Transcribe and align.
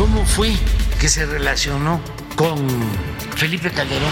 ¿Cómo 0.00 0.24
fue 0.24 0.56
que 0.98 1.10
se 1.10 1.26
relacionó 1.26 2.00
con 2.34 2.56
Felipe 3.36 3.70
Calderón? 3.70 4.08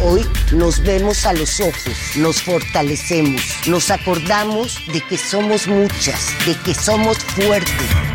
Hoy 0.00 0.26
nos 0.52 0.82
vemos 0.82 1.24
a 1.24 1.32
los 1.32 1.60
ojos, 1.60 1.96
nos 2.16 2.42
fortalecemos, 2.42 3.40
nos 3.66 3.90
acordamos 3.90 4.78
de 4.92 5.00
que 5.00 5.16
somos 5.16 5.66
muchas, 5.66 6.34
de 6.44 6.54
que 6.56 6.74
somos 6.74 7.16
fuertes. 7.16 8.13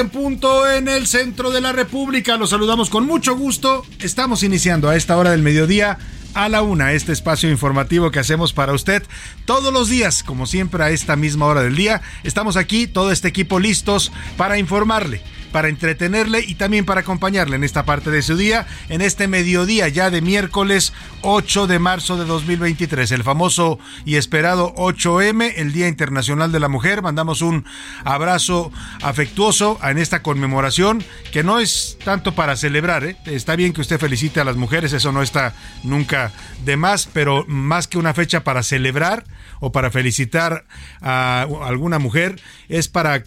En 0.00 0.08
punto 0.08 0.70
en 0.70 0.88
el 0.88 1.06
centro 1.06 1.50
de 1.50 1.60
la 1.60 1.72
República. 1.72 2.36
Los 2.36 2.50
saludamos 2.50 2.88
con 2.88 3.06
mucho 3.06 3.36
gusto. 3.36 3.84
Estamos 3.98 4.42
iniciando 4.42 4.88
a 4.88 4.96
esta 4.96 5.16
hora 5.16 5.30
del 5.30 5.42
mediodía 5.42 5.98
a 6.32 6.48
la 6.48 6.62
una 6.62 6.92
este 6.92 7.12
espacio 7.12 7.50
informativo 7.50 8.10
que 8.10 8.18
hacemos 8.18 8.52
para 8.52 8.72
usted 8.72 9.02
todos 9.44 9.72
los 9.72 9.88
días, 9.88 10.22
como 10.22 10.46
siempre 10.46 10.82
a 10.82 10.90
esta 10.90 11.16
misma 11.16 11.46
hora 11.46 11.62
del 11.62 11.76
día. 11.76 12.00
Estamos 12.24 12.56
aquí, 12.56 12.86
todo 12.86 13.12
este 13.12 13.28
equipo 13.28 13.58
listos 13.58 14.10
para 14.36 14.58
informarle 14.58 15.22
para 15.50 15.68
entretenerle 15.68 16.40
y 16.40 16.54
también 16.54 16.84
para 16.84 17.00
acompañarle 17.00 17.56
en 17.56 17.64
esta 17.64 17.84
parte 17.84 18.10
de 18.10 18.22
su 18.22 18.36
día, 18.36 18.66
en 18.88 19.00
este 19.02 19.28
mediodía 19.28 19.88
ya 19.88 20.10
de 20.10 20.20
miércoles 20.20 20.92
8 21.22 21.66
de 21.66 21.78
marzo 21.78 22.16
de 22.16 22.24
2023, 22.24 23.10
el 23.12 23.22
famoso 23.22 23.78
y 24.04 24.16
esperado 24.16 24.74
8M, 24.76 25.52
el 25.56 25.72
Día 25.72 25.88
Internacional 25.88 26.52
de 26.52 26.60
la 26.60 26.68
Mujer. 26.68 27.02
Mandamos 27.02 27.42
un 27.42 27.64
abrazo 28.04 28.72
afectuoso 29.02 29.78
en 29.82 29.98
esta 29.98 30.22
conmemoración, 30.22 31.04
que 31.32 31.42
no 31.42 31.58
es 31.58 31.98
tanto 32.04 32.34
para 32.34 32.56
celebrar, 32.56 33.04
¿eh? 33.04 33.16
está 33.26 33.56
bien 33.56 33.72
que 33.72 33.80
usted 33.80 33.98
felicite 33.98 34.40
a 34.40 34.44
las 34.44 34.56
mujeres, 34.56 34.92
eso 34.92 35.12
no 35.12 35.22
está 35.22 35.54
nunca 35.82 36.32
de 36.64 36.76
más, 36.76 37.08
pero 37.12 37.44
más 37.46 37.86
que 37.86 37.98
una 37.98 38.14
fecha 38.14 38.44
para 38.44 38.62
celebrar 38.62 39.24
o 39.60 39.72
para 39.72 39.90
felicitar 39.90 40.64
a 41.00 41.46
alguna 41.62 41.98
mujer, 41.98 42.40
es 42.68 42.88
para 42.88 43.22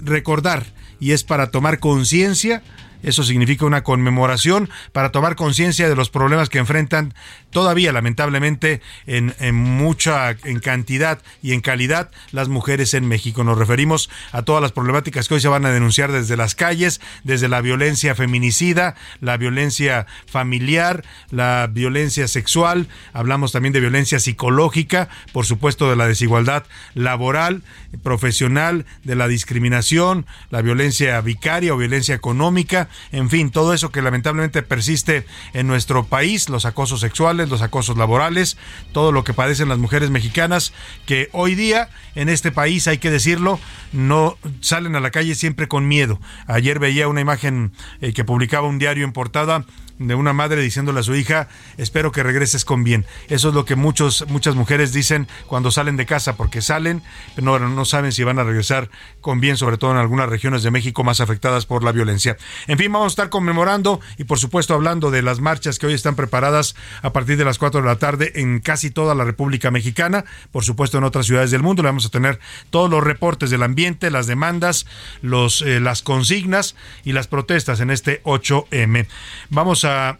recordar 0.00 0.66
y 1.00 1.12
es 1.12 1.24
para 1.24 1.50
tomar 1.50 1.78
conciencia. 1.78 2.62
Eso 3.02 3.22
significa 3.22 3.64
una 3.64 3.84
conmemoración 3.84 4.68
para 4.92 5.12
tomar 5.12 5.36
conciencia 5.36 5.88
de 5.88 5.94
los 5.94 6.10
problemas 6.10 6.48
que 6.48 6.58
enfrentan 6.58 7.14
todavía, 7.50 7.92
lamentablemente, 7.92 8.80
en, 9.06 9.34
en, 9.38 9.54
mucha 9.54 10.30
en 10.30 10.60
cantidad 10.60 11.20
y 11.42 11.52
en 11.52 11.60
calidad 11.60 12.10
las 12.32 12.48
mujeres 12.48 12.94
en 12.94 13.06
México. 13.06 13.44
Nos 13.44 13.58
referimos 13.58 14.10
a 14.32 14.42
todas 14.42 14.62
las 14.62 14.72
problemáticas 14.72 15.28
que 15.28 15.34
hoy 15.34 15.40
se 15.40 15.48
van 15.48 15.64
a 15.64 15.70
denunciar 15.70 16.12
desde 16.12 16.36
las 16.36 16.54
calles, 16.54 17.00
desde 17.24 17.48
la 17.48 17.60
violencia 17.60 18.14
feminicida, 18.14 18.94
la 19.20 19.36
violencia 19.36 20.06
familiar, 20.26 21.04
la 21.30 21.68
violencia 21.70 22.28
sexual, 22.28 22.88
hablamos 23.12 23.52
también 23.52 23.72
de 23.72 23.80
violencia 23.80 24.18
psicológica, 24.18 25.08
por 25.32 25.46
supuesto 25.46 25.88
de 25.90 25.96
la 25.96 26.06
desigualdad 26.06 26.64
laboral, 26.94 27.62
profesional, 28.02 28.86
de 29.04 29.14
la 29.14 29.28
discriminación, 29.28 30.26
la 30.50 30.62
violencia 30.62 31.20
vicaria 31.20 31.74
o 31.74 31.76
violencia 31.76 32.14
económica, 32.14 32.88
en 33.12 33.30
fin, 33.30 33.50
todo 33.50 33.72
eso 33.72 33.90
que 33.90 34.02
lamentablemente 34.02 34.62
persiste 34.62 35.26
en 35.52 35.66
nuestro 35.66 36.04
país, 36.04 36.48
los 36.48 36.64
acosos 36.64 37.00
sexuales, 37.00 37.37
los 37.46 37.62
acosos 37.62 37.96
laborales, 37.96 38.56
todo 38.92 39.12
lo 39.12 39.24
que 39.24 39.34
padecen 39.34 39.68
las 39.68 39.78
mujeres 39.78 40.10
mexicanas, 40.10 40.72
que 41.06 41.28
hoy 41.32 41.54
día 41.54 41.88
en 42.14 42.28
este 42.28 42.50
país, 42.50 42.88
hay 42.88 42.98
que 42.98 43.10
decirlo, 43.10 43.60
no 43.92 44.36
salen 44.60 44.96
a 44.96 45.00
la 45.00 45.10
calle 45.10 45.34
siempre 45.34 45.68
con 45.68 45.86
miedo. 45.86 46.20
Ayer 46.46 46.78
veía 46.78 47.08
una 47.08 47.20
imagen 47.20 47.72
eh, 48.00 48.12
que 48.12 48.24
publicaba 48.24 48.66
un 48.66 48.78
diario 48.78 49.04
en 49.04 49.12
portada 49.12 49.64
de 49.98 50.14
una 50.14 50.32
madre 50.32 50.62
diciéndole 50.62 51.00
a 51.00 51.02
su 51.02 51.14
hija, 51.14 51.48
espero 51.76 52.12
que 52.12 52.22
regreses 52.22 52.64
con 52.64 52.84
bien. 52.84 53.04
Eso 53.28 53.48
es 53.48 53.54
lo 53.54 53.64
que 53.64 53.76
muchos, 53.76 54.24
muchas 54.28 54.54
mujeres 54.54 54.92
dicen 54.92 55.28
cuando 55.46 55.70
salen 55.70 55.96
de 55.96 56.06
casa, 56.06 56.36
porque 56.36 56.62
salen, 56.62 57.02
pero 57.34 57.58
no, 57.58 57.68
no 57.68 57.84
saben 57.84 58.12
si 58.12 58.24
van 58.24 58.38
a 58.38 58.44
regresar 58.44 58.90
con 59.20 59.40
bien, 59.40 59.56
sobre 59.56 59.78
todo 59.78 59.92
en 59.92 59.96
algunas 59.96 60.28
regiones 60.28 60.62
de 60.62 60.70
México 60.70 61.04
más 61.04 61.20
afectadas 61.20 61.66
por 61.66 61.82
la 61.82 61.92
violencia. 61.92 62.36
En 62.66 62.78
fin, 62.78 62.92
vamos 62.92 63.06
a 63.06 63.14
estar 63.14 63.28
conmemorando 63.28 64.00
y 64.16 64.24
por 64.24 64.38
supuesto 64.38 64.74
hablando 64.74 65.10
de 65.10 65.22
las 65.22 65.40
marchas 65.40 65.78
que 65.78 65.86
hoy 65.86 65.94
están 65.94 66.14
preparadas 66.14 66.74
a 67.02 67.12
partir 67.12 67.36
de 67.36 67.44
las 67.44 67.58
4 67.58 67.80
de 67.80 67.86
la 67.86 67.96
tarde 67.96 68.32
en 68.36 68.60
casi 68.60 68.90
toda 68.90 69.14
la 69.14 69.24
República 69.24 69.70
Mexicana, 69.70 70.24
por 70.52 70.64
supuesto 70.64 70.98
en 70.98 71.04
otras 71.04 71.26
ciudades 71.26 71.50
del 71.50 71.62
mundo. 71.62 71.82
Le 71.82 71.88
vamos 71.88 72.06
a 72.06 72.10
tener 72.10 72.38
todos 72.70 72.90
los 72.90 73.02
reportes 73.02 73.50
del 73.50 73.62
ambiente, 73.62 74.10
las 74.10 74.26
demandas, 74.26 74.86
los, 75.22 75.62
eh, 75.62 75.80
las 75.80 76.02
consignas 76.02 76.76
y 77.04 77.12
las 77.12 77.26
protestas 77.26 77.80
en 77.80 77.90
este 77.90 78.22
8M. 78.24 79.06
Vamos 79.50 79.84
a 79.84 79.87
a 79.88 80.18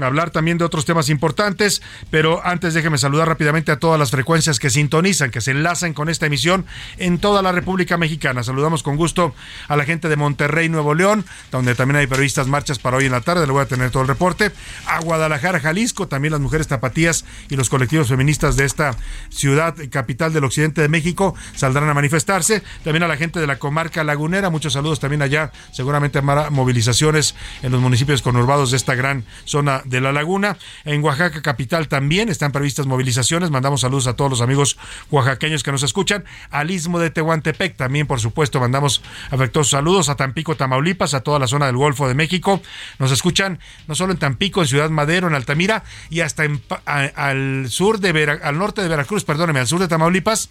hablar 0.00 0.30
también 0.30 0.58
de 0.58 0.64
otros 0.64 0.84
temas 0.84 1.08
importantes, 1.08 1.82
pero 2.10 2.44
antes 2.44 2.74
déjeme 2.74 2.98
saludar 2.98 3.28
rápidamente 3.28 3.72
a 3.72 3.78
todas 3.78 3.98
las 3.98 4.10
frecuencias 4.10 4.58
que 4.58 4.70
sintonizan, 4.70 5.30
que 5.30 5.40
se 5.40 5.52
enlazan 5.52 5.94
con 5.94 6.08
esta 6.08 6.26
emisión 6.26 6.66
en 6.98 7.18
toda 7.18 7.42
la 7.42 7.52
República 7.52 7.96
Mexicana. 7.96 8.42
Saludamos 8.42 8.82
con 8.82 8.96
gusto 8.96 9.34
a 9.68 9.76
la 9.76 9.84
gente 9.84 10.08
de 10.08 10.16
Monterrey, 10.16 10.68
Nuevo 10.68 10.94
León, 10.94 11.24
donde 11.50 11.74
también 11.74 11.96
hay 11.96 12.06
periodistas 12.06 12.46
marchas 12.46 12.78
para 12.78 12.98
hoy 12.98 13.06
en 13.06 13.12
la 13.12 13.20
tarde, 13.20 13.46
le 13.46 13.52
voy 13.52 13.62
a 13.62 13.66
tener 13.66 13.90
todo 13.90 14.02
el 14.02 14.08
reporte. 14.08 14.52
A 14.86 15.00
Guadalajara, 15.00 15.60
Jalisco, 15.60 16.08
también 16.08 16.32
las 16.32 16.40
mujeres 16.40 16.68
tapatías 16.68 17.24
y 17.48 17.56
los 17.56 17.70
colectivos 17.70 18.08
feministas 18.08 18.56
de 18.56 18.64
esta 18.64 18.96
ciudad 19.30 19.74
capital 19.90 20.32
del 20.32 20.44
occidente 20.44 20.80
de 20.80 20.88
México 20.88 21.34
saldrán 21.54 21.88
a 21.88 21.94
manifestarse. 21.94 22.62
También 22.84 23.02
a 23.02 23.08
la 23.08 23.16
gente 23.16 23.40
de 23.40 23.46
la 23.46 23.58
comarca 23.58 24.04
lagunera, 24.04 24.50
muchos 24.50 24.74
saludos 24.74 25.00
también 25.00 25.22
allá, 25.22 25.52
seguramente 25.72 26.18
habrá 26.18 26.50
movilizaciones 26.50 27.34
en 27.62 27.72
los 27.72 27.80
municipios 27.80 28.22
conurbados 28.22 28.70
de 28.70 28.76
esta 28.76 28.94
gran 28.94 29.05
gran 29.06 29.24
zona 29.44 29.82
de 29.84 30.00
la 30.00 30.12
laguna. 30.12 30.56
En 30.84 31.02
Oaxaca 31.02 31.42
capital 31.42 31.88
también 31.88 32.28
están 32.28 32.52
previstas 32.52 32.86
movilizaciones. 32.86 33.50
Mandamos 33.50 33.82
saludos 33.82 34.06
a 34.06 34.16
todos 34.16 34.30
los 34.30 34.40
amigos 34.40 34.78
oaxaqueños 35.10 35.62
que 35.62 35.72
nos 35.72 35.82
escuchan. 35.82 36.24
Al 36.50 36.70
istmo 36.70 36.98
de 36.98 37.10
Tehuantepec 37.10 37.76
también, 37.76 38.06
por 38.06 38.20
supuesto, 38.20 38.60
mandamos 38.60 39.02
afectuosos 39.30 39.70
saludos 39.70 40.08
a 40.08 40.16
Tampico, 40.16 40.56
Tamaulipas, 40.56 41.14
a 41.14 41.20
toda 41.20 41.38
la 41.38 41.46
zona 41.46 41.66
del 41.66 41.76
Golfo 41.76 42.08
de 42.08 42.14
México. 42.14 42.60
Nos 42.98 43.12
escuchan 43.12 43.60
no 43.86 43.94
solo 43.94 44.12
en 44.12 44.18
Tampico, 44.18 44.62
en 44.62 44.68
Ciudad 44.68 44.90
Madero, 44.90 45.28
en 45.28 45.34
Altamira 45.34 45.84
y 46.10 46.20
hasta 46.20 46.44
al 46.86 47.66
sur 47.70 48.00
de 48.00 48.40
al 48.42 48.58
norte 48.58 48.82
de 48.82 48.88
Veracruz, 48.88 49.24
perdóneme, 49.24 49.60
al 49.60 49.66
sur 49.66 49.80
de 49.80 49.88
Tamaulipas 49.88 50.50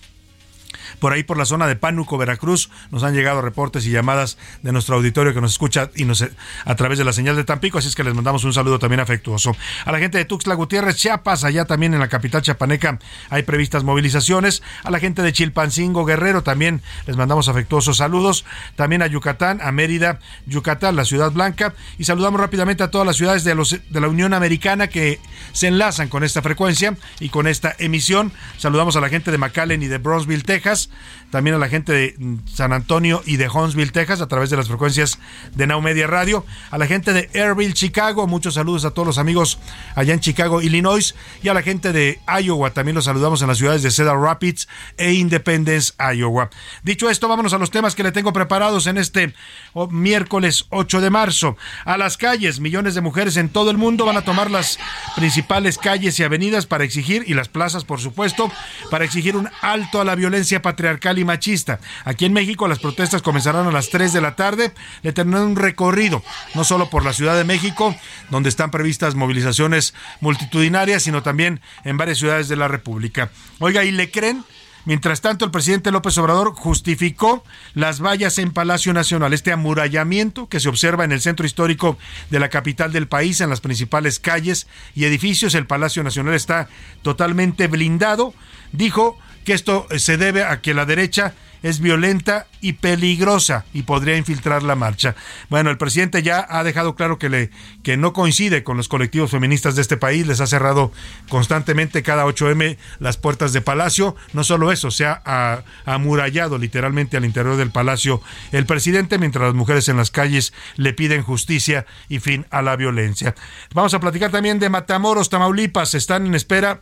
por 1.00 1.14
ahí 1.14 1.24
por 1.24 1.38
la 1.38 1.46
zona 1.46 1.68
de 1.68 1.76
Pánuco, 1.76 2.18
Veracruz, 2.18 2.70
nos 2.92 3.04
han 3.04 3.14
llegado 3.14 3.42
reportes 3.42 3.86
y 3.86 3.92
llamadas 3.92 4.38
de 4.62 4.72
nuestro 4.72 4.96
auditorio 4.96 5.34
que 5.34 5.42
nos 5.42 5.52
escucha 5.52 5.90
y 5.96 6.06
nos 6.06 6.26
a 6.66 6.76
través 6.76 6.98
de 6.98 7.04
la 7.04 7.14
señal 7.14 7.36
de 7.36 7.44
Tampico, 7.44 7.78
así 7.78 7.88
es 7.88 7.96
que 7.96 8.04
les 8.04 8.14
mandamos 8.14 8.44
un 8.44 8.54
saludo 8.54 8.80
también 8.80 9.00
afectuoso. 9.00 9.56
A 9.86 9.92
la 9.92 10.00
gente 10.00 10.18
de 10.18 10.26
Tuxtla 10.26 10.56
Gutiérrez, 10.56 10.96
Chiapas, 10.96 11.44
allá 11.44 11.66
también 11.66 11.94
en 11.94 12.00
la 12.00 12.08
capital 12.08 12.42
chapaneca 12.42 13.00
hay 13.30 13.44
previstas 13.44 13.84
movilizaciones. 13.84 14.64
A 14.84 14.92
la 14.92 15.00
gente 15.00 15.22
de 15.22 15.34
Chilpancingo, 15.34 16.06
Guerrero, 16.06 16.44
también 16.44 16.82
les 17.08 17.18
mandamos 17.18 17.48
afectuosos 17.48 17.98
saludos. 17.98 18.46
También 18.76 19.02
a 19.02 19.08
Yucatán, 19.08 19.60
a 19.62 19.72
Mérida, 19.72 20.20
Yucatán, 20.46 20.96
la 20.96 21.06
ciudad 21.06 21.32
blanca. 21.32 21.74
Y 21.98 22.06
saludamos 22.06 22.40
rápidamente 22.40 22.84
a 22.84 22.92
todas 22.92 23.08
las 23.08 23.18
ciudades 23.18 23.44
de, 23.44 23.56
los, 23.56 23.78
de 23.90 24.02
la 24.02 24.08
Unión 24.08 24.34
Americana 24.34 24.88
que 24.88 25.20
se 25.54 25.68
enlazan 25.68 26.10
con 26.10 26.24
esta 26.24 26.42
frecuencia 26.42 26.96
y 27.20 27.30
con 27.30 27.48
esta 27.48 27.76
emisión. 27.80 28.32
Saludamos 28.58 28.96
a 28.96 29.02
la 29.02 29.10
gente 29.10 29.32
de 29.32 29.38
McAllen 29.38 29.84
y 29.84 29.88
de 29.88 29.98
Brownsville, 29.98 30.44
Texas 30.44 30.85
también 31.30 31.56
a 31.56 31.60
la 31.60 31.68
gente 31.68 31.92
de 31.92 32.16
San 32.46 32.72
Antonio 32.72 33.22
y 33.26 33.38
de 33.38 33.50
Huntsville, 33.50 33.92
Texas, 33.92 34.22
a 34.22 34.28
través 34.28 34.50
de 34.50 34.58
las 34.58 34.68
frecuencias 34.68 35.20
de 35.54 35.68
Now 35.68 35.82
Media 35.82 36.08
Radio, 36.08 36.46
a 36.72 36.78
la 36.78 36.88
gente 36.88 37.12
de 37.12 37.30
Airville, 37.34 37.74
Chicago, 37.74 38.26
muchos 38.26 38.54
saludos 38.54 38.86
a 38.86 38.92
todos 38.92 39.06
los 39.06 39.18
amigos 39.18 39.60
allá 39.96 40.14
en 40.14 40.22
Chicago, 40.22 40.62
Illinois, 40.62 41.14
y 41.44 41.50
a 41.50 41.54
la 41.54 41.62
gente 41.62 41.92
de 41.92 42.20
Iowa, 42.42 42.72
también 42.72 42.96
los 42.96 43.06
saludamos 43.06 43.42
en 43.42 43.50
las 43.50 43.58
ciudades 43.58 43.84
de 43.84 43.92
Cedar 43.92 44.18
Rapids 44.18 44.68
e 44.98 45.14
Independence, 45.14 45.94
Iowa. 46.00 46.50
Dicho 46.84 47.10
esto, 47.10 47.28
vámonos 47.28 47.54
a 47.54 47.58
los 47.58 47.72
temas 47.72 47.96
que 47.96 48.04
le 48.04 48.12
tengo 48.12 48.32
preparados 48.32 48.88
en 48.88 48.98
este 48.98 49.34
oh, 49.74 49.88
miércoles 49.88 50.68
8 50.70 51.02
de 51.02 51.10
marzo. 51.10 51.58
A 51.84 51.98
las 51.98 52.18
calles, 52.18 52.60
millones 52.60 52.96
de 52.96 53.02
mujeres 53.02 53.36
en 53.38 53.50
todo 53.50 53.72
el 53.72 53.78
mundo 53.78 54.06
van 54.06 54.18
a 54.18 54.24
tomar 54.24 54.50
las 54.50 54.80
principales 55.16 55.78
calles 55.78 56.20
y 56.20 56.24
avenidas 56.24 56.66
para 56.66 56.84
exigir, 56.84 57.24
y 57.28 57.34
las 57.34 57.50
plazas, 57.50 57.84
por 57.84 58.00
supuesto, 58.00 58.50
para 58.90 59.04
exigir 59.04 59.36
un 59.36 59.50
alto 59.62 60.00
a 60.00 60.06
la 60.06 60.16
violencia 60.16 60.62
patriarcal 60.76 61.18
y 61.20 61.24
machista. 61.24 61.80
Aquí 62.04 62.26
en 62.26 62.34
México 62.34 62.68
las 62.68 62.80
protestas 62.80 63.22
comenzarán 63.22 63.66
a 63.66 63.72
las 63.72 63.90
3 63.90 64.12
de 64.12 64.20
la 64.20 64.36
tarde, 64.36 64.74
le 65.04 65.14
tendrán 65.14 65.44
un 65.44 65.56
recorrido, 65.56 66.22
no 66.54 66.66
solo 66.66 66.90
por 66.90 67.06
la 67.06 67.14
Ciudad 67.14 67.38
de 67.38 67.46
México, 67.46 67.96
donde 68.30 68.50
están 68.50 68.72
previstas 68.72 69.16
movilizaciones 69.16 69.94
multitudinarias, 70.20 71.04
sino 71.04 71.24
también 71.24 71.62
en 71.86 71.96
varias 71.96 72.18
ciudades 72.18 72.50
de 72.50 72.58
la 72.58 72.68
República. 72.68 73.32
Oiga, 73.60 73.86
¿y 73.86 73.92
le 73.92 74.12
creen? 74.12 74.44
Mientras 74.84 75.22
tanto, 75.22 75.46
el 75.46 75.52
presidente 75.52 75.92
López 75.92 76.18
Obrador 76.18 76.54
justificó 76.54 77.44
las 77.74 78.02
vallas 78.02 78.38
en 78.38 78.52
Palacio 78.52 78.94
Nacional, 78.94 79.34
este 79.34 79.54
amurallamiento 79.54 80.48
que 80.48 80.60
se 80.60 80.70
observa 80.70 81.06
en 81.06 81.14
el 81.14 81.22
centro 81.22 81.46
histórico 81.46 81.98
de 82.30 82.40
la 82.40 82.50
capital 82.50 82.92
del 82.92 83.08
país, 83.08 83.40
en 83.40 83.50
las 83.50 83.62
principales 83.62 84.20
calles 84.20 84.68
y 84.94 85.06
edificios. 85.06 85.56
El 85.56 85.68
Palacio 85.68 86.04
Nacional 86.04 86.36
está 86.36 86.68
totalmente 87.02 87.68
blindado. 87.68 88.36
Dijo 88.74 89.18
que 89.46 89.54
esto 89.54 89.88
se 89.98 90.18
debe 90.18 90.44
a 90.44 90.62
que 90.62 90.74
la 90.74 90.86
derecha 90.86 91.34
es 91.66 91.80
violenta 91.80 92.46
y 92.62 92.74
peligrosa 92.74 93.66
y 93.74 93.84
podría 93.84 94.18
infiltrar 94.18 94.62
la 94.62 94.76
marcha. 94.76 95.16
Bueno, 95.50 95.72
el 95.72 95.80
presidente 95.80 96.22
ya 96.22 96.46
ha 96.48 96.64
dejado 96.64 96.96
claro 96.96 97.18
que, 97.18 97.28
le, 97.28 97.50
que 97.82 97.98
no 97.98 98.14
coincide 98.14 98.64
con 98.64 98.78
los 98.78 98.88
colectivos 98.88 99.32
feministas 99.32 99.76
de 99.76 99.82
este 99.82 99.98
país, 99.98 100.28
les 100.28 100.42
ha 100.42 100.46
cerrado 100.48 100.92
constantemente 101.28 102.04
cada 102.04 102.24
8M 102.26 102.78
las 103.00 103.18
puertas 103.18 103.52
de 103.52 103.62
Palacio. 103.62 104.16
No 104.34 104.44
solo 104.44 104.72
eso, 104.72 104.92
se 104.92 105.08
ha 105.08 105.64
amurallado 105.86 106.60
literalmente 106.60 107.18
al 107.18 107.26
interior 107.26 107.58
del 107.58 107.72
Palacio 107.72 108.22
el 108.52 108.68
presidente, 108.68 109.18
mientras 109.18 109.46
las 109.46 109.56
mujeres 109.56 109.90
en 109.90 109.98
las 109.98 110.12
calles 110.12 110.54
le 110.76 110.94
piden 110.94 111.24
justicia 111.24 111.88
y 112.10 112.20
fin 112.20 112.46
a 112.52 112.62
la 112.62 112.76
violencia. 112.76 113.34
Vamos 113.74 113.96
a 113.96 114.00
platicar 114.00 114.30
también 114.30 114.60
de 114.60 114.70
Matamoros, 114.70 115.30
Tamaulipas. 115.30 115.96
Están 115.96 116.28
en 116.28 116.36
espera 116.36 116.82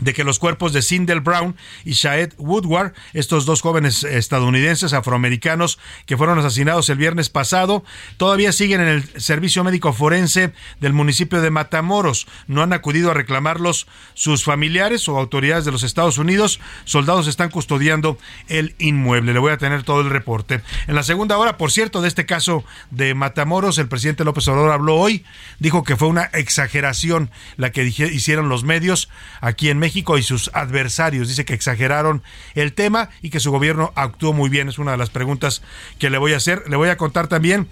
de 0.00 0.14
que 0.14 0.24
los 0.24 0.38
cuerpos 0.38 0.72
de 0.72 0.82
Sindel 0.82 1.20
Brown 1.20 1.56
y 1.84 1.92
Shaed 1.92 2.34
Woodward, 2.38 2.92
estos 3.14 3.44
dos 3.46 3.60
jóvenes 3.62 4.04
estadounidenses 4.04 4.92
afroamericanos 4.92 5.78
que 6.06 6.16
fueron 6.16 6.38
asesinados 6.38 6.88
el 6.88 6.98
viernes 6.98 7.30
pasado, 7.30 7.84
todavía 8.16 8.52
siguen 8.52 8.80
en 8.80 8.88
el 8.88 9.20
servicio 9.20 9.64
médico 9.64 9.92
forense 9.92 10.52
del 10.80 10.92
municipio 10.92 11.40
de 11.40 11.50
Matamoros. 11.50 12.26
No 12.46 12.62
han 12.62 12.72
acudido 12.72 13.10
a 13.10 13.14
reclamarlos 13.14 13.86
sus 14.14 14.44
familiares 14.44 15.08
o 15.08 15.18
autoridades 15.18 15.64
de 15.64 15.72
los 15.72 15.82
Estados 15.82 16.18
Unidos. 16.18 16.60
Soldados 16.84 17.26
están 17.26 17.50
custodiando 17.50 18.18
el 18.48 18.74
inmueble. 18.78 19.32
Le 19.32 19.38
voy 19.38 19.52
a 19.52 19.58
tener 19.58 19.82
todo 19.82 20.00
el 20.00 20.10
reporte. 20.10 20.60
En 20.86 20.94
la 20.94 21.02
segunda 21.02 21.38
hora, 21.38 21.56
por 21.56 21.72
cierto, 21.72 22.02
de 22.02 22.08
este 22.08 22.26
caso 22.26 22.64
de 22.90 23.14
Matamoros, 23.14 23.78
el 23.78 23.88
presidente 23.88 24.24
López 24.24 24.46
Obrador 24.48 24.70
habló 24.70 24.96
hoy, 24.96 25.24
dijo 25.58 25.82
que 25.82 25.96
fue 25.96 26.08
una 26.08 26.24
exageración 26.24 27.30
la 27.56 27.70
que 27.70 27.84
hicieron 27.84 28.48
los 28.48 28.62
medios 28.62 29.08
aquí 29.40 29.70
en 29.70 29.78
México 29.78 29.87
México 29.88 30.18
y 30.18 30.22
sus 30.22 30.50
adversarios. 30.52 31.28
Dice 31.28 31.46
que 31.46 31.54
exageraron 31.54 32.22
el 32.54 32.74
tema 32.74 33.08
y 33.22 33.30
que 33.30 33.40
su 33.40 33.50
gobierno 33.50 33.90
actuó 33.96 34.34
muy 34.34 34.50
bien. 34.50 34.68
Es 34.68 34.78
una 34.78 34.90
de 34.90 34.98
las 34.98 35.08
preguntas 35.08 35.62
que 35.98 36.10
le 36.10 36.18
voy 36.18 36.34
a 36.34 36.36
hacer. 36.36 36.62
Le 36.68 36.76
voy 36.76 36.90
a 36.90 36.98
contar 36.98 37.26
también 37.26 37.66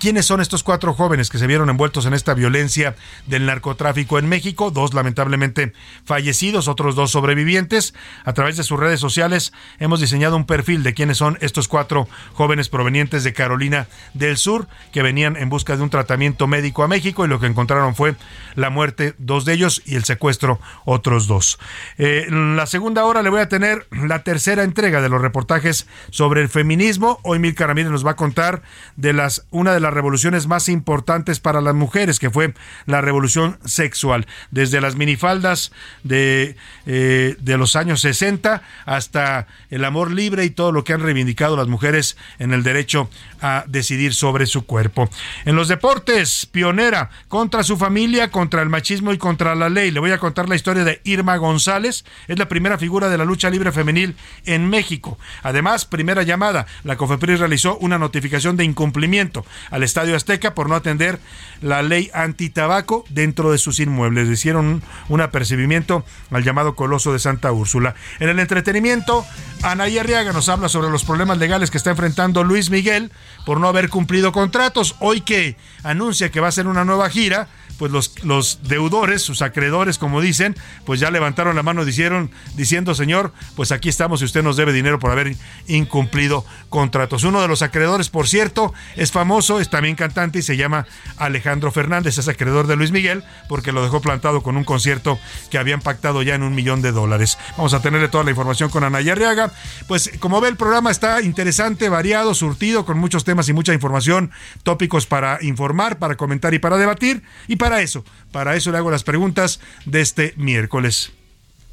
¿Quiénes 0.00 0.24
son 0.24 0.40
estos 0.40 0.62
cuatro 0.62 0.94
jóvenes 0.94 1.28
que 1.28 1.36
se 1.36 1.46
vieron 1.46 1.68
envueltos 1.68 2.06
en 2.06 2.14
esta 2.14 2.32
violencia 2.32 2.96
del 3.26 3.44
narcotráfico 3.44 4.18
en 4.18 4.30
México? 4.30 4.70
Dos 4.70 4.94
lamentablemente 4.94 5.74
fallecidos, 6.06 6.68
otros 6.68 6.94
dos 6.94 7.10
sobrevivientes. 7.10 7.92
A 8.24 8.32
través 8.32 8.56
de 8.56 8.62
sus 8.62 8.80
redes 8.80 8.98
sociales 8.98 9.52
hemos 9.78 10.00
diseñado 10.00 10.36
un 10.36 10.46
perfil 10.46 10.82
de 10.84 10.94
quiénes 10.94 11.18
son 11.18 11.36
estos 11.42 11.68
cuatro 11.68 12.08
jóvenes 12.32 12.70
provenientes 12.70 13.24
de 13.24 13.34
Carolina 13.34 13.88
del 14.14 14.38
Sur 14.38 14.68
que 14.90 15.02
venían 15.02 15.36
en 15.36 15.50
busca 15.50 15.76
de 15.76 15.82
un 15.82 15.90
tratamiento 15.90 16.46
médico 16.46 16.82
a 16.82 16.88
México 16.88 17.26
y 17.26 17.28
lo 17.28 17.38
que 17.38 17.48
encontraron 17.48 17.94
fue 17.94 18.16
la 18.54 18.70
muerte 18.70 19.14
dos 19.18 19.44
de 19.44 19.52
ellos 19.52 19.82
y 19.84 19.96
el 19.96 20.04
secuestro 20.04 20.60
otros 20.86 21.26
dos. 21.26 21.58
Eh, 21.98 22.24
en 22.26 22.56
la 22.56 22.64
segunda 22.64 23.04
hora 23.04 23.20
le 23.20 23.28
voy 23.28 23.40
a 23.40 23.50
tener 23.50 23.86
la 23.90 24.22
tercera 24.22 24.62
entrega 24.62 25.02
de 25.02 25.10
los 25.10 25.20
reportajes 25.20 25.86
sobre 26.08 26.40
el 26.40 26.48
feminismo. 26.48 27.20
Hoy 27.22 27.38
Mil 27.38 27.54
Ramírez 27.54 27.90
nos 27.90 28.06
va 28.06 28.12
a 28.12 28.16
contar 28.16 28.62
de 28.96 29.12
las 29.12 29.46
una 29.50 29.74
de 29.74 29.80
las 29.80 29.89
revoluciones 29.94 30.46
más 30.46 30.68
importantes 30.68 31.40
para 31.40 31.60
las 31.60 31.74
mujeres, 31.74 32.18
que 32.18 32.30
fue 32.30 32.54
la 32.86 33.00
revolución 33.00 33.58
sexual, 33.64 34.26
desde 34.50 34.80
las 34.80 34.96
minifaldas 34.96 35.72
de, 36.02 36.56
eh, 36.86 37.36
de 37.38 37.56
los 37.56 37.76
años 37.76 38.00
60 38.00 38.62
hasta 38.86 39.46
el 39.70 39.84
amor 39.84 40.10
libre 40.10 40.44
y 40.44 40.50
todo 40.50 40.72
lo 40.72 40.84
que 40.84 40.92
han 40.92 41.02
reivindicado 41.02 41.56
las 41.56 41.68
mujeres 41.68 42.16
en 42.38 42.52
el 42.52 42.62
derecho 42.62 43.10
a 43.40 43.64
decidir 43.66 44.14
sobre 44.14 44.46
su 44.46 44.66
cuerpo. 44.66 45.08
En 45.44 45.56
los 45.56 45.68
deportes, 45.68 46.46
pionera 46.46 47.10
contra 47.28 47.62
su 47.62 47.76
familia, 47.76 48.30
contra 48.30 48.62
el 48.62 48.68
machismo 48.68 49.12
y 49.12 49.18
contra 49.18 49.54
la 49.54 49.68
ley. 49.68 49.90
Le 49.90 50.00
voy 50.00 50.12
a 50.12 50.18
contar 50.18 50.48
la 50.48 50.56
historia 50.56 50.84
de 50.84 51.00
Irma 51.04 51.36
González, 51.36 52.04
es 52.28 52.38
la 52.38 52.48
primera 52.48 52.78
figura 52.78 53.08
de 53.08 53.18
la 53.18 53.24
lucha 53.24 53.50
libre 53.50 53.72
femenil 53.72 54.16
en 54.44 54.68
México. 54.68 55.18
Además, 55.42 55.84
primera 55.84 56.22
llamada, 56.22 56.66
la 56.84 56.96
COFEPRIS 56.96 57.40
realizó 57.40 57.76
una 57.78 57.98
notificación 57.98 58.56
de 58.56 58.64
incumplimiento 58.64 59.44
al 59.70 59.82
Estadio 59.82 60.16
Azteca 60.16 60.54
por 60.54 60.68
no 60.68 60.74
atender 60.74 61.18
la 61.60 61.82
ley 61.82 62.10
antitabaco 62.14 63.04
dentro 63.08 63.52
de 63.52 63.58
sus 63.58 63.80
inmuebles. 63.80 64.28
Hicieron 64.28 64.82
un 65.08 65.20
apercibimiento 65.20 66.04
al 66.30 66.44
llamado 66.44 66.74
Coloso 66.74 67.12
de 67.12 67.18
Santa 67.18 67.52
Úrsula. 67.52 67.94
En 68.18 68.28
el 68.28 68.38
entretenimiento, 68.38 69.24
Anaí 69.62 69.98
Arriaga 69.98 70.32
nos 70.32 70.48
habla 70.48 70.68
sobre 70.68 70.90
los 70.90 71.04
problemas 71.04 71.38
legales 71.38 71.70
que 71.70 71.78
está 71.78 71.90
enfrentando 71.90 72.44
Luis 72.44 72.70
Miguel 72.70 73.12
por 73.44 73.60
no 73.60 73.68
haber 73.68 73.88
cumplido 73.88 74.32
contratos. 74.32 74.96
Hoy 75.00 75.20
que 75.20 75.56
anuncia 75.82 76.30
que 76.30 76.40
va 76.40 76.46
a 76.46 76.50
hacer 76.50 76.66
una 76.66 76.84
nueva 76.84 77.08
gira, 77.10 77.48
pues 77.80 77.90
los, 77.90 78.22
los 78.24 78.58
deudores, 78.64 79.22
sus 79.22 79.40
acreedores, 79.40 79.96
como 79.96 80.20
dicen, 80.20 80.54
pues 80.84 81.00
ya 81.00 81.10
levantaron 81.10 81.56
la 81.56 81.62
mano 81.62 81.86
dijeron, 81.86 82.30
diciendo, 82.54 82.94
señor, 82.94 83.32
pues 83.56 83.72
aquí 83.72 83.88
estamos 83.88 84.20
y 84.20 84.26
usted 84.26 84.42
nos 84.42 84.58
debe 84.58 84.74
dinero 84.74 84.98
por 84.98 85.10
haber 85.10 85.34
incumplido 85.66 86.44
contratos. 86.68 87.24
Uno 87.24 87.40
de 87.40 87.48
los 87.48 87.62
acreedores, 87.62 88.10
por 88.10 88.28
cierto, 88.28 88.74
es 88.96 89.12
famoso, 89.12 89.60
es 89.60 89.70
también 89.70 89.96
cantante 89.96 90.40
y 90.40 90.42
se 90.42 90.58
llama 90.58 90.86
Alejandro 91.16 91.72
Fernández, 91.72 92.18
es 92.18 92.28
acreedor 92.28 92.66
de 92.66 92.76
Luis 92.76 92.90
Miguel, 92.90 93.24
porque 93.48 93.72
lo 93.72 93.82
dejó 93.82 94.02
plantado 94.02 94.42
con 94.42 94.58
un 94.58 94.64
concierto 94.64 95.18
que 95.50 95.56
habían 95.56 95.80
pactado 95.80 96.20
ya 96.22 96.34
en 96.34 96.42
un 96.42 96.54
millón 96.54 96.82
de 96.82 96.92
dólares. 96.92 97.38
Vamos 97.56 97.72
a 97.72 97.80
tenerle 97.80 98.08
toda 98.08 98.24
la 98.24 98.30
información 98.30 98.68
con 98.68 98.84
Anaya 98.84 99.12
Arriaga. 99.12 99.52
Pues 99.88 100.10
como 100.20 100.42
ve, 100.42 100.48
el 100.48 100.56
programa 100.56 100.90
está 100.90 101.22
interesante, 101.22 101.88
variado, 101.88 102.34
surtido, 102.34 102.84
con 102.84 102.98
muchos 102.98 103.24
temas 103.24 103.48
y 103.48 103.54
mucha 103.54 103.72
información, 103.72 104.32
tópicos 104.64 105.06
para 105.06 105.38
informar, 105.40 105.98
para 105.98 106.18
comentar 106.18 106.52
y 106.52 106.58
para 106.58 106.76
debatir. 106.76 107.22
Y 107.48 107.56
para 107.56 107.69
para 107.70 107.82
eso, 107.82 108.04
para 108.32 108.56
eso 108.56 108.72
le 108.72 108.78
hago 108.78 108.90
las 108.90 109.04
preguntas 109.04 109.60
de 109.84 110.00
este 110.00 110.34
miércoles. 110.36 111.12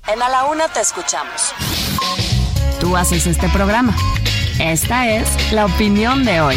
En 0.07 0.21
A 0.21 0.29
la 0.29 0.45
Una 0.45 0.67
te 0.67 0.79
escuchamos. 0.79 1.55
Tú 2.79 2.95
haces 2.95 3.25
este 3.25 3.49
programa. 3.49 3.97
Esta 4.59 5.09
es 5.09 5.51
la 5.51 5.65
opinión 5.65 6.23
de 6.23 6.39
hoy. 6.39 6.55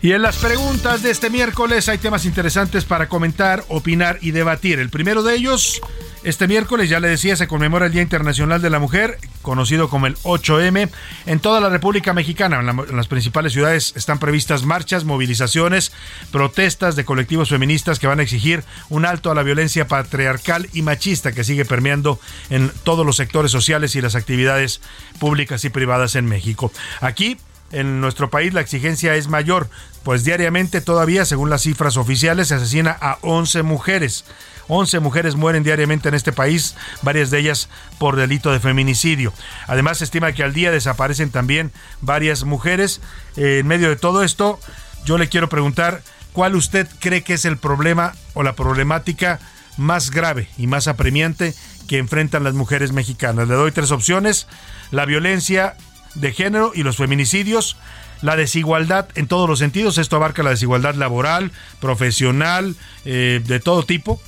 Y 0.00 0.12
en 0.12 0.22
las 0.22 0.36
preguntas 0.38 1.02
de 1.02 1.10
este 1.10 1.28
miércoles 1.28 1.90
hay 1.90 1.98
temas 1.98 2.24
interesantes 2.24 2.86
para 2.86 3.06
comentar, 3.06 3.62
opinar 3.68 4.16
y 4.22 4.30
debatir. 4.30 4.78
El 4.78 4.88
primero 4.88 5.22
de 5.22 5.34
ellos, 5.34 5.82
este 6.26 6.48
miércoles, 6.48 6.88
ya 6.90 6.98
le 6.98 7.06
decía, 7.06 7.36
se 7.36 7.46
conmemora 7.46 7.86
el 7.86 7.92
Día 7.92 8.02
Internacional 8.02 8.60
de 8.60 8.68
la 8.68 8.80
Mujer, 8.80 9.18
conocido 9.42 9.88
como 9.88 10.08
el 10.08 10.16
8M. 10.24 10.90
En 11.26 11.38
toda 11.38 11.60
la 11.60 11.68
República 11.68 12.12
Mexicana, 12.14 12.58
en, 12.58 12.68
en 12.68 12.96
las 12.96 13.06
principales 13.06 13.52
ciudades, 13.52 13.92
están 13.94 14.18
previstas 14.18 14.64
marchas, 14.64 15.04
movilizaciones, 15.04 15.92
protestas 16.32 16.96
de 16.96 17.04
colectivos 17.04 17.50
feministas 17.50 18.00
que 18.00 18.08
van 18.08 18.18
a 18.18 18.24
exigir 18.24 18.64
un 18.88 19.06
alto 19.06 19.30
a 19.30 19.36
la 19.36 19.44
violencia 19.44 19.86
patriarcal 19.86 20.68
y 20.72 20.82
machista 20.82 21.30
que 21.30 21.44
sigue 21.44 21.64
permeando 21.64 22.18
en 22.50 22.72
todos 22.82 23.06
los 23.06 23.14
sectores 23.14 23.52
sociales 23.52 23.94
y 23.94 24.00
las 24.00 24.16
actividades 24.16 24.80
públicas 25.20 25.64
y 25.64 25.70
privadas 25.70 26.16
en 26.16 26.26
México. 26.26 26.72
Aquí 27.00 27.36
en 27.70 28.00
nuestro 28.00 28.30
país 28.30 28.52
la 28.52 28.62
exigencia 28.62 29.14
es 29.14 29.28
mayor, 29.28 29.68
pues 30.02 30.24
diariamente 30.24 30.80
todavía, 30.80 31.24
según 31.24 31.50
las 31.50 31.62
cifras 31.62 31.96
oficiales, 31.96 32.48
se 32.48 32.54
asesina 32.54 32.96
a 33.00 33.18
11 33.22 33.62
mujeres. 33.62 34.24
11 34.68 35.00
mujeres 35.00 35.36
mueren 35.36 35.62
diariamente 35.62 36.08
en 36.08 36.14
este 36.14 36.32
país, 36.32 36.74
varias 37.02 37.30
de 37.30 37.38
ellas 37.38 37.68
por 37.98 38.16
delito 38.16 38.52
de 38.52 38.60
feminicidio. 38.60 39.32
Además, 39.66 39.98
se 39.98 40.04
estima 40.04 40.32
que 40.32 40.42
al 40.42 40.52
día 40.52 40.70
desaparecen 40.70 41.30
también 41.30 41.72
varias 42.00 42.44
mujeres. 42.44 43.00
Eh, 43.36 43.58
en 43.60 43.66
medio 43.66 43.88
de 43.88 43.96
todo 43.96 44.22
esto, 44.22 44.58
yo 45.04 45.18
le 45.18 45.28
quiero 45.28 45.48
preguntar, 45.48 46.02
¿cuál 46.32 46.56
usted 46.56 46.88
cree 46.98 47.22
que 47.22 47.34
es 47.34 47.44
el 47.44 47.58
problema 47.58 48.14
o 48.34 48.42
la 48.42 48.54
problemática 48.54 49.38
más 49.76 50.10
grave 50.10 50.48
y 50.58 50.66
más 50.66 50.88
apremiante 50.88 51.54
que 51.86 51.98
enfrentan 51.98 52.44
las 52.44 52.54
mujeres 52.54 52.92
mexicanas? 52.92 53.48
Le 53.48 53.54
doy 53.54 53.72
tres 53.72 53.90
opciones. 53.92 54.48
La 54.90 55.04
violencia 55.04 55.76
de 56.16 56.32
género 56.32 56.72
y 56.74 56.82
los 56.82 56.96
feminicidios, 56.96 57.76
la 58.22 58.36
desigualdad 58.36 59.08
en 59.14 59.28
todos 59.28 59.48
los 59.48 59.58
sentidos, 59.58 59.98
esto 59.98 60.16
abarca 60.16 60.42
la 60.42 60.50
desigualdad 60.50 60.94
laboral, 60.94 61.52
profesional, 61.80 62.74
eh, 63.04 63.40
de 63.44 63.60
todo 63.60 63.84
tipo, 63.84 64.20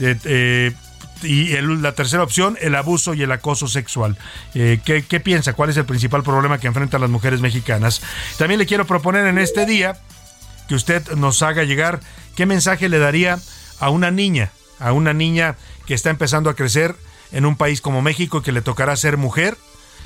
eh, 0.00 0.72
y 1.22 1.56
la 1.60 1.92
tercera 1.92 2.22
opción, 2.22 2.58
el 2.60 2.74
abuso 2.74 3.14
y 3.14 3.22
el 3.22 3.32
acoso 3.32 3.68
sexual. 3.68 4.16
Eh, 4.54 4.80
¿qué, 4.84 5.02
¿Qué 5.02 5.20
piensa? 5.20 5.52
¿Cuál 5.52 5.70
es 5.70 5.76
el 5.76 5.84
principal 5.84 6.22
problema 6.22 6.58
que 6.58 6.66
enfrentan 6.66 7.00
las 7.00 7.10
mujeres 7.10 7.40
mexicanas? 7.40 8.02
También 8.38 8.58
le 8.58 8.66
quiero 8.66 8.86
proponer 8.86 9.26
en 9.26 9.38
este 9.38 9.66
día 9.66 9.96
que 10.68 10.74
usted 10.74 11.12
nos 11.12 11.42
haga 11.42 11.64
llegar 11.64 12.00
qué 12.34 12.46
mensaje 12.46 12.88
le 12.88 12.98
daría 12.98 13.38
a 13.78 13.90
una 13.90 14.10
niña, 14.10 14.50
a 14.78 14.92
una 14.92 15.12
niña 15.12 15.56
que 15.86 15.94
está 15.94 16.10
empezando 16.10 16.50
a 16.50 16.54
crecer 16.54 16.96
en 17.32 17.46
un 17.46 17.56
país 17.56 17.80
como 17.80 18.02
México 18.02 18.38
y 18.38 18.42
que 18.42 18.52
le 18.52 18.62
tocará 18.62 18.94
ser 18.96 19.16
mujer 19.16 19.56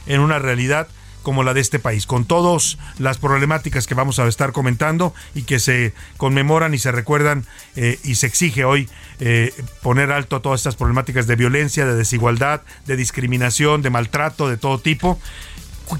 en 0.07 0.21
una 0.21 0.39
realidad 0.39 0.89
como 1.27 1.43
la 1.43 1.55
de 1.55 1.61
este 1.61 1.81
país, 1.81 2.07
con 2.07 2.25
todas 2.25 2.79
las 3.01 3.19
problemáticas 3.19 3.89
que 3.89 3.95
vamos 3.95 4.21
a 4.21 4.29
estar 4.29 4.53
comentando 4.53 5.13
y 5.35 5.43
que 5.43 5.59
se 5.59 5.93
conmemoran 6.19 6.73
y 6.73 6.79
se 6.79 6.93
recuerdan 6.93 7.45
eh, 7.75 7.99
y 8.05 8.15
se 8.15 8.29
exige 8.29 8.65
hoy 8.65 8.89
eh, 9.19 9.53
poner 9.83 10.13
alto 10.13 10.37
a 10.37 10.41
todas 10.41 10.61
estas 10.61 10.77
problemáticas 10.77 11.27
de 11.27 11.35
violencia, 11.35 11.85
de 11.85 11.97
desigualdad, 11.97 12.61
de 12.87 12.97
discriminación, 12.97 13.83
de 13.83 13.91
maltrato 13.91 14.49
de 14.49 14.57
todo 14.57 14.79
tipo. 14.79 15.19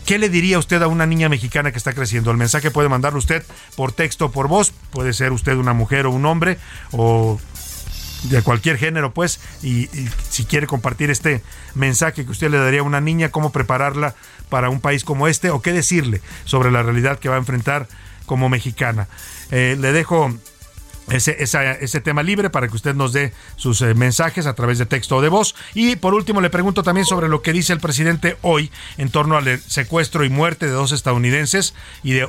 ¿Qué 0.05 0.21
le 0.21 0.29
diría 0.29 0.61
usted 0.61 0.81
a 0.81 0.87
una 0.87 1.07
niña 1.07 1.29
mexicana 1.29 1.73
que 1.73 1.79
está 1.79 1.93
creciendo? 1.93 2.31
El 2.31 2.37
mensaje 2.37 2.71
puede 2.71 2.89
mandarlo 2.89 3.19
usted 3.19 3.45
por 3.75 3.91
texto 3.91 4.27
o 4.27 4.31
por 4.31 4.47
voz, 4.47 4.73
puede 4.93 5.13
ser 5.13 5.33
usted 5.33 5.57
una 5.57 5.73
mujer 5.73 6.07
o 6.07 6.13
un 6.13 6.25
hombre 6.25 6.57
o 6.93 7.41
de 8.25 8.43
cualquier 8.43 8.79
género, 8.79 9.13
pues, 9.13 9.41
y, 9.63 9.89
si 10.29 10.45
quiere 10.45 10.67
compartir 10.67 11.11
este 11.11 11.43
mensaje 11.75 12.25
que 12.25 12.31
usted 12.31 12.51
le 12.51 12.59
daría 12.59 12.81
a 12.81 12.85
una 12.85 13.01
niña, 13.01 13.31
cómo 13.31 13.53
prepararla 13.53 14.15
para 14.49 14.71
un 14.71 14.81
país 14.81 15.05
como 15.05 15.29
este 15.29 15.51
o 15.51 15.63
qué 15.63 15.73
decirle 15.73 16.21
sobre 16.45 16.71
la 16.71 16.83
realidad 16.83 17.19
que 17.19 17.29
va 17.29 17.37
a 17.37 17.39
enfrentar 17.39 17.89
como 18.27 18.49
mexicana. 18.49 19.09
Eh, 19.51 19.77
le 19.79 19.93
dejo 19.93 20.35
ese, 21.11 21.37
ese, 21.41 22.01
tema 22.01 22.23
libre 22.23 22.51
para 22.51 22.69
que 22.69 22.75
usted 22.75 22.95
nos 22.95 23.13
dé 23.13 23.33
sus 23.57 23.81
eh, 23.83 23.95
mensajes 23.95 24.47
a 24.47 24.55
través 24.55 24.79
de 24.79 24.87
texto 24.87 25.17
o 25.17 25.23
de 25.23 25.29
voz. 25.29 25.55
Y 25.75 25.97
por 25.97 26.15
último 26.15 26.41
le 26.41 26.51
pregunto 26.51 26.83
también 26.83 27.07
sobre 27.07 27.29
lo 27.29 27.43
que 27.43 27.53
dice 27.53 27.73
el 27.73 27.81
presidente 27.81 28.37
hoy 28.43 28.71
en 28.99 29.11
torno 29.11 29.37
al 29.37 29.61
secuestro 29.61 30.25
y 30.25 30.31
muerte 30.31 30.67
de 30.67 30.73
dos 30.73 30.93
estadounidenses 30.93 31.75
y 32.03 32.13
de 32.13 32.25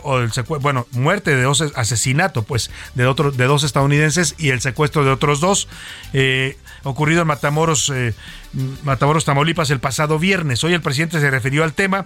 bueno 0.60 0.88
muerte 0.92 1.36
de 1.36 1.44
dos 1.44 1.62
asesinato 1.76 2.44
pues 2.44 2.70
de 2.96 3.08
otros 3.08 3.36
de 3.38 3.46
dos 3.46 3.64
estadounidenses 3.64 4.36
y 4.38 4.50
el 4.50 4.62
secuestro 4.62 5.04
de 5.04 5.12
otros 5.12 5.40
dos 5.40 5.68
eh, 6.14 6.58
ocurrido 6.84 7.22
en 7.22 7.28
Matamoros 7.28 7.92
Matamoros 8.84 9.26
Tamaulipas 9.26 9.70
el 9.70 9.80
pasado 9.80 10.20
viernes. 10.20 10.64
Hoy 10.64 10.74
el 10.74 10.82
presidente 10.82 11.20
se 11.20 11.30
refirió 11.30 11.64
al 11.64 11.74
tema 11.74 12.06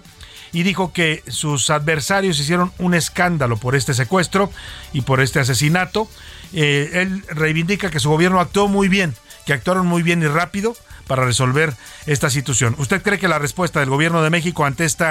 y 0.52 0.62
dijo 0.62 0.92
que 0.92 1.22
sus 1.28 1.70
adversarios 1.70 2.38
hicieron 2.38 2.72
un 2.78 2.94
escándalo 2.94 3.56
por 3.56 3.74
este 3.74 3.94
secuestro 3.94 4.50
y 4.92 5.02
por 5.02 5.20
este 5.20 5.40
asesinato. 5.40 6.08
Eh, 6.52 6.90
él 6.94 7.24
reivindica 7.28 7.90
que 7.90 8.00
su 8.00 8.10
gobierno 8.10 8.40
actuó 8.40 8.68
muy 8.68 8.88
bien, 8.88 9.14
que 9.46 9.52
actuaron 9.52 9.86
muy 9.86 10.02
bien 10.02 10.22
y 10.22 10.26
rápido 10.26 10.76
para 11.06 11.24
resolver 11.24 11.74
esta 12.06 12.30
situación. 12.30 12.74
¿Usted 12.78 13.02
cree 13.02 13.18
que 13.18 13.28
la 13.28 13.38
respuesta 13.38 13.80
del 13.80 13.90
gobierno 13.90 14.22
de 14.22 14.30
México 14.30 14.64
ante 14.64 14.84
este 14.84 15.06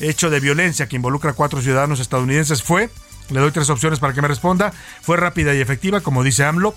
hecho 0.00 0.30
de 0.30 0.40
violencia 0.40 0.86
que 0.86 0.96
involucra 0.96 1.30
a 1.30 1.34
cuatro 1.34 1.60
ciudadanos 1.60 2.00
estadounidenses 2.00 2.62
fue? 2.62 2.90
Le 3.30 3.40
doy 3.40 3.50
tres 3.50 3.70
opciones 3.70 3.98
para 3.98 4.12
que 4.12 4.22
me 4.22 4.28
responda. 4.28 4.72
Fue 5.02 5.16
rápida 5.16 5.54
y 5.54 5.60
efectiva, 5.60 6.00
como 6.00 6.22
dice 6.22 6.44
AMLO 6.44 6.74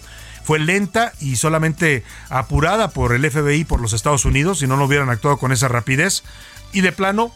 fue 0.49 0.57
lenta 0.57 1.13
y 1.19 1.35
solamente 1.35 2.03
apurada 2.29 2.89
por 2.89 3.13
el 3.13 3.29
FBI, 3.29 3.65
por 3.65 3.81
los 3.81 3.93
Estados 3.93 4.25
Unidos, 4.25 4.57
si 4.57 4.65
no, 4.65 4.77
no 4.77 4.85
hubieran 4.85 5.11
actuado 5.11 5.37
con 5.37 5.51
esa 5.51 5.67
rapidez. 5.67 6.23
Y 6.73 6.81
de 6.81 6.91
plano, 6.91 7.31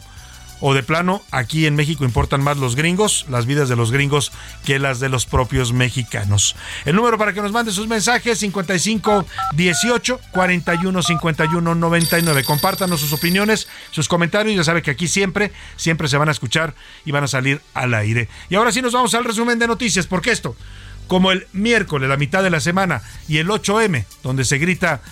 o 0.66 0.72
de 0.72 0.82
plano, 0.82 1.22
aquí 1.30 1.66
en 1.66 1.76
México 1.76 2.06
importan 2.06 2.42
más 2.42 2.56
los 2.56 2.74
gringos, 2.74 3.26
las 3.28 3.44
vidas 3.44 3.68
de 3.68 3.76
los 3.76 3.92
gringos, 3.92 4.32
que 4.64 4.78
las 4.78 4.98
de 4.98 5.10
los 5.10 5.26
propios 5.26 5.74
mexicanos. 5.74 6.56
El 6.86 6.96
número 6.96 7.18
para 7.18 7.34
que 7.34 7.42
nos 7.42 7.52
mande 7.52 7.70
sus 7.70 7.86
mensajes, 7.86 8.38
55 8.38 9.26
18 9.52 10.20
41 10.32 11.02
51 11.02 11.74
99. 11.74 12.44
Compártanos 12.44 13.00
sus 13.00 13.12
opiniones, 13.12 13.68
sus 13.90 14.08
comentarios. 14.08 14.56
Ya 14.56 14.64
sabe 14.64 14.80
que 14.80 14.90
aquí 14.90 15.06
siempre, 15.06 15.52
siempre 15.76 16.08
se 16.08 16.16
van 16.16 16.30
a 16.30 16.32
escuchar 16.32 16.74
y 17.04 17.12
van 17.12 17.24
a 17.24 17.28
salir 17.28 17.60
al 17.74 17.92
aire. 17.92 18.30
Y 18.48 18.54
ahora 18.54 18.72
sí 18.72 18.80
nos 18.80 18.94
vamos 18.94 19.12
al 19.12 19.26
resumen 19.26 19.58
de 19.58 19.66
noticias, 19.66 20.06
porque 20.06 20.30
esto 20.30 20.56
como 21.08 21.30
el 21.30 21.46
miércoles, 21.52 22.08
la 22.08 22.16
mitad 22.16 22.42
de 22.42 22.48
la 22.48 22.60
semana, 22.60 23.02
y 23.28 23.36
el 23.36 23.48
8M, 23.48 24.06
donde 24.22 24.46
se 24.46 24.56
grita 24.56 25.02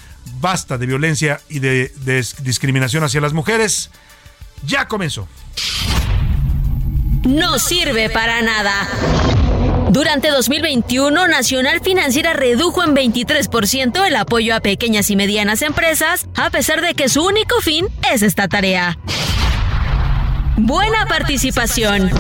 basta 0.41 0.79
de 0.79 0.87
violencia 0.87 1.43
y 1.51 1.59
de, 1.59 1.93
de 2.07 2.27
discriminación 2.43 3.05
hacia 3.05 3.21
las 3.21 3.35
mujeres, 3.35 3.91
ya 4.67 4.87
comenzó. 4.87 5.29
No 7.25 7.59
sirve 7.59 8.11
para 8.11 8.43
nada. 8.43 8.89
Durante 9.91 10.29
2021, 10.29 11.29
Nacional 11.29 11.81
Financiera 11.81 12.33
redujo 12.33 12.83
en 12.83 12.97
23% 12.97 14.07
el 14.07 14.17
apoyo 14.17 14.57
a 14.57 14.61
pequeñas 14.61 15.11
y 15.11 15.17
medianas 15.17 15.61
empresas, 15.61 16.27
a 16.35 16.49
pesar 16.51 16.81
de 16.81 16.95
que 16.95 17.09
su 17.09 17.23
único 17.23 17.61
fin 17.61 17.87
es 18.11 18.23
esta 18.23 18.49
tarea. 18.49 18.99
Buena 20.57 21.07
participación. 21.07 22.11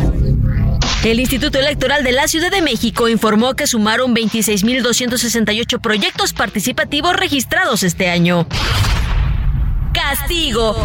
El 1.02 1.18
Instituto 1.18 1.58
Electoral 1.58 2.04
de 2.04 2.12
la 2.12 2.28
Ciudad 2.28 2.50
de 2.50 2.62
México 2.62 3.08
informó 3.08 3.54
que 3.54 3.66
sumaron 3.66 4.14
26.268 4.14 5.80
proyectos 5.80 6.32
participativos 6.32 7.16
registrados 7.16 7.82
este 7.82 8.08
año. 8.08 8.46
Castigo. 9.92 10.76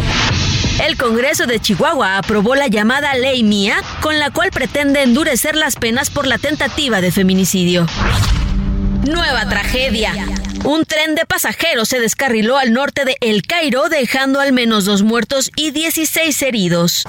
El 0.84 0.96
Congreso 0.96 1.46
de 1.46 1.60
Chihuahua 1.60 2.18
aprobó 2.18 2.54
la 2.54 2.68
llamada 2.68 3.14
Ley 3.14 3.42
Mía, 3.42 3.76
con 4.00 4.18
la 4.18 4.30
cual 4.30 4.50
pretende 4.50 5.02
endurecer 5.02 5.56
las 5.56 5.74
penas 5.74 6.08
por 6.08 6.26
la 6.26 6.38
tentativa 6.38 7.00
de 7.00 7.10
feminicidio. 7.10 7.86
Nueva 9.04 9.48
tragedia. 9.48 10.14
Un 10.64 10.84
tren 10.84 11.14
de 11.14 11.26
pasajeros 11.26 11.88
se 11.88 11.98
descarriló 11.98 12.58
al 12.58 12.72
norte 12.72 13.04
de 13.04 13.16
El 13.20 13.42
Cairo, 13.42 13.88
dejando 13.88 14.40
al 14.40 14.52
menos 14.52 14.84
dos 14.84 15.02
muertos 15.02 15.50
y 15.56 15.72
16 15.72 16.42
heridos. 16.42 17.04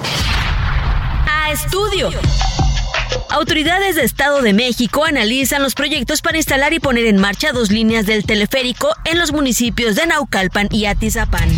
A 1.28 1.52
estudio. 1.52 2.10
Autoridades 3.30 3.94
de 3.94 4.02
Estado 4.02 4.42
de 4.42 4.52
México 4.52 5.04
analizan 5.04 5.62
los 5.62 5.74
proyectos 5.74 6.22
para 6.22 6.38
instalar 6.38 6.72
y 6.72 6.80
poner 6.80 7.06
en 7.06 7.18
marcha 7.18 7.52
dos 7.52 7.70
líneas 7.70 8.04
del 8.04 8.24
teleférico 8.24 8.94
en 9.04 9.18
los 9.18 9.32
municipios 9.32 9.94
de 9.94 10.06
Naucalpan 10.06 10.68
y 10.72 10.86
Atizapán. 10.86 11.48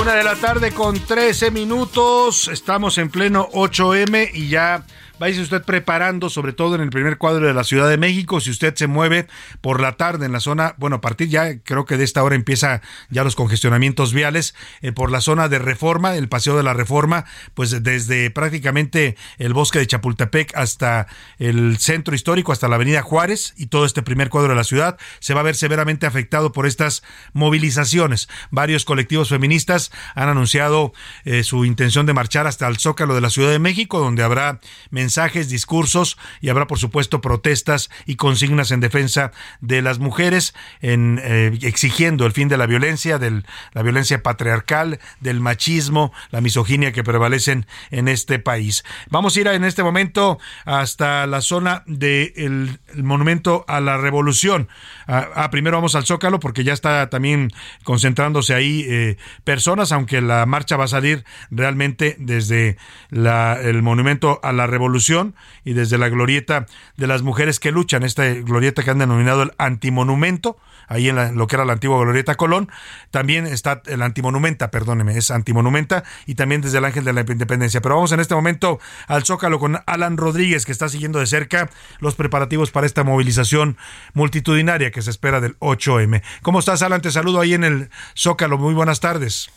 Una 0.00 0.14
de 0.14 0.24
la 0.24 0.36
tarde 0.36 0.72
con 0.72 0.98
13 0.98 1.50
minutos. 1.50 2.48
Estamos 2.48 2.98
en 2.98 3.08
pleno 3.08 3.48
8M 3.52 4.30
y 4.34 4.48
ya 4.48 4.84
váyase 5.18 5.42
usted 5.42 5.62
preparando, 5.62 6.30
sobre 6.30 6.52
todo 6.52 6.74
en 6.74 6.80
el 6.80 6.90
primer 6.90 7.18
cuadro 7.18 7.46
de 7.46 7.54
la 7.54 7.64
Ciudad 7.64 7.88
de 7.88 7.96
México. 7.96 8.40
Si 8.40 8.50
usted 8.50 8.74
se 8.74 8.86
mueve 8.86 9.26
por 9.60 9.80
la 9.80 9.92
tarde 9.92 10.26
en 10.26 10.32
la 10.32 10.40
zona, 10.40 10.74
bueno, 10.78 10.96
a 10.96 11.00
partir 11.00 11.28
ya 11.28 11.58
creo 11.60 11.84
que 11.84 11.96
de 11.96 12.04
esta 12.04 12.22
hora 12.22 12.34
empieza 12.34 12.82
ya 13.10 13.24
los 13.24 13.36
congestionamientos 13.36 14.12
viales 14.12 14.54
eh, 14.82 14.92
por 14.92 15.10
la 15.10 15.20
zona 15.20 15.48
de 15.48 15.58
Reforma, 15.58 16.16
el 16.16 16.28
Paseo 16.28 16.56
de 16.56 16.62
la 16.62 16.74
Reforma, 16.74 17.24
pues 17.54 17.82
desde 17.82 18.30
prácticamente 18.30 19.16
el 19.38 19.52
bosque 19.52 19.78
de 19.78 19.86
Chapultepec 19.86 20.56
hasta 20.56 21.06
el 21.38 21.78
centro 21.78 22.14
histórico, 22.14 22.52
hasta 22.52 22.68
la 22.68 22.76
Avenida 22.76 23.02
Juárez 23.02 23.54
y 23.56 23.66
todo 23.66 23.86
este 23.86 24.02
primer 24.02 24.28
cuadro 24.28 24.50
de 24.50 24.56
la 24.56 24.64
ciudad 24.64 24.98
se 25.20 25.34
va 25.34 25.40
a 25.40 25.44
ver 25.44 25.56
severamente 25.56 26.06
afectado 26.06 26.52
por 26.52 26.66
estas 26.66 27.02
movilizaciones. 27.32 28.28
Varios 28.50 28.84
colectivos 28.84 29.28
feministas 29.28 29.90
han 30.14 30.28
anunciado 30.28 30.92
eh, 31.24 31.42
su 31.42 31.64
intención 31.64 32.06
de 32.06 32.14
marchar 32.14 32.46
hasta 32.46 32.66
el 32.68 32.78
Zócalo 32.78 33.14
de 33.14 33.20
la 33.20 33.30
Ciudad 33.30 33.50
de 33.50 33.58
México, 33.58 33.98
donde 33.98 34.22
habrá 34.22 34.60
mensajes, 34.90 35.05
discursos 35.48 36.18
y 36.40 36.48
habrá, 36.48 36.66
por 36.66 36.78
supuesto, 36.78 37.20
protestas 37.20 37.90
y 38.06 38.16
consignas 38.16 38.70
en 38.70 38.80
defensa 38.80 39.32
de 39.60 39.82
las 39.82 39.98
mujeres, 39.98 40.54
en, 40.80 41.20
eh, 41.22 41.58
exigiendo 41.62 42.26
el 42.26 42.32
fin 42.32 42.48
de 42.48 42.56
la 42.56 42.66
violencia, 42.66 43.18
de 43.18 43.42
la 43.72 43.82
violencia 43.82 44.22
patriarcal, 44.22 45.00
del 45.20 45.40
machismo, 45.40 46.12
la 46.30 46.40
misoginia 46.40 46.92
que 46.92 47.04
prevalecen 47.04 47.66
en 47.90 48.08
este 48.08 48.38
país. 48.38 48.84
Vamos 49.10 49.36
a 49.36 49.40
ir 49.40 49.46
en 49.48 49.64
este 49.64 49.82
momento 49.82 50.38
hasta 50.64 51.26
la 51.26 51.40
zona 51.40 51.82
del 51.86 52.78
monumento 52.94 53.64
a 53.68 53.80
la 53.80 53.96
revolución. 53.96 54.68
Ah, 55.06 55.28
ah, 55.34 55.50
primero 55.50 55.76
vamos 55.76 55.94
al 55.94 56.04
Zócalo 56.04 56.40
porque 56.40 56.64
ya 56.64 56.72
está 56.72 57.08
también 57.10 57.50
concentrándose 57.84 58.54
ahí 58.54 58.84
eh, 58.88 59.16
personas, 59.44 59.92
aunque 59.92 60.20
la 60.20 60.44
marcha 60.46 60.76
va 60.76 60.84
a 60.84 60.88
salir 60.88 61.24
realmente 61.50 62.16
desde 62.18 62.76
el 63.10 63.82
monumento 63.82 64.40
a 64.42 64.52
la 64.52 64.66
revolución 64.66 65.34
y 65.64 65.74
desde 65.74 65.98
la 65.98 66.08
glorieta 66.08 66.66
de 66.96 67.06
las 67.06 67.22
mujeres 67.22 67.60
que 67.60 67.70
luchan, 67.70 68.02
esta 68.02 68.26
glorieta 68.26 68.82
que 68.82 68.90
han 68.90 68.98
denominado 68.98 69.42
el 69.42 69.52
antimonumento 69.58 70.58
ahí 70.88 71.08
en, 71.08 71.36
lo 71.36 71.46
que 71.46 71.56
era 71.56 71.64
la 71.64 71.74
antigua 71.74 71.98
Glorieta 71.98 72.34
Colón. 72.36 72.70
También 73.10 73.46
está 73.46 73.82
el 73.86 74.02
antimonumenta, 74.02 74.70
perdóneme, 74.70 75.16
es 75.16 75.30
antimonumenta 75.30 76.04
y 76.26 76.34
también 76.34 76.60
desde 76.60 76.78
el 76.78 76.84
Ángel 76.84 77.04
de 77.04 77.12
la 77.12 77.20
Independencia. 77.20 77.80
Pero 77.80 77.96
vamos 77.96 78.12
en 78.12 78.20
este 78.20 78.34
momento 78.34 78.78
al 79.06 79.24
Zócalo 79.24 79.58
con 79.58 79.78
Alan 79.86 80.16
Rodríguez, 80.16 80.64
que 80.64 80.72
está 80.72 80.88
siguiendo 80.88 81.18
de 81.18 81.26
cerca 81.26 81.70
los 82.00 82.14
preparativos 82.14 82.70
para 82.70 82.86
esta 82.86 83.04
movilización 83.04 83.76
multitudinaria 84.14 84.90
que 84.96 85.02
se 85.02 85.10
espera 85.10 85.42
del 85.42 85.58
8M. 85.58 86.22
¿Cómo 86.40 86.58
estás, 86.58 86.80
Alan? 86.80 87.02
Te 87.02 87.10
saludo 87.10 87.42
ahí 87.42 87.52
en 87.52 87.64
el 87.64 87.90
Zócalo. 88.16 88.56
Muy 88.56 88.72
buenas 88.72 88.98
tardes. 89.00 89.50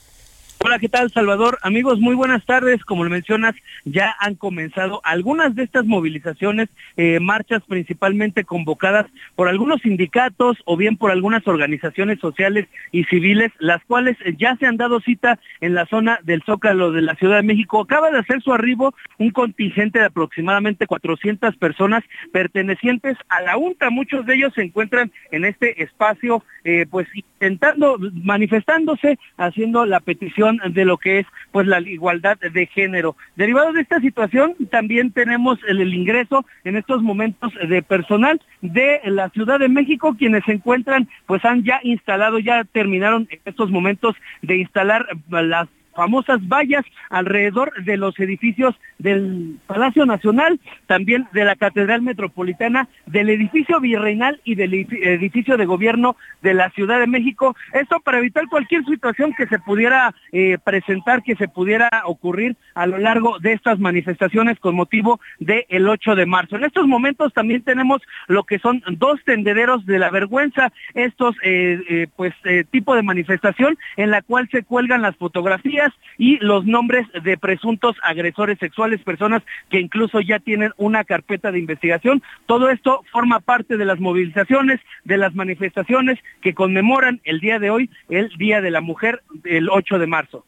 Hola, 0.62 0.78
¿qué 0.78 0.89
tal, 0.89 1.10
Salvador? 1.10 1.58
Amigos, 1.62 2.01
muy 2.01 2.16
buenas 2.16 2.46
tardes. 2.46 2.84
Como 2.84 3.06
lo 3.06 3.10
mencionas, 3.10 3.56
ya 3.86 4.13
han 4.20 4.36
comenzado 4.36 5.00
algunas 5.06 5.56
de 5.56 5.63
estas 5.63 5.86
movilizaciones, 5.86 6.68
eh, 6.98 7.22
marchas 7.22 7.63
principalmente 7.66 8.44
convocadas 8.44 9.06
por 9.36 9.48
algunos 9.48 9.82
sindicatos 9.82 10.58
o 10.66 10.75
bien 10.75 10.98
por 10.98 11.12
algunas 11.12 11.48
organizaciones 11.48 12.20
sociales 12.20 12.68
y 12.92 13.06
civiles, 13.06 13.54
las 13.60 13.82
cuales 13.86 14.18
ya 14.38 14.58
se 14.58 14.66
han 14.66 14.75
dado 14.75 15.00
cita 15.00 15.39
en 15.62 15.75
la 15.75 15.86
zona 15.86 16.20
del 16.24 16.44
Zócalo 16.44 16.92
de 16.92 17.04
la 17.04 17.16
Ciudad 17.16 17.38
de 17.38 17.44
México. 17.44 17.80
Acaba 17.80 18.12
de 18.12 18.20
hacer 18.20 18.42
su 18.42 18.51
arribo 18.51 18.94
un 19.18 19.32
contingente 19.32 20.00
de 20.00 20.08
aproximadamente 20.08 20.88
400 20.88 21.56
personas 21.56 22.04
pertenecientes 22.34 23.18
a 23.30 23.39
la 23.44 23.56
UNTA. 23.56 23.92
Muchos 23.92 24.25
de 24.25 24.36
ellos 24.36 24.51
se 24.56 24.63
encuentran 24.63 25.10
en 25.32 25.46
este 25.46 25.82
espacio, 25.82 26.44
eh, 26.66 26.86
pues 26.92 27.08
intentando, 27.13 27.98
manifestándose, 27.98 29.18
haciendo 29.38 29.86
la 29.86 30.01
petición 30.01 30.49
de 30.58 30.86
lo 30.86 30.98
que 30.98 31.20
es 31.20 31.27
pues 31.51 31.68
la 31.68 31.79
igualdad 31.79 32.38
de 32.39 32.65
género. 32.68 33.15
Derivado 33.36 33.74
de 33.74 33.82
esta 33.82 34.00
situación, 34.00 34.56
también 34.70 35.12
tenemos 35.12 35.60
el, 35.68 35.94
ingreso 35.94 36.46
en 36.63 36.75
estos 36.75 37.01
momentos 37.01 37.53
de 37.68 37.82
personal 37.82 38.41
de 38.62 39.01
la 39.06 39.29
Ciudad 39.29 39.60
de 39.60 39.70
México, 39.70 40.15
quienes 40.18 40.44
se 40.46 40.53
encuentran, 40.53 41.08
pues 41.25 41.44
han 41.46 41.63
ya 41.63 41.79
instalado, 41.84 42.39
ya 42.39 42.63
terminaron 42.63 43.27
en 43.29 43.39
estos 43.46 43.72
momentos 43.72 44.15
de 44.41 44.58
instalar 44.58 45.08
las 45.29 45.68
famosas 46.00 46.39
vallas 46.48 46.86
alrededor 47.10 47.74
de 47.84 47.98
los 47.98 48.18
edificios 48.22 48.74
del 49.00 49.58
Palacio 49.68 50.06
Nacional, 50.06 50.58
también 50.88 51.27
de 51.34 51.44
la 51.44 51.58
Catedral 51.58 52.01
Metropolitana, 52.01 52.88
del 53.06 53.29
edificio 53.29 53.82
virreinal 53.82 54.39
y 54.46 54.56
del 54.56 54.74
edificio 54.74 55.58
de 55.58 55.65
gobierno 55.65 56.15
de 56.41 56.53
la 56.53 56.70
Ciudad 56.70 57.01
de 57.01 57.08
México. 57.08 57.53
Esto 57.74 58.00
para 58.00 58.20
evitar 58.20 58.48
cualquier 58.48 58.86
situación 58.86 59.34
que 59.38 59.46
se 59.48 59.60
pudiera 59.60 60.15
eh, 60.32 60.58
presentar, 60.63 61.22
que 61.22 61.36
se 61.36 61.50
pudiera 61.50 61.89
ocurrir 62.06 62.56
a 62.75 62.88
lo 62.88 62.98
largo 62.98 63.38
de 63.39 63.51
estas 63.51 63.77
manifestaciones 63.77 64.58
con 64.62 64.75
motivo 64.75 65.20
del 65.39 65.86
8 65.86 66.15
de 66.15 66.25
marzo. 66.25 66.56
En 66.56 66.63
estos 66.63 66.88
momentos 66.88 67.34
también 67.34 67.62
tenemos 67.63 68.01
lo 68.27 68.46
que 68.46 68.60
son 68.60 68.82
dos 68.91 69.20
tendederos 69.25 69.86
de 69.86 70.00
la 70.00 70.12
vergüenza, 70.12 70.72
estos 70.94 71.36
eh, 71.44 71.82
eh, 71.89 72.08
pues 72.15 72.34
tipo 72.72 72.96
de 72.96 73.03
manifestación 73.03 73.77
en 73.98 74.12
la 74.12 74.22
cual 74.22 74.48
se 74.50 74.63
cuelgan 74.63 75.01
las 75.01 75.18
fotografías 75.18 75.88
y 76.17 76.38
los 76.38 76.65
nombres 76.65 77.08
de 77.24 77.38
presuntos 77.38 77.96
agresores 78.03 78.60
sexuales, 78.60 79.01
personas 79.03 79.43
que 79.69 79.79
incluso 79.79 80.19
ya 80.22 80.39
tienen 80.39 80.72
una 80.77 81.03
carpeta 81.03 81.51
de 81.51 81.60
investigación. 81.60 82.22
Todo 82.46 82.69
esto 82.69 83.03
forma 83.12 83.39
parte 83.39 83.77
de 83.77 83.86
las 83.86 84.00
movilizaciones, 84.00 84.79
de 85.05 85.17
las 85.17 85.36
manifestaciones 85.36 86.19
que 86.41 86.53
conmemoran 86.53 87.22
el 87.24 87.40
día 87.40 87.59
de 87.59 87.70
hoy, 87.70 87.90
el 88.09 88.29
Día 88.37 88.61
de 88.61 88.72
la 88.72 88.81
Mujer, 88.81 89.22
el 89.44 89.70
8 89.70 90.00
de 90.00 90.07
marzo. 90.07 90.46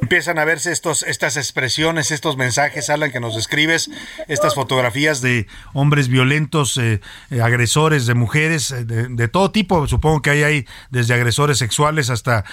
Empiezan 0.00 0.38
a 0.38 0.44
verse 0.44 0.72
estos, 0.72 1.02
estas 1.02 1.36
expresiones, 1.36 2.10
estos 2.10 2.36
mensajes, 2.36 2.90
Alan, 2.90 3.10
que 3.10 3.20
nos 3.20 3.36
describes, 3.36 3.90
estas 4.28 4.54
fotografías 4.54 5.20
de 5.20 5.46
hombres 5.72 6.08
violentos, 6.08 6.76
eh, 6.76 7.00
eh, 7.30 7.40
agresores 7.40 8.06
de 8.06 8.14
mujeres, 8.14 8.70
eh, 8.70 8.84
de, 8.84 9.28
todo 9.28 9.50
tipo. 9.50 9.86
Supongo 9.86 10.20
que 10.20 10.30
hay 10.30 10.42
ahí 10.42 10.66
desde 10.90 11.14
agresores 11.14 11.58
sexuales 11.58 12.10
hasta 12.10 12.44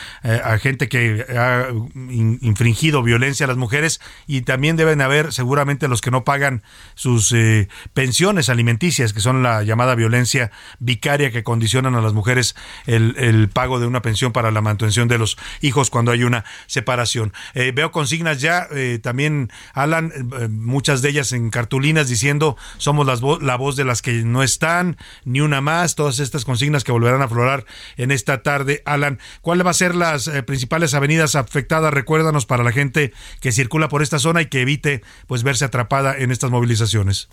gente 0.62 0.88
que 0.88 1.26
ha 1.30 1.68
infringido 2.10 3.04
violencia 3.04 3.46
a 3.46 3.48
las 3.48 3.58
mujeres 3.58 4.00
y 4.28 4.42
también 4.42 4.78
deben 4.78 5.02
haber 5.02 5.34
seguramente 5.34 5.88
los 5.88 6.02
que 6.02 6.12
no 6.12 6.24
pagan 6.24 6.64
sus 6.96 7.36
pensiones 7.94 8.50
alimenticias, 8.50 9.14
que 9.14 9.20
son 9.20 9.44
la 9.44 9.64
llamada 9.64 9.96
violencia 9.96 10.52
vicaria 10.80 11.32
que 11.32 11.44
condicionan 11.44 11.96
a 11.96 12.02
las 12.02 12.14
mujeres 12.14 12.56
el 12.86 13.50
pago 13.50 13.80
de 13.80 13.88
una 13.88 14.02
pensión 14.02 14.32
para 14.32 14.52
la 14.52 14.62
mantención 14.62 15.08
de 15.08 15.18
los 15.18 15.38
hijos 15.62 15.90
cuando 15.90 16.12
hay 16.12 16.24
una 16.24 16.46
separación. 16.68 17.31
Eh, 17.54 17.72
veo 17.74 17.92
consignas 17.92 18.42
ya 18.42 18.68
eh, 18.72 19.00
también, 19.02 19.52
Alan, 19.74 20.12
eh, 20.40 20.48
muchas 20.48 21.02
de 21.02 21.10
ellas 21.10 21.32
en 21.32 21.50
cartulinas 21.50 22.08
diciendo 22.08 22.58
somos 22.78 23.06
las 23.06 23.22
la 23.42 23.56
voz 23.56 23.76
de 23.76 23.86
las 23.86 24.02
que 24.02 24.24
no 24.24 24.44
están, 24.44 24.98
ni 25.26 25.42
una 25.42 25.62
más, 25.62 25.96
todas 25.96 26.20
estas 26.20 26.46
consignas 26.46 26.84
que 26.84 26.92
volverán 26.92 27.22
a 27.22 27.26
aflorar 27.26 27.66
en 27.98 28.12
esta 28.12 28.44
tarde. 28.44 28.82
Alan, 28.86 29.20
¿cuáles 29.42 29.64
van 29.64 29.72
a 29.72 29.74
ser 29.74 29.96
las 29.96 30.30
principales 30.46 30.94
avenidas 30.94 31.36
afectadas? 31.36 31.94
Recuérdanos 31.94 32.46
para 32.46 32.64
la 32.64 32.72
gente 32.72 33.14
que 33.40 33.52
circula 33.52 33.90
por 33.90 34.02
esta 34.02 34.20
zona 34.20 34.42
y 34.42 34.48
que 34.48 34.62
evite 34.62 35.02
pues 35.28 35.44
verse 35.44 35.66
atrapada 35.66 36.18
en 36.18 36.32
estas 36.32 36.52
movilizaciones. 36.52 37.30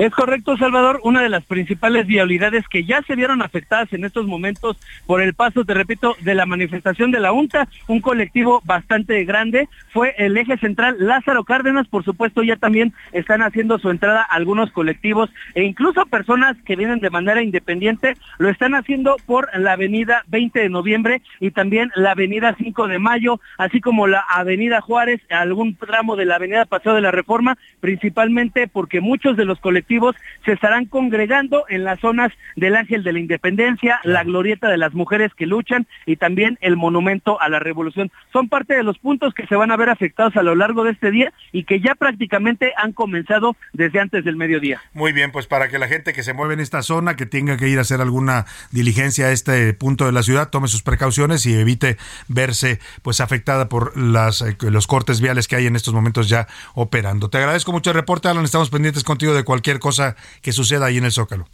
Es 0.00 0.14
correcto, 0.14 0.56
Salvador. 0.56 0.98
Una 1.04 1.20
de 1.20 1.28
las 1.28 1.44
principales 1.44 2.06
vialidades 2.06 2.66
que 2.68 2.84
ya 2.84 3.02
se 3.02 3.14
vieron 3.16 3.42
afectadas 3.42 3.92
en 3.92 4.06
estos 4.06 4.26
momentos 4.26 4.78
por 5.04 5.20
el 5.20 5.34
paso, 5.34 5.66
te 5.66 5.74
repito, 5.74 6.16
de 6.22 6.34
la 6.34 6.46
manifestación 6.46 7.10
de 7.10 7.20
la 7.20 7.32
UNTA, 7.32 7.68
un 7.86 8.00
colectivo 8.00 8.62
bastante 8.64 9.22
grande, 9.26 9.68
fue 9.90 10.14
el 10.16 10.38
eje 10.38 10.56
central 10.56 10.96
Lázaro 11.00 11.44
Cárdenas. 11.44 11.86
Por 11.86 12.02
supuesto, 12.02 12.42
ya 12.42 12.56
también 12.56 12.94
están 13.12 13.42
haciendo 13.42 13.78
su 13.78 13.90
entrada 13.90 14.22
algunos 14.22 14.70
colectivos 14.70 15.28
e 15.54 15.64
incluso 15.64 16.06
personas 16.06 16.56
que 16.64 16.76
vienen 16.76 17.00
de 17.00 17.10
manera 17.10 17.42
independiente 17.42 18.14
lo 18.38 18.48
están 18.48 18.74
haciendo 18.74 19.16
por 19.26 19.50
la 19.54 19.72
avenida 19.72 20.22
20 20.28 20.60
de 20.60 20.70
noviembre 20.70 21.20
y 21.40 21.50
también 21.50 21.90
la 21.94 22.12
avenida 22.12 22.56
5 22.56 22.88
de 22.88 22.98
mayo, 22.98 23.38
así 23.58 23.82
como 23.82 24.06
la 24.06 24.20
avenida 24.20 24.80
Juárez, 24.80 25.20
algún 25.28 25.76
tramo 25.76 26.16
de 26.16 26.24
la 26.24 26.36
avenida 26.36 26.64
Paseo 26.64 26.94
de 26.94 27.02
la 27.02 27.10
Reforma, 27.10 27.58
principalmente 27.80 28.66
porque 28.66 29.02
muchos 29.02 29.36
de 29.36 29.44
los 29.44 29.60
colectivos 29.90 30.16
se 30.44 30.52
estarán 30.52 30.86
congregando 30.86 31.64
en 31.68 31.84
las 31.84 32.00
zonas 32.00 32.32
del 32.56 32.76
Ángel 32.76 33.02
de 33.02 33.12
la 33.12 33.18
Independencia, 33.18 34.00
la 34.04 34.24
Glorieta 34.24 34.68
de 34.68 34.78
las 34.78 34.94
Mujeres 34.94 35.32
que 35.36 35.46
luchan 35.46 35.86
y 36.06 36.16
también 36.16 36.58
el 36.60 36.76
Monumento 36.76 37.40
a 37.40 37.48
la 37.48 37.58
Revolución. 37.58 38.10
Son 38.32 38.48
parte 38.48 38.74
de 38.74 38.82
los 38.82 38.98
puntos 38.98 39.34
que 39.34 39.46
se 39.46 39.56
van 39.56 39.70
a 39.70 39.76
ver 39.76 39.90
afectados 39.90 40.36
a 40.36 40.42
lo 40.42 40.54
largo 40.54 40.84
de 40.84 40.92
este 40.92 41.10
día 41.10 41.32
y 41.52 41.64
que 41.64 41.80
ya 41.80 41.94
prácticamente 41.94 42.72
han 42.76 42.92
comenzado 42.92 43.56
desde 43.72 44.00
antes 44.00 44.24
del 44.24 44.36
mediodía. 44.36 44.80
Muy 44.94 45.12
bien, 45.12 45.32
pues 45.32 45.46
para 45.46 45.68
que 45.68 45.78
la 45.78 45.88
gente 45.88 46.12
que 46.12 46.22
se 46.22 46.32
mueve 46.32 46.54
en 46.54 46.60
esta 46.60 46.82
zona, 46.82 47.16
que 47.16 47.26
tenga 47.26 47.56
que 47.56 47.68
ir 47.68 47.78
a 47.78 47.82
hacer 47.82 48.00
alguna 48.00 48.46
diligencia 48.70 49.26
a 49.26 49.32
este 49.32 49.74
punto 49.74 50.06
de 50.06 50.12
la 50.12 50.22
ciudad, 50.22 50.50
tome 50.50 50.68
sus 50.68 50.82
precauciones 50.82 51.44
y 51.46 51.54
evite 51.54 51.96
verse 52.28 52.78
pues 53.02 53.20
afectada 53.20 53.68
por 53.68 53.96
las, 53.96 54.42
eh, 54.42 54.56
los 54.60 54.86
cortes 54.86 55.20
viales 55.20 55.48
que 55.48 55.56
hay 55.56 55.66
en 55.66 55.76
estos 55.76 55.92
momentos 55.92 56.28
ya 56.28 56.46
operando. 56.74 57.28
Te 57.28 57.38
agradezco 57.38 57.72
mucho 57.72 57.90
el 57.90 57.96
reporte, 57.96 58.28
Alan. 58.28 58.44
Estamos 58.44 58.70
pendientes 58.70 59.04
contigo 59.04 59.34
de 59.34 59.44
cualquier 59.44 59.79
cosa 59.80 60.14
que 60.42 60.52
suceda 60.52 60.86
ahí 60.86 60.98
en 60.98 61.04
el 61.04 61.12
Zócalo. 61.12 61.48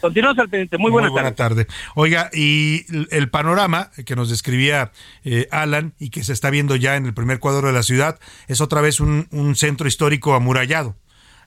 Continuamos 0.00 0.38
al 0.38 0.48
pendiente. 0.48 0.78
Muy 0.78 0.90
buena, 0.90 1.10
buena 1.10 1.34
tarde. 1.34 1.66
Oiga, 1.94 2.30
y 2.32 2.86
el 3.10 3.30
panorama 3.30 3.90
que 4.06 4.14
nos 4.14 4.30
describía 4.30 4.92
eh, 5.24 5.48
Alan 5.50 5.92
y 5.98 6.10
que 6.10 6.22
se 6.22 6.32
está 6.32 6.50
viendo 6.50 6.76
ya 6.76 6.96
en 6.96 7.04
el 7.04 7.14
primer 7.14 7.40
cuadro 7.40 7.66
de 7.66 7.72
la 7.72 7.82
ciudad 7.82 8.18
es 8.46 8.60
otra 8.60 8.80
vez 8.80 9.00
un, 9.00 9.26
un 9.32 9.56
centro 9.56 9.88
histórico 9.88 10.34
amurallado. 10.34 10.96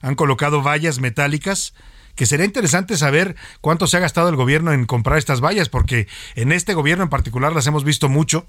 Han 0.02 0.16
colocado 0.16 0.62
vallas 0.62 1.00
metálicas 1.00 1.74
que 2.14 2.26
sería 2.26 2.44
interesante 2.44 2.96
saber 2.96 3.36
cuánto 3.60 3.86
se 3.86 3.96
ha 3.96 4.00
gastado 4.00 4.28
el 4.28 4.36
gobierno 4.36 4.72
en 4.72 4.84
comprar 4.84 5.18
estas 5.18 5.40
vallas, 5.40 5.68
porque 5.68 6.06
en 6.34 6.52
este 6.52 6.74
gobierno 6.74 7.04
en 7.04 7.10
particular 7.10 7.54
las 7.54 7.66
hemos 7.66 7.84
visto 7.84 8.08
mucho 8.10 8.46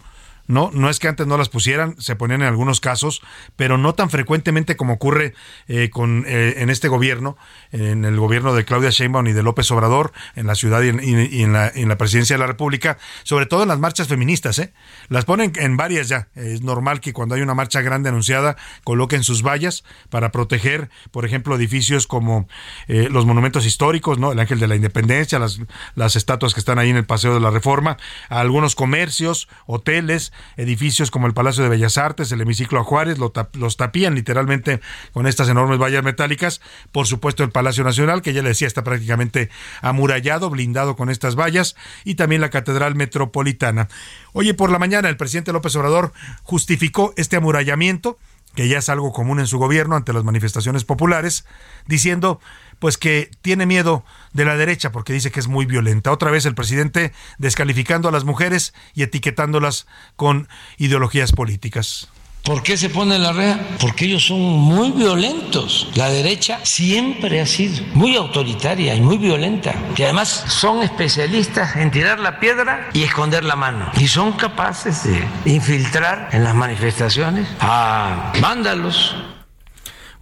no, 0.48 0.72
no 0.74 0.90
es 0.90 1.00
que 1.00 1.08
antes 1.08 1.26
no 1.26 1.38
las 1.38 1.50
pusieran, 1.50 1.96
se 2.00 2.16
ponían 2.16 2.42
en 2.42 2.48
algunos 2.48 2.82
casos, 2.82 3.22
pero 3.56 3.78
no 3.78 3.96
tan 3.96 4.10
frecuentemente 4.10 4.76
como 4.76 4.94
ocurre 4.94 5.34
eh, 5.68 5.90
con, 5.90 6.26
eh, 6.28 6.56
en 6.58 6.70
este 6.70 6.90
gobierno, 6.90 7.38
en 7.72 8.04
el 8.04 8.20
gobierno 8.20 8.54
de 8.54 8.66
Claudia 8.66 8.90
Sheinbaum 8.90 9.28
y 9.28 9.32
de 9.34 9.42
López 9.42 9.72
Obrador, 9.72 10.12
en 10.36 10.48
la 10.48 10.56
ciudad 10.56 10.82
y 10.82 10.90
en, 10.90 11.54
la, 11.54 11.70
en 11.70 11.88
la, 11.88 11.98
presidencia 11.98 12.36
de 12.36 12.40
la 12.40 12.48
República, 12.48 12.98
sobre 13.24 13.46
todo 13.46 13.64
en 13.64 13.70
las 13.70 13.80
marchas 13.80 14.08
feministas. 14.10 14.60
¿eh? 14.60 14.74
Las 15.08 15.24
ponen 15.24 15.54
en 15.56 15.78
varias 15.78 16.10
ya. 16.10 16.28
Es 16.36 16.62
normal 16.62 17.00
que 17.00 17.14
cuando 17.14 17.36
hay 17.36 17.42
una 17.42 17.54
marcha 17.54 17.82
grande 17.82 18.10
anunciada 18.10 18.58
coloquen 18.84 19.24
sus 19.24 19.44
vallas 19.44 19.86
para 20.10 20.32
proteger, 20.32 20.90
por 21.12 21.26
ejemplo, 21.26 21.56
edificios 21.56 22.06
como 22.06 22.48
eh, 22.88 23.08
los 23.10 23.26
monumentos 23.26 23.66
históricos, 23.66 24.20
¿no? 24.20 24.34
el 24.34 24.40
Ángel 24.40 24.60
de 24.60 24.68
la 24.68 24.76
Independencia, 24.76 25.40
las, 25.40 25.62
las 25.96 26.18
estatuas 26.18 26.54
que 26.54 26.60
están 26.60 26.80
ahí 26.80 26.90
en 26.90 26.98
el 26.98 27.06
Paseo 27.06 27.34
de 27.34 27.40
la 27.40 27.50
Reforma, 27.50 27.98
algunos 28.28 28.76
comercios, 28.76 29.48
hoteles, 29.66 30.33
edificios 30.58 31.12
como 31.12 31.28
el 31.28 31.34
Palacio 31.34 31.64
de 31.64 31.70
Bellas 31.70 31.98
Artes, 31.98 32.32
el 32.32 32.42
hemiciclo 32.42 32.80
a 32.80 33.06
los 33.54 33.78
tapían 33.78 34.16
literalmente 34.16 34.82
con 35.12 35.28
estas 35.28 35.50
enormes 35.50 35.80
vallas 35.80 36.04
metálicas. 36.04 36.62
Por 36.92 37.08
supuesto, 37.08 37.44
el 37.44 37.52
Palacio 37.52 37.84
Nacional, 37.84 38.22
que 38.22 38.34
ya 38.34 38.42
le 38.42 38.50
decía, 38.50 38.68
está 38.68 38.84
prácticamente 38.84 39.50
amurallado, 39.82 40.50
blindado 40.50 40.96
con 40.96 41.10
estas 41.10 41.36
vallas, 41.36 41.76
y 42.04 42.16
también 42.16 42.42
la 42.42 42.50
Catedral 42.50 42.96
Metropolitana. 42.96 43.88
Oye, 44.34 44.54
por 44.54 44.72
la 44.72 44.80
mañana 44.80 45.10
el 45.10 45.18
presidente 45.18 45.54
López 45.54 45.76
Obrador 45.76 46.14
justificó 46.44 47.14
este 47.18 47.38
amurallamiento 47.38 48.18
que 48.56 48.68
ya 48.68 48.78
es 48.78 48.90
algo 48.90 49.12
común 49.12 49.40
en 49.40 49.48
su 49.48 49.58
gobierno 49.58 49.96
ante 49.96 50.14
las 50.14 50.24
manifestaciones 50.24 50.84
populares, 50.84 51.46
diciendo 51.88 52.40
pues 52.80 52.98
que 52.98 53.32
tiene 53.42 53.66
miedo 53.66 54.04
de 54.34 54.46
la 54.46 54.56
derecha 54.56 54.92
porque 54.92 55.14
dice 55.14 55.32
que 55.32 55.40
es 55.40 55.48
muy 55.48 55.66
violenta. 55.66 56.12
Otra 56.12 56.32
vez 56.32 56.46
el 56.46 56.56
presidente 56.56 57.14
descalificando 57.38 58.10
a 58.10 58.12
las 58.12 58.24
mujeres 58.24 58.74
y 58.94 59.04
etiquetándolas 59.04 59.88
con 60.16 60.48
ideologías 60.78 61.32
políticas. 61.32 62.10
¿Por 62.44 62.62
qué 62.62 62.76
se 62.76 62.90
pone 62.90 63.18
la 63.18 63.32
rea? 63.32 63.58
Porque 63.80 64.04
ellos 64.04 64.26
son 64.26 64.42
muy 64.42 64.92
violentos. 64.92 65.90
La 65.96 66.10
derecha 66.10 66.60
siempre 66.64 67.40
ha 67.40 67.46
sido 67.46 67.86
muy 67.94 68.18
autoritaria 68.18 68.94
y 68.96 69.00
muy 69.00 69.18
violenta. 69.18 69.74
Y 69.96 70.04
además 70.04 70.44
son 70.50 70.84
especialistas 70.84 71.78
en 71.78 71.90
tirar 71.90 72.20
la 72.20 72.42
piedra 72.42 72.90
y 72.92 73.04
esconder 73.04 73.46
la 73.46 73.56
mano. 73.56 73.90
Y 73.98 74.10
son 74.10 74.34
capaces 74.34 75.06
de 75.06 75.24
infiltrar 75.46 76.28
en 76.34 76.44
las 76.44 76.54
manifestaciones 76.54 77.48
a 77.62 78.34
vándalos, 78.42 79.16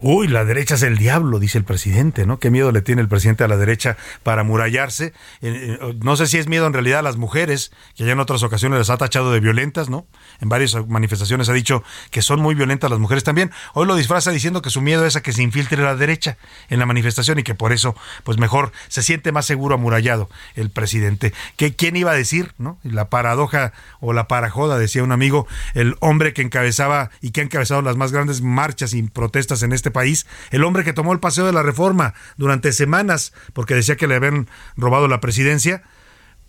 Uy, 0.04 0.28
la 0.28 0.46
derecha 0.46 0.74
es 0.74 0.82
el 0.82 0.98
diablo, 0.98 1.38
dice 1.38 1.60
el 1.60 1.64
presidente, 1.64 2.26
¿no? 2.26 2.40
Qué 2.40 2.50
miedo 2.50 2.72
le 2.72 2.82
tiene 2.82 3.04
el 3.04 3.08
presidente 3.08 3.44
a 3.44 3.48
la 3.48 3.56
derecha 3.56 3.98
para 4.24 4.44
murallarse. 4.44 5.14
Eh, 5.44 5.78
eh, 5.80 5.96
no 6.02 6.16
sé 6.16 6.26
si 6.26 6.40
es 6.40 6.48
miedo 6.48 6.66
en 6.66 6.74
realidad 6.74 7.00
a 7.00 7.04
las 7.04 7.18
mujeres, 7.18 7.72
que 7.96 8.06
ya 8.06 8.14
en 8.14 8.20
otras 8.20 8.42
ocasiones 8.42 8.80
les 8.80 8.90
ha 8.90 8.98
tachado 8.98 9.32
de 9.32 9.40
violentas, 9.40 9.92
¿no? 9.92 10.08
En 10.40 10.50
varias 10.50 10.76
manifestaciones 10.88 11.50
ha 11.50 11.54
dicho 11.54 11.84
que 12.10 12.24
son 12.24 12.42
muy 12.42 12.56
violentas 12.56 12.90
las 12.90 12.98
mujeres 12.98 13.24
también. 13.24 13.52
Hoy 13.76 13.86
lo 13.86 13.96
disfraza 13.96 14.32
diciendo 14.32 14.64
que 14.64 14.72
su 14.72 14.82
miedo 14.82 15.06
es 15.06 15.16
a 15.16 15.22
que 15.22 15.34
se 15.34 15.44
infiltre 15.44 15.84
la 15.84 15.96
derecha 15.96 16.38
en 16.70 16.80
la 16.80 16.88
manifestación 16.88 17.38
y 17.38 17.44
que 17.44 17.54
por 17.54 17.72
eso, 17.72 17.96
pues 18.24 18.40
mejor 18.40 18.72
se 18.88 19.04
siente 19.04 19.32
más 19.32 19.46
seguro 19.46 19.76
amurallado 19.76 20.32
el 20.56 20.72
presidente. 20.72 21.32
¿Qué, 21.58 21.76
¿Quién 21.76 21.96
iba 21.96 22.10
a 22.10 22.16
decir, 22.16 22.54
no? 22.58 22.80
La 22.82 23.10
paradoja 23.10 23.72
o 24.00 24.14
la 24.14 24.28
parajoda, 24.28 24.80
decía 24.80 25.04
un 25.04 25.12
amigo, 25.12 25.46
el 25.76 25.96
hombre 26.00 26.34
que 26.34 26.42
encabezaba 26.42 27.12
y 27.22 27.30
que 27.30 27.42
ha 27.42 27.44
encabezado 27.44 27.84
las 27.84 27.98
más 27.98 28.12
grandes 28.12 28.42
marchas 28.42 28.96
y 28.96 29.04
protestas 29.04 29.62
en 29.62 29.74
este 29.74 29.91
país, 29.92 30.26
el 30.52 30.64
hombre 30.64 30.84
que 30.84 30.94
tomó 30.94 31.14
el 31.14 31.20
paseo 31.20 31.46
de 31.46 31.54
la 31.54 31.64
reforma 31.64 32.14
durante 32.38 32.72
semanas 32.72 33.34
porque 33.54 33.76
decía 33.76 33.96
que 33.96 34.08
le 34.08 34.16
habían 34.16 34.48
robado 34.76 35.08
la 35.08 35.22
presidencia, 35.22 35.84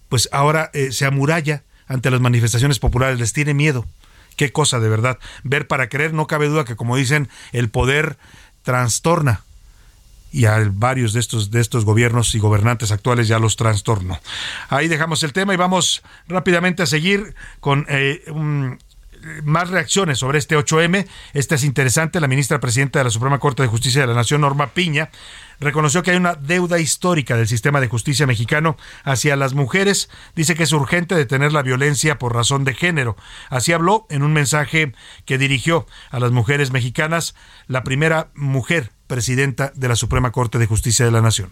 pues 0.09 0.29
ahora 0.33 0.71
eh, 0.73 0.93
se 0.93 1.07
amuralla 1.07 1.65
ante 1.87 2.11
las 2.11 2.21
manifestaciones 2.21 2.79
populares, 2.79 3.19
les 3.19 3.33
tiene 3.33 3.55
miedo. 3.55 3.87
Qué 4.37 4.53
cosa 4.53 4.81
de 4.81 4.89
verdad. 4.89 5.19
Ver 5.43 5.67
para 5.67 5.89
creer, 5.89 6.15
no 6.15 6.27
cabe 6.27 6.49
duda 6.49 6.65
que 6.65 6.77
como 6.77 6.97
dicen, 6.97 7.29
el 7.53 7.69
poder 7.69 8.17
trastorna 8.63 9.43
y 10.33 10.47
a 10.47 10.67
varios 10.73 11.13
de 11.13 11.21
estos, 11.21 11.51
de 11.51 11.61
estos 11.61 11.85
gobiernos 11.85 12.35
y 12.35 12.39
gobernantes 12.39 12.91
actuales 12.91 13.29
ya 13.29 13.39
los 13.39 13.57
trastornó. 13.57 14.19
Ahí 14.71 14.89
dejamos 14.89 15.23
el 15.23 15.35
tema 15.35 15.53
y 15.53 15.59
vamos 15.59 16.03
rápidamente 16.27 16.83
a 16.83 16.87
seguir 16.87 17.35
con 17.61 17.85
eh, 17.89 18.23
un, 18.29 18.79
más 19.45 19.71
reacciones 19.71 20.19
sobre 20.19 20.39
este 20.39 20.57
8M. 20.57 21.07
Esta 21.33 21.55
es 21.55 21.65
interesante. 21.65 22.21
La 22.21 22.29
ministra 22.29 22.61
presidenta 22.61 22.99
de 22.99 23.05
la 23.05 23.11
Suprema 23.11 23.39
Corte 23.39 23.63
de 23.63 23.69
Justicia 23.69 24.01
de 24.01 24.07
la 24.07 24.15
Nación, 24.15 24.41
Norma 24.41 24.69
Piña, 24.69 25.11
reconoció 25.61 26.03
que 26.03 26.11
hay 26.11 26.17
una 26.17 26.35
deuda 26.35 26.79
histórica 26.79 27.37
del 27.37 27.49
sistema 27.49 27.81
de 27.81 27.89
justicia 27.89 28.27
mexicano 28.27 28.77
hacia 29.05 29.37
las 29.37 29.55
mujeres. 29.55 30.11
Dice 30.35 30.55
que 30.55 30.65
es 30.65 30.73
urgente 30.73 31.15
detener 31.15 31.53
la 31.53 31.63
violencia 31.63 32.19
por 32.19 32.35
razón 32.35 32.65
de 32.65 32.75
género. 32.75 33.17
Así 33.49 33.73
habló 33.73 34.07
en 34.11 34.23
un 34.23 34.33
mensaje 34.33 34.93
que 35.25 35.39
dirigió 35.39 35.87
a 36.11 36.21
las 36.21 36.33
mujeres 36.33 36.73
mexicanas, 36.73 37.35
la 37.67 37.85
primera 37.85 38.29
mujer 38.35 38.91
presidenta 39.07 39.73
de 39.75 39.89
la 39.89 39.97
Suprema 39.97 40.33
Corte 40.33 40.59
de 40.59 40.67
Justicia 40.67 41.05
de 41.05 41.13
la 41.13 41.23
Nación. 41.23 41.51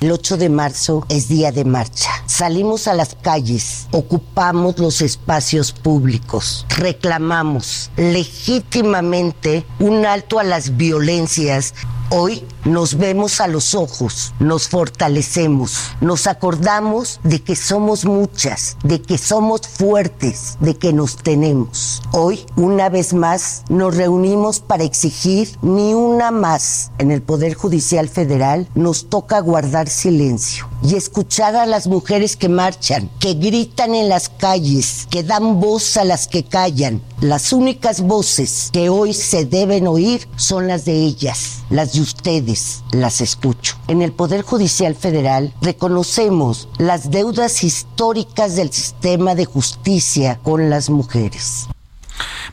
El 0.00 0.12
8 0.12 0.36
de 0.36 0.48
marzo 0.48 1.04
es 1.08 1.26
día 1.26 1.50
de 1.50 1.64
marcha. 1.64 2.08
Salimos 2.26 2.86
a 2.86 2.94
las 2.94 3.16
calles, 3.16 3.88
ocupamos 3.90 4.78
los 4.78 5.00
espacios 5.00 5.72
públicos, 5.72 6.64
reclamamos 6.68 7.90
legítimamente 7.96 9.66
un 9.80 10.06
alto 10.06 10.38
a 10.38 10.44
las 10.44 10.76
violencias 10.76 11.74
Hoy 12.10 12.42
nos 12.64 12.96
vemos 12.96 13.38
a 13.42 13.48
los 13.48 13.74
ojos, 13.74 14.32
nos 14.40 14.68
fortalecemos, 14.68 15.90
nos 16.00 16.26
acordamos 16.26 17.20
de 17.22 17.42
que 17.42 17.54
somos 17.54 18.06
muchas, 18.06 18.78
de 18.82 19.02
que 19.02 19.18
somos 19.18 19.68
fuertes, 19.68 20.56
de 20.60 20.74
que 20.78 20.94
nos 20.94 21.16
tenemos. 21.18 22.02
Hoy, 22.12 22.46
una 22.56 22.88
vez 22.88 23.12
más, 23.12 23.62
nos 23.68 23.94
reunimos 23.94 24.60
para 24.60 24.84
exigir 24.84 25.50
ni 25.60 25.92
una 25.92 26.30
más. 26.30 26.92
En 26.96 27.10
el 27.10 27.20
Poder 27.20 27.52
Judicial 27.52 28.08
Federal 28.08 28.68
nos 28.74 29.10
toca 29.10 29.40
guardar 29.40 29.90
silencio 29.90 30.66
y 30.82 30.94
escuchar 30.94 31.56
a 31.56 31.66
las 31.66 31.88
mujeres 31.88 32.36
que 32.36 32.48
marchan, 32.48 33.10
que 33.20 33.34
gritan 33.34 33.94
en 33.94 34.08
las 34.08 34.30
calles, 34.30 35.06
que 35.10 35.24
dan 35.24 35.60
voz 35.60 35.98
a 35.98 36.04
las 36.04 36.26
que 36.26 36.44
callan. 36.44 37.02
Las 37.20 37.52
únicas 37.52 38.00
voces 38.00 38.70
que 38.72 38.88
hoy 38.88 39.12
se 39.12 39.44
deben 39.44 39.88
oír 39.88 40.28
son 40.36 40.68
las 40.68 40.84
de 40.84 40.92
ellas, 40.92 41.64
las 41.68 41.97
de 41.98 42.02
ustedes, 42.02 42.84
las 42.92 43.20
escucho. 43.20 43.76
En 43.88 44.02
el 44.02 44.12
Poder 44.12 44.42
Judicial 44.42 44.94
Federal 44.94 45.52
reconocemos 45.60 46.68
las 46.78 47.10
deudas 47.10 47.64
históricas 47.64 48.54
del 48.54 48.72
sistema 48.72 49.34
de 49.34 49.44
justicia 49.44 50.38
con 50.42 50.70
las 50.70 50.90
mujeres. 50.90 51.68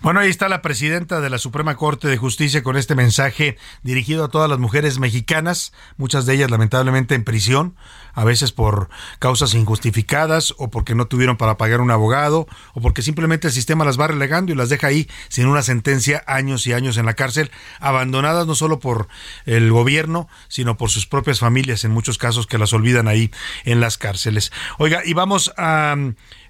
Bueno, 0.02 0.20
ahí 0.20 0.30
está 0.30 0.50
la 0.50 0.62
presidenta 0.62 1.22
de 1.22 1.30
la 1.30 1.38
Suprema 1.38 1.76
Corte 1.76 2.08
de 2.08 2.18
Justicia 2.18 2.64
con 2.64 2.76
este 2.76 2.96
mensaje 2.96 3.58
dirigido 3.84 4.26
a 4.26 4.30
todas 4.30 4.50
las 4.50 4.60
mujeres 4.60 5.00
mexicanas, 5.00 5.74
muchas 5.98 6.26
de 6.26 6.34
ellas 6.34 6.52
lamentablemente 6.52 7.16
en 7.16 7.24
prisión, 7.24 7.76
a 8.16 8.24
veces 8.24 8.52
por 8.52 8.90
causas 9.20 9.54
injustificadas 9.54 10.56
o 10.58 10.70
porque 10.70 10.96
no 10.96 11.06
tuvieron 11.06 11.38
para 11.38 11.58
pagar 11.58 11.82
un 11.82 11.92
abogado 11.92 12.48
o 12.74 12.82
porque 12.82 13.02
simplemente 13.02 13.48
el 13.48 13.54
sistema 13.54 13.86
las 13.86 14.00
va 14.00 14.08
relegando 14.08 14.52
y 14.52 14.56
las 14.56 14.70
deja 14.70 14.88
ahí 14.88 15.08
sin 15.30 15.48
una 15.48 15.62
sentencia 15.62 16.24
años 16.26 16.66
y 16.66 16.74
años 16.74 16.98
en 16.98 17.06
la 17.06 17.14
cárcel, 17.14 17.52
abandonadas 17.80 18.48
no 18.48 18.56
solo 18.56 18.80
por 18.80 19.08
el 19.46 19.72
gobierno, 19.72 20.28
sino 20.48 20.78
por 20.78 20.90
sus 20.90 21.06
propias 21.06 21.40
familias 21.40 21.84
en 21.84 21.92
muchos 21.92 22.18
casos 22.18 22.48
que 22.48 22.58
las 22.58 22.74
olvidan 22.74 23.08
ahí 23.08 23.32
en 23.66 23.80
las 23.80 23.98
cárceles. 23.98 24.52
Oiga, 24.78 25.02
y 25.06 25.14
vamos 25.14 25.54
a, 25.58 25.96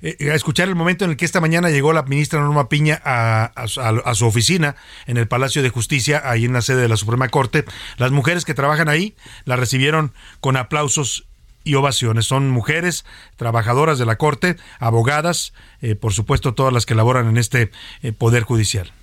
eh, 0.02 0.16
escuchar 0.20 0.68
el 0.68 0.76
momento 0.76 1.06
en 1.06 1.12
el 1.12 1.18
que 1.18 1.26
esta 1.26 1.42
mañana 1.42 1.70
llegó 1.70 1.94
la 1.94 2.04
ministra 2.04 2.40
Norma 2.40 2.70
Piña 2.70 3.02
a, 3.04 3.52
a 3.56 4.16
su 4.16 4.26
oficina 4.26 4.76
en 5.08 5.18
el 5.18 5.28
Palacio 5.28 5.64
de 5.64 5.70
Justicia, 5.70 6.22
ahí 6.24 6.46
en 6.46 6.54
la 6.54 6.62
sede 6.62 6.82
de 6.82 6.90
la 6.90 6.98
Suprema 6.98 7.30
Corte. 7.30 7.66
Las 7.98 8.12
mujeres 8.12 8.46
que 8.46 8.54
trabajan 8.54 8.90
ahí 8.90 9.16
la 9.46 9.56
recibieron 9.56 10.14
con 10.42 10.58
aplausos 10.58 11.28
y 11.66 11.76
ovaciones. 11.76 12.26
Son 12.26 12.50
mujeres 12.50 13.04
trabajadoras 13.36 14.00
de 14.00 14.06
la 14.06 14.16
Corte, 14.16 14.56
abogadas, 14.80 15.54
eh, 15.82 15.96
por 15.96 16.14
supuesto 16.14 16.54
todas 16.54 16.72
las 16.72 16.86
que 16.86 16.96
laboran 16.96 17.28
en 17.28 17.38
este 17.38 17.72
eh, 18.02 18.14
Poder 18.14 18.44
Judicial. 18.44 18.94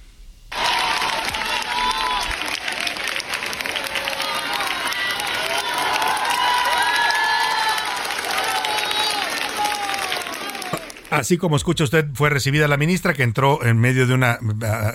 Así 11.23 11.39
como 11.39 11.55
escucha 11.55 11.85
usted, 11.85 12.09
fue 12.15 12.31
recibida 12.31 12.67
la 12.67 12.77
ministra 12.77 13.15
que 13.15 13.23
entró 13.23 13.65
en 13.65 13.79
medio 13.79 14.09
de 14.09 14.15
una, 14.15 14.41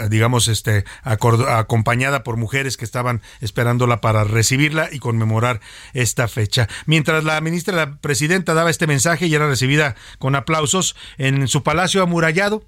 digamos, 0.09 0.49
este, 0.49 0.83
acompañada 1.03 2.23
por 2.23 2.35
mujeres 2.35 2.75
que 2.75 2.83
estaban 2.83 3.21
esperándola 3.39 4.01
para 4.01 4.25
recibirla 4.25 4.89
y 4.91 4.99
conmemorar 4.99 5.61
esta 5.93 6.27
fecha. 6.27 6.67
Mientras 6.85 7.23
la 7.23 7.39
ministra, 7.39 7.73
la 7.77 7.95
presidenta 8.01 8.53
daba 8.53 8.69
este 8.69 8.87
mensaje 8.87 9.27
y 9.27 9.35
era 9.35 9.47
recibida 9.47 9.95
con 10.19 10.35
aplausos 10.35 10.97
en 11.17 11.47
su 11.47 11.63
palacio 11.63 12.03
amurallado, 12.03 12.65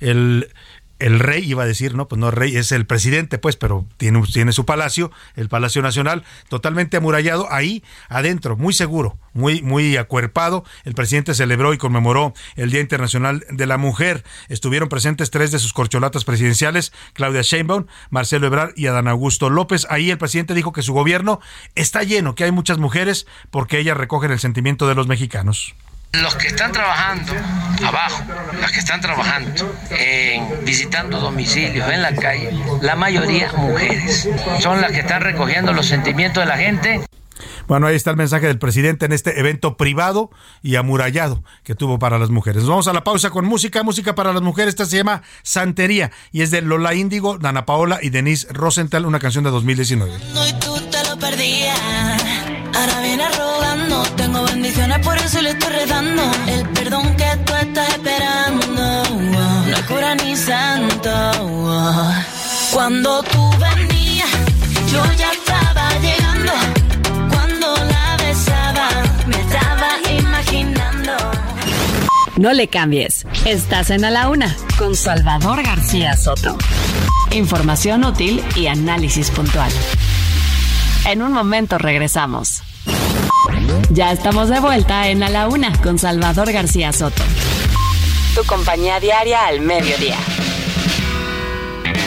el, 0.00 0.50
el 0.98 1.18
rey 1.18 1.44
iba 1.44 1.62
a 1.62 1.66
decir, 1.66 1.94
no, 1.94 2.08
pues 2.08 2.18
no 2.18 2.30
rey, 2.30 2.56
es 2.56 2.72
el 2.72 2.86
presidente, 2.86 3.38
pues, 3.38 3.56
pero 3.56 3.86
tiene, 3.96 4.22
tiene 4.32 4.52
su 4.52 4.64
palacio, 4.64 5.10
el 5.36 5.48
Palacio 5.48 5.82
Nacional, 5.82 6.24
totalmente 6.48 6.96
amurallado, 6.96 7.46
ahí 7.50 7.82
adentro, 8.08 8.56
muy 8.56 8.72
seguro, 8.72 9.18
muy, 9.32 9.62
muy 9.62 9.96
acuerpado. 9.96 10.64
El 10.84 10.94
presidente 10.94 11.34
celebró 11.34 11.74
y 11.74 11.78
conmemoró 11.78 12.32
el 12.56 12.70
Día 12.70 12.80
Internacional 12.80 13.44
de 13.50 13.66
la 13.66 13.76
Mujer. 13.76 14.24
Estuvieron 14.48 14.88
presentes 14.88 15.30
tres 15.30 15.50
de 15.50 15.58
sus 15.58 15.72
corcholatas 15.72 16.24
presidenciales, 16.24 16.92
Claudia 17.12 17.42
Sheinbaum, 17.42 17.86
Marcelo 18.10 18.46
Ebrard 18.46 18.72
y 18.76 18.86
Adán 18.86 19.08
Augusto 19.08 19.50
López. 19.50 19.86
Ahí 19.90 20.10
el 20.10 20.18
presidente 20.18 20.54
dijo 20.54 20.72
que 20.72 20.82
su 20.82 20.92
gobierno 20.92 21.40
está 21.74 22.02
lleno, 22.02 22.34
que 22.34 22.44
hay 22.44 22.52
muchas 22.52 22.78
mujeres, 22.78 23.26
porque 23.50 23.78
ellas 23.78 23.96
recogen 23.96 24.30
el 24.30 24.38
sentimiento 24.38 24.88
de 24.88 24.94
los 24.94 25.06
mexicanos. 25.06 25.74
Los 26.22 26.36
que 26.36 26.48
están 26.48 26.72
trabajando 26.72 27.32
abajo, 27.84 28.22
los 28.60 28.70
que 28.70 28.78
están 28.78 29.00
trabajando 29.00 29.74
en 29.90 30.64
visitando 30.64 31.18
domicilios 31.18 31.90
en 31.90 32.02
la 32.02 32.14
calle, 32.14 32.52
la 32.82 32.94
mayoría 32.94 33.52
mujeres, 33.52 34.28
son 34.60 34.80
las 34.80 34.92
que 34.92 35.00
están 35.00 35.22
recogiendo 35.22 35.72
los 35.72 35.86
sentimientos 35.86 36.42
de 36.42 36.46
la 36.46 36.56
gente. 36.56 37.04
Bueno, 37.66 37.86
ahí 37.86 37.96
está 37.96 38.10
el 38.10 38.16
mensaje 38.16 38.46
del 38.46 38.58
presidente 38.58 39.06
en 39.06 39.12
este 39.12 39.40
evento 39.40 39.76
privado 39.76 40.30
y 40.62 40.76
amurallado 40.76 41.42
que 41.62 41.74
tuvo 41.74 41.98
para 41.98 42.18
las 42.18 42.30
mujeres. 42.30 42.62
Nos 42.62 42.70
vamos 42.70 42.88
a 42.88 42.92
la 42.92 43.04
pausa 43.04 43.30
con 43.30 43.46
música, 43.46 43.82
música 43.82 44.14
para 44.14 44.32
las 44.32 44.42
mujeres. 44.42 44.70
Esta 44.70 44.86
se 44.86 44.98
llama 44.98 45.22
Santería 45.42 46.10
y 46.30 46.42
es 46.42 46.50
de 46.50 46.62
Lola 46.62 46.94
Índigo, 46.94 47.38
Dana 47.38 47.64
Paola 47.64 47.98
y 48.02 48.10
Denise 48.10 48.46
Rosenthal, 48.52 49.06
una 49.06 49.18
canción 49.18 49.44
de 49.44 49.50
2019. 49.50 50.12
Ahora 52.74 53.00
viene 53.00 53.24
por 55.02 55.16
eso 55.18 55.42
le 55.42 55.50
estoy 55.50 55.72
redando. 55.72 56.22
El 56.46 56.68
perdón 56.70 57.14
que 57.16 57.36
tú 57.44 57.54
estás 57.54 57.88
esperando, 57.90 59.02
no 59.66 59.86
cura 59.86 60.14
ni 60.14 60.36
santo. 60.36 61.10
Cuando 62.72 63.22
tú 63.24 63.50
venías, 63.58 64.30
yo 64.90 65.02
ya 65.18 65.32
estaba 65.32 65.90
llegando. 66.00 66.52
Cuando 67.30 67.76
la 67.76 68.16
besaba, 68.16 68.88
me 69.26 69.40
estaba 69.40 69.88
imaginando. 70.18 71.12
No 72.36 72.52
le 72.52 72.68
cambies. 72.68 73.26
Estás 73.44 73.90
en 73.90 74.04
A 74.04 74.10
la 74.10 74.28
Una 74.28 74.56
con 74.78 74.96
Salvador 74.96 75.62
García 75.62 76.16
Soto. 76.16 76.56
Información 77.32 78.04
útil 78.04 78.42
y 78.56 78.66
análisis 78.68 79.30
puntual. 79.30 79.70
En 81.06 81.22
un 81.22 81.32
momento 81.32 81.76
regresamos. 81.76 82.63
Ya 83.90 84.12
estamos 84.12 84.48
de 84.48 84.60
vuelta 84.60 85.08
en 85.08 85.22
A 85.22 85.30
la 85.30 85.48
Una 85.48 85.72
con 85.82 85.98
Salvador 85.98 86.52
García 86.52 86.92
Soto. 86.92 87.22
Tu 88.34 88.44
compañía 88.44 89.00
diaria 89.00 89.46
al 89.46 89.60
mediodía. 89.60 90.16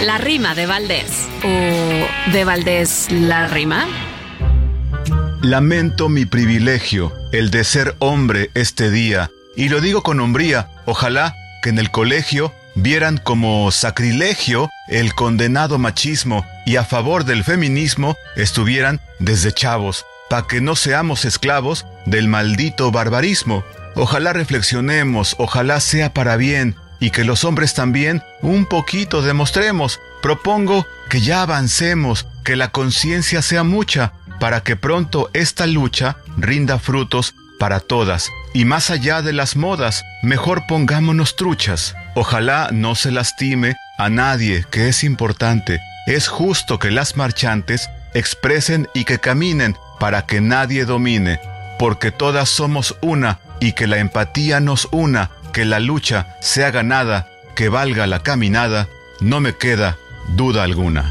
La 0.04 0.18
rima 0.18 0.56
de 0.56 0.66
Valdés. 0.66 1.28
¿O 1.44 2.32
de 2.32 2.44
Valdés 2.44 3.08
la 3.12 3.48
rima? 3.48 3.88
Lamento 5.42 6.10
mi 6.10 6.26
privilegio, 6.26 7.14
el 7.32 7.52
de 7.52 7.64
ser 7.64 7.96
hombre 8.00 8.50
este 8.54 8.90
día, 8.90 9.32
y 9.56 9.70
lo 9.70 9.82
digo 9.82 10.04
con 10.04 10.20
hombría, 10.20 10.68
ojalá 10.86 11.36
que 11.64 11.70
en 11.70 11.80
el 11.80 11.92
colegio 11.92 12.54
vieran 12.76 13.18
como 13.18 13.72
sacrilegio 13.72 14.70
el 14.88 15.14
condenado 15.14 15.78
machismo 15.78 16.46
y 16.66 16.76
a 16.76 16.84
favor 16.84 17.24
del 17.24 17.44
feminismo 17.44 18.16
estuvieran 18.36 19.00
desde 19.20 19.52
chavos, 19.52 20.06
para 20.30 20.48
que 20.48 20.62
no 20.62 20.76
seamos 20.76 21.26
esclavos 21.26 21.86
del 22.06 22.28
maldito 22.28 22.92
barbarismo. 22.92 23.64
Ojalá 23.96 24.34
reflexionemos, 24.34 25.36
ojalá 25.40 25.80
sea 25.80 26.14
para 26.14 26.38
bien, 26.38 26.76
y 27.00 27.12
que 27.12 27.24
los 27.24 27.44
hombres 27.44 27.74
también 27.74 28.24
un 28.42 28.66
poquito 28.66 29.22
demostremos. 29.22 30.00
Propongo 30.22 30.86
que 31.10 31.22
ya 31.22 31.44
avancemos, 31.44 32.26
que 32.44 32.56
la 32.56 32.70
conciencia 32.70 33.42
sea 33.42 33.64
mucha, 33.64 34.14
para 34.40 34.62
que 34.62 34.76
pronto 34.76 35.30
esta 35.34 35.66
lucha 35.68 36.18
rinda 36.38 36.80
frutos 36.80 37.34
para 37.60 37.80
todas. 37.80 38.30
Y 38.54 38.66
más 38.66 38.90
allá 38.90 39.22
de 39.22 39.34
las 39.34 39.56
modas, 39.56 40.04
mejor 40.24 40.64
pongámonos 40.68 41.36
truchas. 41.36 41.96
Ojalá 42.16 42.70
no 42.72 42.96
se 42.96 43.12
lastime 43.12 43.76
a 43.98 44.10
nadie, 44.10 44.66
que 44.70 44.90
es 44.90 45.04
importante. 45.04 45.80
Es 46.06 46.28
justo 46.28 46.80
que 46.80 46.92
las 46.92 47.16
marchantes 47.16 47.90
expresen 48.14 48.88
y 48.94 49.06
que 49.06 49.20
caminen 49.20 49.76
para 50.00 50.26
que 50.26 50.42
nadie 50.42 50.86
domine, 50.86 51.40
porque 51.80 52.12
todas 52.12 52.50
somos 52.50 52.96
una 53.02 53.40
y 53.60 53.74
que 53.74 53.88
la 53.88 53.98
empatía 53.98 54.60
nos 54.60 54.88
una, 54.92 55.32
que 55.54 55.66
la 55.66 55.80
lucha 55.80 56.36
sea 56.42 56.72
ganada, 56.72 57.28
que 57.56 57.70
valga 57.70 58.08
la 58.08 58.20
caminada, 58.20 58.88
no 59.20 59.40
me 59.40 59.56
queda 59.56 59.98
duda 60.36 60.64
alguna. 60.64 61.10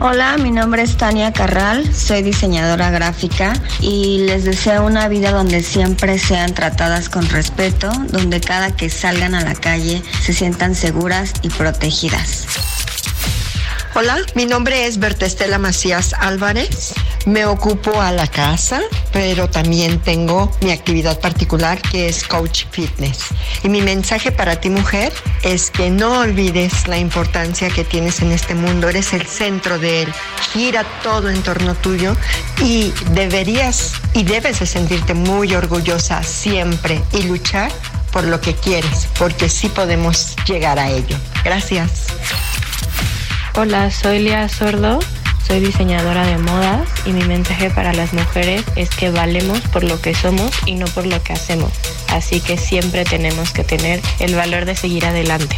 Hola, 0.00 0.36
mi 0.36 0.50
nombre 0.50 0.82
es 0.82 0.96
Tania 0.96 1.32
Carral, 1.32 1.94
soy 1.94 2.22
diseñadora 2.22 2.90
gráfica 2.90 3.54
y 3.80 4.18
les 4.26 4.44
deseo 4.44 4.84
una 4.84 5.08
vida 5.08 5.30
donde 5.30 5.62
siempre 5.62 6.18
sean 6.18 6.52
tratadas 6.52 7.08
con 7.08 7.28
respeto, 7.28 7.90
donde 8.08 8.40
cada 8.40 8.74
que 8.76 8.90
salgan 8.90 9.34
a 9.34 9.40
la 9.40 9.54
calle 9.54 10.02
se 10.20 10.34
sientan 10.34 10.74
seguras 10.74 11.32
y 11.42 11.48
protegidas. 11.48 12.73
Hola, 13.96 14.16
mi 14.34 14.44
nombre 14.44 14.86
es 14.86 14.98
Berta 14.98 15.24
Estela 15.24 15.56
Macías 15.58 16.14
Álvarez. 16.18 16.94
Me 17.26 17.46
ocupo 17.46 18.00
a 18.00 18.10
la 18.10 18.26
casa, 18.26 18.80
pero 19.12 19.48
también 19.48 20.00
tengo 20.00 20.50
mi 20.62 20.72
actividad 20.72 21.20
particular 21.20 21.80
que 21.80 22.08
es 22.08 22.24
coach 22.24 22.64
fitness. 22.72 23.26
Y 23.62 23.68
mi 23.68 23.82
mensaje 23.82 24.32
para 24.32 24.56
ti 24.56 24.68
mujer 24.68 25.12
es 25.44 25.70
que 25.70 25.90
no 25.90 26.18
olvides 26.18 26.88
la 26.88 26.98
importancia 26.98 27.70
que 27.70 27.84
tienes 27.84 28.20
en 28.20 28.32
este 28.32 28.56
mundo. 28.56 28.88
Eres 28.88 29.12
el 29.12 29.24
centro 29.26 29.78
de 29.78 30.02
él. 30.02 30.12
Gira 30.52 30.84
todo 31.04 31.30
en 31.30 31.40
torno 31.44 31.76
tuyo 31.76 32.16
y 32.60 32.92
deberías 33.12 33.92
y 34.12 34.24
debes 34.24 34.58
de 34.58 34.66
sentirte 34.66 35.14
muy 35.14 35.54
orgullosa 35.54 36.24
siempre 36.24 37.00
y 37.12 37.22
luchar 37.22 37.70
por 38.10 38.24
lo 38.24 38.40
que 38.40 38.56
quieres, 38.56 39.06
porque 39.20 39.48
sí 39.48 39.68
podemos 39.68 40.34
llegar 40.46 40.80
a 40.80 40.90
ello. 40.90 41.16
Gracias. 41.44 42.08
Hola, 43.56 43.88
soy 43.92 44.18
Lea 44.18 44.48
Sordo, 44.48 44.98
soy 45.46 45.60
diseñadora 45.60 46.26
de 46.26 46.38
modas 46.38 46.88
y 47.06 47.12
mi 47.12 47.22
mensaje 47.22 47.70
para 47.70 47.92
las 47.92 48.12
mujeres 48.12 48.64
es 48.74 48.90
que 48.90 49.12
valemos 49.12 49.60
por 49.72 49.84
lo 49.84 50.00
que 50.00 50.12
somos 50.12 50.50
y 50.66 50.74
no 50.74 50.86
por 50.86 51.06
lo 51.06 51.22
que 51.22 51.34
hacemos. 51.34 51.70
Así 52.08 52.40
que 52.40 52.58
siempre 52.58 53.04
tenemos 53.04 53.52
que 53.52 53.62
tener 53.62 54.00
el 54.18 54.34
valor 54.34 54.64
de 54.64 54.74
seguir 54.74 55.06
adelante. 55.06 55.56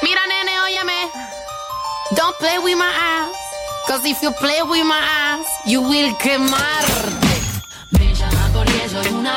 Mira, 0.00 0.20
nene, 0.28 0.60
óyeme. 0.60 1.10
Don't 2.12 2.38
play 2.38 2.58
with 2.58 2.76
my 2.76 2.84
ass. 2.84 3.36
Cause 3.88 4.08
if 4.08 4.22
you 4.22 4.30
play 4.30 4.62
with 4.62 4.84
my 4.84 4.94
ass, 4.94 5.46
you 5.66 5.82
will 5.82 6.16
quemarte. 6.18 7.34
Me 7.98 8.14
llama 8.14 8.48
porque 8.52 8.88
soy 8.88 9.08
una 9.12 9.36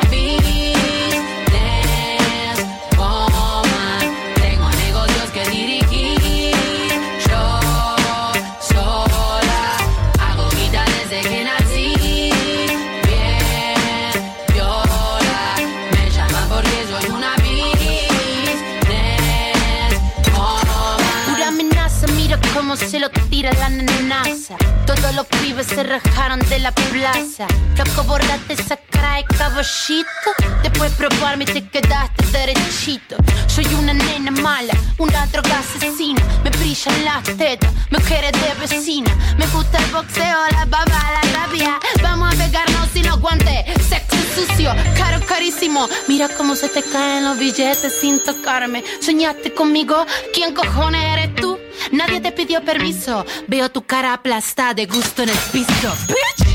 se 22.97 23.01
lo 23.01 23.09
tira 23.29 23.51
la 23.53 23.69
nenaza. 23.69 24.55
Todos 24.87 25.13
los 25.13 25.27
pibes 25.27 25.67
se 25.67 25.83
rajaron 25.83 26.39
de 26.49 26.59
la 26.59 26.71
plaza. 26.71 27.45
Loco, 27.77 28.03
borrate 28.05 28.53
esa 28.53 28.75
cara 28.89 29.17
de 29.17 29.23
caballito. 29.25 30.29
Después 30.63 30.91
probarme 30.93 31.45
te 31.45 31.61
quedaste 31.67 32.25
derechito. 32.31 33.15
Soy 33.47 33.65
una 33.75 33.93
nena 33.93 34.31
mala, 34.31 34.73
una 34.97 35.27
droga 35.27 35.59
asesina. 35.59 36.21
Me 36.43 36.49
brillan 36.49 37.05
las 37.05 37.23
tetas, 37.23 37.71
mujeres 37.91 38.31
de 38.31 38.53
vecina. 38.61 39.11
Me 39.37 39.45
gusta 39.47 39.77
el 39.77 39.91
boxeo, 39.91 40.39
la 40.51 40.65
baba, 40.65 40.99
la 41.15 41.21
rabia. 41.37 41.79
Vamos 42.01 42.33
a 42.33 42.37
pegarnos 42.37 42.89
sin 42.93 43.05
los 43.05 43.19
guantes. 43.19 43.65
Sexo 43.87 44.17
sucio, 44.33 44.71
caro, 44.97 45.23
carísimo. 45.27 45.87
Mira 46.07 46.29
cómo 46.29 46.55
se 46.55 46.67
te 46.69 46.81
caen 46.81 47.25
los 47.25 47.37
billetes 47.37 47.93
sin 48.01 48.23
tocarme. 48.23 48.83
Soñaste 49.01 49.53
conmigo, 49.53 50.03
¿quién 50.33 50.55
cojones 50.55 51.03
eres 51.03 51.35
tú? 51.35 51.46
Nadie 51.91 52.21
te 52.21 52.31
pidió 52.31 52.63
permiso. 52.63 53.25
Veo 53.47 53.69
tu 53.69 53.83
cara 53.83 54.13
aplastada 54.13 54.73
de 54.73 54.85
gusto 54.85 55.23
en 55.23 55.29
el 55.29 55.37
piso. 55.51 55.95
Bitch. 56.07 56.46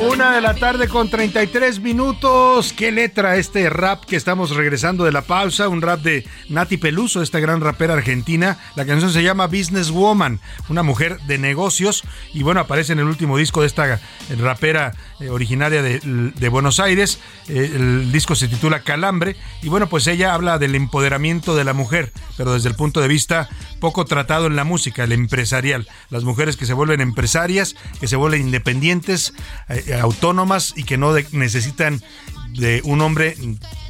Una 0.00 0.30
de 0.30 0.40
la 0.40 0.54
tarde 0.54 0.86
con 0.86 1.10
33 1.10 1.80
minutos. 1.80 2.72
¿Qué 2.72 2.92
letra 2.92 3.34
este 3.34 3.68
rap 3.68 4.04
que 4.04 4.14
estamos 4.14 4.54
regresando 4.54 5.04
de 5.04 5.10
la 5.10 5.22
pausa? 5.22 5.68
Un 5.68 5.82
rap 5.82 6.02
de 6.02 6.24
Nati 6.48 6.76
Peluso, 6.76 7.20
esta 7.20 7.40
gran 7.40 7.60
rapera 7.60 7.94
argentina. 7.94 8.58
La 8.76 8.86
canción 8.86 9.12
se 9.12 9.24
llama 9.24 9.48
Business 9.48 9.90
Woman, 9.90 10.38
una 10.68 10.84
mujer 10.84 11.18
de 11.22 11.38
negocios. 11.38 12.04
Y 12.32 12.44
bueno, 12.44 12.60
aparece 12.60 12.92
en 12.92 13.00
el 13.00 13.06
último 13.06 13.36
disco 13.38 13.62
de 13.62 13.66
esta 13.66 14.00
rapera 14.38 14.94
eh, 15.18 15.30
originaria 15.30 15.82
de, 15.82 16.48
Buenos 16.48 16.78
Aires. 16.78 17.18
Eh, 17.48 17.72
el 17.74 18.12
disco 18.12 18.36
se 18.36 18.46
titula 18.46 18.84
Calambre. 18.84 19.34
Y 19.62 19.68
bueno, 19.68 19.88
pues 19.88 20.06
ella 20.06 20.32
habla 20.32 20.60
del 20.60 20.76
empoderamiento 20.76 21.56
de 21.56 21.64
la 21.64 21.72
mujer, 21.72 22.12
pero 22.36 22.52
desde 22.52 22.68
el 22.68 22.76
punto 22.76 23.00
de 23.00 23.08
vista 23.08 23.48
poco 23.80 24.04
tratado 24.04 24.46
en 24.46 24.56
la 24.56 24.64
música, 24.64 25.04
el 25.04 25.12
empresarial. 25.12 25.88
Las 26.10 26.24
mujeres 26.24 26.56
que 26.56 26.66
se 26.66 26.72
vuelven 26.72 27.00
empresarias, 27.00 27.74
que 28.00 28.06
se 28.06 28.16
vuelven 28.16 28.42
independientes, 28.42 29.34
eh, 29.68 29.87
autónomas 29.94 30.74
y 30.76 30.84
que 30.84 30.96
no 30.98 31.14
necesitan 31.32 32.02
de 32.52 32.80
un 32.84 33.00
hombre 33.00 33.36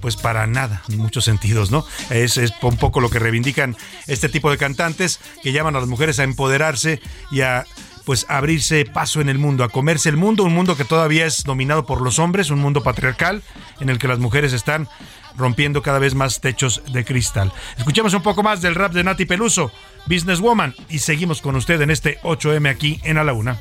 pues 0.00 0.16
para 0.16 0.46
nada, 0.46 0.82
en 0.88 0.98
muchos 0.98 1.24
sentidos, 1.24 1.70
¿no? 1.70 1.84
Es, 2.11 2.37
es, 2.37 2.52
un 2.62 2.76
poco 2.76 3.00
lo 3.00 3.11
que 3.11 3.18
reivindican 3.18 3.76
este 4.06 4.28
tipo 4.28 4.50
de 4.50 4.58
cantantes 4.58 5.20
que 5.42 5.52
llaman 5.52 5.76
a 5.76 5.80
las 5.80 5.88
mujeres 5.88 6.18
a 6.18 6.24
empoderarse 6.24 7.00
y 7.30 7.40
a 7.40 7.66
pues 8.04 8.24
abrirse 8.30 8.87
paso 8.87 9.20
en 9.20 9.28
el 9.28 9.38
mundo, 9.38 9.64
a 9.64 9.68
comerse 9.68 10.08
el 10.08 10.16
mundo, 10.16 10.44
un 10.44 10.54
mundo 10.54 10.78
que 10.78 10.84
todavía 10.84 11.26
es 11.26 11.44
dominado 11.44 11.84
por 11.84 12.00
los 12.00 12.18
hombres, 12.18 12.50
un 12.50 12.58
mundo 12.58 12.82
patriarcal 12.82 13.42
en 13.80 13.90
el 13.90 13.98
que 13.98 14.08
las 14.08 14.18
mujeres 14.18 14.54
están 14.54 14.88
rompiendo 15.37 15.82
cada 15.82 15.98
vez 15.98 16.14
más 16.14 16.40
techos 16.40 16.82
de 16.90 17.04
cristal. 17.04 17.52
Escuchemos 17.76 18.14
un 18.14 18.22
poco 18.22 18.42
más 18.42 18.62
del 18.62 18.74
rap 18.74 18.92
de 18.92 19.04
Nati 19.04 19.26
Peluso, 19.26 19.70
Businesswoman, 20.06 20.74
y 20.88 21.00
seguimos 21.00 21.42
con 21.42 21.54
usted 21.56 21.82
en 21.82 21.90
este 21.90 22.18
8M 22.22 22.70
aquí 22.70 22.98
en 23.04 23.18
A 23.18 23.24
la 23.24 23.34
Una. 23.34 23.61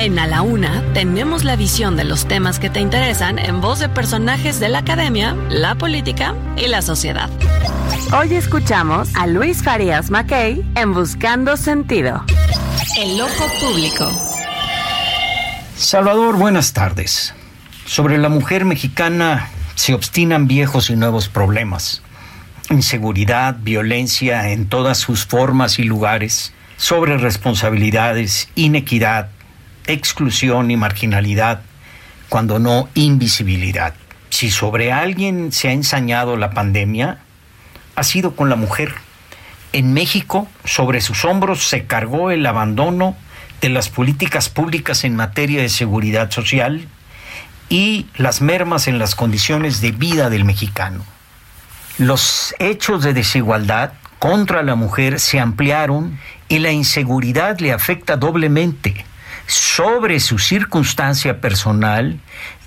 En 0.00 0.18
A 0.18 0.26
la 0.26 0.40
Una 0.40 0.82
tenemos 0.94 1.44
la 1.44 1.56
visión 1.56 1.94
de 1.94 2.04
los 2.04 2.26
temas 2.26 2.58
que 2.58 2.70
te 2.70 2.80
interesan 2.80 3.38
en 3.38 3.60
voz 3.60 3.80
de 3.80 3.90
personajes 3.90 4.58
de 4.58 4.70
la 4.70 4.78
academia, 4.78 5.36
la 5.50 5.74
política 5.74 6.34
y 6.56 6.68
la 6.68 6.80
sociedad. 6.80 7.28
Hoy 8.18 8.32
escuchamos 8.32 9.14
a 9.14 9.26
Luis 9.26 9.62
Farías 9.62 10.10
Mackey 10.10 10.64
en 10.74 10.94
Buscando 10.94 11.58
Sentido. 11.58 12.24
El 12.96 13.20
ojo 13.20 13.46
público. 13.60 14.10
Salvador, 15.76 16.38
buenas 16.38 16.72
tardes. 16.72 17.34
Sobre 17.84 18.16
la 18.16 18.30
mujer 18.30 18.64
mexicana 18.64 19.50
se 19.74 19.92
obstinan 19.92 20.46
viejos 20.46 20.88
y 20.88 20.96
nuevos 20.96 21.28
problemas 21.28 22.00
inseguridad, 22.70 23.56
violencia 23.60 24.48
en 24.50 24.66
todas 24.66 24.96
sus 24.96 25.26
formas 25.26 25.78
y 25.78 25.82
lugares, 25.82 26.54
sobre 26.76 27.18
responsabilidades, 27.18 28.48
inequidad, 28.54 29.28
exclusión 29.90 30.70
y 30.70 30.76
marginalidad, 30.76 31.62
cuando 32.28 32.58
no 32.58 32.88
invisibilidad. 32.94 33.94
Si 34.30 34.50
sobre 34.50 34.92
alguien 34.92 35.52
se 35.52 35.68
ha 35.68 35.72
ensañado 35.72 36.36
la 36.36 36.50
pandemia, 36.50 37.18
ha 37.96 38.02
sido 38.02 38.36
con 38.36 38.48
la 38.48 38.56
mujer. 38.56 38.94
En 39.72 39.92
México, 39.92 40.48
sobre 40.64 41.00
sus 41.00 41.24
hombros 41.24 41.68
se 41.68 41.84
cargó 41.84 42.30
el 42.30 42.46
abandono 42.46 43.16
de 43.60 43.68
las 43.68 43.88
políticas 43.88 44.48
públicas 44.48 45.04
en 45.04 45.16
materia 45.16 45.62
de 45.62 45.68
seguridad 45.68 46.30
social 46.30 46.88
y 47.68 48.06
las 48.16 48.40
mermas 48.40 48.88
en 48.88 48.98
las 48.98 49.14
condiciones 49.14 49.80
de 49.80 49.92
vida 49.92 50.30
del 50.30 50.44
mexicano 50.44 51.04
los 52.00 52.54
hechos 52.58 53.02
de 53.02 53.12
desigualdad 53.12 53.92
contra 54.18 54.62
la 54.62 54.74
mujer 54.74 55.20
se 55.20 55.38
ampliaron 55.38 56.18
y 56.48 56.58
la 56.58 56.72
inseguridad 56.72 57.58
le 57.58 57.72
afecta 57.72 58.16
doblemente 58.16 59.04
sobre 59.50 60.20
su 60.20 60.38
circunstancia 60.38 61.40
personal 61.40 62.18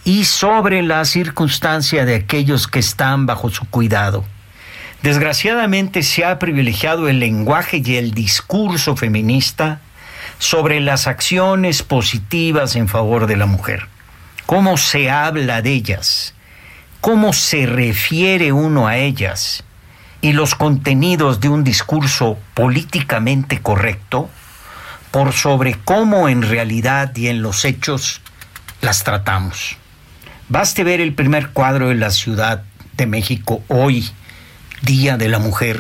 y 0.03 0.25
sobre 0.25 0.81
la 0.81 1.05
circunstancia 1.05 2.05
de 2.05 2.15
aquellos 2.15 2.67
que 2.67 2.79
están 2.79 3.25
bajo 3.25 3.49
su 3.49 3.65
cuidado. 3.65 4.25
Desgraciadamente 5.01 6.03
se 6.03 6.25
ha 6.25 6.39
privilegiado 6.39 7.07
el 7.07 7.19
lenguaje 7.19 7.81
y 7.83 7.95
el 7.95 8.13
discurso 8.13 8.95
feminista 8.95 9.79
sobre 10.39 10.79
las 10.79 11.07
acciones 11.07 11.83
positivas 11.83 12.75
en 12.75 12.87
favor 12.87 13.27
de 13.27 13.37
la 13.37 13.45
mujer. 13.45 13.87
¿Cómo 14.45 14.77
se 14.77 15.09
habla 15.09 15.61
de 15.61 15.71
ellas? 15.71 16.33
cómo 17.03 17.33
se 17.33 17.65
refiere 17.65 18.53
uno 18.53 18.87
a 18.87 18.95
ellas 18.95 19.65
y 20.21 20.31
los 20.31 20.55
contenidos 20.55 21.41
de 21.41 21.49
un 21.49 21.65
discurso 21.65 22.37
políticamente 22.53 23.59
correcto 23.61 24.29
por 25.13 25.31
sobre 25.31 25.75
cómo 25.75 26.27
en 26.27 26.41
realidad 26.41 27.15
y 27.15 27.27
en 27.27 27.43
los 27.43 27.65
hechos 27.65 28.19
las 28.81 29.03
tratamos. 29.03 29.77
Baste 30.49 30.83
ver 30.83 31.01
el 31.01 31.13
primer 31.13 31.49
cuadro 31.49 31.89
de 31.89 31.95
la 31.95 32.09
Ciudad 32.09 32.63
de 32.97 33.05
México 33.05 33.63
hoy, 33.67 34.09
Día 34.81 35.15
de 35.17 35.27
la 35.27 35.37
Mujer, 35.37 35.79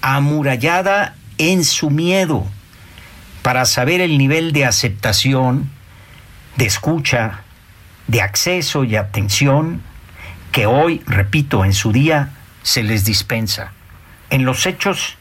amurallada 0.00 1.14
en 1.38 1.62
su 1.62 1.90
miedo, 1.90 2.44
para 3.42 3.66
saber 3.66 4.00
el 4.00 4.18
nivel 4.18 4.50
de 4.50 4.64
aceptación, 4.64 5.70
de 6.56 6.66
escucha, 6.66 7.42
de 8.08 8.20
acceso 8.20 8.82
y 8.82 8.96
atención 8.96 9.80
que 10.50 10.66
hoy, 10.66 11.04
repito, 11.06 11.64
en 11.64 11.72
su 11.72 11.92
día 11.92 12.30
se 12.64 12.82
les 12.82 13.04
dispensa. 13.04 13.70
En 14.28 14.44
los 14.44 14.66
hechos 14.66 15.18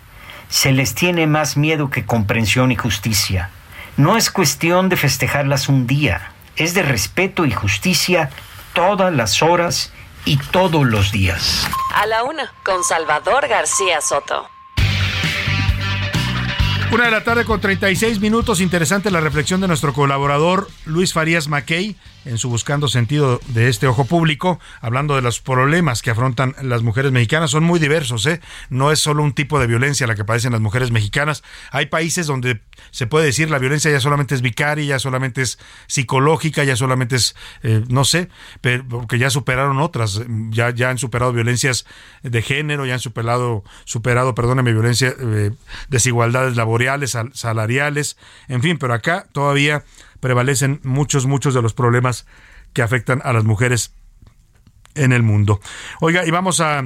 se 0.49 0.71
les 0.71 0.95
tiene 0.95 1.27
más 1.27 1.57
miedo 1.57 1.89
que 1.89 2.05
comprensión 2.05 2.71
y 2.71 2.75
justicia. 2.75 3.49
No 3.97 4.17
es 4.17 4.29
cuestión 4.29 4.89
de 4.89 4.97
festejarlas 4.97 5.69
un 5.69 5.87
día, 5.87 6.31
es 6.55 6.73
de 6.73 6.83
respeto 6.83 7.45
y 7.45 7.51
justicia 7.51 8.29
todas 8.73 9.13
las 9.13 9.41
horas 9.41 9.93
y 10.25 10.37
todos 10.37 10.85
los 10.85 11.11
días. 11.11 11.67
A 11.93 12.05
la 12.05 12.23
una, 12.23 12.51
con 12.63 12.83
Salvador 12.83 13.47
García 13.47 14.01
Soto. 14.01 14.49
Una 16.95 17.07
de 17.07 17.11
la 17.11 17.25
tarde 17.25 17.43
con 17.43 17.59
36 17.59 18.21
minutos. 18.21 18.61
Interesante 18.61 19.11
la 19.11 19.19
reflexión 19.19 19.59
de 19.59 19.67
nuestro 19.67 19.91
colaborador 19.91 20.69
Luis 20.85 21.11
Farías 21.11 21.49
Mackey 21.49 21.97
en 22.23 22.37
su 22.37 22.49
Buscando 22.49 22.87
Sentido 22.87 23.41
de 23.49 23.67
este 23.67 23.85
Ojo 23.85 24.05
Público, 24.05 24.61
hablando 24.79 25.15
de 25.15 25.21
los 25.21 25.41
problemas 25.41 26.01
que 26.01 26.09
afrontan 26.09 26.55
las 26.61 26.83
mujeres 26.83 27.11
mexicanas. 27.11 27.51
Son 27.51 27.65
muy 27.65 27.79
diversos, 27.79 28.25
¿eh? 28.25 28.39
No 28.69 28.93
es 28.93 28.99
solo 28.99 29.23
un 29.23 29.33
tipo 29.33 29.59
de 29.59 29.67
violencia 29.67 30.07
la 30.07 30.15
que 30.15 30.23
padecen 30.23 30.53
las 30.53 30.61
mujeres 30.61 30.91
mexicanas. 30.91 31.43
Hay 31.69 31.87
países 31.87 32.27
donde 32.27 32.61
se 32.91 33.07
puede 33.07 33.25
decir 33.25 33.51
la 33.51 33.59
violencia 33.59 33.91
ya 33.91 33.99
solamente 33.99 34.33
es 34.33 34.41
vicaria, 34.41 34.85
ya 34.85 34.99
solamente 34.99 35.41
es 35.41 35.59
psicológica, 35.87 36.63
ya 36.63 36.77
solamente 36.77 37.17
es, 37.17 37.35
eh, 37.61 37.83
no 37.89 38.05
sé, 38.05 38.29
pero, 38.61 38.87
porque 38.87 39.19
ya 39.19 39.29
superaron 39.29 39.79
otras, 39.79 40.21
ya, 40.49 40.69
ya 40.69 40.89
han 40.89 40.97
superado 40.97 41.33
violencias 41.33 41.85
de 42.23 42.41
género, 42.41 42.85
ya 42.85 42.93
han 42.93 42.99
superado, 43.01 43.65
superado, 43.83 44.33
perdóneme, 44.33 44.71
violencia, 44.71 45.13
eh, 45.19 45.51
desigualdades 45.89 46.55
laborales, 46.55 46.84
salariales, 47.33 48.17
en 48.47 48.61
fin, 48.61 48.77
pero 48.77 48.93
acá 48.93 49.27
todavía 49.31 49.83
prevalecen 50.19 50.79
muchos, 50.83 51.25
muchos 51.25 51.53
de 51.53 51.61
los 51.61 51.73
problemas 51.73 52.25
que 52.73 52.81
afectan 52.81 53.21
a 53.23 53.33
las 53.33 53.43
mujeres 53.43 53.93
en 54.95 55.11
el 55.11 55.23
mundo. 55.23 55.59
Oiga, 56.01 56.25
y 56.25 56.31
vamos 56.31 56.59
a 56.59 56.83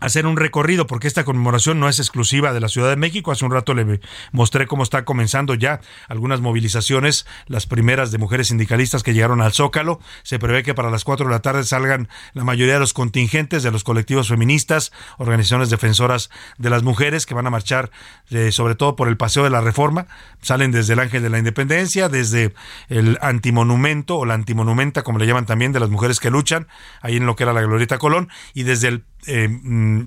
hacer 0.00 0.26
un 0.26 0.36
recorrido, 0.36 0.86
porque 0.86 1.08
esta 1.08 1.24
conmemoración 1.24 1.80
no 1.80 1.88
es 1.88 1.98
exclusiva 1.98 2.52
de 2.52 2.60
la 2.60 2.68
Ciudad 2.68 2.88
de 2.88 2.96
México. 2.96 3.32
Hace 3.32 3.44
un 3.44 3.50
rato 3.50 3.74
le 3.74 4.00
mostré 4.32 4.66
cómo 4.66 4.82
está 4.82 5.04
comenzando 5.04 5.54
ya 5.54 5.80
algunas 6.08 6.40
movilizaciones, 6.40 7.26
las 7.46 7.66
primeras 7.66 8.10
de 8.10 8.18
mujeres 8.18 8.48
sindicalistas 8.48 9.02
que 9.02 9.14
llegaron 9.14 9.40
al 9.40 9.52
Zócalo. 9.52 10.00
Se 10.22 10.38
prevé 10.38 10.62
que 10.62 10.74
para 10.74 10.90
las 10.90 11.04
4 11.04 11.26
de 11.26 11.32
la 11.32 11.40
tarde 11.40 11.64
salgan 11.64 12.08
la 12.32 12.44
mayoría 12.44 12.74
de 12.74 12.80
los 12.80 12.92
contingentes 12.92 13.62
de 13.62 13.70
los 13.70 13.84
colectivos 13.84 14.28
feministas, 14.28 14.92
organizaciones 15.18 15.70
defensoras 15.70 16.30
de 16.58 16.70
las 16.70 16.82
mujeres 16.82 17.26
que 17.26 17.34
van 17.34 17.46
a 17.46 17.50
marchar 17.50 17.90
eh, 18.30 18.52
sobre 18.52 18.74
todo 18.74 18.96
por 18.96 19.08
el 19.08 19.16
Paseo 19.16 19.44
de 19.44 19.50
la 19.50 19.60
Reforma. 19.60 20.06
Salen 20.42 20.70
desde 20.70 20.92
el 20.92 21.00
Ángel 21.00 21.22
de 21.22 21.30
la 21.30 21.38
Independencia, 21.38 22.08
desde 22.08 22.54
el 22.88 23.18
antimonumento 23.20 24.16
o 24.16 24.24
la 24.24 24.34
antimonumenta, 24.34 25.02
como 25.02 25.18
le 25.18 25.26
llaman 25.26 25.46
también, 25.46 25.72
de 25.72 25.80
las 25.80 25.90
mujeres 25.90 26.20
que 26.20 26.30
luchan, 26.30 26.68
ahí 27.00 27.16
en 27.16 27.26
lo 27.26 27.36
que 27.36 27.44
era 27.44 27.52
la 27.52 27.62
Glorieta 27.62 27.98
Colón, 27.98 28.28
y 28.54 28.62
desde 28.62 28.88
el 28.88 29.04
eh, 29.26 29.48
mm, 29.48 30.06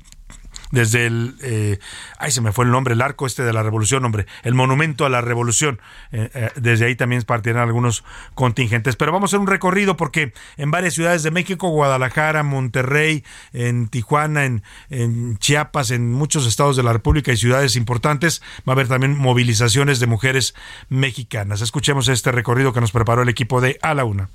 desde 0.71 1.05
el, 1.05 1.35
eh, 1.43 1.79
ay, 2.17 2.31
se 2.31 2.41
me 2.41 2.51
fue 2.51 2.65
el 2.65 2.71
nombre, 2.71 2.93
el 2.93 3.01
arco 3.01 3.25
este 3.25 3.43
de 3.43 3.53
la 3.53 3.61
revolución, 3.61 4.03
hombre, 4.05 4.25
el 4.43 4.53
monumento 4.53 5.05
a 5.05 5.09
la 5.09 5.21
revolución. 5.21 5.79
Eh, 6.11 6.29
eh, 6.33 6.49
desde 6.55 6.85
ahí 6.85 6.95
también 6.95 7.21
partirán 7.23 7.61
algunos 7.61 8.03
contingentes. 8.33 8.95
Pero 8.95 9.11
vamos 9.11 9.29
a 9.29 9.31
hacer 9.31 9.39
un 9.41 9.47
recorrido 9.47 9.97
porque 9.97 10.33
en 10.57 10.71
varias 10.71 10.93
ciudades 10.93 11.23
de 11.23 11.31
México, 11.31 11.69
Guadalajara, 11.69 12.43
Monterrey, 12.43 13.23
en 13.53 13.89
Tijuana, 13.89 14.45
en, 14.45 14.63
en 14.89 15.37
Chiapas, 15.37 15.91
en 15.91 16.11
muchos 16.11 16.47
estados 16.47 16.77
de 16.77 16.83
la 16.83 16.93
República 16.93 17.31
y 17.31 17.37
ciudades 17.37 17.75
importantes, 17.75 18.41
va 18.67 18.71
a 18.71 18.73
haber 18.73 18.87
también 18.87 19.17
movilizaciones 19.17 19.99
de 19.99 20.07
mujeres 20.07 20.55
mexicanas. 20.89 21.61
Escuchemos 21.61 22.07
este 22.07 22.31
recorrido 22.31 22.71
que 22.73 22.81
nos 22.81 22.91
preparó 22.91 23.23
el 23.23 23.29
equipo 23.29 23.59
de 23.61 23.77
A 23.81 23.93
la 23.93 24.05
Una. 24.05 24.29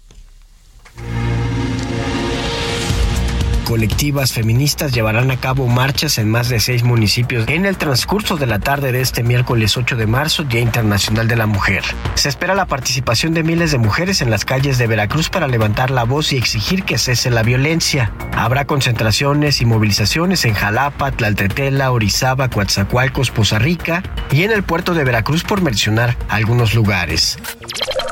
Colectivas 3.67 4.33
feministas 4.33 4.93
llevarán 4.93 5.33
a 5.33 5.39
cabo 5.39 5.67
marchas 5.67 6.19
en 6.19 6.31
más 6.31 6.49
de 6.49 6.61
seis 6.61 6.85
municipios 6.85 7.49
en 7.49 7.67
el 7.67 7.77
transcurso 7.77 8.37
de 8.37 8.47
la 8.47 8.61
tarde 8.61 8.93
de 8.93 9.01
este 9.01 9.25
miércoles 9.25 9.77
8 9.77 9.97
de 9.97 10.07
marzo, 10.07 10.45
Día 10.45 10.61
Internacional 10.61 11.27
de 11.27 11.35
la 11.35 11.47
Mujer. 11.47 11.83
Se 12.15 12.29
espera 12.29 12.55
la 12.55 12.67
participación 12.67 13.35
de 13.35 13.43
miles 13.43 13.73
de 13.73 13.79
mujeres 13.79 14.23
en 14.23 14.31
las 14.31 14.45
calles 14.45 14.79
de 14.79 14.87
Veracruz 14.87 15.31
para 15.31 15.49
levantar 15.49 15.91
la 15.91 16.05
voz 16.05 16.33
y 16.33 16.37
exigir 16.37 16.85
que 16.85 16.97
cese 16.97 17.29
la 17.29 17.43
violencia. 17.43 18.13
Habrá 18.37 18.67
concentraciones 18.67 19.61
y 19.61 19.67
movilizaciones 19.67 20.45
en 20.45 20.55
Jalapa, 20.55 21.11
Tlaltetela, 21.11 21.91
Orizaba, 21.91 22.49
Coatzacoalcos, 22.49 23.33
Poza 23.33 23.59
Rica 23.59 24.05
y 24.31 24.45
en 24.45 24.53
el 24.53 24.63
puerto 24.63 24.95
de 24.95 25.03
Veracruz 25.03 25.43
por 25.43 25.61
mencionar 25.61 26.17
algunos 26.29 26.73
lugares. 26.73 27.37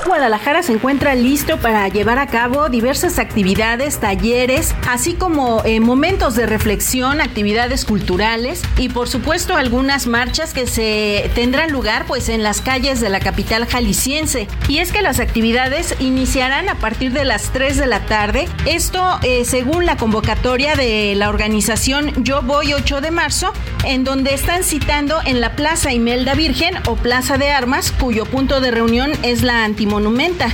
Guadalajara 0.06 0.62
se 0.62 0.72
encuentra 0.72 1.14
listo 1.14 1.56
para 1.58 1.88
llevar 1.88 2.18
a 2.18 2.26
cabo 2.26 2.68
diversas 2.68 3.18
actividades, 3.18 3.98
talleres, 3.98 4.74
así 4.86 5.14
como 5.14 5.62
eh, 5.64 5.80
momentos 5.80 6.34
de 6.34 6.46
reflexión, 6.46 7.20
actividades 7.20 7.84
culturales 7.86 8.62
y 8.76 8.90
por 8.90 9.08
supuesto 9.08 9.56
algunas 9.56 10.06
marchas 10.06 10.52
que 10.52 10.66
se 10.66 11.30
tendrán 11.34 11.72
lugar 11.72 12.04
pues 12.06 12.28
en 12.28 12.42
las 12.42 12.60
calles 12.60 13.00
de 13.00 13.08
la 13.08 13.20
capital 13.20 13.66
jalisciense. 13.66 14.46
Y 14.68 14.78
es 14.78 14.92
que 14.92 15.00
las 15.00 15.20
actividades 15.20 15.94
iniciarán 16.00 16.68
a 16.68 16.74
partir 16.74 17.12
de 17.12 17.24
las 17.24 17.50
3 17.52 17.78
de 17.78 17.86
la 17.86 18.00
tarde. 18.06 18.46
Esto 18.66 19.18
eh, 19.22 19.44
según 19.44 19.86
la 19.86 19.96
convocatoria 19.96 20.74
de 20.74 21.14
la 21.16 21.30
organización 21.30 22.24
Yo 22.24 22.42
Voy 22.42 22.74
8 22.74 23.00
de 23.00 23.10
marzo, 23.10 23.52
en 23.84 24.04
donde 24.04 24.34
están 24.34 24.64
citando 24.64 25.20
en 25.24 25.40
la 25.40 25.56
Plaza 25.56 25.92
Imelda 25.92 26.34
Virgen 26.34 26.74
o 26.86 26.96
Plaza 26.96 27.38
de 27.38 27.50
Armas, 27.50 27.90
cuyo 27.92 28.26
punto 28.26 28.60
de 28.60 28.70
reunión 28.70 29.12
es 29.22 29.42
la 29.44 29.64
Antimonumenta. 29.64 30.48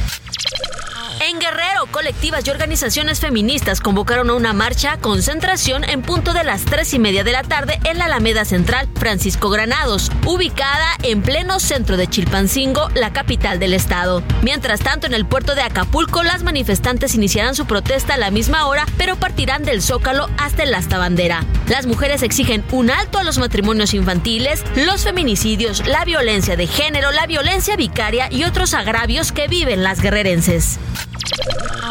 En 1.23 1.39
Guerrero, 1.39 1.85
colectivas 1.91 2.47
y 2.47 2.51
organizaciones 2.51 3.21
feministas 3.21 3.83
convocaron 3.83 4.31
a 4.31 4.35
una 4.35 4.55
marcha 4.55 4.97
concentración 4.97 5.85
en 5.85 6.01
punto 6.01 6.33
de 6.33 6.45
las 6.45 6.65
tres 6.65 6.95
y 6.95 6.99
media 6.99 7.25
de 7.25 7.33
la 7.33 7.43
tarde 7.43 7.79
en 7.85 7.99
la 7.99 8.07
Alameda 8.07 8.47
Central 8.47 8.89
Francisco 8.95 9.51
Granados, 9.51 10.11
ubicada 10.25 10.87
en 11.03 11.21
pleno 11.21 11.61
centro 11.61 11.99
de 11.99 12.07
Chilpancingo, 12.07 12.89
la 12.95 13.13
capital 13.13 13.59
del 13.59 13.75
estado. 13.75 14.23
Mientras 14.41 14.81
tanto, 14.81 15.07
en 15.07 15.13
el 15.13 15.27
puerto 15.27 15.55
de 15.55 15.61
Acapulco, 15.61 16.23
las 16.23 16.43
manifestantes 16.43 17.15
iniciarán 17.15 17.55
su 17.55 17.67
protesta 17.67 18.15
a 18.15 18.19
la 18.19 18.31
misma 18.31 18.67
hora, 18.67 18.87
pero 18.97 19.17
partirán 19.17 19.63
del 19.63 19.83
Zócalo 19.83 20.31
hasta 20.39 20.63
el 20.63 20.73
Asta 20.73 20.97
Bandera. 20.97 21.45
Las 21.69 21.85
mujeres 21.85 22.23
exigen 22.23 22.65
un 22.73 22.91
alto 22.91 23.19
a 23.19 23.25
los 23.25 23.37
matrimonios 23.37 23.93
infantiles, 23.93 24.65
los 24.75 25.05
feminicidios, 25.05 25.87
la 25.87 26.07
violencia 26.07 26.57
de 26.57 26.67
género, 26.67 27.13
la 27.13 27.27
violencia 27.27 27.77
vicaria 27.77 28.29
y 28.33 28.45
otros 28.45 28.73
agravios 28.73 29.33
que 29.33 29.49
viven 29.49 29.83
las 29.83 30.01
guerrerenses. 30.01 30.79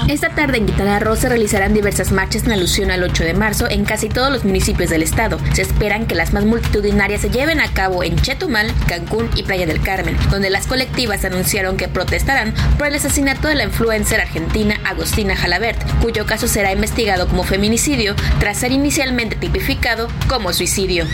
Esta 0.08 0.30
tarde 0.30 0.58
en 0.58 0.66
Quintana 0.66 1.00
Roo 1.00 1.16
se 1.16 1.30
realizarán 1.30 1.74
diversas 1.74 2.12
marchas 2.12 2.44
en 2.44 2.52
alusión 2.52 2.90
al 2.90 3.04
8 3.04 3.24
de 3.24 3.34
marzo 3.34 3.70
en 3.70 3.86
casi 3.86 4.10
todos 4.10 4.32
los 4.32 4.44
municipios 4.44 4.90
del 4.90 5.04
estado. 5.04 5.38
Se 5.54 5.62
esperan 5.62 6.08
que 6.08 6.16
las 6.16 6.34
más 6.34 6.46
multitudinarias 6.46 7.22
se 7.22 7.30
lleven 7.30 7.60
a 7.60 7.72
cabo 7.72 8.04
en 8.04 8.16
Chetumal, 8.16 8.74
Cancún 8.88 9.30
y 9.36 9.44
Playa 9.44 9.68
del 9.68 9.82
Carmen, 9.82 10.18
donde 10.32 10.50
las 10.50 10.68
colectivas 10.68 11.26
anunciaron 11.26 11.78
que 11.78 11.88
protestarán 11.88 12.54
por 12.78 12.88
el 12.88 12.96
asesinato 12.96 13.48
de 13.48 13.56
la 13.56 13.66
influencer 13.66 14.22
argentina 14.22 14.80
Agostina 14.84 15.36
Jalabert, 15.36 15.80
cuyo 16.02 16.26
caso 16.26 16.48
será 16.48 16.72
investigado 16.72 17.28
como 17.28 17.44
feminicidio 17.44 18.16
tras 18.40 18.58
ser 18.58 18.72
inicialmente 18.72 19.36
tipificado 19.36 20.08
como 20.28 20.54
suicidio. 20.54 21.06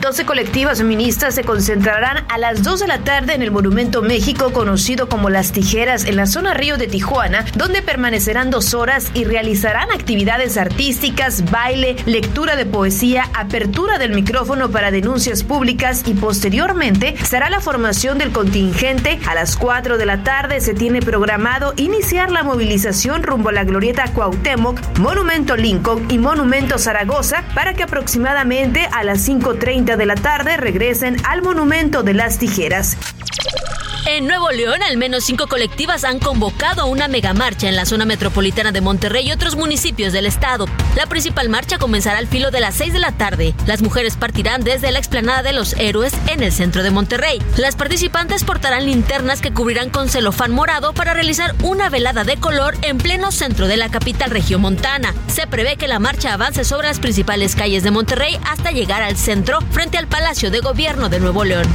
12 0.00 0.26
colectivas 0.26 0.78
feministas 0.78 1.34
se 1.34 1.42
concentrarán 1.42 2.24
a 2.28 2.38
las 2.38 2.62
2 2.62 2.80
de 2.80 2.86
la 2.86 2.98
tarde 2.98 3.34
en 3.34 3.42
el 3.42 3.50
Monumento 3.50 4.00
México, 4.00 4.52
conocido 4.52 5.08
como 5.08 5.28
Las 5.28 5.50
Tijeras, 5.50 6.04
en 6.04 6.16
la 6.16 6.26
zona 6.26 6.54
Río 6.54 6.76
de 6.76 6.86
Tijuana, 6.86 7.44
donde 7.56 7.82
permanecerán 7.82 8.50
dos 8.50 8.74
horas 8.74 9.10
y 9.14 9.24
realizarán 9.24 9.90
actividades 9.90 10.56
artísticas, 10.56 11.50
baile, 11.50 11.96
lectura 12.06 12.54
de 12.54 12.66
poesía, 12.66 13.28
apertura 13.34 13.98
del 13.98 14.12
micrófono 14.12 14.70
para 14.70 14.90
denuncias 14.90 15.42
públicas 15.42 16.02
y 16.06 16.14
posteriormente 16.14 17.16
será 17.24 17.50
la 17.50 17.60
formación 17.60 18.18
del 18.18 18.30
contingente. 18.30 19.18
A 19.26 19.34
las 19.34 19.56
4 19.56 19.98
de 19.98 20.06
la 20.06 20.22
tarde 20.22 20.60
se 20.60 20.74
tiene 20.74 21.00
programado 21.00 21.74
iniciar 21.76 22.30
la 22.30 22.44
movilización 22.44 23.22
rumbo 23.24 23.48
a 23.48 23.52
la 23.52 23.64
glorieta 23.64 24.12
Cuauhtémoc, 24.12 24.80
Monumento 24.98 25.56
Lincoln 25.56 26.06
y 26.08 26.18
Monumento 26.18 26.78
Zaragoza 26.78 27.44
para 27.54 27.74
que 27.74 27.82
aproximadamente 27.82 28.88
a 28.92 29.02
las 29.02 29.28
5.30 29.28 29.87
de 29.96 30.06
la 30.06 30.16
tarde 30.16 30.56
regresen 30.56 31.16
al 31.24 31.40
Monumento 31.40 32.02
de 32.02 32.12
las 32.12 32.38
Tijeras. 32.38 32.96
En 34.10 34.26
Nuevo 34.26 34.50
León, 34.50 34.82
al 34.82 34.96
menos 34.96 35.24
cinco 35.24 35.48
colectivas 35.48 36.02
han 36.02 36.18
convocado 36.18 36.86
una 36.86 37.08
megamarcha 37.08 37.68
en 37.68 37.76
la 37.76 37.84
zona 37.84 38.06
metropolitana 38.06 38.72
de 38.72 38.80
Monterrey 38.80 39.28
y 39.28 39.32
otros 39.32 39.54
municipios 39.54 40.14
del 40.14 40.24
estado. 40.24 40.64
La 40.96 41.04
principal 41.04 41.50
marcha 41.50 41.76
comenzará 41.76 42.16
al 42.16 42.26
filo 42.26 42.50
de 42.50 42.60
las 42.60 42.74
6 42.76 42.94
de 42.94 43.00
la 43.00 43.12
tarde. 43.12 43.54
Las 43.66 43.82
mujeres 43.82 44.16
partirán 44.16 44.64
desde 44.64 44.92
la 44.92 44.98
explanada 44.98 45.42
de 45.42 45.52
los 45.52 45.74
héroes 45.74 46.14
en 46.26 46.42
el 46.42 46.52
centro 46.52 46.82
de 46.82 46.90
Monterrey. 46.90 47.38
Las 47.58 47.76
participantes 47.76 48.44
portarán 48.44 48.86
linternas 48.86 49.42
que 49.42 49.52
cubrirán 49.52 49.90
con 49.90 50.08
celofán 50.08 50.52
morado 50.52 50.94
para 50.94 51.12
realizar 51.12 51.54
una 51.62 51.90
velada 51.90 52.24
de 52.24 52.38
color 52.38 52.78
en 52.80 52.96
pleno 52.96 53.30
centro 53.30 53.68
de 53.68 53.76
la 53.76 53.90
capital 53.90 54.30
regiomontana. 54.30 55.12
Se 55.26 55.46
prevé 55.46 55.76
que 55.76 55.86
la 55.86 55.98
marcha 55.98 56.32
avance 56.32 56.64
sobre 56.64 56.88
las 56.88 56.98
principales 56.98 57.54
calles 57.54 57.82
de 57.82 57.90
Monterrey 57.90 58.40
hasta 58.46 58.70
llegar 58.72 59.02
al 59.02 59.18
centro, 59.18 59.60
frente 59.70 59.98
al 59.98 60.06
Palacio 60.06 60.50
de 60.50 60.60
Gobierno 60.60 61.10
de 61.10 61.20
Nuevo 61.20 61.44
León. 61.44 61.66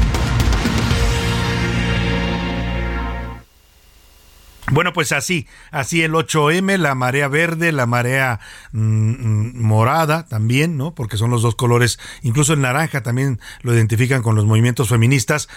Bueno, 4.74 4.91
pues 4.91 5.11
así, 5.11 5.45
así 5.69 6.01
el 6.01 6.13
8M, 6.13 6.80
la 6.80 6.95
marea 6.95 7.28
verde, 7.28 7.71
la 7.71 7.86
marea 7.86 8.39
mm, 8.71 9.61
morada 9.61 10.26
también, 10.26 10.78
¿no? 10.78 10.95
Porque 10.95 11.15
son 11.15 11.30
los 11.30 11.43
dos 11.43 11.53
colores, 11.53 11.99
incluso 12.24 12.53
el 12.53 12.61
naranja 12.61 13.03
también 13.03 13.39
lo 13.61 13.76
identifican 13.76 14.24
con 14.24 14.36
los 14.36 14.45
movimientos 14.45 14.89
feministas, 14.89 15.47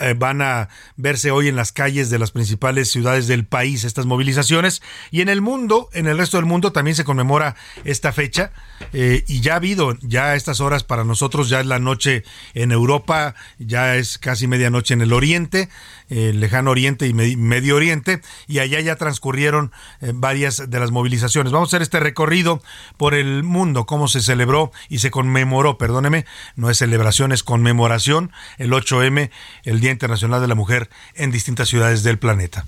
eh, 0.00 0.14
van 0.16 0.40
a 0.40 0.70
verse 0.96 1.30
hoy 1.30 1.48
en 1.48 1.56
las 1.56 1.70
calles 1.70 2.08
de 2.08 2.18
las 2.18 2.30
principales 2.30 2.90
ciudades 2.90 3.26
del 3.26 3.44
país 3.44 3.84
estas 3.84 4.06
movilizaciones 4.06 4.80
y 5.10 5.20
en 5.20 5.28
el 5.28 5.42
mundo, 5.42 5.90
en 5.92 6.06
el 6.06 6.16
resto 6.16 6.38
del 6.38 6.46
mundo 6.46 6.72
también 6.72 6.94
se 6.94 7.04
conmemora 7.04 7.56
esta 7.84 8.10
fecha 8.10 8.52
eh, 8.94 9.22
y 9.28 9.42
ya 9.42 9.52
ha 9.52 9.56
habido, 9.56 9.98
ya 10.00 10.28
a 10.28 10.34
estas 10.34 10.60
horas 10.60 10.82
para 10.82 11.04
nosotros, 11.04 11.50
ya 11.50 11.60
es 11.60 11.66
la 11.66 11.78
noche 11.78 12.24
en 12.54 12.72
Europa, 12.72 13.34
ya 13.58 13.96
es 13.96 14.16
casi 14.16 14.46
medianoche 14.46 14.94
en 14.94 15.02
el 15.02 15.12
Oriente, 15.12 15.68
el 16.12 16.40
lejano 16.40 16.70
Oriente 16.70 17.06
y 17.06 17.14
Medio 17.14 17.76
Oriente, 17.76 18.20
y 18.46 18.58
allá 18.58 18.80
ya 18.80 18.96
transcurrieron 18.96 19.72
eh, 20.00 20.12
varias 20.14 20.70
de 20.70 20.80
las 20.80 20.90
movilizaciones. 20.90 21.52
Vamos 21.52 21.68
a 21.68 21.70
hacer 21.70 21.82
este 21.82 22.00
recorrido 22.00 22.62
por 22.96 23.14
el 23.14 23.42
mundo, 23.42 23.86
cómo 23.86 24.08
se 24.08 24.20
celebró 24.20 24.72
y 24.88 24.98
se 24.98 25.10
conmemoró, 25.10 25.78
perdóneme, 25.78 26.26
no 26.54 26.68
es 26.68 26.78
celebración, 26.78 27.32
es 27.32 27.42
conmemoración, 27.42 28.30
el 28.58 28.72
8M, 28.72 29.30
el 29.64 29.80
Día 29.80 29.90
Internacional 29.90 30.40
de 30.40 30.48
la 30.48 30.54
Mujer, 30.54 30.90
en 31.14 31.30
distintas 31.30 31.68
ciudades 31.68 32.02
del 32.02 32.18
planeta. 32.18 32.66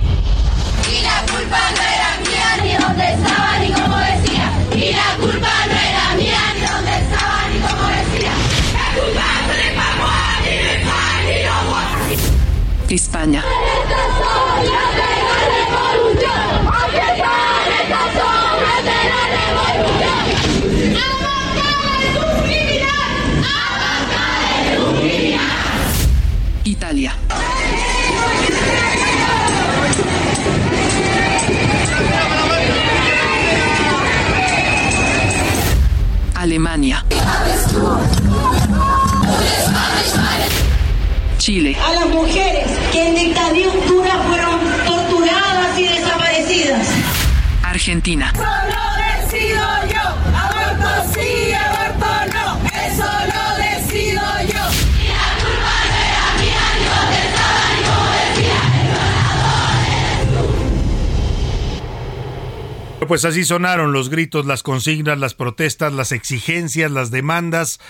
Y 0.00 1.02
la 1.02 1.22
culpa 1.22 1.70
no 1.72 1.82
era 1.82 2.18
mía, 2.20 2.56
ni 2.62 2.70
estaba, 2.70 3.58
ni 3.58 3.68
decía. 3.68 4.52
Y 4.74 4.92
la 4.92 5.16
culpa 5.20 5.66
no 5.66 5.72
era 5.72 6.14
mía, 6.16 6.49
España. 12.94 13.44
Italia. 26.64 27.12
Alemania. 36.34 37.04
Chile. 41.50 41.74
A 41.84 41.92
las 41.94 42.08
mujeres 42.10 42.70
que 42.92 43.08
en 43.08 43.14
dictadura 43.16 44.14
fueron 44.28 44.60
torturadas 44.86 45.76
y 45.76 45.82
desaparecidas. 45.82 46.88
Argentina. 47.64 48.32
Solo 48.36 48.82
decido 49.18 49.66
yo, 49.92 50.04
aborto 50.38 50.90
sí, 51.12 51.52
aborto 51.52 52.06
no, 52.32 52.46
eso 52.86 53.08
lo 53.34 53.44
decido 53.64 54.22
yo. 54.42 54.62
Y 55.02 55.08
la 55.10 55.28
culpa 55.42 55.74
era 55.90 56.26
mía, 56.38 56.66
yo 56.84 56.94
pensaba 57.10 57.66
y 57.74 57.82
como 57.82 58.06
decía, 58.22 58.60
el 60.20 60.28
tú. 63.00 63.06
Pues 63.08 63.24
así 63.24 63.42
sonaron 63.44 63.92
los 63.92 64.08
gritos, 64.08 64.46
las 64.46 64.62
consignas, 64.62 65.18
las 65.18 65.34
protestas, 65.34 65.92
las 65.92 66.12
exigencias, 66.12 66.92
las 66.92 67.10
demandas 67.10 67.80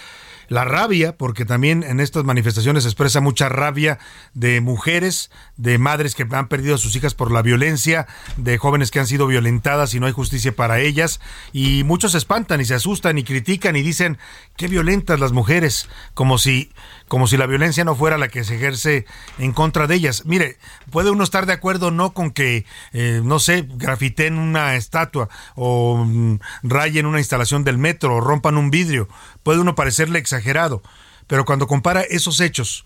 la 0.51 0.65
rabia, 0.65 1.17
porque 1.17 1.45
también 1.45 1.85
en 1.85 2.01
estas 2.01 2.25
manifestaciones 2.25 2.83
se 2.83 2.89
expresa 2.89 3.21
mucha 3.21 3.49
rabia 3.49 4.01
de 4.35 4.61
mujeres, 4.61 5.31
de 5.57 5.79
madres 5.79 6.17
que 6.17 6.27
han 6.29 6.49
perdido 6.49 6.75
a 6.75 6.79
sus 6.79 6.97
hijas 6.97 7.15
por 7.15 7.31
la 7.31 7.41
violencia, 7.41 8.09
de 8.37 8.59
jóvenes 8.59 8.91
que 8.91 8.99
han 8.99 9.07
sido 9.07 9.29
violentadas 9.29 9.95
y 9.95 10.01
no 10.01 10.07
hay 10.07 10.13
justicia 10.13 10.55
para 10.55 10.81
ellas, 10.81 11.21
y 11.53 11.85
muchos 11.85 12.13
se 12.13 12.19
espantan 12.19 12.61
y 12.61 12.65
se 12.65 12.75
asustan 12.75 13.17
y 13.17 13.23
critican 13.23 13.77
y 13.77 13.83
dicen 13.83 14.19
qué 14.57 14.67
violentas 14.67 15.21
las 15.21 15.31
mujeres, 15.31 15.89
como 16.15 16.37
si 16.37 16.73
como 17.11 17.27
si 17.27 17.37
la 17.37 17.47
violencia 17.47 17.83
no 17.83 17.97
fuera 17.97 18.19
la 18.19 18.29
que 18.29 18.45
se 18.45 18.55
ejerce 18.55 19.05
en 19.37 19.53
contra 19.53 19.89
de 19.89 19.97
ellas. 19.97 20.27
Mire, 20.27 20.59
puede 20.93 21.11
uno 21.11 21.25
estar 21.25 21.45
de 21.45 21.53
acuerdo 21.53 21.91
no 21.91 22.15
con 22.15 22.31
que, 22.31 22.65
eh, 22.93 23.21
no 23.25 23.41
sé, 23.41 23.67
grafiten 23.69 24.39
una 24.39 24.77
estatua 24.77 25.29
o 25.57 26.05
mm, 26.07 26.39
rayen 26.63 27.07
una 27.07 27.19
instalación 27.19 27.65
del 27.65 27.79
metro 27.79 28.15
o 28.15 28.21
rompan 28.21 28.57
un 28.57 28.71
vidrio. 28.71 29.09
Puede 29.43 29.59
uno 29.59 29.75
parecerle 29.75 30.21
exagerado, 30.21 30.85
pero 31.27 31.45
cuando 31.45 31.67
compara 31.67 32.03
esos 32.03 32.39
hechos, 32.39 32.85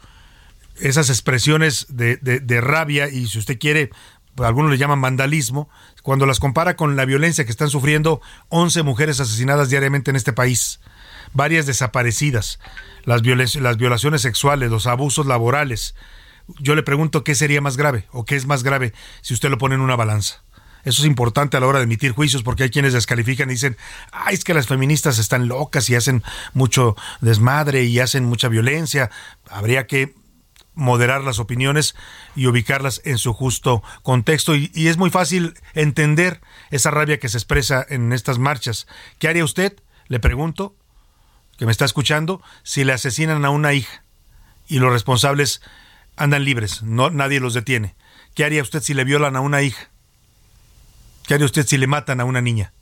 esas 0.80 1.10
expresiones 1.10 1.86
de, 1.90 2.16
de 2.16 2.60
rabia 2.62 3.10
y 3.10 3.26
si 3.26 3.38
usted 3.38 3.58
quiere, 3.58 3.90
algunos 4.38 4.70
le 4.70 4.78
llaman 4.78 5.02
vandalismo, 5.02 5.68
cuando 6.02 6.24
las 6.24 6.40
compara 6.40 6.76
con 6.76 6.96
la 6.96 7.04
violencia 7.04 7.44
que 7.44 7.50
están 7.50 7.68
sufriendo 7.68 8.22
11 8.48 8.84
mujeres 8.84 9.20
asesinadas 9.20 9.68
diariamente 9.68 10.10
en 10.10 10.16
este 10.16 10.32
país, 10.32 10.80
varias 11.34 11.66
desaparecidas, 11.66 12.58
las, 13.04 13.22
las 13.56 13.76
violaciones 13.76 14.22
sexuales, 14.22 14.70
los 14.70 14.86
abusos 14.86 15.26
laborales. 15.26 15.94
Yo 16.58 16.74
le 16.74 16.82
pregunto 16.82 17.24
qué 17.24 17.34
sería 17.34 17.60
más 17.60 17.76
grave 17.76 18.06
o 18.12 18.24
qué 18.24 18.36
es 18.36 18.46
más 18.46 18.62
grave 18.62 18.94
si 19.20 19.34
usted 19.34 19.50
lo 19.50 19.58
pone 19.58 19.74
en 19.74 19.82
una 19.82 19.96
balanza. 19.96 20.42
Eso 20.84 21.02
es 21.02 21.06
importante 21.06 21.56
a 21.56 21.60
la 21.60 21.66
hora 21.66 21.78
de 21.78 21.84
emitir 21.84 22.12
juicios 22.12 22.42
porque 22.42 22.64
hay 22.64 22.70
quienes 22.70 22.92
descalifican 22.92 23.48
y 23.48 23.54
dicen, 23.54 23.76
ay, 24.12 24.34
es 24.34 24.44
que 24.44 24.54
las 24.54 24.66
feministas 24.66 25.18
están 25.18 25.48
locas 25.48 25.88
y 25.88 25.94
hacen 25.94 26.22
mucho 26.52 26.94
desmadre 27.20 27.84
y 27.84 28.00
hacen 28.00 28.24
mucha 28.24 28.48
violencia. 28.48 29.10
Habría 29.48 29.86
que 29.86 30.14
moderar 30.74 31.22
las 31.22 31.38
opiniones 31.38 31.94
y 32.36 32.46
ubicarlas 32.46 33.00
en 33.04 33.16
su 33.16 33.32
justo 33.32 33.82
contexto. 34.02 34.54
Y, 34.54 34.70
y, 34.74 34.88
es 34.88 34.98
muy 34.98 35.08
fácil 35.08 35.54
entender 35.72 36.42
esa 36.70 36.90
rabia 36.90 37.18
que 37.18 37.30
se 37.30 37.38
expresa 37.38 37.86
en 37.88 38.12
estas 38.12 38.38
marchas. 38.38 38.86
¿Qué 39.18 39.28
haría 39.28 39.44
usted? 39.44 39.80
Le 40.08 40.20
pregunto 40.20 40.76
que 41.56 41.66
me 41.66 41.72
está 41.72 41.84
escuchando, 41.84 42.42
si 42.62 42.84
le 42.84 42.92
asesinan 42.92 43.44
a 43.44 43.50
una 43.50 43.72
hija 43.72 44.02
y 44.66 44.78
los 44.78 44.92
responsables 44.92 45.60
andan 46.16 46.44
libres, 46.44 46.82
no 46.82 47.10
nadie 47.10 47.40
los 47.40 47.54
detiene. 47.54 47.94
¿Qué 48.34 48.44
haría 48.44 48.62
usted 48.62 48.82
si 48.82 48.94
le 48.94 49.04
violan 49.04 49.36
a 49.36 49.40
una 49.40 49.62
hija? 49.62 49.88
¿Qué 51.26 51.34
haría 51.34 51.46
usted 51.46 51.66
si 51.66 51.78
le 51.78 51.86
matan 51.86 52.20
a 52.20 52.24
una 52.24 52.40
niña? 52.40 52.72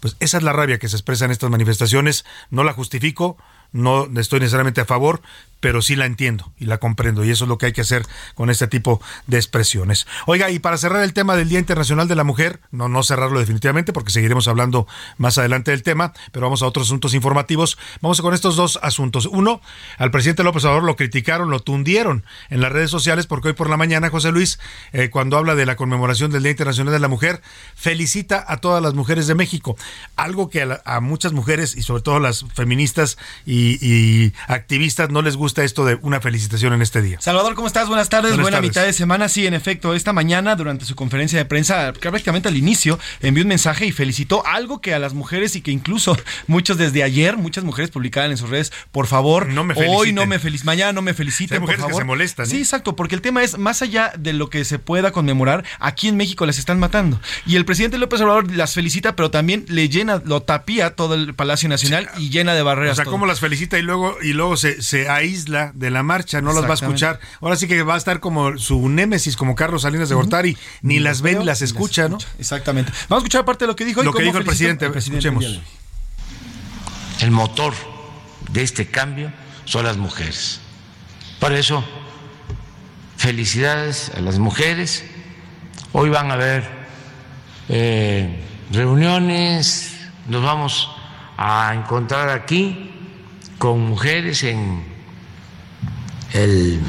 Pues 0.00 0.16
esa 0.18 0.38
es 0.38 0.42
la 0.42 0.52
rabia 0.52 0.78
que 0.78 0.88
se 0.88 0.96
expresa 0.96 1.24
en 1.24 1.30
estas 1.30 1.50
manifestaciones, 1.50 2.24
no 2.50 2.64
la 2.64 2.72
justifico, 2.72 3.36
no 3.70 4.08
estoy 4.16 4.40
necesariamente 4.40 4.80
a 4.80 4.84
favor, 4.84 5.22
pero 5.62 5.80
sí 5.80 5.94
la 5.94 6.06
entiendo 6.06 6.52
y 6.58 6.64
la 6.64 6.78
comprendo 6.78 7.24
y 7.24 7.30
eso 7.30 7.44
es 7.44 7.48
lo 7.48 7.56
que 7.56 7.66
hay 7.66 7.72
que 7.72 7.82
hacer 7.82 8.04
con 8.34 8.50
este 8.50 8.66
tipo 8.66 9.00
de 9.28 9.36
expresiones. 9.36 10.08
Oiga, 10.26 10.50
y 10.50 10.58
para 10.58 10.76
cerrar 10.76 11.04
el 11.04 11.12
tema 11.12 11.36
del 11.36 11.48
Día 11.48 11.60
Internacional 11.60 12.08
de 12.08 12.16
la 12.16 12.24
Mujer, 12.24 12.60
no 12.72 12.88
no 12.88 13.04
cerrarlo 13.04 13.38
definitivamente 13.38 13.92
porque 13.92 14.10
seguiremos 14.10 14.48
hablando 14.48 14.88
más 15.18 15.38
adelante 15.38 15.70
del 15.70 15.84
tema, 15.84 16.14
pero 16.32 16.46
vamos 16.46 16.62
a 16.62 16.66
otros 16.66 16.88
asuntos 16.88 17.14
informativos. 17.14 17.78
Vamos 18.00 18.20
con 18.20 18.34
estos 18.34 18.56
dos 18.56 18.80
asuntos. 18.82 19.26
Uno, 19.26 19.60
al 19.98 20.10
presidente 20.10 20.42
López 20.42 20.64
Obrador 20.64 20.82
lo 20.82 20.96
criticaron, 20.96 21.48
lo 21.48 21.60
tundieron 21.60 22.24
en 22.50 22.60
las 22.60 22.72
redes 22.72 22.90
sociales 22.90 23.28
porque 23.28 23.48
hoy 23.48 23.54
por 23.54 23.70
la 23.70 23.76
mañana 23.76 24.10
José 24.10 24.32
Luis 24.32 24.58
eh, 24.92 25.10
cuando 25.10 25.38
habla 25.38 25.54
de 25.54 25.64
la 25.64 25.76
conmemoración 25.76 26.32
del 26.32 26.42
Día 26.42 26.50
Internacional 26.50 26.92
de 26.92 26.98
la 26.98 27.08
Mujer, 27.08 27.40
felicita 27.76 28.44
a 28.48 28.56
todas 28.56 28.82
las 28.82 28.94
mujeres 28.94 29.28
de 29.28 29.36
México, 29.36 29.76
algo 30.16 30.50
que 30.50 30.62
a, 30.84 31.00
muchas 31.00 31.32
mujeres 31.32 31.76
y 31.76 31.82
sobre 31.82 32.02
todo 32.02 32.18
las 32.18 32.44
feministas 32.52 33.16
y 33.46 34.32
activistas 34.48 35.10
no 35.10 35.22
les 35.22 35.36
gusta 35.36 35.51
esto 35.60 35.84
de 35.84 35.98
una 36.00 36.20
felicitación 36.20 36.72
en 36.72 36.80
este 36.80 37.02
día. 37.02 37.20
Salvador, 37.20 37.54
¿cómo 37.54 37.66
estás? 37.66 37.88
Buenas 37.88 38.08
tardes, 38.08 38.36
buena 38.38 38.60
mitad 38.60 38.84
de 38.84 38.92
semana. 38.92 39.28
Sí, 39.28 39.46
en 39.46 39.54
efecto, 39.54 39.94
esta 39.94 40.12
mañana 40.12 40.56
durante 40.56 40.86
su 40.86 40.94
conferencia 40.94 41.38
de 41.38 41.44
prensa, 41.44 41.92
prácticamente 41.92 42.48
al 42.48 42.56
inicio, 42.56 42.98
envió 43.20 43.44
un 43.44 43.48
mensaje 43.48 43.86
y 43.86 43.92
felicitó 43.92 44.46
algo 44.46 44.80
que 44.80 44.94
a 44.94 44.98
las 44.98 45.12
mujeres 45.12 45.54
y 45.56 45.60
que 45.60 45.70
incluso 45.70 46.16
muchos 46.46 46.78
desde 46.78 47.02
ayer, 47.02 47.36
muchas 47.36 47.64
mujeres 47.64 47.90
publicaban 47.90 48.30
en 48.30 48.38
sus 48.38 48.48
redes, 48.48 48.72
por 48.90 49.06
favor, 49.06 49.48
no 49.48 49.64
me 49.64 49.74
hoy 49.74 50.12
no 50.12 50.26
me 50.26 50.38
feliciten, 50.38 50.66
mañana 50.66 50.92
no 50.92 51.02
me 51.02 51.12
feliciten, 51.12 51.56
hay 51.56 51.60
mujeres 51.60 51.80
por 51.80 51.90
favor. 51.90 52.00
que 52.00 52.04
se 52.04 52.06
molestan. 52.06 52.46
Sí, 52.46 52.58
exacto, 52.58 52.96
porque 52.96 53.14
el 53.14 53.20
tema 53.20 53.42
es, 53.42 53.58
más 53.58 53.82
allá 53.82 54.12
de 54.18 54.32
lo 54.32 54.48
que 54.48 54.64
se 54.64 54.78
pueda 54.78 55.10
conmemorar, 55.10 55.64
aquí 55.78 56.08
en 56.08 56.16
México 56.16 56.46
las 56.46 56.58
están 56.58 56.78
matando. 56.78 57.20
Y 57.46 57.56
el 57.56 57.64
presidente 57.64 57.98
López 57.98 58.20
Obrador 58.20 58.50
las 58.54 58.74
felicita, 58.74 59.16
pero 59.16 59.30
también 59.30 59.64
le 59.68 59.88
llena, 59.88 60.22
lo 60.24 60.42
tapía 60.42 60.94
todo 60.94 61.14
el 61.14 61.34
Palacio 61.34 61.68
Nacional 61.68 62.08
y 62.18 62.30
llena 62.30 62.54
de 62.54 62.62
barreras. 62.62 62.92
O 62.92 62.96
sea, 62.96 63.04
todo. 63.04 63.12
¿cómo 63.12 63.26
las 63.26 63.40
felicita 63.40 63.78
y 63.78 63.82
luego, 63.82 64.16
y 64.22 64.32
luego 64.32 64.56
se, 64.56 64.82
se 64.82 65.08
aísla 65.08 65.41
de 65.44 65.90
la 65.90 66.02
marcha? 66.02 66.40
No 66.40 66.52
las 66.52 66.64
va 66.64 66.70
a 66.70 66.74
escuchar. 66.74 67.20
Ahora 67.40 67.56
sí 67.56 67.68
que 67.68 67.82
va 67.82 67.94
a 67.94 67.98
estar 67.98 68.20
como 68.20 68.58
su 68.58 68.88
némesis, 68.88 69.36
como 69.36 69.54
Carlos 69.54 69.82
Salinas 69.82 70.08
de 70.08 70.14
Gortari. 70.14 70.56
Ni, 70.82 70.98
las 70.98 71.22
ve 71.22 71.36
ni 71.36 71.44
las 71.44 71.62
escucha, 71.62 72.08
¿no? 72.08 72.18
Exactamente. 72.38 72.92
Vamos 73.08 73.22
a 73.22 73.26
escuchar 73.26 73.44
parte 73.44 73.64
de 73.64 73.68
lo 73.68 73.76
que 73.76 73.84
dijo. 73.84 74.02
y 74.02 74.04
Lo 74.04 74.12
que 74.12 74.16
cómo 74.16 74.26
dijo 74.26 74.38
el 74.38 74.44
presidente. 74.44 74.86
Escuchemos. 74.86 75.60
El 77.20 77.30
motor 77.30 77.74
de 78.50 78.62
este 78.62 78.88
cambio 78.88 79.32
son 79.64 79.84
las 79.84 79.96
mujeres. 79.96 80.60
Por 81.38 81.52
eso, 81.52 81.84
felicidades 83.16 84.10
a 84.16 84.20
las 84.20 84.38
mujeres. 84.38 85.04
Hoy 85.92 86.08
van 86.08 86.30
a 86.30 86.34
haber 86.34 86.68
eh, 87.68 88.40
reuniones, 88.70 89.94
nos 90.28 90.42
vamos 90.42 90.90
a 91.36 91.72
encontrar 91.74 92.28
aquí 92.28 92.90
con 93.58 93.80
mujeres 93.80 94.42
en 94.42 94.91
el 96.32 96.80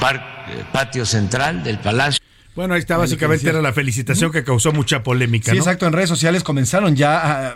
par- 0.00 0.66
patio 0.72 1.04
central 1.06 1.62
del 1.62 1.78
Palacio. 1.78 2.17
Bueno, 2.58 2.74
ahí 2.74 2.80
está, 2.80 2.96
básicamente 2.96 3.48
era 3.48 3.62
la 3.62 3.72
felicitación 3.72 4.32
que 4.32 4.42
causó 4.42 4.72
mucha 4.72 5.04
polémica, 5.04 5.52
Sí, 5.52 5.58
¿no? 5.58 5.62
exacto. 5.62 5.86
En 5.86 5.92
redes 5.92 6.08
sociales 6.08 6.42
comenzaron 6.42 6.96
ya, 6.96 7.16
a- 7.16 7.48
a- 7.50 7.54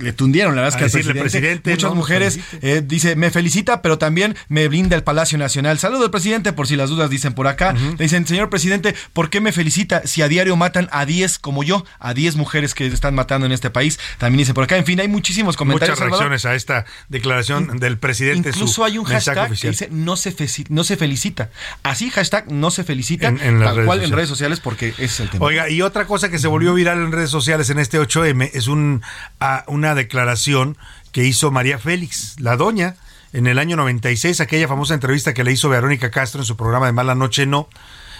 le 0.00 0.12
tundieron, 0.12 0.54
la 0.54 0.62
verdad 0.62 0.76
es 0.76 0.78
que 0.78 0.84
al 0.84 1.02
decirle, 1.02 1.20
presidente, 1.20 1.70
muchas 1.72 1.90
no 1.90 1.96
mujeres 1.96 2.38
eh, 2.62 2.80
dice, 2.86 3.16
me 3.16 3.32
felicita, 3.32 3.82
pero 3.82 3.98
también 3.98 4.36
me 4.48 4.68
brinda 4.68 4.94
el 4.94 5.02
Palacio 5.02 5.36
Nacional. 5.36 5.80
Saludo 5.80 6.04
al 6.04 6.12
presidente, 6.12 6.52
por 6.52 6.68
si 6.68 6.76
las 6.76 6.90
dudas 6.90 7.10
dicen 7.10 7.32
por 7.34 7.48
acá. 7.48 7.72
Le 7.72 8.04
dicen, 8.04 8.24
señor 8.24 8.48
presidente, 8.48 8.94
¿por 9.12 9.30
qué 9.30 9.40
me 9.40 9.50
felicita 9.50 10.06
si 10.06 10.22
a 10.22 10.28
diario 10.28 10.54
matan 10.54 10.88
a 10.92 11.06
10 11.06 11.40
como 11.40 11.64
yo, 11.64 11.84
a 11.98 12.14
10 12.14 12.36
mujeres 12.36 12.72
que 12.76 12.86
están 12.86 13.16
matando 13.16 13.46
en 13.46 13.52
este 13.52 13.70
país? 13.70 13.98
También 14.18 14.38
dice 14.38 14.54
por 14.54 14.62
acá. 14.62 14.76
En 14.76 14.84
fin, 14.84 15.00
hay 15.00 15.08
muchísimos 15.08 15.56
comentarios. 15.56 15.98
Muchas 15.98 15.98
Salvador. 16.18 16.28
reacciones 16.30 16.44
a 16.46 16.54
esta 16.54 16.84
declaración 17.08 17.78
del 17.80 17.98
presidente. 17.98 18.50
Incluso 18.50 18.84
hay 18.84 18.98
un 18.98 19.06
hashtag 19.06 19.52
que 19.58 19.70
dice 19.70 19.88
no 19.90 20.16
se, 20.16 20.32
no 20.68 20.84
se 20.84 20.96
felicita. 20.96 21.50
Así, 21.82 22.10
hashtag 22.10 22.52
no 22.52 22.70
se 22.70 22.84
felicita, 22.84 23.26
En- 23.26 23.40
en 23.42 23.58
las 23.58 23.70
tal 23.70 23.76
redes 23.78 23.86
cual 23.86 24.04
en 24.04 24.12
redes 24.12 24.28
sociales, 24.28 24.35
porque 24.62 24.88
ese 24.90 25.04
es 25.04 25.20
el 25.20 25.30
tema. 25.30 25.44
Oiga, 25.46 25.68
y 25.70 25.82
otra 25.82 26.06
cosa 26.06 26.28
que 26.30 26.38
se 26.38 26.48
volvió 26.48 26.74
viral 26.74 26.98
en 26.98 27.12
redes 27.12 27.30
sociales 27.30 27.70
en 27.70 27.78
este 27.78 28.00
8M 28.00 28.50
es 28.54 28.68
un, 28.68 29.02
a- 29.40 29.64
una 29.68 29.94
declaración 29.94 30.76
que 31.12 31.24
hizo 31.24 31.50
María 31.50 31.78
Félix, 31.78 32.36
la 32.40 32.56
doña, 32.56 32.96
en 33.32 33.46
el 33.46 33.58
año 33.58 33.76
96, 33.76 34.40
aquella 34.40 34.68
famosa 34.68 34.94
entrevista 34.94 35.34
que 35.34 35.44
le 35.44 35.52
hizo 35.52 35.68
Verónica 35.68 36.10
Castro 36.10 36.40
en 36.40 36.46
su 36.46 36.56
programa 36.56 36.86
de 36.86 36.92
Mala 36.92 37.14
Noche 37.14 37.44
No, 37.46 37.68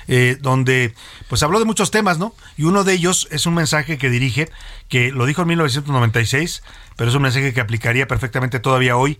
eh, 0.08 0.36
donde 0.40 0.94
pues 1.28 1.42
habló 1.42 1.58
de 1.58 1.64
muchos 1.64 1.90
temas, 1.90 2.18
¿no? 2.18 2.34
Y 2.56 2.64
uno 2.64 2.84
de 2.84 2.92
ellos 2.92 3.26
es 3.30 3.46
un 3.46 3.54
mensaje 3.54 3.98
que 3.98 4.10
dirige, 4.10 4.48
que 4.88 5.10
lo 5.12 5.26
dijo 5.26 5.42
en 5.42 5.48
1996, 5.48 6.62
pero 6.96 7.10
es 7.10 7.16
un 7.16 7.22
mensaje 7.22 7.52
que 7.52 7.60
aplicaría 7.60 8.06
perfectamente 8.06 8.60
todavía 8.60 8.96
hoy, 8.96 9.18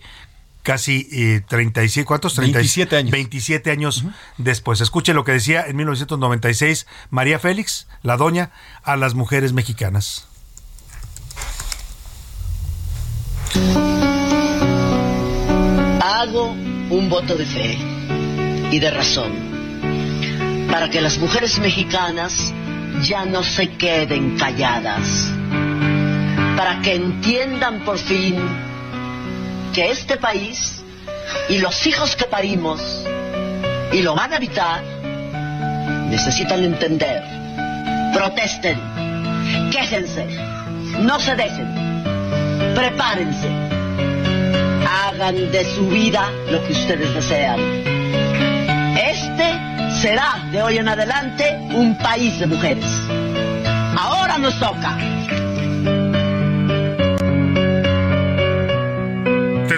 casi 0.67 1.07
eh, 1.13 1.41
37, 1.47 2.05
¿cuántos? 2.05 2.33
30 2.33 2.57
27 2.57 2.97
años. 2.97 3.11
27 3.11 3.71
años 3.71 4.03
después. 4.37 4.81
Escuche 4.81 5.13
lo 5.13 5.23
que 5.23 5.31
decía 5.31 5.65
en 5.65 5.77
1996 5.77 6.87
María 7.09 7.39
Félix, 7.39 7.87
la 8.03 8.17
doña, 8.17 8.51
a 8.83 8.97
las 8.97 9.13
mujeres 9.13 9.53
mexicanas. 9.53 10.27
Hago 16.01 16.51
un 16.51 17.07
voto 17.09 17.37
de 17.37 17.45
fe 17.45 17.77
y 18.69 18.79
de 18.79 18.91
razón 18.91 19.31
para 20.69 20.89
que 20.89 20.99
las 20.99 21.17
mujeres 21.17 21.59
mexicanas 21.59 22.53
ya 23.03 23.23
no 23.23 23.41
se 23.41 23.69
queden 23.77 24.37
calladas, 24.37 25.31
para 26.57 26.81
que 26.81 26.95
entiendan 26.95 27.85
por 27.85 27.97
fin 27.97 28.66
que 29.77 29.91
este 29.91 30.17
país 30.17 30.81
y 31.49 31.59
los 31.59 31.85
hijos 31.85 32.15
que 32.15 32.25
parimos 32.25 32.81
y 33.93 34.01
lo 34.01 34.15
van 34.15 34.33
a 34.33 34.37
evitar 34.37 34.81
necesitan 36.09 36.63
entender, 36.63 37.21
protesten, 38.11 38.79
quéjense, 39.71 40.25
no 41.01 41.19
se 41.19 41.35
dejen, 41.35 42.73
prepárense 42.73 43.49
hagan 44.89 45.51
de 45.51 45.63
su 45.75 45.87
vida 45.89 46.27
lo 46.49 46.65
que 46.65 46.73
ustedes 46.73 47.13
desean. 47.13 47.59
Este 48.97 50.01
será 50.01 50.43
de 50.51 50.63
hoy 50.63 50.77
en 50.77 50.87
adelante 50.87 51.55
un 51.75 51.95
país 51.99 52.39
de 52.39 52.47
mujeres. 52.47 52.85
ya 54.27 54.37
nos 54.39 54.59
toca. 54.59 54.97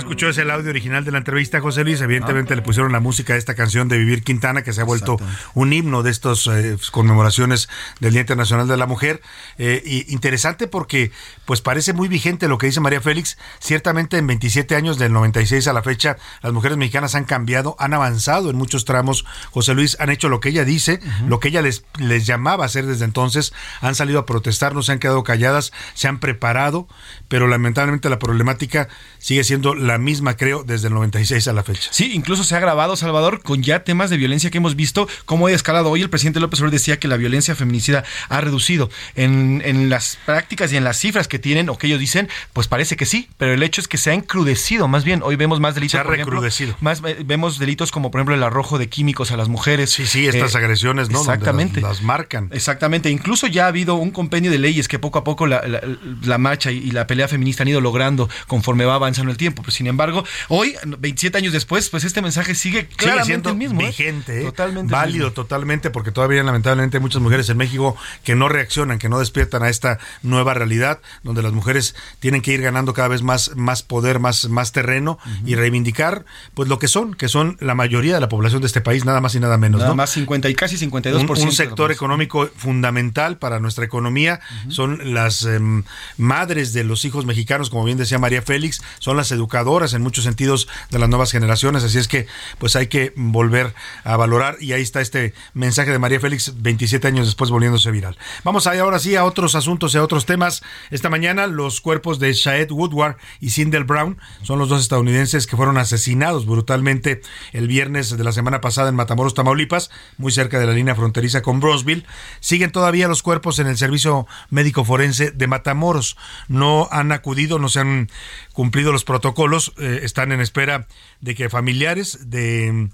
Escuchó 0.10 0.30
es 0.30 0.40
el 0.40 0.50
audio 0.50 0.72
original 0.72 1.06
de 1.06 1.12
la 1.12 1.20
entrevista, 1.20 1.62
José 1.62 1.84
Luis. 1.84 2.02
Evidentemente 2.02 2.56
le 2.56 2.64
pusieron 2.64 2.92
la 2.92 3.00
música 3.00 3.36
a 3.36 3.38
esta 3.38 3.54
canción 3.54 3.88
de 3.90 4.00
Vivir 4.00 4.24
Quintana, 4.24 4.64
que 4.64 4.74
se 4.74 4.82
ha 4.82 4.84
vuelto 4.84 5.18
un 5.54 5.72
himno 5.72 6.02
de 6.02 6.10
estas 6.10 6.48
eh, 6.48 6.78
conmemoraciones 6.90 7.70
del 8.00 8.14
Día 8.14 8.22
Internacional 8.22 8.68
de 8.68 8.76
la 8.76 8.88
Mujer. 8.88 9.22
Eh, 9.60 9.84
y 9.86 10.12
interesante 10.12 10.66
porque 10.66 11.12
pues 11.46 11.62
parece 11.62 11.94
muy 11.94 12.08
vigente 12.08 12.48
lo 12.48 12.58
que 12.58 12.66
dice 12.66 12.80
María 12.80 13.02
Félix. 13.02 13.38
Ciertamente 13.60 14.18
en 14.18 14.26
27 14.26 14.76
años, 14.76 14.98
del 14.98 15.14
96 15.14 15.68
a 15.68 15.74
la 15.74 15.84
fecha, 15.84 16.18
las 16.42 16.54
mujeres 16.54 16.80
mexicanas 16.80 17.14
han 17.14 17.26
cambiado, 17.26 17.76
han 17.78 17.94
avanzado 17.94 18.50
en 18.50 18.56
muchos 18.56 18.86
tramos. 18.86 19.26
José 19.52 19.76
Luis, 19.76 19.96
han 20.00 20.10
hecho 20.10 20.28
lo 20.28 20.40
que 20.40 20.50
ella 20.50 20.66
dice, 20.66 21.00
lo 21.28 21.40
que 21.40 21.50
ella 21.50 21.62
les, 21.62 21.86
les 22.00 22.26
llamaba 22.26 22.64
a 22.64 22.66
hacer 22.66 22.88
desde 22.88 23.06
entonces. 23.06 23.54
Han 23.82 23.94
salido 23.94 24.18
a 24.18 24.26
protestar, 24.26 24.74
no 24.74 24.82
se 24.82 24.92
han 24.92 24.98
quedado 24.98 25.24
calladas, 25.24 25.72
se 25.94 26.08
han 26.08 26.20
preparado, 26.20 26.88
pero 27.28 27.48
lamentablemente 27.48 28.10
la 28.10 28.18
problemática 28.18 28.88
sigue 29.20 29.44
siendo 29.44 29.76
la 29.76 29.99
misma, 30.00 30.36
creo, 30.38 30.64
desde 30.64 30.88
el 30.88 30.94
96 30.94 31.48
a 31.48 31.54
la 31.54 31.64
fecha. 31.64 31.90
Sí, 31.92 32.12
incluso 32.14 32.44
se 32.44 32.56
ha 32.56 32.60
grabado, 32.60 32.96
Salvador, 32.96 33.42
con 33.42 33.62
ya 33.64 33.84
temas 33.84 34.10
de 34.10 34.18
violencia 34.18 34.50
que 34.50 34.58
hemos 34.58 34.76
visto, 34.76 35.08
cómo 35.26 35.48
ha 35.48 35.52
escalado. 35.52 35.90
Hoy 35.90 36.02
el 36.02 36.10
presidente 36.10 36.40
López 36.40 36.60
Obrador 36.60 36.72
decía 36.74 37.00
que 37.00 37.08
la 37.08 37.18
violencia 37.18 37.56
feminicida 37.56 38.04
ha 38.30 38.42
reducido. 38.42 38.90
En, 39.16 39.62
en 39.66 39.90
las 39.90 40.18
prácticas 40.26 40.72
y 40.74 40.78
en 40.78 40.84
las 40.84 40.98
cifras 40.98 41.28
que 41.28 41.40
tienen 41.40 41.70
o 41.70 41.78
que 41.78 41.88
ellos 41.88 42.00
dicen, 42.00 42.30
pues 42.54 42.68
parece 42.68 42.96
que 42.96 43.06
sí, 43.06 43.30
pero 43.38 43.54
el 43.54 43.64
hecho 43.64 43.82
es 43.82 43.88
que 43.88 43.98
se 43.98 44.12
ha 44.12 44.14
encrudecido. 44.14 44.88
Más 44.88 45.04
bien, 45.04 45.22
hoy 45.24 45.36
vemos 45.36 45.60
más 45.60 45.76
delitos. 45.76 45.92
Se 45.92 45.98
ha 46.00 46.04
recrudecido. 46.04 46.76
más 46.82 47.02
vemos 47.02 47.60
delitos 47.60 47.92
como, 47.92 48.12
por 48.12 48.20
ejemplo, 48.20 48.36
el 48.36 48.44
arrojo 48.44 48.78
de 48.78 48.90
químicos 48.90 49.32
a 49.32 49.38
las 49.38 49.50
mujeres. 49.50 49.90
Sí, 49.92 50.06
sí, 50.06 50.28
estas 50.28 50.56
Eh, 50.56 50.58
agresiones, 50.60 51.10
¿no? 51.10 51.20
Exactamente. 51.20 51.82
Las, 51.82 51.98
las 51.98 52.02
marcan. 52.04 52.50
Exactamente. 52.52 53.10
Incluso 53.10 53.48
ya 53.48 53.66
ha 53.66 53.68
habido 53.68 53.96
un 53.96 54.12
compendio 54.12 54.52
de 54.52 54.60
leyes 54.60 54.88
que 54.88 55.00
poco 55.00 55.20
a 55.20 55.24
poco 55.24 55.48
la, 55.48 55.62
la- 55.68 55.82
la 56.24 56.38
marcha 56.38 56.72
y, 56.72 56.78
y 56.78 56.92
la 56.92 57.08
pelea 57.08 57.28
feminista 57.28 57.64
han 57.64 57.70
ido 57.70 57.82
logrando 57.82 58.30
conforme 58.48 58.86
va 58.86 58.96
avanzando 58.96 59.32
el 59.32 59.38
tiempo. 59.38 59.62
Pero 59.64 59.72
sin 59.72 59.88
embargo, 59.90 60.24
hoy, 60.48 60.76
27 60.86 61.38
años 61.38 61.54
después, 61.54 61.90
pues 61.90 62.04
este 62.04 62.22
mensaje 62.22 62.56
sigue 62.56 62.88
claramente 62.88 63.50
el 63.50 63.56
mismo. 63.56 63.82
¿eh? 63.82 63.88
vigente, 63.88 64.42
¿eh? 64.42 64.46
Totalmente. 64.46 64.92
válido 64.92 65.28
mismo. 65.28 65.32
totalmente, 65.32 65.90
porque 65.90 66.12
todavía 66.12 66.44
lamentablemente 66.44 66.98
hay 66.98 67.02
muchas 67.02 67.22
mujeres 67.22 67.50
en 67.50 67.58
México 67.58 67.96
que 68.24 68.36
no 68.36 68.50
reaccionan, 68.50 69.00
que 69.00 69.10
no 69.10 69.20
despiertan 69.20 69.64
a 69.64 69.70
esta 69.70 70.00
nueva 70.24 70.54
realidad, 70.54 71.00
donde 71.24 71.42
las 71.42 71.54
mujeres 71.54 71.96
tienen 72.20 72.42
que 72.42 72.54
ir 72.54 72.62
ganando 72.62 72.94
cada 72.94 73.08
vez 73.08 73.22
más, 73.22 73.56
más 73.56 73.84
poder, 73.84 74.20
más, 74.20 74.50
más 74.50 74.72
terreno 74.72 75.20
y 75.46 75.56
reivindicar 75.56 76.26
pues 76.54 76.70
lo 76.70 76.80
que 76.80 76.88
son, 76.88 77.14
que 77.14 77.28
son 77.28 77.58
la 77.60 77.76
mayoría 77.76 78.14
de 78.16 78.22
la 78.22 78.30
población 78.30 78.62
de 78.62 78.68
este 78.68 78.82
país, 78.82 79.06
nada 79.06 79.22
más 79.22 79.36
y 79.36 79.40
nada 79.40 79.58
menos. 79.58 79.80
Nada 79.80 79.92
¿no? 79.92 79.96
más 79.96 80.12
50 80.12 80.50
y 80.50 80.56
casi 80.56 80.78
52%. 80.78 81.20
un, 81.20 81.30
un 81.30 81.52
sector 81.52 81.92
económico 81.92 82.50
fundamental 82.56 83.38
para 83.38 83.60
nuestra 83.60 83.86
economía. 83.86 84.40
Son 84.70 85.14
las 85.14 85.44
em, 85.44 85.84
madres 86.18 86.74
de 86.74 86.84
los 86.84 87.06
hijos 87.06 87.26
mexicanos, 87.26 87.70
como 87.70 87.84
bien 87.84 87.98
decía 87.98 88.20
María 88.20 88.42
Félix, 88.42 88.82
son 89.00 89.18
las 89.18 89.32
educadoras 89.32 89.79
en 89.80 90.02
muchos 90.02 90.26
sentidos 90.26 90.68
de 90.90 91.00
las 91.00 91.10
nuevas 91.10 91.32
generaciones. 91.32 91.84
Así 91.84 91.98
es 91.98 92.08
que, 92.08 92.28
pues 92.58 92.76
hay 92.76 92.88
que 92.88 93.14
volver 93.16 93.74
a 94.04 94.18
valorar. 94.18 94.58
Y 94.60 94.74
ahí 94.74 94.82
está 94.82 95.02
este 95.02 95.34
mensaje 95.54 95.92
de 95.92 96.00
María 96.00 96.20
Félix, 96.20 96.62
27 96.62 97.08
años 97.08 97.28
después 97.28 97.50
volviéndose 97.50 97.92
viral. 97.92 98.18
Vamos 98.44 98.68
ahí 98.68 98.80
ahora 98.80 99.00
sí 99.00 99.16
a 99.16 99.24
otros 99.24 99.56
asuntos 99.56 99.96
y 99.96 99.98
a 99.98 100.04
otros 100.04 100.26
temas. 100.26 100.62
Esta 100.92 101.10
mañana, 101.10 101.48
los 101.48 101.82
cuerpos 101.82 102.20
de 102.20 102.34
Shaed 102.34 102.72
Woodward 102.72 103.16
y 103.40 103.52
Sindel 103.52 103.86
Brown 103.86 104.18
son 104.44 104.60
los 104.60 104.70
dos 104.70 104.82
estadounidenses 104.82 105.48
que 105.48 105.56
fueron 105.56 105.78
asesinados 105.78 106.46
brutalmente 106.46 107.22
el 107.54 107.68
viernes 107.68 108.18
de 108.18 108.24
la 108.24 108.32
semana 108.32 108.62
pasada 108.62 108.90
en 108.90 108.96
Matamoros, 108.96 109.34
Tamaulipas, 109.34 109.90
muy 110.18 110.32
cerca 110.32 110.60
de 110.60 110.66
la 110.66 110.74
línea 110.74 110.96
fronteriza 110.96 111.42
con 111.42 111.60
Brosville. 111.60 112.06
Siguen 112.40 112.72
todavía 112.72 113.08
los 113.08 113.24
cuerpos 113.24 113.60
en 113.60 113.68
el 113.68 113.78
servicio 113.78 114.28
médico 114.50 114.84
forense 114.84 115.32
de 115.32 115.48
Matamoros. 115.48 116.18
No 116.48 116.88
han 116.92 117.12
acudido, 117.12 117.60
no 117.60 117.70
se 117.70 117.80
han 117.80 118.10
cumplido 118.54 118.92
los 118.92 119.06
protocolos, 119.06 119.69
eh, 119.78 120.02
están 120.04 120.32
en 120.32 120.42
espera 120.42 120.88
de 121.22 121.36
que 121.36 121.50
familiares 121.50 122.30
de 122.30 122.90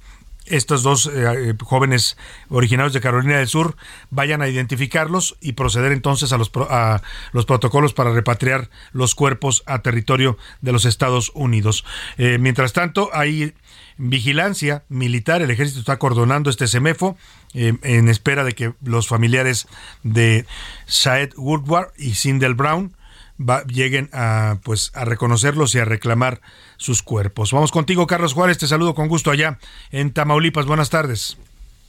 estos 0.46 0.84
dos 0.84 1.08
eh, 1.08 1.12
eh, 1.14 1.54
jóvenes 1.60 2.18
originarios 2.50 2.94
de 2.94 3.02
Carolina 3.02 3.38
del 3.38 3.48
Sur 3.48 3.76
vayan 4.12 4.44
a 4.44 4.48
identificarlos 4.48 5.38
y 5.42 5.54
proceder 5.54 5.92
entonces 5.92 6.32
a 6.34 6.38
los, 6.38 6.52
pro- 6.52 6.68
a 6.70 7.02
los 7.32 7.46
protocolos 7.46 7.94
para 7.96 8.14
repatriar 8.14 8.70
los 8.92 9.16
cuerpos 9.16 9.64
a 9.66 9.80
territorio 9.80 10.38
de 10.62 10.72
los 10.72 10.86
Estados 10.86 11.32
Unidos. 11.34 11.84
Mientras 12.18 12.74
tanto, 12.74 13.10
hay 13.12 13.54
vigilancia 13.98 14.84
militar, 14.88 15.42
el 15.42 15.50
ejército 15.50 15.80
está 15.80 15.94
acordonando 15.94 16.52
este 16.52 16.68
semefo 16.68 17.18
en 17.54 18.10
espera 18.10 18.44
de 18.44 18.54
que 18.54 18.74
los 18.84 19.08
familiares 19.08 19.68
de 20.04 20.46
Saed 20.86 21.32
Woodward 21.38 21.94
y 21.98 22.14
Sindel 22.14 22.54
Brown 22.54 22.95
va- 23.40 23.64
lleguen 23.66 24.10
a 24.14 24.58
pues 24.64 24.92
a 24.94 25.06
reconocerlos 25.06 25.74
y 25.76 25.80
a 25.80 25.86
reclamar 25.86 26.42
sus 26.78 27.04
cuerpos. 27.04 27.52
Vamos 27.52 27.72
contigo, 27.72 28.08
Carlos 28.08 28.34
Juárez, 28.34 28.58
te 28.58 28.68
saludo 28.68 28.96
con 28.96 29.08
gusto 29.08 29.32
allá 29.32 29.60
en 29.92 30.12
Tamaulipas. 30.14 30.66
Buenas 30.66 30.90
tardes. 30.90 31.38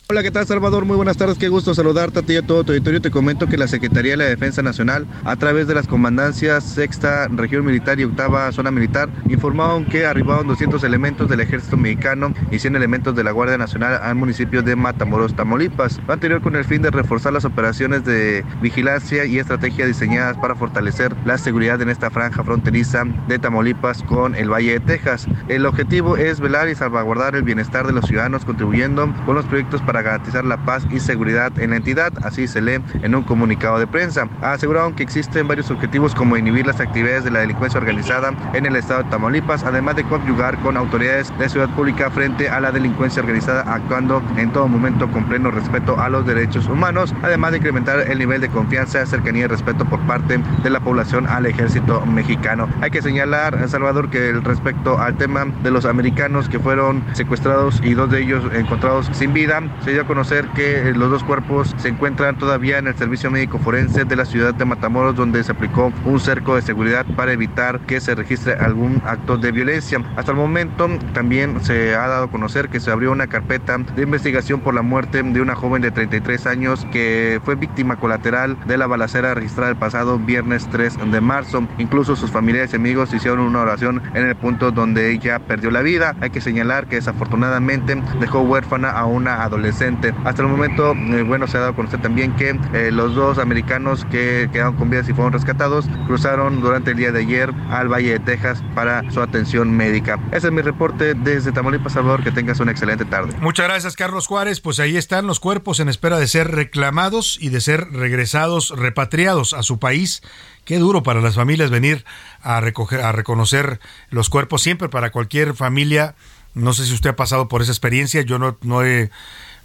Hola, 0.08 0.22
¿qué 0.22 0.30
tal 0.30 0.46
Salvador? 0.46 0.84
Muy 0.84 0.94
buenas 0.94 1.16
tardes, 1.16 1.36
qué 1.36 1.48
gusto 1.48 1.74
saludarte 1.74 2.20
a 2.20 2.22
ti 2.22 2.34
y 2.34 2.36
a 2.36 2.46
todo 2.46 2.62
tu 2.62 2.70
auditorio. 2.70 3.02
Te 3.02 3.10
comento 3.10 3.48
que 3.48 3.56
la 3.56 3.66
Secretaría 3.66 4.12
de 4.12 4.16
la 4.16 4.24
Defensa 4.26 4.62
Nacional, 4.62 5.04
a 5.24 5.34
través 5.34 5.66
de 5.66 5.74
las 5.74 5.88
comandancias 5.88 6.62
Sexta 6.62 7.26
Región 7.26 7.66
Militar 7.66 7.98
y 7.98 8.04
Octava 8.04 8.52
Zona 8.52 8.70
Militar, 8.70 9.08
informaron 9.28 9.84
que 9.84 10.06
arribaron 10.06 10.46
200 10.46 10.84
elementos 10.84 11.28
del 11.28 11.40
Ejército 11.40 11.76
Mexicano 11.76 12.32
y 12.52 12.60
100 12.60 12.76
elementos 12.76 13.16
de 13.16 13.24
la 13.24 13.32
Guardia 13.32 13.58
Nacional 13.58 13.98
al 14.00 14.14
municipio 14.14 14.62
de 14.62 14.76
Matamoros, 14.76 15.34
Tamaulipas. 15.34 16.00
Lo 16.06 16.12
anterior 16.12 16.40
con 16.40 16.54
el 16.54 16.64
fin 16.64 16.82
de 16.82 16.92
reforzar 16.92 17.32
las 17.32 17.44
operaciones 17.44 18.04
de 18.04 18.44
vigilancia 18.62 19.24
y 19.24 19.40
estrategia 19.40 19.86
diseñadas 19.86 20.36
para 20.36 20.54
fortalecer 20.54 21.16
la 21.24 21.36
seguridad 21.36 21.82
en 21.82 21.90
esta 21.90 22.10
franja 22.10 22.44
fronteriza 22.44 23.02
de 23.26 23.40
Tamaulipas 23.40 24.04
con 24.04 24.36
el 24.36 24.52
Valle 24.52 24.74
de 24.74 24.80
Texas. 24.80 25.26
El 25.48 25.66
objetivo 25.66 26.16
es 26.16 26.38
velar 26.38 26.68
y 26.68 26.76
salvaguardar 26.76 27.34
el 27.34 27.42
bienestar 27.42 27.88
de 27.88 27.92
los 27.92 28.06
ciudadanos, 28.06 28.44
contribuyendo 28.44 29.12
con 29.24 29.34
los 29.34 29.46
proyectos 29.46 29.82
para 29.82 29.95
garantizar 30.02 30.44
la 30.44 30.56
paz 30.58 30.86
y 30.90 31.00
seguridad 31.00 31.58
en 31.58 31.70
la 31.70 31.76
entidad, 31.76 32.12
así 32.22 32.46
se 32.46 32.60
lee 32.60 32.80
en 33.02 33.14
un 33.14 33.22
comunicado 33.22 33.78
de 33.78 33.86
prensa. 33.86 34.28
Aseguraron 34.42 34.94
que 34.94 35.02
existen 35.02 35.48
varios 35.48 35.70
objetivos 35.70 36.14
como 36.14 36.36
inhibir 36.36 36.66
las 36.66 36.80
actividades 36.80 37.24
de 37.24 37.30
la 37.30 37.40
delincuencia 37.40 37.80
organizada 37.80 38.32
en 38.54 38.66
el 38.66 38.76
estado 38.76 39.02
de 39.02 39.10
Tamaulipas, 39.10 39.64
además 39.64 39.96
de 39.96 40.04
conyugar 40.04 40.58
con 40.58 40.76
autoridades 40.76 41.32
de 41.38 41.48
ciudad 41.48 41.68
pública 41.70 42.10
frente 42.10 42.48
a 42.48 42.60
la 42.60 42.72
delincuencia 42.72 43.22
organizada, 43.22 43.62
actuando 43.62 44.22
en 44.36 44.52
todo 44.52 44.68
momento 44.68 45.10
con 45.10 45.24
pleno 45.24 45.50
respeto 45.50 45.98
a 46.00 46.08
los 46.08 46.26
derechos 46.26 46.66
humanos, 46.66 47.14
además 47.22 47.52
de 47.52 47.58
incrementar 47.58 48.00
el 48.00 48.18
nivel 48.18 48.40
de 48.40 48.48
confianza, 48.48 49.04
cercanía 49.06 49.44
y 49.44 49.46
respeto 49.48 49.84
por 49.84 50.00
parte 50.06 50.38
de 50.62 50.70
la 50.70 50.80
población 50.80 51.26
al 51.26 51.46
ejército 51.46 52.04
mexicano. 52.06 52.68
Hay 52.80 52.90
que 52.90 53.02
señalar, 53.02 53.68
Salvador, 53.68 54.10
que 54.10 54.32
respecto 54.32 54.98
al 54.98 55.16
tema 55.16 55.46
de 55.62 55.70
los 55.70 55.84
americanos 55.84 56.48
que 56.48 56.58
fueron 56.58 57.04
secuestrados 57.12 57.80
y 57.82 57.94
dos 57.94 58.10
de 58.10 58.22
ellos 58.22 58.44
encontrados 58.52 59.08
sin 59.12 59.32
vida, 59.32 59.60
se 59.86 59.92
dio 59.92 60.02
a 60.02 60.04
conocer 60.04 60.48
que 60.48 60.88
eh, 60.88 60.94
los 60.94 61.12
dos 61.12 61.22
cuerpos 61.22 61.72
se 61.76 61.86
encuentran 61.86 62.36
todavía 62.36 62.78
en 62.78 62.88
el 62.88 62.96
servicio 62.96 63.30
médico 63.30 63.60
forense 63.60 64.04
de 64.04 64.16
la 64.16 64.24
ciudad 64.24 64.52
de 64.52 64.64
Matamoros, 64.64 65.14
donde 65.14 65.44
se 65.44 65.52
aplicó 65.52 65.92
un 66.04 66.18
cerco 66.18 66.56
de 66.56 66.62
seguridad 66.62 67.06
para 67.14 67.30
evitar 67.30 67.78
que 67.78 68.00
se 68.00 68.16
registre 68.16 68.54
algún 68.54 69.00
acto 69.06 69.36
de 69.36 69.52
violencia. 69.52 70.02
Hasta 70.16 70.32
el 70.32 70.38
momento 70.38 70.88
también 71.14 71.62
se 71.62 71.94
ha 71.94 72.08
dado 72.08 72.24
a 72.24 72.30
conocer 72.32 72.68
que 72.68 72.80
se 72.80 72.90
abrió 72.90 73.12
una 73.12 73.28
carpeta 73.28 73.78
de 73.78 74.02
investigación 74.02 74.58
por 74.58 74.74
la 74.74 74.82
muerte 74.82 75.22
de 75.22 75.40
una 75.40 75.54
joven 75.54 75.82
de 75.82 75.92
33 75.92 76.48
años 76.48 76.84
que 76.90 77.40
fue 77.44 77.54
víctima 77.54 77.94
colateral 77.94 78.56
de 78.66 78.78
la 78.78 78.88
balacera 78.88 79.34
registrada 79.34 79.70
el 79.70 79.76
pasado 79.76 80.18
viernes 80.18 80.66
3 80.68 81.12
de 81.12 81.20
marzo. 81.20 81.64
Incluso 81.78 82.16
sus 82.16 82.32
familiares 82.32 82.72
y 82.72 82.76
amigos 82.76 83.14
hicieron 83.14 83.38
una 83.38 83.60
oración 83.60 84.02
en 84.14 84.26
el 84.26 84.34
punto 84.34 84.72
donde 84.72 85.12
ella 85.12 85.38
perdió 85.38 85.70
la 85.70 85.82
vida. 85.82 86.16
Hay 86.20 86.30
que 86.30 86.40
señalar 86.40 86.88
que 86.88 86.96
desafortunadamente 86.96 88.02
dejó 88.18 88.40
huérfana 88.40 88.90
a 88.90 89.04
una 89.04 89.44
adolescente. 89.44 89.75
Hasta 90.24 90.40
el 90.40 90.48
momento, 90.48 90.92
eh, 90.92 91.22
bueno, 91.22 91.46
se 91.46 91.58
ha 91.58 91.60
dado 91.60 91.72
a 91.72 91.76
conocer 91.76 92.00
también 92.00 92.34
que 92.34 92.58
eh, 92.72 92.90
los 92.90 93.14
dos 93.14 93.36
americanos 93.36 94.06
que 94.10 94.48
quedaron 94.50 94.74
con 94.74 94.88
vida 94.88 95.02
y 95.06 95.12
fueron 95.12 95.34
rescatados 95.34 95.84
cruzaron 96.06 96.62
durante 96.62 96.92
el 96.92 96.96
día 96.96 97.12
de 97.12 97.20
ayer 97.20 97.52
al 97.68 97.88
Valle 97.88 98.12
de 98.12 98.20
Texas 98.20 98.64
para 98.74 99.08
su 99.10 99.20
atención 99.20 99.76
médica. 99.76 100.18
Ese 100.32 100.46
es 100.46 100.52
mi 100.52 100.62
reporte 100.62 101.12
desde 101.12 101.52
Tamaulipas, 101.52 101.92
Salvador. 101.92 102.24
Que 102.24 102.32
tengas 102.32 102.58
una 102.58 102.72
excelente 102.72 103.04
tarde. 103.04 103.34
Muchas 103.40 103.66
gracias, 103.66 103.96
Carlos 103.96 104.26
Juárez. 104.26 104.60
Pues 104.60 104.80
ahí 104.80 104.96
están 104.96 105.26
los 105.26 105.40
cuerpos 105.40 105.78
en 105.78 105.90
espera 105.90 106.18
de 106.18 106.26
ser 106.26 106.52
reclamados 106.52 107.36
y 107.38 107.50
de 107.50 107.60
ser 107.60 107.90
regresados, 107.90 108.70
repatriados 108.70 109.52
a 109.52 109.62
su 109.62 109.78
país. 109.78 110.22
Qué 110.64 110.78
duro 110.78 111.02
para 111.02 111.20
las 111.20 111.34
familias 111.34 111.70
venir 111.70 112.06
a 112.40 112.62
recoger, 112.62 113.02
a 113.02 113.12
reconocer 113.12 113.78
los 114.08 114.30
cuerpos 114.30 114.62
siempre 114.62 114.88
para 114.88 115.10
cualquier 115.10 115.54
familia. 115.54 116.14
No 116.54 116.72
sé 116.72 116.86
si 116.86 116.94
usted 116.94 117.10
ha 117.10 117.16
pasado 117.16 117.48
por 117.48 117.60
esa 117.60 117.72
experiencia. 117.72 118.22
Yo 118.22 118.38
no, 118.38 118.56
no 118.62 118.82
he 118.82 119.10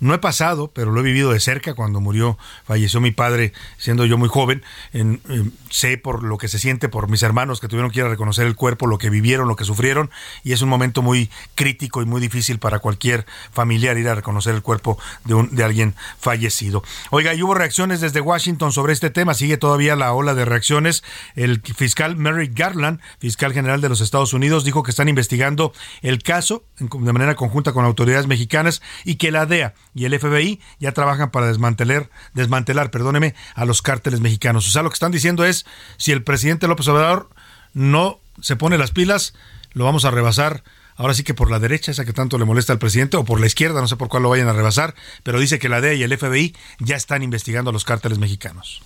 no 0.01 0.15
he 0.15 0.17
pasado, 0.17 0.71
pero 0.73 0.91
lo 0.91 0.99
he 0.99 1.03
vivido 1.03 1.31
de 1.31 1.39
cerca 1.39 1.75
cuando 1.75 2.01
murió, 2.01 2.37
falleció 2.65 2.99
mi 2.99 3.11
padre, 3.11 3.53
siendo 3.77 4.05
yo 4.05 4.17
muy 4.17 4.27
joven. 4.27 4.63
En, 4.93 5.21
sé 5.69 5.97
por 5.97 6.23
lo 6.23 6.37
que 6.37 6.47
se 6.47 6.59
siente 6.59 6.89
por 6.89 7.07
mis 7.07 7.23
hermanos 7.23 7.61
que 7.61 7.67
tuvieron 7.67 7.91
que 7.91 7.99
ir 7.99 8.05
a 8.05 8.09
reconocer 8.09 8.47
el 8.47 8.55
cuerpo, 8.55 8.87
lo 8.87 8.97
que 8.97 9.11
vivieron, 9.11 9.47
lo 9.47 9.55
que 9.55 9.63
sufrieron, 9.63 10.09
y 10.43 10.53
es 10.53 10.61
un 10.63 10.69
momento 10.69 11.03
muy 11.03 11.29
crítico 11.55 12.01
y 12.01 12.05
muy 12.05 12.19
difícil 12.19 12.57
para 12.57 12.79
cualquier 12.79 13.25
familiar 13.53 13.97
ir 13.97 14.09
a 14.09 14.15
reconocer 14.15 14.55
el 14.55 14.63
cuerpo 14.63 14.97
de, 15.23 15.35
un, 15.35 15.55
de 15.55 15.63
alguien 15.63 15.95
fallecido. 16.19 16.83
Oiga, 17.11 17.35
y 17.35 17.43
hubo 17.43 17.53
reacciones 17.53 18.01
desde 18.01 18.21
Washington 18.21 18.71
sobre 18.71 18.93
este 18.93 19.11
tema, 19.11 19.35
sigue 19.35 19.57
todavía 19.57 19.95
la 19.95 20.13
ola 20.13 20.33
de 20.33 20.45
reacciones. 20.45 21.03
El 21.35 21.61
fiscal 21.61 22.17
Merrick 22.17 22.57
Garland, 22.57 22.99
fiscal 23.19 23.53
general 23.53 23.81
de 23.81 23.89
los 23.89 24.01
Estados 24.01 24.33
Unidos, 24.33 24.63
dijo 24.63 24.81
que 24.81 24.91
están 24.91 25.09
investigando 25.09 25.73
el 26.01 26.23
caso 26.23 26.63
de 26.79 27.13
manera 27.13 27.35
conjunta 27.35 27.71
con 27.71 27.85
autoridades 27.85 28.25
mexicanas 28.25 28.81
y 29.05 29.15
que 29.15 29.31
la 29.31 29.45
DEA 29.45 29.75
y 29.93 30.05
el 30.05 30.17
FBI 30.17 30.59
ya 30.79 30.91
trabajan 30.91 31.31
para 31.31 31.47
desmantelar, 31.47 32.09
desmantelar, 32.33 32.91
perdóneme, 32.91 33.35
a 33.55 33.65
los 33.65 33.81
cárteles 33.81 34.21
mexicanos. 34.21 34.67
O 34.67 34.71
sea, 34.71 34.83
lo 34.83 34.89
que 34.89 34.95
están 34.95 35.11
diciendo 35.11 35.45
es, 35.45 35.65
si 35.97 36.11
el 36.11 36.23
presidente 36.23 36.67
López 36.67 36.87
Obrador 36.87 37.29
no 37.73 38.19
se 38.41 38.55
pone 38.55 38.77
las 38.77 38.91
pilas, 38.91 39.33
lo 39.73 39.85
vamos 39.85 40.05
a 40.05 40.11
rebasar 40.11 40.63
ahora 41.01 41.13
sí 41.15 41.23
que 41.23 41.33
por 41.33 41.49
la 41.49 41.59
derecha, 41.59 41.91
esa 41.91 42.05
que 42.05 42.13
tanto 42.13 42.37
le 42.37 42.45
molesta 42.45 42.73
al 42.73 42.79
presidente, 42.79 43.17
o 43.17 43.25
por 43.25 43.39
la 43.39 43.47
izquierda, 43.47 43.81
no 43.81 43.87
sé 43.87 43.95
por 43.95 44.07
cuál 44.07 44.23
lo 44.23 44.29
vayan 44.29 44.47
a 44.47 44.53
rebasar, 44.53 44.93
pero 45.23 45.39
dice 45.39 45.57
que 45.57 45.67
la 45.67 45.81
DEA 45.81 45.95
y 45.95 46.03
el 46.03 46.15
FBI 46.15 46.55
ya 46.79 46.95
están 46.95 47.23
investigando 47.23 47.71
a 47.71 47.73
los 47.73 47.85
cárteles 47.85 48.19
mexicanos. 48.19 48.81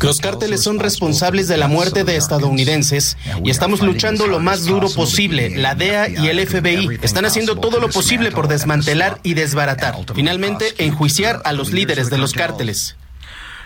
Los 0.00 0.20
cárteles 0.20 0.62
son 0.62 0.78
responsables 0.78 1.46
de 1.46 1.58
la 1.58 1.68
muerte 1.68 2.04
de 2.04 2.16
estadounidenses 2.16 3.16
y 3.44 3.50
estamos 3.50 3.82
luchando 3.82 4.26
lo 4.26 4.40
más 4.40 4.64
duro 4.64 4.88
posible. 4.90 5.50
La 5.56 5.74
DEA 5.74 6.08
y 6.08 6.28
el 6.28 6.46
FBI 6.46 6.98
están 7.02 7.26
haciendo 7.26 7.56
todo 7.56 7.80
lo 7.80 7.90
posible 7.90 8.30
por 8.30 8.48
desmantelar 8.48 9.20
y 9.22 9.34
desbaratar. 9.34 9.94
Finalmente, 10.14 10.74
enjuiciar 10.78 11.42
a 11.44 11.52
los 11.52 11.72
líderes 11.72 12.08
de 12.08 12.18
los 12.18 12.32
cárteles. 12.32 12.96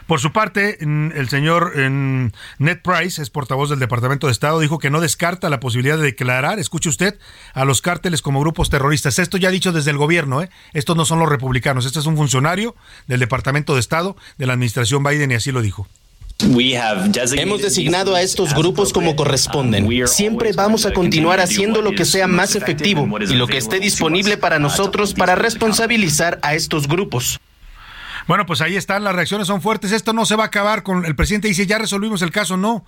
Por 0.07 0.21
su 0.21 0.33
parte, 0.33 0.79
el 0.81 1.29
señor 1.29 1.73
Ned 1.77 2.79
Price, 2.83 3.23
es 3.23 3.31
portavoz 3.31 3.71
del 3.71 3.79
Departamento 3.79 4.27
de 4.27 4.33
Estado, 4.33 4.61
dijo 4.61 4.79
que 4.79 4.91
no 4.91 5.01
descarta 5.01 5.49
la 5.49 5.61
posibilidad 5.61 5.97
de 5.97 6.05
declarar, 6.05 6.59
escuche 6.59 6.89
usted, 6.89 7.19
a 7.55 7.65
los 7.65 7.81
cárteles 7.81 8.21
como 8.21 8.41
grupos 8.41 8.69
terroristas. 8.69 9.19
Esto 9.19 9.39
ya 9.39 9.51
dicho 9.51 9.73
desde 9.73 9.91
el 9.91 9.97
gobierno, 9.97 10.43
¿eh? 10.43 10.51
Estos 10.73 10.97
no 10.97 11.05
son 11.05 11.19
los 11.21 11.29
republicanos, 11.29 11.87
este 11.87 12.01
es 12.01 12.07
un 12.07 12.17
funcionario 12.17 12.75
del 13.07 13.21
Departamento 13.21 13.75
de 13.75 13.81
Estado 13.81 14.17
de 14.37 14.47
la 14.47 14.53
administración 14.53 15.03
Biden 15.03 15.31
y 15.31 15.35
así 15.35 15.53
lo 15.53 15.63
dijo. 15.63 15.89
Hemos 17.37 17.63
designado 17.63 18.17
a 18.17 18.21
estos 18.21 18.55
grupos 18.55 18.93
como 18.93 19.15
corresponden. 19.15 19.89
Siempre 20.09 20.53
vamos 20.53 20.85
a 20.85 20.93
continuar 20.93 21.41
haciendo 21.41 21.81
lo 21.81 21.93
que 21.93 22.05
sea 22.05 22.27
más 22.27 22.57
efectivo 22.57 23.09
y 23.21 23.35
lo 23.35 23.47
que 23.47 23.57
esté 23.57 23.79
disponible 23.79 24.37
para 24.37 24.59
nosotros 24.59 25.15
para 25.15 25.37
responsabilizar 25.37 26.41
a 26.43 26.55
estos 26.55 26.89
grupos. 26.89 27.41
Bueno, 28.27 28.47
pues 28.47 28.61
ahí 28.61 28.77
están, 28.77 29.05
las 29.05 29.14
reacciones 29.14 29.47
son 29.47 29.61
fuertes. 29.61 29.93
Esto 29.93 30.12
no 30.12 30.27
se 30.27 30.37
va 30.37 30.45
a 30.45 30.47
acabar 30.47 30.83
con 30.83 31.05
el 31.05 31.14
presidente 31.14 31.49
dice, 31.49 31.66
ya 31.66 31.79
resolvimos 31.79 32.22
el 32.22 32.31
caso. 32.31 32.57
No, 32.57 32.85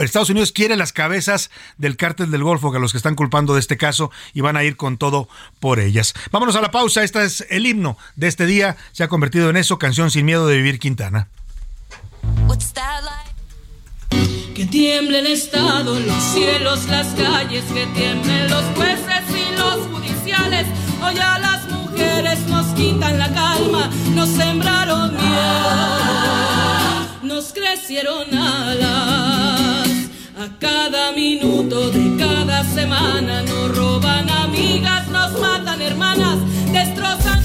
Estados 0.00 0.30
Unidos 0.30 0.52
quiere 0.52 0.76
las 0.76 0.92
cabezas 0.92 1.50
del 1.78 1.96
cártel 1.96 2.30
del 2.30 2.44
Golfo, 2.44 2.72
que 2.72 2.78
los 2.78 2.92
que 2.92 2.98
están 2.98 3.14
culpando 3.14 3.54
de 3.54 3.60
este 3.60 3.76
caso, 3.76 4.10
y 4.34 4.40
van 4.40 4.56
a 4.56 4.64
ir 4.64 4.76
con 4.76 4.98
todo 4.98 5.28
por 5.60 5.80
ellas. 5.80 6.14
Vámonos 6.30 6.56
a 6.56 6.60
la 6.60 6.70
pausa. 6.70 7.02
Este 7.02 7.24
es 7.24 7.46
el 7.50 7.66
himno 7.66 7.96
de 8.16 8.28
este 8.28 8.46
día. 8.46 8.76
Se 8.92 9.04
ha 9.04 9.08
convertido 9.08 9.50
en 9.50 9.56
eso, 9.56 9.78
canción 9.78 10.10
sin 10.10 10.26
miedo 10.26 10.46
de 10.46 10.56
vivir 10.56 10.78
Quintana. 10.78 11.28
Que 14.54 15.32
Estado, 15.32 15.98
los 15.98 16.22
cielos, 16.22 16.84
las 16.86 17.08
calles, 17.14 17.64
que 17.72 17.86
tiemblen 17.86 18.50
los 18.50 18.64
jueces 18.76 19.24
y 19.30 19.56
los 19.56 19.86
judiciales. 19.86 20.66
Nos 22.48 22.66
quitan 22.74 23.18
la 23.18 23.32
calma, 23.32 23.90
nos 24.14 24.28
sembraron 24.28 25.12
miedo, 25.16 26.42
nos 27.22 27.52
crecieron 27.52 28.32
alas. 28.36 29.88
A 30.38 30.48
cada 30.58 31.12
minuto 31.12 31.90
de 31.90 32.16
cada 32.18 32.64
semana 32.64 33.42
nos 33.42 33.76
roban 33.76 34.28
amigas, 34.30 35.08
nos 35.08 35.38
matan 35.40 35.80
hermanas, 35.80 36.38
destrozan 36.72 37.40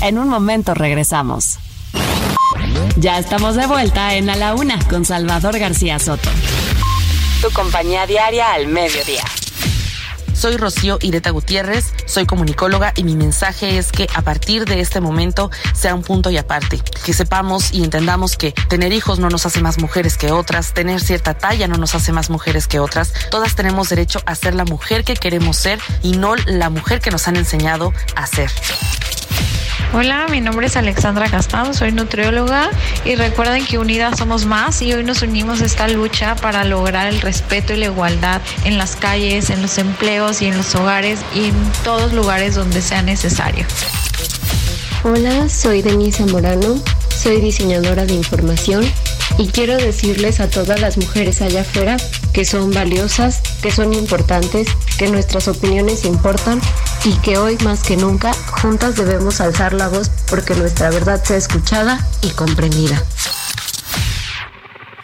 En 0.00 0.18
un 0.18 0.28
momento 0.28 0.74
regresamos. 0.74 1.58
Ya 2.96 3.18
estamos 3.18 3.54
de 3.56 3.66
vuelta 3.66 4.14
en 4.14 4.30
A 4.30 4.36
la 4.36 4.54
Una 4.54 4.78
con 4.88 5.04
Salvador 5.04 5.58
García 5.58 5.98
Soto. 5.98 6.30
Tu 7.42 7.50
compañía 7.50 8.06
diaria 8.06 8.52
al 8.52 8.66
mediodía. 8.66 9.24
Soy 10.38 10.56
Rocío 10.56 10.98
Ireta 11.02 11.30
Gutiérrez, 11.30 11.92
soy 12.06 12.24
comunicóloga 12.24 12.92
y 12.94 13.02
mi 13.02 13.16
mensaje 13.16 13.76
es 13.76 13.90
que 13.90 14.06
a 14.14 14.22
partir 14.22 14.66
de 14.66 14.78
este 14.78 15.00
momento 15.00 15.50
sea 15.74 15.96
un 15.96 16.04
punto 16.04 16.30
y 16.30 16.36
aparte, 16.36 16.80
que 17.04 17.12
sepamos 17.12 17.72
y 17.72 17.82
entendamos 17.82 18.36
que 18.36 18.52
tener 18.52 18.92
hijos 18.92 19.18
no 19.18 19.30
nos 19.30 19.46
hace 19.46 19.60
más 19.62 19.78
mujeres 19.80 20.16
que 20.16 20.30
otras, 20.30 20.74
tener 20.74 21.00
cierta 21.00 21.34
talla 21.34 21.66
no 21.66 21.76
nos 21.76 21.96
hace 21.96 22.12
más 22.12 22.30
mujeres 22.30 22.68
que 22.68 22.78
otras, 22.78 23.12
todas 23.32 23.56
tenemos 23.56 23.88
derecho 23.88 24.22
a 24.26 24.36
ser 24.36 24.54
la 24.54 24.64
mujer 24.64 25.02
que 25.02 25.14
queremos 25.14 25.56
ser 25.56 25.80
y 26.04 26.12
no 26.12 26.36
la 26.36 26.70
mujer 26.70 27.00
que 27.00 27.10
nos 27.10 27.26
han 27.26 27.34
enseñado 27.34 27.92
a 28.14 28.24
ser. 28.28 28.48
Hola, 29.92 30.26
mi 30.30 30.40
nombre 30.40 30.66
es 30.66 30.76
Alexandra 30.76 31.28
Gastán, 31.28 31.72
soy 31.74 31.92
nutrióloga 31.92 32.70
y 33.04 33.14
recuerden 33.14 33.64
que 33.64 33.78
unidas 33.78 34.18
somos 34.18 34.44
más 34.44 34.82
y 34.82 34.92
hoy 34.92 35.02
nos 35.02 35.22
unimos 35.22 35.62
a 35.62 35.64
esta 35.64 35.88
lucha 35.88 36.36
para 36.36 36.64
lograr 36.64 37.06
el 37.06 37.20
respeto 37.20 37.72
y 37.72 37.78
la 37.78 37.86
igualdad 37.86 38.42
en 38.64 38.76
las 38.76 38.96
calles, 38.96 39.50
en 39.50 39.62
los 39.62 39.78
empleos 39.78 40.42
y 40.42 40.46
en 40.46 40.56
los 40.56 40.74
hogares 40.74 41.20
y 41.34 41.46
en 41.46 41.72
todos 41.84 42.12
lugares 42.12 42.54
donde 42.54 42.82
sea 42.82 43.02
necesario. 43.02 43.64
Hola, 45.04 45.48
soy 45.48 45.80
Denise 45.80 46.26
Morano, 46.26 46.82
soy 47.16 47.40
diseñadora 47.40 48.04
de 48.04 48.14
información 48.14 48.84
y 49.36 49.48
quiero 49.48 49.76
decirles 49.76 50.40
a 50.40 50.48
todas 50.48 50.80
las 50.80 50.96
mujeres 50.96 51.42
allá 51.42 51.60
afuera 51.60 51.96
que 52.32 52.44
son 52.44 52.72
valiosas, 52.72 53.40
que 53.62 53.70
son 53.70 53.92
importantes, 53.92 54.68
que 54.98 55.08
nuestras 55.08 55.48
opiniones 55.48 56.04
importan 56.04 56.60
y 57.04 57.12
que 57.18 57.38
hoy 57.38 57.58
más 57.64 57.82
que 57.82 57.96
nunca 57.96 58.32
juntas 58.32 58.96
debemos 58.96 59.40
alzar 59.40 59.72
la 59.74 59.88
voz 59.88 60.10
porque 60.28 60.54
nuestra 60.54 60.90
verdad 60.90 61.22
sea 61.24 61.36
escuchada 61.36 61.98
y 62.22 62.30
comprendida. 62.30 63.02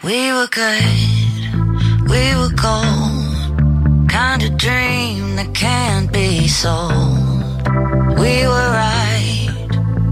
We 0.03 0.31
were 0.33 0.47
good, 0.47 2.09
we 2.09 2.35
were 2.35 2.53
cold, 2.55 4.07
kind 4.07 4.43
of 4.43 4.55
dream 4.57 5.35
that 5.35 5.53
can't 5.53 6.11
be 6.11 6.47
sold. 6.47 7.25
We 8.19 8.47
were 8.47 8.71
right 8.71 9.49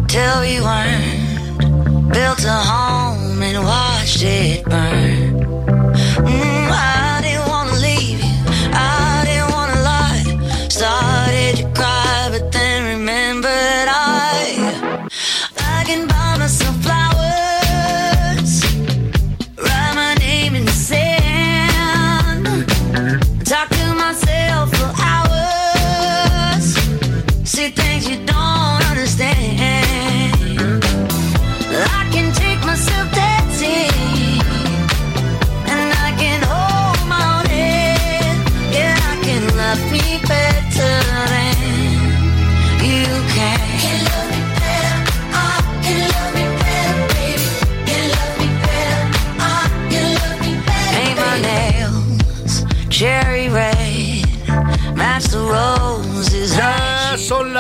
till 0.07 0.41
we 0.41 0.59
weren't, 0.61 2.11
built 2.11 2.43
a 2.45 2.53
home 2.53 3.02
and 3.55 3.65
watched 3.65 4.23
it 4.23 4.65
burn. 4.65 5.12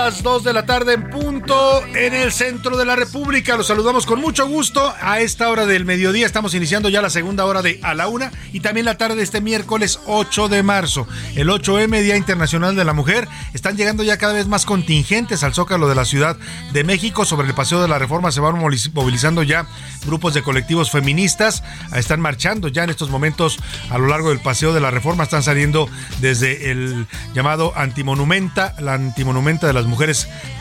Las 0.03 0.21
2 0.21 0.43
de 0.43 0.51
la 0.51 0.65
tarde 0.65 0.95
en 0.95 1.09
punto 1.09 1.81
en 1.95 2.13
el 2.13 2.33
centro 2.33 2.75
de 2.75 2.83
la 2.83 2.97
República. 2.97 3.55
Los 3.55 3.67
saludamos 3.67 4.05
con 4.05 4.19
mucho 4.19 4.45
gusto 4.49 4.93
a 5.01 5.21
esta 5.21 5.49
hora 5.49 5.65
del 5.65 5.85
mediodía. 5.85 6.25
Estamos 6.25 6.53
iniciando 6.55 6.89
ya 6.89 7.01
la 7.01 7.09
segunda 7.09 7.45
hora 7.45 7.61
de 7.61 7.79
A 7.83 7.93
la 7.93 8.09
Una 8.09 8.29
y 8.51 8.59
también 8.59 8.85
la 8.85 8.97
tarde 8.97 9.15
de 9.15 9.23
este 9.23 9.39
miércoles 9.39 10.01
8 10.05 10.49
de 10.49 10.61
marzo. 10.61 11.07
El 11.37 11.47
8M, 11.47 12.01
Día 12.01 12.17
Internacional 12.17 12.75
de 12.75 12.83
la 12.83 12.91
Mujer. 12.91 13.29
Están 13.53 13.77
llegando 13.77 14.03
ya 14.03 14.17
cada 14.17 14.33
vez 14.33 14.45
más 14.45 14.65
contingentes 14.65 15.41
al 15.41 15.53
Zócalo 15.53 15.87
de 15.87 15.95
la 15.95 16.03
Ciudad 16.03 16.35
de 16.73 16.83
México. 16.83 17.23
Sobre 17.23 17.47
el 17.47 17.53
Paseo 17.53 17.81
de 17.81 17.87
la 17.87 17.97
Reforma 17.97 18.33
se 18.33 18.41
van 18.41 18.59
movilizando 18.59 19.41
ya 19.41 19.67
grupos 20.05 20.33
de 20.33 20.41
colectivos 20.41 20.91
feministas. 20.91 21.63
Están 21.95 22.19
marchando 22.19 22.67
ya 22.67 22.83
en 22.83 22.89
estos 22.89 23.09
momentos 23.09 23.57
a 23.89 23.97
lo 23.97 24.07
largo 24.07 24.31
del 24.31 24.41
Paseo 24.41 24.73
de 24.73 24.81
la 24.81 24.91
Reforma. 24.91 25.23
Están 25.23 25.43
saliendo 25.43 25.87
desde 26.19 26.71
el 26.71 27.07
llamado 27.33 27.71
Antimonumenta, 27.77 28.75
la 28.81 28.95
Antimonumenta 28.95 29.65
de 29.65 29.71
las 29.71 29.85
mujeres 29.85 29.92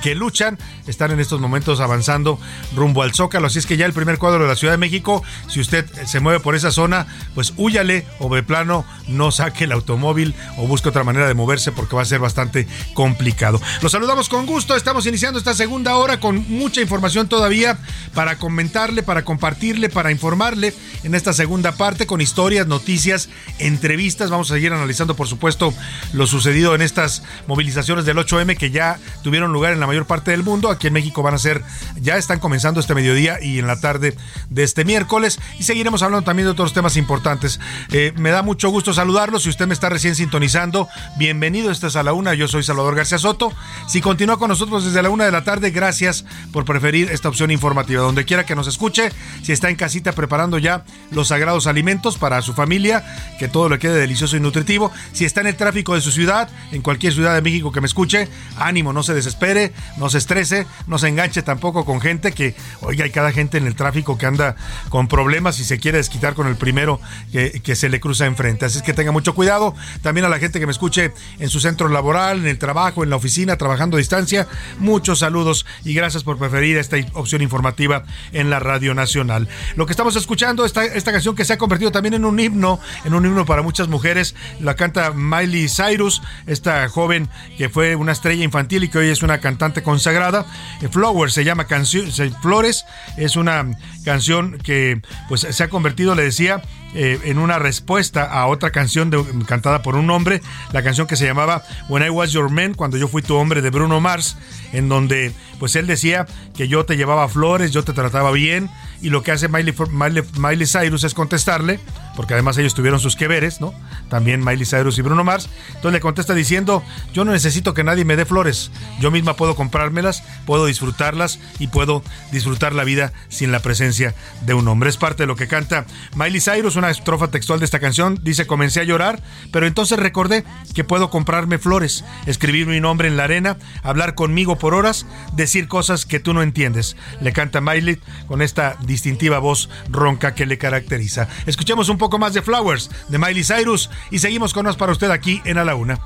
que 0.02 0.14
luchan 0.14 0.58
están 0.86 1.10
en 1.10 1.20
estos 1.20 1.40
momentos 1.40 1.80
avanzando 1.80 2.38
rumbo 2.74 3.02
al 3.02 3.14
Zócalo. 3.14 3.46
Así 3.46 3.58
es 3.58 3.66
que 3.66 3.76
ya 3.76 3.86
el 3.86 3.92
primer 3.92 4.18
cuadro 4.18 4.42
de 4.42 4.48
la 4.48 4.56
Ciudad 4.56 4.74
de 4.74 4.78
México, 4.78 5.22
si 5.48 5.60
usted 5.60 5.86
se 6.06 6.20
mueve 6.20 6.40
por 6.40 6.54
esa 6.54 6.70
zona, 6.70 7.06
pues 7.34 7.54
húyale 7.56 8.06
o 8.18 8.34
de 8.34 8.42
plano 8.42 8.84
no 9.08 9.30
saque 9.30 9.64
el 9.64 9.72
automóvil 9.72 10.34
o 10.56 10.66
busque 10.66 10.88
otra 10.88 11.04
manera 11.04 11.26
de 11.26 11.34
moverse 11.34 11.72
porque 11.72 11.96
va 11.96 12.02
a 12.02 12.06
ser 12.06 12.20
bastante 12.20 12.66
complicado. 12.94 13.60
Los 13.80 13.92
saludamos 13.92 14.28
con 14.28 14.46
gusto. 14.46 14.76
Estamos 14.76 15.06
iniciando 15.06 15.38
esta 15.38 15.54
segunda 15.54 15.96
hora 15.96 16.20
con 16.20 16.48
mucha 16.48 16.80
información 16.80 17.28
todavía 17.28 17.78
para 18.14 18.38
comentarle, 18.38 19.02
para 19.02 19.24
compartirle, 19.24 19.88
para 19.88 20.10
informarle 20.10 20.74
en 21.04 21.14
esta 21.14 21.32
segunda 21.32 21.72
parte 21.72 22.06
con 22.06 22.20
historias, 22.20 22.66
noticias, 22.66 23.28
entrevistas. 23.58 24.30
Vamos 24.30 24.50
a 24.50 24.54
seguir 24.54 24.72
analizando, 24.72 25.16
por 25.16 25.28
supuesto, 25.28 25.72
lo 26.12 26.26
sucedido 26.26 26.74
en 26.74 26.82
estas 26.82 27.22
movilizaciones 27.46 28.04
del 28.04 28.16
8M 28.16 28.56
que 28.56 28.70
ya 28.70 28.98
tuvieron 29.22 29.52
lugar 29.52 29.72
en 29.72 29.80
la 29.80 29.86
mayor 29.86 30.06
parte 30.06 30.30
del 30.30 30.42
mundo. 30.42 30.70
Aquí 30.70 30.86
en 30.86 30.92
México 30.92 31.22
van 31.22 31.34
a 31.34 31.38
ser, 31.38 31.62
ya 32.00 32.16
están 32.16 32.38
comenzando 32.38 32.80
este 32.80 32.94
mediodía 32.94 33.40
y 33.40 33.58
en 33.58 33.66
la 33.66 33.80
tarde 33.80 34.16
de 34.50 34.62
este 34.62 34.84
miércoles. 34.84 35.40
Y 35.58 35.62
seguiremos 35.62 36.02
hablando 36.02 36.24
también 36.24 36.46
de 36.46 36.52
otros 36.52 36.72
temas 36.72 36.96
importantes. 36.96 37.60
Eh, 37.90 38.12
me 38.16 38.30
da 38.30 38.42
mucho 38.42 38.68
gusto 38.70 38.92
saludarlo. 38.92 39.38
Si 39.38 39.48
usted 39.48 39.66
me 39.66 39.74
está 39.74 39.88
recién 39.88 40.14
sintonizando, 40.14 40.88
bienvenido. 41.16 41.70
Esta 41.70 41.86
es 41.86 41.96
a 41.96 42.02
la 42.02 42.12
una. 42.12 42.34
Yo 42.34 42.48
soy 42.48 42.62
Salvador 42.62 42.94
García 42.94 43.18
Soto. 43.18 43.52
Si 43.88 44.00
continúa 44.00 44.38
con 44.38 44.48
nosotros 44.48 44.84
desde 44.84 45.02
la 45.02 45.10
una 45.10 45.24
de 45.24 45.32
la 45.32 45.44
tarde, 45.44 45.70
gracias 45.70 46.24
por 46.52 46.64
preferir 46.64 47.10
esta 47.10 47.28
opción 47.28 47.50
informativa. 47.50 48.02
Donde 48.02 48.24
quiera 48.24 48.44
que 48.44 48.54
nos 48.54 48.66
escuche, 48.66 49.10
si 49.42 49.52
está 49.52 49.70
en 49.70 49.76
casita 49.76 50.12
preparando 50.12 50.58
ya 50.58 50.84
los 51.10 51.28
sagrados 51.28 51.66
alimentos 51.66 52.18
para 52.18 52.42
su 52.42 52.54
familia, 52.54 53.04
que 53.38 53.48
todo 53.48 53.68
le 53.68 53.78
quede 53.78 53.98
delicioso 53.98 54.36
y 54.36 54.40
nutritivo. 54.40 54.90
Si 55.12 55.24
está 55.24 55.40
en 55.40 55.48
el 55.48 55.56
tráfico 55.56 55.94
de 55.94 56.00
su 56.00 56.10
ciudad, 56.10 56.48
en 56.72 56.82
cualquier 56.82 57.12
ciudad 57.12 57.34
de 57.34 57.42
México 57.42 57.72
que 57.72 57.80
me 57.80 57.86
escuche, 57.86 58.28
ánimo, 58.56 58.92
no 58.92 59.02
se 59.02 59.11
desespere, 59.14 59.72
no 59.96 60.10
se 60.10 60.18
estrese, 60.18 60.66
no 60.86 60.98
se 60.98 61.08
enganche 61.08 61.42
tampoco 61.42 61.84
con 61.84 62.00
gente 62.00 62.32
que, 62.32 62.54
oiga, 62.80 63.04
hay 63.04 63.10
cada 63.10 63.32
gente 63.32 63.58
en 63.58 63.66
el 63.66 63.74
tráfico 63.74 64.18
que 64.18 64.26
anda 64.26 64.56
con 64.88 65.08
problemas 65.08 65.58
y 65.58 65.64
se 65.64 65.78
quiere 65.78 65.98
desquitar 65.98 66.34
con 66.34 66.46
el 66.46 66.56
primero 66.56 67.00
que, 67.30 67.60
que 67.62 67.76
se 67.76 67.88
le 67.88 68.00
cruza 68.00 68.26
enfrente. 68.26 68.66
Así 68.66 68.78
es 68.78 68.82
que 68.82 68.94
tenga 68.94 69.12
mucho 69.12 69.34
cuidado. 69.34 69.74
También 70.02 70.24
a 70.24 70.28
la 70.28 70.38
gente 70.38 70.60
que 70.60 70.66
me 70.66 70.72
escuche 70.72 71.12
en 71.38 71.48
su 71.48 71.60
centro 71.60 71.88
laboral, 71.88 72.40
en 72.40 72.46
el 72.46 72.58
trabajo, 72.58 73.04
en 73.04 73.10
la 73.10 73.16
oficina, 73.16 73.56
trabajando 73.56 73.96
a 73.96 73.98
distancia, 73.98 74.48
muchos 74.78 75.20
saludos 75.20 75.66
y 75.84 75.94
gracias 75.94 76.24
por 76.24 76.38
preferir 76.38 76.76
esta 76.76 76.96
opción 77.14 77.42
informativa 77.42 78.04
en 78.32 78.50
la 78.50 78.58
Radio 78.58 78.94
Nacional. 78.94 79.48
Lo 79.76 79.86
que 79.86 79.92
estamos 79.92 80.16
escuchando, 80.16 80.64
esta, 80.64 80.84
esta 80.84 81.12
canción 81.12 81.34
que 81.34 81.44
se 81.44 81.52
ha 81.52 81.58
convertido 81.58 81.92
también 81.92 82.14
en 82.14 82.24
un 82.24 82.38
himno, 82.38 82.80
en 83.04 83.14
un 83.14 83.24
himno 83.24 83.46
para 83.46 83.62
muchas 83.62 83.88
mujeres, 83.88 84.34
la 84.60 84.74
canta 84.74 85.12
Miley 85.12 85.68
Cyrus, 85.68 86.22
esta 86.46 86.88
joven 86.88 87.28
que 87.56 87.68
fue 87.68 87.96
una 87.96 88.12
estrella 88.12 88.44
infantil 88.44 88.84
y 88.84 88.88
que 88.88 88.98
hoy 88.98 89.01
es 89.10 89.22
una 89.22 89.38
cantante 89.38 89.82
consagrada. 89.82 90.46
Flowers 90.90 91.34
se 91.34 91.44
llama 91.44 91.66
canción, 91.66 92.10
Flores, 92.40 92.84
es 93.16 93.36
una 93.36 93.66
canción 94.04 94.58
que 94.58 95.00
pues 95.28 95.40
se 95.40 95.62
ha 95.62 95.68
convertido, 95.68 96.14
le 96.14 96.24
decía, 96.24 96.62
eh, 96.94 97.18
en 97.24 97.38
una 97.38 97.58
respuesta 97.58 98.24
a 98.24 98.46
otra 98.46 98.70
canción 98.70 99.10
de, 99.10 99.24
cantada 99.46 99.82
por 99.82 99.96
un 99.96 100.10
hombre, 100.10 100.42
la 100.72 100.82
canción 100.82 101.06
que 101.06 101.16
se 101.16 101.24
llamaba 101.24 101.62
When 101.88 102.04
I 102.04 102.10
Was 102.10 102.32
Your 102.32 102.50
Man, 102.50 102.74
cuando 102.74 102.96
yo 102.96 103.08
fui 103.08 103.22
tu 103.22 103.34
hombre 103.36 103.62
de 103.62 103.70
Bruno 103.70 104.00
Mars, 104.00 104.36
en 104.72 104.88
donde 104.88 105.32
pues 105.58 105.76
él 105.76 105.86
decía 105.86 106.26
que 106.56 106.68
yo 106.68 106.84
te 106.84 106.96
llevaba 106.96 107.28
flores, 107.28 107.70
yo 107.72 107.84
te 107.84 107.92
trataba 107.92 108.30
bien, 108.32 108.68
y 109.00 109.10
lo 109.10 109.22
que 109.22 109.32
hace 109.32 109.48
Miley, 109.48 109.74
Miley, 109.90 110.22
Miley 110.38 110.66
Cyrus 110.66 111.04
es 111.04 111.12
contestarle, 111.12 111.80
porque 112.14 112.34
además 112.34 112.56
ellos 112.58 112.74
tuvieron 112.74 113.00
sus 113.00 113.16
que 113.16 113.26
veres, 113.26 113.60
¿no? 113.60 113.74
También 114.08 114.44
Miley 114.44 114.64
Cyrus 114.64 114.98
y 114.98 115.02
Bruno 115.02 115.24
Mars. 115.24 115.48
Entonces 115.68 115.92
le 115.92 116.00
contesta 116.00 116.34
diciendo, 116.34 116.82
yo 117.12 117.24
no 117.24 117.32
necesito 117.32 117.74
que 117.74 117.84
nadie 117.84 118.04
me 118.04 118.16
dé 118.16 118.24
flores, 118.24 118.70
yo 119.00 119.10
misma 119.10 119.34
puedo 119.34 119.56
comprármelas, 119.56 120.22
puedo 120.46 120.66
disfrutarlas 120.66 121.40
y 121.58 121.66
puedo 121.66 122.02
disfrutar 122.30 122.74
la 122.74 122.84
vida 122.84 123.12
sin 123.28 123.50
la 123.50 123.60
presencia 123.60 124.14
de 124.42 124.54
un 124.54 124.68
hombre. 124.68 124.88
Es 124.88 124.96
parte 124.96 125.24
de 125.24 125.26
lo 125.26 125.36
que 125.36 125.48
canta 125.48 125.84
Miley 126.14 126.40
Cyrus, 126.40 126.76
una 126.82 126.90
estrofa 126.90 127.28
textual 127.28 127.60
de 127.60 127.64
esta 127.64 127.78
canción. 127.78 128.18
Dice, 128.22 128.48
comencé 128.48 128.80
a 128.80 128.84
llorar, 128.84 129.22
pero 129.52 129.68
entonces 129.68 130.00
recordé 130.00 130.44
que 130.74 130.82
puedo 130.82 131.10
comprarme 131.10 131.58
flores, 131.58 132.04
escribir 132.26 132.66
mi 132.66 132.80
nombre 132.80 133.06
en 133.06 133.16
la 133.16 133.24
arena, 133.24 133.56
hablar 133.84 134.16
conmigo 134.16 134.58
por 134.58 134.74
horas, 134.74 135.06
decir 135.32 135.68
cosas 135.68 136.06
que 136.06 136.18
tú 136.18 136.34
no 136.34 136.42
entiendes. 136.42 136.96
Le 137.20 137.32
canta 137.32 137.60
Miley 137.60 138.00
con 138.26 138.42
esta 138.42 138.76
distintiva 138.84 139.38
voz 139.38 139.70
ronca 139.88 140.34
que 140.34 140.44
le 140.44 140.58
caracteriza. 140.58 141.28
Escuchemos 141.46 141.88
un 141.88 141.98
poco 141.98 142.18
más 142.18 142.34
de 142.34 142.42
Flowers 142.42 142.90
de 143.08 143.18
Miley 143.18 143.44
Cyrus 143.44 143.88
y 144.10 144.18
seguimos 144.18 144.52
con 144.52 144.66
más 144.66 144.76
para 144.76 144.90
usted 144.90 145.10
aquí 145.10 145.40
en 145.44 145.58
A 145.58 145.64
la 145.64 145.76
Una. 145.76 146.00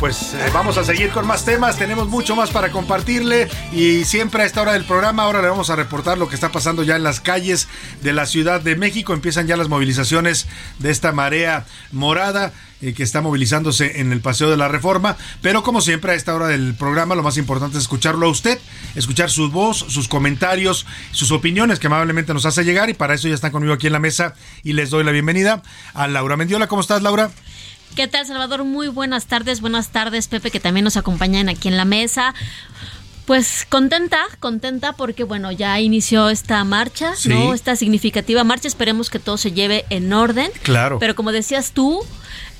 Pues 0.00 0.34
eh, 0.34 0.50
vamos 0.52 0.78
a 0.78 0.84
seguir 0.84 1.10
con 1.10 1.26
más 1.26 1.44
temas. 1.44 1.76
Tenemos 1.76 2.08
mucho 2.08 2.36
más 2.36 2.50
para 2.50 2.70
compartirle. 2.70 3.48
Y 3.72 4.04
siempre 4.04 4.42
a 4.42 4.46
esta 4.46 4.62
hora 4.62 4.72
del 4.72 4.84
programa, 4.84 5.24
ahora 5.24 5.42
le 5.42 5.48
vamos 5.48 5.70
a 5.70 5.76
reportar 5.76 6.18
lo 6.18 6.28
que 6.28 6.34
está 6.34 6.50
pasando 6.50 6.82
ya 6.82 6.96
en 6.96 7.02
las 7.02 7.20
calles 7.20 7.68
de 8.02 8.12
la 8.12 8.26
Ciudad 8.26 8.60
de 8.60 8.76
México. 8.76 9.14
Empiezan 9.14 9.46
ya 9.46 9.56
las 9.56 9.68
movilizaciones 9.68 10.46
de 10.78 10.90
esta 10.90 11.12
marea 11.12 11.66
morada 11.92 12.52
eh, 12.80 12.92
que 12.92 13.02
está 13.02 13.22
movilizándose 13.22 14.00
en 14.00 14.12
el 14.12 14.20
Paseo 14.20 14.50
de 14.50 14.56
la 14.56 14.68
Reforma. 14.68 15.16
Pero 15.40 15.62
como 15.62 15.80
siempre 15.80 16.12
a 16.12 16.14
esta 16.14 16.34
hora 16.34 16.48
del 16.48 16.74
programa 16.74 17.14
lo 17.14 17.22
más 17.22 17.38
importante 17.38 17.78
es 17.78 17.84
escucharlo 17.84 18.26
a 18.26 18.30
usted, 18.30 18.58
escuchar 18.94 19.30
su 19.30 19.50
voz, 19.50 19.78
sus 19.88 20.08
comentarios, 20.08 20.86
sus 21.12 21.32
opiniones 21.32 21.78
que 21.78 21.86
amablemente 21.86 22.34
nos 22.34 22.44
hace 22.44 22.64
llegar 22.64 22.90
y 22.90 22.94
para 22.94 23.14
eso 23.14 23.28
ya 23.28 23.34
están 23.34 23.52
conmigo 23.52 23.72
aquí 23.72 23.86
en 23.86 23.94
la 23.94 24.00
mesa 24.00 24.34
y 24.62 24.74
les 24.74 24.90
doy 24.90 25.02
la 25.04 25.12
bienvenida 25.12 25.62
a 25.94 26.08
Laura 26.08 26.36
Mendiola. 26.36 26.66
¿Cómo 26.66 26.82
estás 26.82 27.00
Laura? 27.00 27.30
¿Qué 27.94 28.08
tal, 28.08 28.26
Salvador? 28.26 28.64
Muy 28.64 28.88
buenas 28.88 29.26
tardes. 29.26 29.60
Buenas 29.60 29.90
tardes, 29.90 30.26
Pepe, 30.26 30.50
que 30.50 30.58
también 30.58 30.82
nos 30.82 30.96
acompañan 30.96 31.48
aquí 31.48 31.68
en 31.68 31.76
la 31.76 31.84
mesa. 31.84 32.34
Pues 33.24 33.64
contenta, 33.68 34.20
contenta 34.40 34.94
porque 34.94 35.22
bueno, 35.22 35.52
ya 35.52 35.78
inició 35.80 36.28
esta 36.28 36.62
marcha, 36.64 37.14
¿no? 37.26 37.54
Esta 37.54 37.76
significativa 37.76 38.42
marcha. 38.42 38.66
Esperemos 38.66 39.10
que 39.10 39.20
todo 39.20 39.36
se 39.36 39.52
lleve 39.52 39.84
en 39.90 40.12
orden. 40.12 40.50
Claro. 40.62 40.98
Pero 40.98 41.14
como 41.14 41.30
decías 41.30 41.70
tú, 41.70 42.00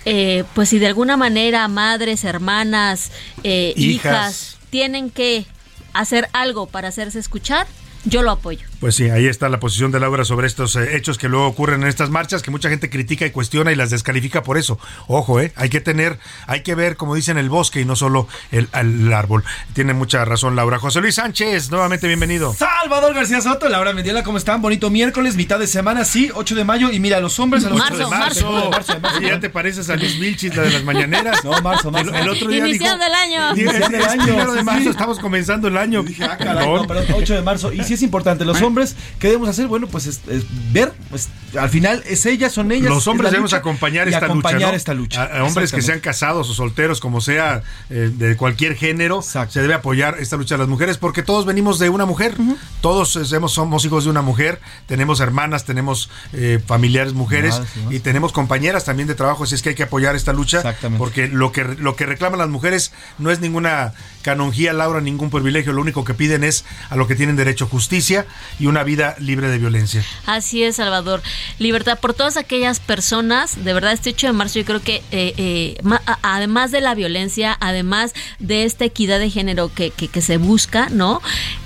eh, 0.04 0.44
pues 0.54 0.68
si 0.68 0.78
de 0.78 0.86
alguna 0.86 1.16
manera 1.16 1.66
madres, 1.66 2.22
hermanas, 2.22 3.10
eh, 3.42 3.74
hijas. 3.76 4.04
hijas 4.04 4.56
tienen 4.70 5.10
que 5.10 5.46
hacer 5.94 6.28
algo 6.32 6.66
para 6.66 6.88
hacerse 6.88 7.18
escuchar, 7.18 7.66
yo 8.04 8.22
lo 8.22 8.30
apoyo. 8.32 8.66
Pues 8.80 8.94
sí, 8.96 9.08
ahí 9.08 9.26
está 9.26 9.48
la 9.48 9.60
posición 9.60 9.90
de 9.92 10.00
Laura 10.00 10.24
sobre 10.24 10.46
estos 10.46 10.76
eh, 10.76 10.96
hechos 10.96 11.16
que 11.16 11.28
luego 11.28 11.46
ocurren 11.46 11.82
en 11.82 11.88
estas 11.88 12.10
marchas, 12.10 12.42
que 12.42 12.50
mucha 12.50 12.68
gente 12.68 12.90
critica 12.90 13.24
y 13.24 13.30
cuestiona 13.30 13.72
y 13.72 13.76
las 13.76 13.90
descalifica 13.90 14.42
por 14.42 14.58
eso. 14.58 14.78
Ojo, 15.06 15.40
eh, 15.40 15.52
hay 15.56 15.70
que 15.70 15.80
tener, 15.80 16.18
hay 16.46 16.62
que 16.62 16.74
ver, 16.74 16.96
como 16.96 17.14
dicen, 17.14 17.38
el 17.38 17.48
bosque 17.48 17.80
y 17.80 17.84
no 17.84 17.96
solo 17.96 18.28
el, 18.52 18.68
el 18.74 19.12
árbol. 19.12 19.42
Tiene 19.72 19.94
mucha 19.94 20.24
razón 20.24 20.54
Laura. 20.54 20.78
José 20.78 21.00
Luis 21.00 21.14
Sánchez, 21.14 21.70
nuevamente 21.70 22.06
bienvenido. 22.06 22.52
Salvador 22.52 23.14
García 23.14 23.40
Soto, 23.40 23.68
Laura 23.68 23.92
Mendiola, 23.94 24.22
¿cómo 24.22 24.36
están? 24.38 24.60
Bonito 24.60 24.90
miércoles, 24.90 25.36
mitad 25.36 25.58
de 25.58 25.66
semana, 25.66 26.04
sí, 26.04 26.30
8 26.34 26.54
de 26.54 26.64
mayo. 26.64 26.90
Y 26.90 27.00
mira, 27.00 27.20
los 27.20 27.38
hombres 27.40 27.64
a 27.64 27.70
los 27.70 27.78
Marzo, 27.78 27.94
8 27.94 28.04
de 28.04 28.10
marzo. 28.10 28.52
marzo. 28.52 28.70
marzo, 28.70 29.00
marzo, 29.00 29.18
Sí, 29.18 29.26
ya 29.26 29.40
te 29.40 29.48
pareces 29.48 29.88
a 29.88 29.96
Luis 29.96 30.18
Vilchis, 30.18 30.54
la 30.54 30.62
de 30.64 30.72
las 30.72 30.84
mañaneras. 30.84 31.42
No, 31.44 31.52
marzo, 31.62 31.90
marzo. 31.90 32.10
El, 32.10 32.22
el 32.22 32.28
otro 32.28 32.48
día 32.48 32.66
Iniciando 32.66 33.04
el 33.06 33.14
año. 33.14 33.54
dijo, 33.54 33.70
Iniciando 33.70 33.96
el 33.98 34.04
año, 34.04 34.24
primero 34.24 34.52
de 34.52 34.62
marzo, 34.62 34.82
sí. 34.82 34.88
estamos 34.88 35.18
comenzando 35.18 35.68
el 35.68 35.76
año. 35.78 36.02
Dije, 36.02 36.24
ah, 36.24 36.36
caray, 36.36 36.66
no, 36.66 36.86
perdón, 36.86 37.06
8 37.14 37.34
de 37.34 37.42
marzo. 37.42 37.72
Y 37.72 37.82
sí 37.96 38.04
es 38.04 38.08
importante, 38.08 38.44
los 38.44 38.60
hombres, 38.62 38.96
¿qué 39.18 39.28
debemos 39.28 39.48
hacer? 39.48 39.66
Bueno, 39.68 39.86
pues 39.86 40.06
es- 40.06 40.20
es 40.28 40.44
ver, 40.72 40.92
pues 41.10 41.28
al 41.58 41.68
final 41.70 42.02
es 42.06 42.26
ellas, 42.26 42.52
son 42.52 42.72
ellas. 42.72 42.88
Los 42.90 43.02
es 43.02 43.08
hombres 43.08 43.30
debemos 43.30 43.52
acompañar 43.52 44.08
esta 44.08 44.24
acompañar 44.26 44.60
lucha. 44.60 44.70
¿no? 44.70 44.76
esta 44.76 44.94
lucha. 44.94 45.22
A, 45.22 45.38
a 45.40 45.44
hombres 45.44 45.70
que 45.72 45.82
sean 45.82 46.00
casados 46.00 46.48
o 46.50 46.54
solteros, 46.54 47.00
como 47.00 47.20
sea, 47.20 47.62
eh, 47.90 48.10
de 48.14 48.36
cualquier 48.36 48.74
género, 48.76 49.22
se 49.22 49.60
debe 49.60 49.74
apoyar 49.74 50.16
esta 50.18 50.36
lucha 50.36 50.54
de 50.54 50.58
las 50.60 50.68
mujeres, 50.68 50.98
porque 50.98 51.22
todos 51.22 51.46
venimos 51.46 51.78
de 51.78 51.88
una 51.88 52.04
mujer. 52.06 52.34
Todos 52.80 53.16
eh, 53.16 53.24
somos, 53.24 53.52
somos 53.52 53.84
hijos 53.84 54.04
de 54.04 54.10
una 54.10 54.22
mujer. 54.22 54.60
Tenemos 54.86 55.20
hermanas, 55.20 55.64
tenemos 55.64 56.10
eh, 56.32 56.60
familiares 56.66 57.12
mujeres 57.14 57.60
y 57.90 58.00
tenemos 58.00 58.32
compañeras 58.32 58.84
también 58.84 59.06
de 59.08 59.14
trabajo. 59.14 59.44
Así 59.44 59.54
es 59.54 59.62
que 59.62 59.70
hay 59.70 59.74
que 59.74 59.84
apoyar 59.84 60.16
esta 60.16 60.32
lucha, 60.32 60.62
porque 60.98 61.28
lo 61.28 61.52
que, 61.52 61.64
lo 61.64 61.96
que 61.96 62.06
reclaman 62.06 62.38
las 62.38 62.48
mujeres 62.48 62.92
no 63.18 63.30
es 63.30 63.40
ninguna 63.40 63.92
canonjía, 64.22 64.72
Laura, 64.72 65.00
ningún 65.00 65.30
privilegio. 65.30 65.72
Lo 65.72 65.80
único 65.82 66.04
que 66.04 66.14
piden 66.14 66.44
es 66.44 66.64
a 66.90 66.96
lo 66.96 67.06
que 67.06 67.14
tienen 67.14 67.36
derecho 67.36 67.68
justicia 67.84 68.24
y 68.58 68.66
una 68.66 68.82
vida 68.82 69.14
libre 69.18 69.48
de 69.48 69.58
violencia. 69.58 70.02
Así 70.24 70.62
es, 70.62 70.76
Salvador. 70.76 71.22
Libertad 71.58 71.98
por 71.98 72.14
todas 72.14 72.38
aquellas 72.38 72.80
personas, 72.80 73.62
de 73.62 73.74
verdad, 73.74 73.92
este 73.92 74.10
8 74.10 74.28
de 74.28 74.32
marzo 74.32 74.58
yo 74.58 74.64
creo 74.64 74.80
que 74.80 74.96
eh, 75.10 75.34
eh, 75.36 75.76
ma- 75.82 76.00
además 76.22 76.70
de 76.70 76.80
la 76.80 76.94
violencia, 76.94 77.56
además 77.60 78.14
de 78.38 78.64
esta 78.64 78.86
equidad 78.86 79.18
de 79.18 79.28
género 79.28 79.70
que, 79.74 79.90
que, 79.90 80.08
que 80.08 80.22
se 80.22 80.38
busca, 80.38 80.88
¿no? 80.90 81.20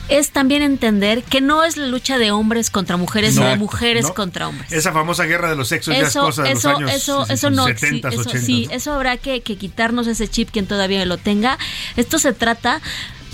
Es 0.09 0.31
también 0.31 0.63
entender 0.63 1.23
que 1.23 1.41
no 1.41 1.63
es 1.65 1.77
la 1.77 1.87
lucha 1.87 2.19
de 2.19 2.31
hombres 2.33 2.71
contra 2.71 2.97
mujeres, 2.97 3.35
sino 3.35 3.47
de 3.47 3.57
mujeres 3.57 4.05
¿no? 4.05 4.15
contra 4.15 4.49
hombres. 4.49 4.73
Esa 4.73 4.91
famosa 4.91 5.25
guerra 5.25 5.51
de 5.51 5.55
los 5.57 5.69
sexos 5.69 5.95
ya 5.95 6.01
es 6.03 6.09
Eso, 6.09 6.23
cosa 6.23 6.43
de 6.45 6.53
eso, 6.53 6.71
los 6.71 6.79
años 6.81 6.93
eso, 6.95 7.27
eso 7.29 7.51
no, 7.51 7.67
70, 7.67 8.11
sí, 8.11 8.17
eso, 8.17 8.29
80. 8.31 8.47
sí, 8.47 8.69
eso 8.73 8.93
habrá 8.95 9.19
que, 9.19 9.43
que 9.43 9.57
quitarnos 9.57 10.07
ese 10.09 10.27
chip 10.27 10.49
quien 10.51 10.67
todavía 10.67 11.05
lo 11.05 11.19
tenga. 11.19 11.59
Esto 11.97 12.19
se 12.19 12.33
trata 12.33 12.81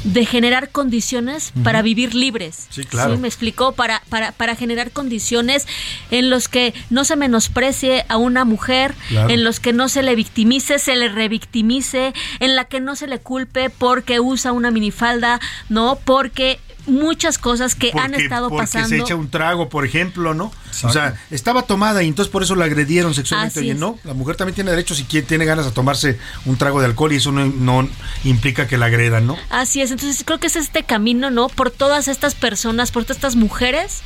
de 0.04 0.24
generar 0.26 0.70
condiciones 0.70 1.52
para 1.62 1.82
vivir 1.82 2.14
libres. 2.14 2.66
Sí, 2.70 2.84
claro. 2.84 3.16
me 3.18 3.26
explicó, 3.28 3.72
para, 3.72 4.02
para, 4.08 4.32
para 4.32 4.54
generar 4.54 4.90
condiciones 4.90 5.66
en 6.10 6.30
los 6.30 6.48
que 6.48 6.74
no 6.90 7.04
se 7.04 7.16
menosprecie 7.16 8.04
a 8.08 8.16
una 8.16 8.44
mujer, 8.44 8.94
Claro. 9.08 9.30
en 9.30 9.44
los 9.44 9.60
que 9.60 9.72
no 9.72 9.88
se 9.88 10.02
le 10.02 10.14
victimice, 10.14 10.78
se 10.78 10.94
le 10.96 11.08
revictimice, 11.08 12.12
en 12.40 12.54
la 12.56 12.64
que 12.66 12.80
no 12.80 12.96
se 12.96 13.06
le 13.06 13.18
culpe 13.18 13.70
porque 13.70 14.20
usa 14.20 14.52
una 14.52 14.70
minifalda, 14.70 15.40
no, 15.68 15.98
porque 16.04 16.60
muchas 16.86 17.38
cosas 17.38 17.74
que 17.74 17.88
han 17.94 18.10
Porque- 18.12 18.22
estado 18.24 18.48
porque 18.48 18.62
pasando. 18.66 18.88
se 18.88 18.98
echa 18.98 19.14
un 19.14 19.30
trago, 19.30 19.68
por 19.68 19.84
ejemplo, 19.84 20.34
¿no? 20.34 20.52
O 20.82 20.90
sea, 20.92 21.14
estaba 21.30 21.62
tomada 21.62 22.02
y 22.02 22.08
entonces 22.08 22.30
por 22.30 22.42
eso 22.42 22.54
la 22.56 22.64
agredieron 22.64 23.14
sexualmente. 23.14 23.60
Así 23.60 23.66
Oye, 23.66 23.72
es. 23.72 23.78
no, 23.78 23.98
la 24.04 24.12
mujer 24.14 24.36
también 24.36 24.54
tiene 24.54 24.70
derecho 24.70 24.94
si 24.94 25.04
quiere, 25.04 25.26
tiene 25.26 25.44
ganas 25.44 25.64
de 25.66 25.70
tomarse 25.72 26.18
un 26.46 26.56
trago 26.56 26.80
de 26.80 26.86
alcohol 26.86 27.12
y 27.12 27.16
eso 27.16 27.32
no, 27.32 27.46
no 27.46 27.88
implica 28.24 28.66
que 28.66 28.76
la 28.76 28.86
agredan, 28.86 29.26
¿no? 29.26 29.36
Así 29.50 29.80
es, 29.82 29.90
entonces 29.90 30.22
creo 30.24 30.40
que 30.40 30.48
es 30.48 30.56
este 30.56 30.82
camino, 30.82 31.30
¿no? 31.30 31.48
Por 31.48 31.70
todas 31.70 32.08
estas 32.08 32.34
personas, 32.34 32.90
por 32.90 33.04
todas 33.04 33.16
estas 33.18 33.36
mujeres 33.36 34.02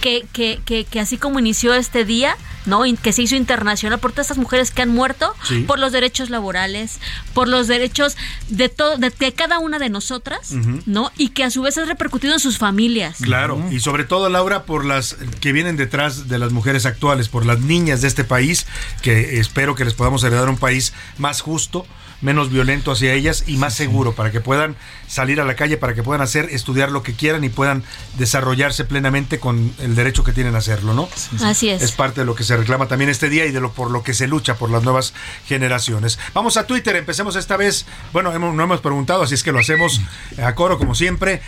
que, 0.00 0.26
que, 0.32 0.60
que, 0.64 0.84
que 0.84 1.00
así 1.00 1.18
como 1.18 1.38
inició 1.38 1.74
este 1.74 2.04
día, 2.04 2.36
¿no? 2.66 2.82
Que 3.02 3.12
se 3.12 3.22
hizo 3.22 3.36
internacional, 3.36 3.98
por 4.00 4.12
todas 4.12 4.26
estas 4.26 4.38
mujeres 4.38 4.70
que 4.70 4.82
han 4.82 4.90
muerto, 4.90 5.34
Sí. 5.44 5.60
por 5.66 5.78
los 5.78 5.92
derechos 5.92 6.28
laborales, 6.30 6.98
por 7.32 7.48
los 7.48 7.66
derechos 7.68 8.16
de, 8.48 8.68
todo, 8.68 8.98
de, 8.98 9.10
de 9.10 9.32
cada 9.32 9.58
una 9.58 9.78
de 9.78 9.88
nosotras. 9.88 10.52
¿no? 10.86 11.10
Y 11.16 11.28
que 11.30 11.44
a 11.44 11.50
su 11.50 11.62
vez 11.62 11.78
ha 11.78 11.84
repercutido 11.84 12.34
en 12.34 12.40
sus 12.40 12.58
familias. 12.58 13.18
Claro, 13.20 13.62
y 13.70 13.80
sobre 13.80 14.04
todo, 14.04 14.28
Laura, 14.28 14.64
por 14.64 14.84
las 14.84 15.16
que 15.40 15.52
vienen 15.52 15.76
detrás 15.76 16.28
de 16.28 16.38
las 16.38 16.52
mujeres 16.52 16.84
actuales, 16.86 17.28
por 17.28 17.46
las 17.46 17.60
niñas 17.60 18.02
de 18.02 18.08
este 18.08 18.24
país, 18.24 18.66
que 19.02 19.38
espero 19.40 19.74
que 19.74 19.84
les 19.84 19.94
podamos 19.94 20.22
heredar 20.24 20.48
un 20.48 20.58
país 20.58 20.92
más 21.18 21.40
justo, 21.40 21.86
menos 22.20 22.50
violento 22.50 22.92
hacia 22.92 23.12
ellas 23.14 23.44
y 23.46 23.56
más 23.56 23.74
seguro, 23.74 24.12
para 24.14 24.30
que 24.30 24.40
puedan 24.40 24.76
salir 25.08 25.40
a 25.40 25.44
la 25.44 25.56
calle, 25.56 25.76
para 25.76 25.94
que 25.94 26.02
puedan 26.02 26.20
hacer, 26.22 26.48
estudiar 26.50 26.90
lo 26.90 27.02
que 27.02 27.14
quieran 27.14 27.42
y 27.44 27.48
puedan 27.48 27.82
desarrollarse 28.18 28.84
plenamente 28.84 29.38
con 29.38 29.72
el 29.78 29.94
derecho 29.94 30.22
que 30.24 30.32
tienen 30.32 30.54
a 30.54 30.58
hacerlo, 30.58 30.94
¿no? 30.94 31.08
Así 31.42 31.68
es. 31.70 31.82
Es 31.82 31.92
parte 31.92 32.20
de 32.20 32.26
lo 32.26 32.34
que 32.34 32.44
se 32.44 32.56
reclama 32.56 32.86
también 32.88 33.10
este 33.10 33.28
día 33.28 33.46
y 33.46 33.50
de 33.52 33.60
lo 33.60 33.72
por 33.72 33.90
lo 33.90 34.02
que 34.02 34.14
se 34.14 34.26
lucha 34.26 34.56
por 34.56 34.70
las 34.70 34.82
nuevas 34.82 35.14
generaciones. 35.46 36.18
Vamos 36.34 36.56
a 36.56 36.66
Twitter, 36.66 36.94
empecemos 36.96 37.36
esta 37.36 37.56
vez. 37.56 37.86
Bueno, 38.12 38.32
hemos- 38.34 38.54
no 38.54 38.62
hemos 38.62 38.80
preguntado, 38.80 39.22
así 39.22 39.34
es 39.34 39.42
que 39.42 39.52
lo 39.52 39.58
hacemos 39.58 40.00
a 40.42 40.54
coro 40.54 40.78
como 40.78 40.94
siempre. 40.94 41.40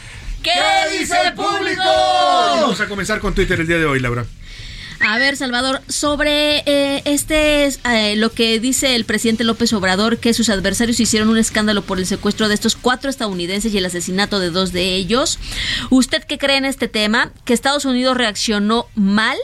¿Qué 0.43 0.51
dice 0.99 1.15
el 1.25 1.35
público? 1.35 1.83
Vamos 1.85 2.81
a 2.81 2.89
comenzar 2.89 3.21
con 3.21 3.33
Twitter 3.35 3.61
el 3.61 3.67
día 3.67 3.79
de 3.79 3.85
hoy, 3.87 4.01
Laura. 4.01 4.25
A 5.05 5.19
ver, 5.19 5.37
Salvador, 5.37 5.83
sobre 5.89 6.59
eh, 6.59 7.03
este 7.07 7.67
eh, 7.67 8.15
lo 8.17 8.31
que 8.31 8.61
dice 8.61 8.95
el 8.95 9.05
presidente 9.05 9.43
López 9.43 9.73
Obrador, 9.73 10.19
que 10.19 10.33
sus 10.33 10.49
adversarios 10.49 11.01
hicieron 11.01 11.29
un 11.29 11.39
escándalo 11.39 11.83
por 11.83 11.99
el 11.99 12.07
secuestro 12.07 12.49
de 12.49 12.55
estos 12.55 12.77
cuatro 12.77 13.11
estadounidenses 13.11 13.75
y 13.75 13.79
el 13.79 13.85
asesinato 13.85 14.39
de 14.39 14.51
dos 14.51 14.73
de 14.73 14.95
ellos. 14.95 15.41
¿Usted 15.91 16.23
qué 16.23 16.39
cree 16.39 16.57
en 16.57 16.65
este 16.65 16.87
tema? 16.87 17.33
¿Que 17.45 17.53
Estados 17.53 17.85
Unidos 17.85 18.17
reaccionó 18.17 18.87
mal? 18.95 19.37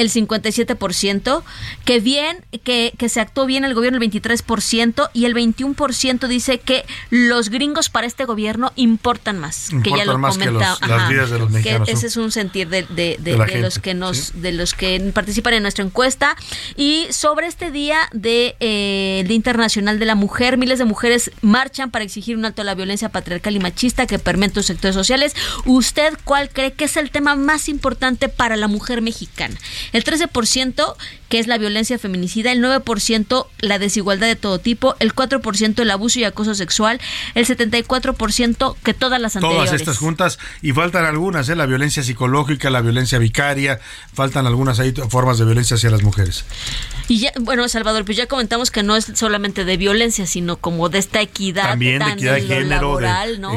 El 0.00 0.10
57%, 0.10 1.42
que 1.84 2.00
bien, 2.00 2.44
que, 2.64 2.92
que 2.98 3.08
se 3.08 3.20
actuó 3.20 3.46
bien 3.46 3.64
el 3.64 3.74
gobierno 3.74 3.98
el 4.00 4.10
23% 4.10 5.10
y 5.12 5.24
el 5.24 5.34
21% 5.34 6.26
dice 6.28 6.58
que 6.58 6.84
los 7.10 7.48
gringos 7.50 7.88
para 7.88 8.06
este 8.06 8.24
gobierno 8.24 8.72
importan 8.76 9.38
más, 9.38 9.68
que 9.82 9.90
ya 9.90 10.04
lo 10.04 10.18
más 10.18 10.36
que 10.38 10.46
comenta, 10.46 10.70
los- 10.70 10.80
las 10.88 11.08
vidas 11.08 11.30
de 11.30 11.38
los 11.38 11.52
que 11.62 11.70
ese 11.92 12.06
es 12.06 12.16
un 12.16 12.32
sentir 12.32 12.68
de, 12.68 12.82
de- 12.82 13.16
de- 13.18 13.30
De 13.30 13.36
la 13.38 13.44
de 13.46 13.60
los 13.60 13.78
que 13.78 13.94
nos, 13.94 14.40
de 14.42 14.52
los 14.52 14.74
que 14.74 15.10
participan 15.14 15.54
en 15.54 15.62
nuestra 15.62 15.84
encuesta 15.84 16.36
y 16.76 17.06
sobre 17.10 17.46
este 17.46 17.70
día 17.70 17.98
de 18.12 18.56
eh, 18.60 19.24
Internacional 19.30 19.98
de 19.98 20.04
la 20.06 20.14
Mujer, 20.14 20.58
miles 20.58 20.78
de 20.78 20.84
mujeres 20.84 21.30
marchan 21.40 21.90
para 21.90 22.04
exigir 22.04 22.36
un 22.36 22.44
alto 22.44 22.62
a 22.62 22.64
la 22.64 22.74
violencia 22.74 23.08
patriarcal 23.10 23.54
y 23.56 23.60
machista 23.60 24.06
que 24.06 24.18
permea 24.18 24.50
los 24.54 24.66
sectores 24.66 24.94
sociales. 24.94 25.34
¿Usted 25.64 26.14
cuál 26.24 26.48
cree 26.50 26.72
que 26.72 26.84
es 26.86 26.96
el 26.96 27.10
tema 27.10 27.36
más 27.36 27.68
importante 27.68 28.28
para 28.28 28.56
la 28.56 28.68
mujer 28.68 29.02
mexicana? 29.02 29.54
El 29.92 30.04
13% 30.04 30.94
que 31.30 31.38
es 31.38 31.46
la 31.46 31.56
violencia 31.56 31.98
feminicida, 31.98 32.52
el 32.52 32.62
9% 32.62 33.46
la 33.60 33.78
desigualdad 33.78 34.26
de 34.26 34.36
todo 34.36 34.58
tipo, 34.58 34.96
el 34.98 35.14
4% 35.14 35.80
el 35.80 35.90
abuso 35.90 36.18
y 36.18 36.24
acoso 36.24 36.54
sexual, 36.54 37.00
el 37.34 37.46
74% 37.46 38.76
que 38.82 38.94
todas 38.94 39.20
las 39.20 39.36
anteriores. 39.36 39.66
Todas 39.70 39.80
estas 39.80 39.98
juntas 39.98 40.38
y 40.60 40.72
faltan 40.72 41.04
algunas, 41.04 41.48
¿eh? 41.48 41.56
la 41.56 41.66
violencia 41.66 42.02
psicológica, 42.02 42.68
la 42.70 42.80
violencia 42.80 43.18
vicaria, 43.18 43.80
faltan 44.12 44.46
algunas 44.46 44.80
ahí 44.80 44.92
formas 45.08 45.38
de 45.38 45.44
violencia 45.44 45.76
hacia 45.76 45.90
las 45.90 46.02
mujeres. 46.02 46.44
Y 47.08 47.20
ya, 47.20 47.32
bueno, 47.40 47.68
Salvador, 47.68 48.04
pues 48.04 48.16
ya 48.16 48.26
comentamos 48.26 48.70
que 48.70 48.82
no 48.82 48.96
es 48.96 49.12
solamente 49.14 49.64
de 49.64 49.76
violencia, 49.76 50.26
sino 50.26 50.56
como 50.56 50.88
de 50.88 50.98
esta 50.98 51.20
equidad. 51.20 51.70
También 51.70 51.98
de 52.00 52.10
equidad 52.12 52.34
de 52.34 52.40
género, 52.42 52.96
de- 52.98 53.08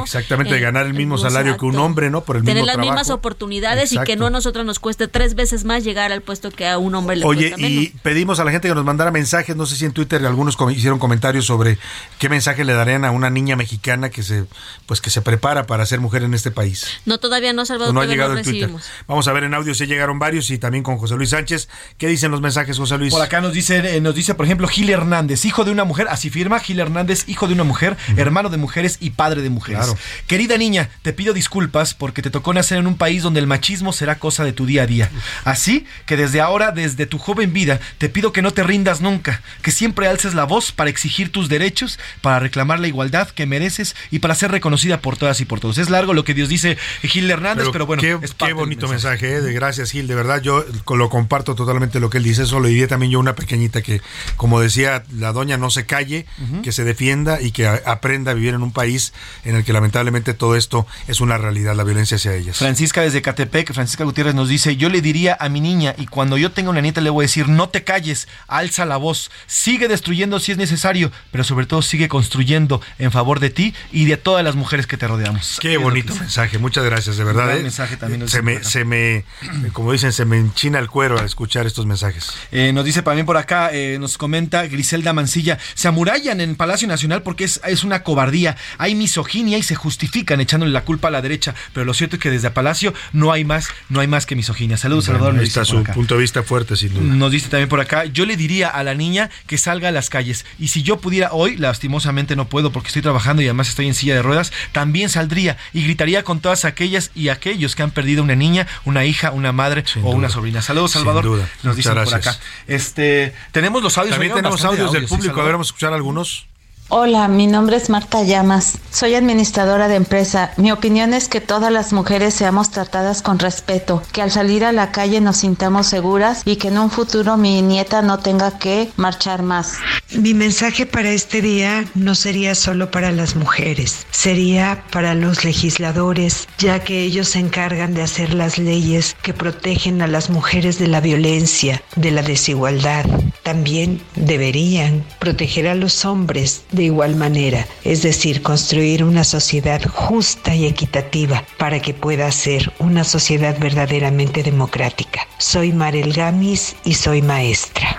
exactamente, 0.03 0.53
de 0.53 0.59
ganar 0.59 0.85
el 0.85 0.93
mismo 0.93 1.17
salario 1.17 1.57
que 1.57 1.65
un 1.65 1.77
hombre, 1.79 2.09
¿no? 2.09 2.23
Por 2.23 2.37
el 2.37 2.43
Tener 2.43 2.55
mismo 2.57 2.65
las 2.67 2.73
trabajo. 2.75 2.91
mismas 2.93 3.09
oportunidades 3.09 3.91
y 3.93 3.97
que 3.99 4.15
no 4.15 4.27
a 4.27 4.29
nosotros 4.29 4.65
nos 4.65 4.79
cueste 4.79 5.07
tres 5.07 5.35
veces 5.35 5.63
más 5.65 5.83
llegar 5.83 6.11
al 6.11 6.21
puesto 6.21 6.51
que 6.51 6.67
a 6.67 6.77
un 6.77 6.95
hombre 6.95 7.15
le 7.17 7.25
Oye, 7.25 7.49
cuesta 7.51 7.62
menos. 7.69 7.83
y 7.83 7.87
pedimos 8.01 8.39
a 8.39 8.43
la 8.43 8.51
gente 8.51 8.67
que 8.67 8.75
nos 8.75 8.85
mandara 8.85 9.11
mensajes, 9.11 9.55
no 9.55 9.65
sé 9.65 9.75
si 9.75 9.85
en 9.85 9.91
Twitter 9.91 10.25
algunos 10.25 10.55
com- 10.57 10.69
hicieron 10.69 10.99
comentarios 10.99 11.45
sobre 11.45 11.77
qué 12.19 12.29
mensaje 12.29 12.63
le 12.65 12.73
darían 12.73 13.05
a 13.05 13.11
una 13.11 13.29
niña 13.29 13.55
mexicana 13.55 14.09
que 14.09 14.23
se 14.23 14.45
pues 14.85 15.01
que 15.01 15.09
se 15.09 15.21
prepara 15.21 15.65
para 15.65 15.85
ser 15.85 15.99
mujer 15.99 16.23
en 16.23 16.33
este 16.33 16.51
país. 16.51 16.85
No, 17.05 17.17
todavía 17.17 17.53
no, 17.53 17.65
Salvador, 17.65 17.93
no 17.93 18.01
ha 18.01 18.05
llegado 18.05 18.37
el 18.37 18.43
Twitter. 18.43 18.69
Vamos 19.07 19.27
a 19.27 19.33
ver 19.33 19.43
en 19.45 19.53
audio 19.53 19.73
si 19.73 19.85
llegaron 19.85 20.19
varios 20.19 20.49
y 20.49 20.57
también 20.57 20.83
con 20.83 20.97
José 20.97 21.15
Luis 21.15 21.29
Sánchez. 21.29 21.69
¿Qué 21.97 22.07
dicen 22.07 22.31
los 22.31 22.41
mensajes, 22.41 22.77
José 22.77 22.97
Luis? 22.97 23.13
Por 23.13 23.21
acá 23.21 23.41
nos 23.41 23.53
dice, 23.53 23.95
eh, 23.97 24.01
nos 24.01 24.15
dice, 24.15 24.35
por 24.35 24.45
ejemplo, 24.45 24.67
Gil 24.67 24.89
Hernández, 24.89 25.45
hijo 25.45 25.63
de 25.63 25.71
una 25.71 25.83
mujer, 25.83 26.07
así 26.09 26.29
firma, 26.29 26.59
Gil 26.59 26.79
Hernández, 26.79 27.25
hijo 27.27 27.47
de 27.47 27.53
una 27.53 27.63
mujer, 27.63 27.97
hermano 28.17 28.49
de 28.49 28.57
mujeres 28.57 28.97
y 28.99 29.11
padre 29.11 29.41
de 29.41 29.49
mujeres. 29.49 29.83
Claro. 29.85 29.97
Querida 30.27 30.57
niña, 30.57 30.89
te 31.01 31.13
pido 31.13 31.33
disculpas 31.33 31.93
porque 31.93 32.21
te 32.21 32.29
tocó 32.29 32.53
nacer 32.53 32.77
en 32.77 32.87
un 32.87 32.97
país 32.97 33.23
donde 33.23 33.39
el 33.39 33.47
machismo 33.47 33.93
será 33.93 34.19
cosa 34.19 34.43
de 34.43 34.53
tu 34.53 34.65
día 34.65 34.83
a 34.83 34.87
día. 34.87 35.11
Así 35.45 35.85
que 36.05 36.17
desde 36.17 36.41
ahora, 36.41 36.71
desde 36.71 37.05
tu 37.05 37.17
joven 37.17 37.52
vida, 37.53 37.79
te 37.97 38.09
pido 38.09 38.33
que 38.33 38.41
no 38.41 38.51
te 38.51 38.63
rindas 38.63 39.01
nunca, 39.01 39.41
que 39.61 39.71
siempre 39.71 40.07
alces 40.07 40.33
la 40.33 40.43
voz 40.43 40.71
para 40.71 40.89
exigir 40.89 41.31
tus 41.31 41.49
derechos, 41.49 41.99
para 42.21 42.39
reclamar 42.39 42.79
la 42.79 42.87
igualdad 42.87 43.29
que 43.29 43.45
mereces 43.45 43.95
y 44.11 44.19
para 44.19 44.35
ser 44.35 44.51
reconocida 44.51 44.99
por 44.99 45.17
todas 45.17 45.39
y 45.39 45.45
por 45.45 45.59
todos. 45.59 45.77
Es 45.77 45.89
largo 45.89 46.13
lo 46.13 46.23
que 46.23 46.33
Dios 46.33 46.49
dice 46.49 46.77
Gil 47.03 47.29
Hernández, 47.29 47.67
pero, 47.71 47.85
bueno, 47.85 48.01
qué, 48.01 48.17
es 48.21 48.33
qué 48.33 48.53
bonito 48.53 48.87
mensaje, 48.87 49.35
¿eh? 49.35 49.41
de 49.41 49.53
gracias 49.53 49.91
Gil, 49.91 50.07
de 50.07 50.15
verdad 50.15 50.41
yo 50.41 50.65
lo 50.89 51.09
comparto 51.09 51.55
totalmente 51.55 51.99
lo 51.99 52.09
que 52.09 52.17
él 52.17 52.23
dice, 52.23 52.43
eso 52.43 52.59
lo 52.59 52.67
diría 52.67 52.87
también 52.87 53.11
yo 53.11 53.19
una 53.19 53.35
pequeñita 53.35 53.81
que, 53.81 54.01
como 54.35 54.59
decía 54.59 55.03
la 55.15 55.31
doña, 55.31 55.57
no 55.57 55.69
se 55.69 55.85
calle, 55.85 56.25
que 56.63 56.71
se 56.71 56.83
defienda 56.83 57.41
y 57.41 57.51
que 57.51 57.67
aprenda 57.67 58.31
a 58.31 58.33
vivir 58.33 58.53
en 58.53 58.63
un 58.63 58.71
país 58.71 59.13
en 59.43 59.55
el 59.55 59.63
que 59.63 59.73
lamentablemente 59.73 60.33
todo 60.33 60.55
esto 60.55 60.87
es 61.07 61.21
una 61.21 61.37
realidad, 61.37 61.75
la 61.75 61.83
violencia 61.83 62.17
hacia 62.17 62.33
ellas. 62.33 62.57
Francisca 62.57 63.01
desde 63.01 63.21
Catepec, 63.21 63.73
Francisca 63.73 64.03
Gutiérrez 64.03 64.35
nos 64.35 64.49
dice, 64.49 64.75
yo 64.75 64.89
le 64.89 65.01
diría 65.01 65.37
a 65.39 65.49
mi 65.49 65.61
niña 65.61 65.95
y 65.97 66.07
cuando 66.07 66.37
yo 66.37 66.51
tenga 66.51 66.69
una 66.69 66.81
nieta 66.81 67.01
le 67.01 67.09
voy 67.09 67.23
a 67.23 67.27
decir, 67.27 67.42
no 67.47 67.69
te 67.69 67.83
calles, 67.83 68.27
alza 68.47 68.85
la 68.85 68.97
voz, 68.97 69.31
sigue 69.47 69.87
destruyendo 69.87 70.39
si 70.39 70.51
es 70.51 70.57
necesario, 70.57 71.11
pero 71.31 71.43
sobre 71.43 71.65
todo 71.65 71.81
sigue 71.81 72.07
construyendo 72.07 72.81
en 72.99 73.11
favor 73.11 73.39
de 73.39 73.49
ti 73.49 73.73
y 73.91 74.05
de 74.05 74.17
todas 74.17 74.43
las 74.43 74.55
mujeres 74.55 74.87
que 74.87 74.97
te 74.97 75.07
rodeamos. 75.07 75.57
Qué 75.61 75.77
bonito 75.77 76.13
mensaje, 76.15 76.57
muchas 76.57 76.83
gracias, 76.85 77.17
de 77.17 77.23
verdad. 77.23 77.45
gran 77.45 77.57
¿eh? 77.59 77.63
mensaje 77.63 77.97
también 77.97 78.27
se 78.27 78.41
me, 78.41 78.63
se 78.63 78.85
me, 78.85 79.25
como 79.73 79.91
dicen, 79.91 80.11
se 80.13 80.25
me 80.25 80.37
enchina 80.37 80.79
el 80.79 80.89
cuero 80.89 81.19
al 81.19 81.25
escuchar 81.25 81.65
estos 81.67 81.85
mensajes. 81.85 82.31
Eh, 82.51 82.71
nos 82.73 82.85
dice 82.85 83.01
también 83.01 83.25
por 83.25 83.37
acá, 83.37 83.69
eh, 83.73 83.97
nos 83.99 84.17
comenta 84.17 84.65
Griselda 84.67 85.13
Mancilla, 85.13 85.57
se 85.73 85.87
amurallan 85.87 86.41
en 86.41 86.55
Palacio 86.55 86.87
Nacional 86.87 87.21
porque 87.23 87.43
es, 87.43 87.61
es 87.65 87.83
una 87.83 88.03
cobardía, 88.03 88.57
hay 88.77 88.95
misoginia 88.95 89.57
y 89.57 89.63
se 89.63 89.75
justifican 89.75 90.41
echándole 90.41 90.71
la 90.71 90.83
culpa 90.83 91.09
a 91.09 91.11
la 91.11 91.21
derecha, 91.21 91.53
pero 91.73 91.85
lo 91.85 91.93
cierto 91.93 92.15
es 92.15 92.21
que 92.21 92.29
desde 92.31 92.49
Palacio 92.51 92.93
no 93.11 93.31
hay 93.31 93.43
más, 93.45 93.67
no 93.89 93.99
hay 93.99 94.07
más 94.07 94.25
que 94.25 94.35
misoginia. 94.35 94.77
Saludos, 94.77 95.05
Bueno, 95.07 95.19
Salvador. 95.19 95.39
ahí 95.41 95.47
está 95.47 95.65
su 95.65 95.77
acá. 95.79 95.93
punto 95.93 96.15
de 96.15 96.21
vista 96.21 96.43
fuerte, 96.43 96.75
sin 96.75 96.93
duda. 96.93 97.03
Nos 97.03 97.31
dice 97.33 97.49
también 97.49 97.69
por 97.69 97.79
acá, 97.79 98.05
yo 98.05 98.25
le 98.25 98.37
diría 98.37 98.69
a 98.69 98.83
la 98.83 98.93
niña 98.93 99.29
que 99.47 99.57
salga 99.57 99.89
a 99.89 99.91
las 99.91 100.09
calles 100.09 100.45
y 100.59 100.69
si 100.69 100.83
yo 100.83 100.97
pudiera 100.97 101.31
hoy, 101.33 101.57
lastimosamente 101.57 102.35
no 102.35 102.47
puedo 102.47 102.71
porque 102.71 102.87
estoy 102.87 103.01
trabajando 103.01 103.41
y 103.41 103.45
además 103.45 103.69
estoy 103.69 103.87
en 103.87 103.93
silla 103.93 104.15
de 104.15 104.21
ruedas, 104.21 104.51
también 104.71 105.09
saldría 105.09 105.57
y 105.73 105.83
gritaría 105.83 106.23
con 106.23 106.39
todas 106.39 106.65
aquellas 106.65 107.11
y 107.15 107.29
aquellos 107.29 107.75
que 107.75 107.83
han 107.83 107.91
perdido 107.91 108.23
una 108.23 108.35
niña, 108.35 108.67
una 108.85 109.05
hija, 109.05 109.31
una 109.31 109.51
madre 109.51 109.83
o 109.97 109.99
duda. 109.99 110.15
una 110.15 110.29
sobrina. 110.29 110.61
Saludos, 110.61 110.91
Sin 110.91 110.99
Salvador. 111.01 111.23
duda. 111.23 111.49
Nos 111.63 111.75
Muchas 111.75 111.77
dicen 111.77 112.03
por 112.03 112.13
acá. 112.13 112.37
Este, 112.67 113.33
tenemos 113.51 113.83
los 113.83 113.97
audios. 113.97 114.13
También 114.15 114.33
tenemos 114.33 114.63
audios 114.63 114.91
del 114.91 115.03
audios, 115.03 115.09
¿sí, 115.09 115.15
público, 115.15 115.41
a 115.41 115.43
ver, 115.43 115.53
vamos 115.53 115.67
a 115.67 115.69
escuchar 115.69 115.93
algunos. 115.93 116.47
Hola, 116.95 117.27
mi 117.27 117.47
nombre 117.47 117.75
es 117.75 117.89
Marta 117.89 118.21
Llamas. 118.21 118.77
Soy 118.91 119.15
administradora 119.15 119.87
de 119.87 119.95
empresa. 119.95 120.51
Mi 120.57 120.71
opinión 120.71 121.15
es 121.15 121.27
que 121.27 121.41
todas 121.41 121.73
las 121.73 121.91
mujeres 121.91 122.35
seamos 122.35 122.69
tratadas 122.69 123.23
con 123.23 123.39
respeto, 123.39 124.03
que 124.11 124.21
al 124.21 124.29
salir 124.29 124.63
a 124.63 124.71
la 124.71 124.91
calle 124.91 125.19
nos 125.19 125.37
sintamos 125.37 125.87
seguras 125.87 126.43
y 126.45 126.57
que 126.57 126.67
en 126.67 126.77
un 126.77 126.91
futuro 126.91 127.35
mi 127.35 127.63
nieta 127.63 128.03
no 128.03 128.19
tenga 128.19 128.59
que 128.59 128.91
marchar 128.95 129.41
más. 129.41 129.77
Mi 130.11 130.35
mensaje 130.35 130.85
para 130.85 131.09
este 131.09 131.41
día 131.41 131.83
no 131.95 132.13
sería 132.13 132.53
solo 132.53 132.91
para 132.91 133.11
las 133.11 133.35
mujeres, 133.35 134.05
sería 134.11 134.83
para 134.91 135.15
los 135.15 135.43
legisladores, 135.43 136.47
ya 136.59 136.83
que 136.83 137.01
ellos 137.01 137.29
se 137.29 137.39
encargan 137.39 137.95
de 137.95 138.03
hacer 138.03 138.35
las 138.35 138.59
leyes 138.59 139.15
que 139.23 139.33
protegen 139.33 140.03
a 140.03 140.07
las 140.07 140.29
mujeres 140.29 140.77
de 140.77 140.85
la 140.85 141.01
violencia, 141.01 141.81
de 141.95 142.11
la 142.11 142.21
desigualdad. 142.21 143.05
También 143.41 143.99
deberían 144.15 145.03
proteger 145.17 145.67
a 145.67 145.73
los 145.73 146.05
hombres 146.05 146.61
de 146.71 146.82
igual 146.83 147.15
manera, 147.15 147.67
es 147.83 148.03
decir, 148.03 148.41
construir 148.41 149.03
una 149.03 149.23
sociedad 149.23 149.81
justa 149.83 150.55
y 150.55 150.65
equitativa 150.65 151.43
para 151.57 151.81
que 151.81 151.93
pueda 151.93 152.31
ser 152.31 152.71
una 152.79 153.03
sociedad 153.03 153.57
verdaderamente 153.59 154.43
democrática. 154.43 155.27
Soy 155.37 155.71
Marel 155.71 156.13
Gamis 156.13 156.75
y 156.83 156.93
soy 156.93 157.21
maestra. 157.21 157.97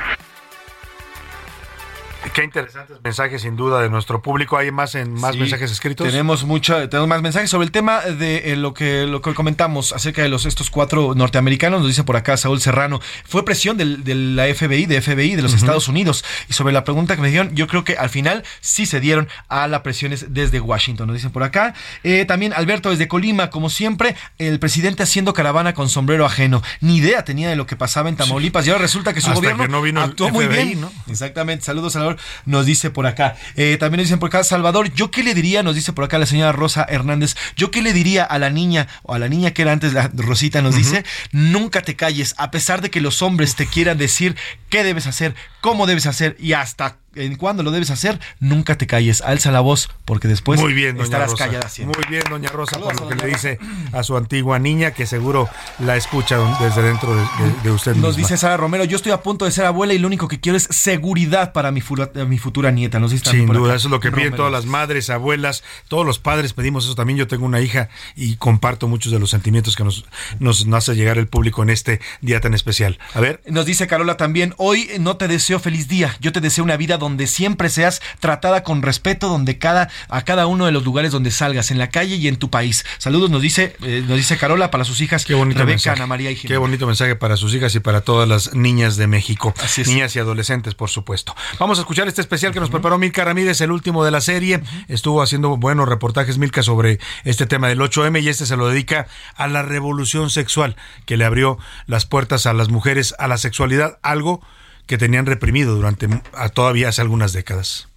Qué 2.35 2.45
interesantes 2.45 2.99
mensajes 3.03 3.43
sin 3.43 3.57
duda 3.57 3.81
de 3.81 3.89
nuestro 3.89 4.21
público. 4.21 4.57
Hay 4.59 4.71
más 4.73 4.95
en 4.95 5.15
más 5.15 5.33
Sí, 5.35 5.39
mensajes 5.41 5.71
escritos. 5.71 6.07
Tenemos 6.07 6.45
mucha, 6.45 6.89
tenemos 6.91 7.09
más 7.09 7.23
mensajes 7.23 7.49
sobre 7.49 7.65
el 7.67 7.71
tema 7.73 8.01
de 8.01 8.53
eh, 8.53 8.57
lo 8.57 8.75
que 8.75 9.07
lo 9.07 9.23
que 9.23 9.33
comentamos 9.35 9.93
acerca 9.93 10.21
de 10.23 10.29
los 10.29 10.45
estos 10.45 10.69
cuatro 10.69 11.15
norteamericanos. 11.15 11.81
Nos 11.81 11.89
dice 11.89 12.05
por 12.05 12.17
acá 12.17 12.37
Saúl 12.37 12.61
Serrano. 12.61 13.01
Fue 13.25 13.45
presión 13.45 13.77
del- 13.77 14.03
de 14.05 14.15
la 14.15 14.47
FBI, 14.53 14.87
de 14.87 15.01
FBI 15.01 15.37
de 15.37 15.43
los 15.43 15.55
Estados 15.55 15.87
Unidos. 15.89 16.25
Y 16.49 16.53
sobre 16.55 16.73
la 16.73 16.83
pregunta 16.85 17.15
que 17.17 17.23
me 17.23 17.31
dieron, 17.31 17.55
yo 17.55 17.67
creo 17.69 17.85
que 17.85 17.97
al 17.97 18.11
final 18.11 18.43
sí 18.61 18.85
se 18.87 18.99
dieron 19.01 19.29
a 19.49 19.69
las 19.69 19.83
presiones 19.83 20.27
desde 20.35 20.59
Washington. 20.61 21.07
Nos 21.07 21.17
dicen 21.17 21.31
por 21.31 21.45
acá. 21.45 21.75
Eh, 22.03 22.25
también 22.27 22.53
Alberto 22.53 22.91
desde 22.91 23.07
Colima, 23.09 23.51
como 23.51 23.71
siempre, 23.71 24.17
el 24.39 24.59
presidente 24.59 25.05
haciendo 25.05 25.33
caravana 25.35 25.73
con 25.73 25.89
sombrero 25.89 26.27
ajeno. 26.27 26.63
Ni 26.81 26.97
idea 26.97 27.25
tenía 27.25 27.49
de 27.49 27.57
lo 27.57 27.67
que 27.67 27.77
pasaba 27.77 28.09
en 28.09 28.17
Tamaulipas. 28.17 28.67
Y 28.67 28.71
ahora 28.71 28.83
resulta 28.83 29.15
que 29.15 29.21
su 29.21 29.29
Hasta 29.29 29.37
gobierno 29.41 29.63
que 29.65 29.69
no 29.69 29.83
vino 29.83 30.03
el 30.03 30.11
actuó 30.11 30.31
muy 30.31 30.47
bien. 30.49 30.81
¿no? 30.81 30.93
Exactamente. 31.09 31.65
Saludos, 31.65 31.93
Salvador. 31.93 32.19
Nos 32.47 32.67
dice 32.67 32.91
por 32.91 33.07
acá. 33.07 33.37
Eh, 33.57 33.77
también 33.79 33.99
nos 33.99 34.07
dicen 34.07 34.19
por 34.19 34.29
acá, 34.29 34.45
Salvador, 34.45 34.93
¿yo 34.95 35.11
qué 35.11 35.23
le 35.23 35.35
diría? 35.35 35.63
Nos 35.63 35.75
dice 35.75 35.93
por 35.93 36.05
acá 36.05 36.19
la 36.19 36.27
señora 36.27 36.53
Rosa 36.53 36.87
Hernández. 36.89 37.37
¿Yo 37.57 37.71
qué 37.71 37.83
le 37.83 37.93
diría 37.93 38.25
a 38.25 38.39
la 38.39 38.51
niña 38.51 38.89
o 39.03 39.15
a 39.15 39.19
la 39.19 39.29
niña 39.29 39.53
que 39.53 39.63
era 39.63 39.73
antes, 39.73 39.93
la 39.93 40.11
Rosita 40.15 40.63
nos 40.63 40.77
dice? 40.77 41.05
Nunca 41.33 41.83
te 41.83 41.97
calles, 41.97 42.35
a 42.39 42.51
pesar 42.51 42.81
de 42.81 42.91
que 42.91 43.01
los 43.01 43.23
hombres 43.23 43.55
te 43.57 43.67
quieran 43.67 43.99
decir 43.99 44.37
qué 44.69 44.85
debes 44.85 45.07
hacer, 45.07 45.35
cómo 45.65 45.87
debes 45.87 46.05
hacer 46.05 46.37
y 46.39 46.53
hasta 46.53 46.99
en 47.15 47.37
cuándo 47.37 47.63
lo 47.63 47.71
debes 47.71 47.91
hacer, 47.91 48.19
nunca 48.41 48.77
te 48.77 48.87
calles. 48.89 49.23
Alza 49.23 49.51
la 49.53 49.61
voz 49.61 49.89
porque 50.05 50.27
después 50.29 50.61
Muy 50.61 50.75
bien, 50.75 50.97
doña 50.97 51.05
estarás 51.05 51.31
Rosa. 51.31 51.47
callada 51.47 51.69
siempre. 51.71 51.99
Muy 52.03 52.11
bien, 52.11 52.25
doña 52.29 52.49
Rosa, 52.51 52.73
Saludos 52.73 52.95
por 52.95 53.03
lo 53.03 53.09
que 53.09 53.15
doña 53.15 53.27
le 53.29 53.33
dice 53.33 53.59
a 53.93 54.03
su 54.03 54.17
antigua 54.17 54.59
niña, 54.59 54.91
que 54.91 55.07
seguro 55.07 55.49
la 55.79 55.97
escucha 55.97 56.37
desde 56.61 56.83
dentro 56.83 57.15
de, 57.15 57.23
de- 57.23 57.63
de 57.63 57.71
usted 57.71 57.93
Nos 57.95 58.17
misma. 58.17 58.29
dice 58.29 58.37
Sara 58.37 58.57
Romero, 58.57 58.83
yo 58.85 58.97
estoy 58.97 59.13
a 59.13 59.23
punto 59.23 59.45
de 59.47 59.53
ser 59.53 59.65
abuela 59.65 59.95
y 59.95 59.99
lo 60.01 60.09
único 60.09 60.27
que 60.29 60.41
quiero 60.41 60.59
es 60.59 60.65
seguridad 60.71 61.53
para 61.53 61.71
mi, 61.71 61.81
fura- 61.81 62.11
mi 62.27 62.37
futura 62.39 62.73
nieta. 62.73 62.99
Nos 62.99 63.13
dice 63.13 63.31
Sin 63.31 63.47
duda, 63.47 63.69
acá. 63.69 63.77
eso 63.77 63.87
es 63.87 63.93
lo 63.93 64.01
que 64.01 64.11
piden 64.11 64.25
Romero. 64.33 64.37
todas 64.39 64.53
las 64.53 64.67
madres, 64.67 65.09
abuelas, 65.09 65.63
todos 65.87 66.05
los 66.05 66.19
padres 66.19 66.53
pedimos 66.53 66.85
eso 66.85 66.97
también. 66.97 67.17
Yo 67.17 67.29
tengo 67.29 67.47
una 67.47 67.61
hija 67.61 67.89
y 68.17 68.35
comparto 68.37 68.89
muchos 68.89 69.13
de 69.13 69.21
los 69.21 69.31
sentimientos 69.31 69.77
que 69.77 69.85
nos, 69.85 70.05
nos 70.41 70.67
hace 70.73 70.97
llegar 70.97 71.17
el 71.19 71.29
público 71.29 71.63
en 71.63 71.71
este 71.71 72.01
día 72.21 72.41
tan 72.41 72.55
especial. 72.55 72.99
A 73.15 73.21
ver. 73.21 73.41
Nos 73.47 73.67
dice 73.67 73.87
Carola 73.87 74.17
también, 74.17 74.53
hoy 74.59 74.91
no 74.99 75.17
te 75.17 75.29
deseo 75.29 75.54
feliz 75.59 75.89
día, 75.89 76.17
yo 76.21 76.33
te 76.33 76.41
deseo 76.41 76.65
una 76.65 76.77
vida 76.77 76.99
donde 76.99 77.27
siempre 77.27 77.69
seas 77.69 78.01
tratada 78.21 78.63
con 78.63 78.83
respeto, 78.83 79.29
donde 79.29 79.59
cada 79.59 79.89
a 80.09 80.23
cada 80.23 80.47
uno 80.47 80.67
de 80.67 80.73
los 80.73 80.85
lugares 80.85 81.13
donde 81.13 81.31
salgas, 81.31 81.71
en 81.71 81.79
la 81.79 81.91
calle 81.91 82.17
y 82.17 82.29
en 82.29 82.37
tu 82.37 82.51
país. 82.51 82.85
Saludos, 82.99 83.31
nos 83.31 83.43
dice 83.43 83.77
eh, 83.83 84.05
nos 84.07 84.17
dice 84.17 84.37
Carola 84.37 84.71
para 84.71 84.85
sus 84.85 85.01
hijas 85.01 85.25
Qué 85.25 85.35
bonito 85.35 85.61
Rebeca, 85.61 85.73
mensaje. 85.75 85.97
Ana 85.99 86.07
María 86.07 86.31
y 86.31 86.37
Jimena. 86.37 86.55
Qué 86.55 86.59
bonito 86.59 86.87
mensaje 86.87 87.17
para 87.17 87.37
sus 87.37 87.55
hijas 87.55 87.75
y 87.75 87.81
para 87.81 88.03
todas 88.03 88.29
las 88.29 88.55
niñas 88.55 88.97
de 88.97 89.07
México. 89.07 89.55
Niñas 89.87 90.17
y 90.17 90.19
adolescentes, 90.19 90.75
por 90.75 90.91
supuesto. 90.91 91.35
Vamos 91.59 91.79
a 91.79 91.83
escuchar 91.83 92.09
este 92.09 92.21
especial 92.21 92.53
que 92.53 92.61
nos 92.61 92.71
preparó 92.71 92.99
Milka 92.99 93.25
Ramírez, 93.25 93.61
el 93.61 93.71
último 93.71 94.05
de 94.05 94.11
la 94.11 94.21
serie. 94.21 94.63
Estuvo 94.89 95.23
haciendo 95.23 95.57
buenos 95.57 95.89
reportajes 95.89 96.39
Milka 96.39 96.63
sobre 96.63 96.99
este 97.25 97.47
tema 97.47 97.69
del 97.69 97.81
8M 97.81 98.23
y 98.23 98.29
este 98.29 98.47
se 98.47 98.57
lo 98.57 98.69
dedica 98.69 99.07
a 99.37 99.49
la 99.49 99.63
revolución 99.63 100.31
sexual 100.31 100.77
que 101.07 101.17
le 101.17 101.25
abrió 101.25 101.59
las 101.87 102.07
puertas 102.07 102.47
a 102.47 102.53
las 102.53 102.69
mujeres 102.69 103.15
a 103.19 103.29
la 103.29 103.39
sexualidad, 103.39 103.99
algo 104.03 104.41
que 104.87 104.99
tenían 104.99 105.27
reprimido 105.27 105.75
durante 105.75 106.09
a 106.35 106.49
todavía 106.49 106.89
hace 106.89 107.03
algunas 107.03 107.33
décadas. 107.33 107.89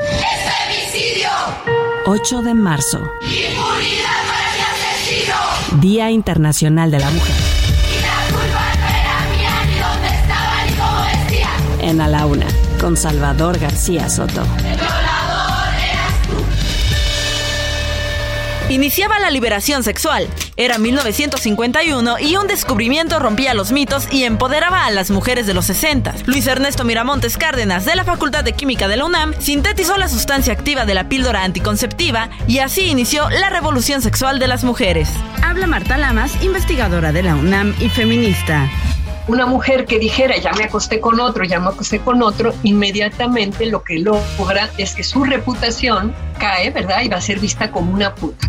¡Femicidio! 0.00 1.30
8 2.06 2.42
de 2.42 2.54
marzo, 2.54 2.98
¡Impunidad 3.22 4.22
para 4.28 4.52
mi 4.54 4.60
asesino! 4.60 5.80
Día 5.80 6.10
Internacional 6.10 6.90
de 6.90 6.98
la 7.00 7.10
Mujer. 7.10 7.34
Y 7.34 8.00
la 8.02 8.36
culpa 8.36 8.74
no 8.78 8.86
era 8.86 9.20
mía, 9.36 9.64
ni 9.66 9.78
dónde 9.78 10.08
estaba, 10.08 10.64
ni 10.64 10.72
cómo 10.72 11.24
decía. 11.24 11.50
En 11.80 12.00
A 12.00 12.08
la 12.08 12.26
Una, 12.26 12.46
con 12.80 12.96
Salvador 12.96 13.58
García 13.58 14.08
Soto. 14.08 14.46
Iniciaba 18.70 19.18
la 19.18 19.30
liberación 19.30 19.82
sexual. 19.82 20.28
Era 20.56 20.76
1951 20.76 22.18
y 22.20 22.36
un 22.36 22.46
descubrimiento 22.46 23.18
rompía 23.18 23.54
los 23.54 23.72
mitos 23.72 24.06
y 24.12 24.24
empoderaba 24.24 24.84
a 24.84 24.90
las 24.90 25.10
mujeres 25.10 25.46
de 25.46 25.54
los 25.54 25.64
60. 25.66 26.14
Luis 26.26 26.46
Ernesto 26.46 26.84
Miramontes 26.84 27.38
Cárdenas, 27.38 27.86
de 27.86 27.96
la 27.96 28.04
Facultad 28.04 28.44
de 28.44 28.52
Química 28.52 28.86
de 28.86 28.98
la 28.98 29.06
UNAM, 29.06 29.32
sintetizó 29.38 29.96
la 29.96 30.08
sustancia 30.08 30.52
activa 30.52 30.84
de 30.84 30.92
la 30.92 31.08
píldora 31.08 31.44
anticonceptiva 31.44 32.28
y 32.46 32.58
así 32.58 32.82
inició 32.82 33.30
la 33.30 33.48
revolución 33.48 34.02
sexual 34.02 34.38
de 34.38 34.48
las 34.48 34.64
mujeres. 34.64 35.08
Habla 35.42 35.66
Marta 35.66 35.96
Lamas, 35.96 36.42
investigadora 36.42 37.10
de 37.12 37.22
la 37.22 37.36
UNAM 37.36 37.74
y 37.80 37.88
feminista. 37.88 38.68
Una 39.28 39.44
mujer 39.44 39.84
que 39.84 39.98
dijera, 39.98 40.38
ya 40.38 40.52
me 40.52 40.64
acosté 40.64 41.00
con 41.00 41.20
otro, 41.20 41.44
ya 41.44 41.60
me 41.60 41.68
acosté 41.68 42.00
con 42.00 42.22
otro, 42.22 42.54
inmediatamente 42.62 43.66
lo 43.66 43.84
que 43.84 43.98
logra 43.98 44.70
es 44.78 44.94
que 44.94 45.04
su 45.04 45.22
reputación 45.22 46.14
cae, 46.38 46.70
¿verdad? 46.70 47.02
Y 47.02 47.08
va 47.08 47.18
a 47.18 47.20
ser 47.20 47.38
vista 47.38 47.70
como 47.70 47.92
una 47.92 48.14
puta. 48.14 48.48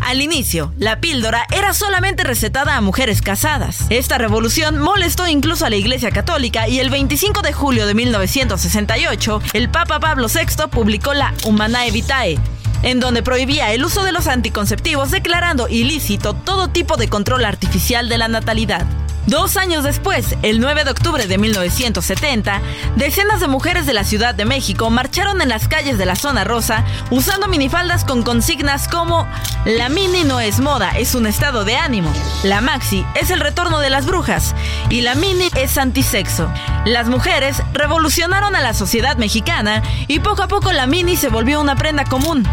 Al 0.00 0.20
inicio, 0.20 0.72
la 0.78 1.00
píldora 1.00 1.46
era 1.50 1.72
solamente 1.72 2.24
recetada 2.24 2.76
a 2.76 2.80
mujeres 2.80 3.22
casadas. 3.22 3.86
Esta 3.90 4.18
revolución 4.18 4.78
molestó 4.78 5.26
incluso 5.26 5.66
a 5.66 5.70
la 5.70 5.76
Iglesia 5.76 6.10
Católica 6.10 6.68
y 6.68 6.78
el 6.78 6.90
25 6.90 7.42
de 7.42 7.52
julio 7.52 7.86
de 7.86 7.94
1968, 7.94 9.42
el 9.52 9.70
Papa 9.70 10.00
Pablo 10.00 10.26
VI 10.28 10.68
publicó 10.70 11.14
la 11.14 11.32
Humanae 11.44 11.90
Vitae, 11.90 12.38
en 12.82 13.00
donde 13.00 13.22
prohibía 13.22 13.72
el 13.72 13.84
uso 13.84 14.04
de 14.04 14.12
los 14.12 14.26
anticonceptivos 14.26 15.10
declarando 15.10 15.68
ilícito 15.68 16.34
todo 16.34 16.68
tipo 16.68 16.96
de 16.96 17.08
control 17.08 17.44
artificial 17.44 18.08
de 18.08 18.18
la 18.18 18.28
natalidad. 18.28 18.86
Dos 19.26 19.56
años 19.56 19.84
después, 19.84 20.36
el 20.42 20.60
9 20.60 20.84
de 20.84 20.90
octubre 20.90 21.26
de 21.26 21.38
1970, 21.38 22.60
decenas 22.96 23.40
de 23.40 23.48
mujeres 23.48 23.86
de 23.86 23.94
la 23.94 24.04
Ciudad 24.04 24.34
de 24.34 24.44
México 24.44 24.90
marcharon 24.90 25.40
en 25.40 25.48
las 25.48 25.66
calles 25.66 25.96
de 25.96 26.04
la 26.04 26.14
zona 26.14 26.44
rosa 26.44 26.84
usando 27.10 27.48
minifaldas 27.48 28.04
con 28.04 28.22
consignas 28.22 28.86
como 28.86 29.26
La 29.64 29.83
mini 29.88 30.24
no 30.24 30.40
es 30.40 30.60
moda, 30.60 30.90
es 30.90 31.14
un 31.14 31.26
estado 31.26 31.64
de 31.64 31.76
ánimo. 31.76 32.12
La 32.42 32.60
maxi 32.60 33.04
es 33.14 33.30
el 33.30 33.40
retorno 33.40 33.80
de 33.80 33.90
las 33.90 34.06
brujas. 34.06 34.54
Y 34.88 35.00
la 35.00 35.14
mini 35.14 35.50
es 35.56 35.78
antisexo. 35.78 36.48
Las 36.84 37.08
mujeres 37.08 37.62
revolucionaron 37.72 38.56
a 38.56 38.60
la 38.60 38.74
sociedad 38.74 39.16
mexicana 39.16 39.82
y 40.06 40.20
poco 40.20 40.42
a 40.42 40.48
poco 40.48 40.72
la 40.72 40.86
mini 40.86 41.16
se 41.16 41.28
volvió 41.28 41.60
una 41.60 41.76
prenda 41.76 42.04
común. 42.04 42.46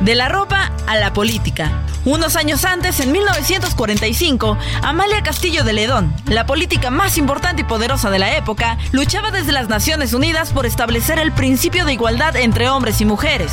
De 0.00 0.14
la 0.14 0.28
ropa 0.28 0.72
a 0.86 0.96
la 0.96 1.12
política. 1.12 1.70
Unos 2.04 2.36
años 2.36 2.64
antes, 2.66 3.00
en 3.00 3.12
1945, 3.12 4.58
Amalia 4.82 5.22
Castillo 5.22 5.64
de 5.64 5.72
Ledón, 5.72 6.14
la 6.26 6.44
política 6.44 6.90
más 6.90 7.16
importante 7.16 7.62
y 7.62 7.64
poderosa 7.64 8.10
de 8.10 8.18
la 8.18 8.36
época, 8.36 8.76
luchaba 8.92 9.30
desde 9.30 9.52
las 9.52 9.68
Naciones 9.68 10.12
Unidas 10.12 10.52
por 10.52 10.66
establecer 10.66 11.18
el 11.18 11.32
principio 11.32 11.86
de 11.86 11.94
igualdad 11.94 12.36
entre 12.36 12.68
hombres 12.68 13.00
y 13.00 13.06
mujeres. 13.06 13.52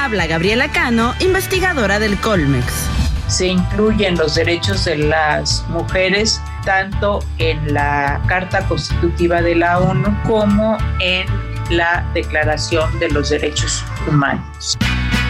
Habla 0.00 0.26
Gabriela 0.26 0.72
Cano, 0.72 1.14
investigadora 1.20 1.98
del 1.98 2.18
Colmex. 2.20 2.88
se 3.28 3.48
incluyen 3.48 4.16
los 4.16 4.34
derechos 4.34 4.86
de 4.86 4.96
las 4.96 5.62
mujeres 5.68 6.40
tanto 6.64 7.22
en 7.36 7.74
la 7.74 8.22
Carta 8.26 8.66
Constitutiva 8.66 9.42
de 9.42 9.56
la 9.56 9.78
ONU 9.78 10.16
como 10.26 10.78
en 11.00 11.26
la 11.68 12.10
Declaración 12.14 12.98
de 12.98 13.10
los 13.10 13.28
Derechos 13.28 13.84
Humanos. 14.08 14.78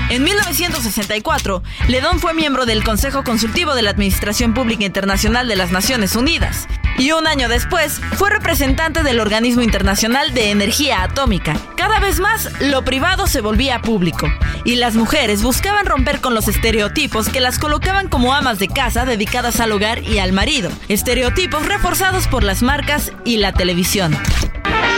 En 0.08 0.22
1964, 0.22 1.64
Ledón 1.88 2.20
fue 2.20 2.32
miembro 2.32 2.64
del 2.64 2.84
Consejo 2.84 3.24
Consultivo 3.24 3.74
de 3.74 3.82
la 3.82 3.90
Administración 3.90 4.54
Pública 4.54 4.84
Internacional 4.84 5.48
de 5.48 5.56
las 5.56 5.72
Naciones 5.72 6.14
Unidas 6.14 6.68
y 7.00 7.12
un 7.12 7.26
año 7.26 7.48
después 7.48 7.98
fue 8.16 8.28
representante 8.28 9.02
del 9.02 9.20
Organismo 9.20 9.62
Internacional 9.62 10.34
de 10.34 10.50
Energía 10.50 11.02
Atómica. 11.02 11.56
Cada 11.74 11.98
vez 11.98 12.20
más, 12.20 12.50
lo 12.60 12.84
privado 12.84 13.26
se 13.26 13.40
volvía 13.40 13.80
público 13.80 14.30
y 14.66 14.76
las 14.76 14.96
mujeres 14.96 15.42
buscaban 15.42 15.86
romper 15.86 16.20
con 16.20 16.34
los 16.34 16.46
estereotipos 16.46 17.30
que 17.30 17.40
las 17.40 17.58
colocaban 17.58 18.08
como 18.08 18.34
amas 18.34 18.58
de 18.58 18.68
casa 18.68 19.06
dedicadas 19.06 19.60
al 19.60 19.72
hogar 19.72 20.02
y 20.02 20.18
al 20.18 20.32
marido, 20.32 20.70
estereotipos 20.88 21.66
reforzados 21.66 22.28
por 22.28 22.44
las 22.44 22.62
marcas 22.62 23.12
y 23.24 23.38
la 23.38 23.54
televisión. 23.54 24.14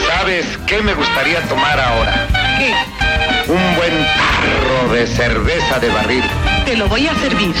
¿Sabes 0.07 0.45
qué 0.67 0.81
me 0.81 0.93
gustaría 0.93 1.41
tomar 1.47 1.79
ahora? 1.79 2.27
qué? 2.57 2.73
Un 3.49 3.75
buen 3.77 3.93
tarro 3.93 4.93
de 4.93 5.07
cerveza 5.07 5.79
de 5.79 5.89
barril. 5.89 6.23
Te 6.65 6.75
lo 6.75 6.89
voy 6.89 7.07
a 7.07 7.15
servir. 7.15 7.55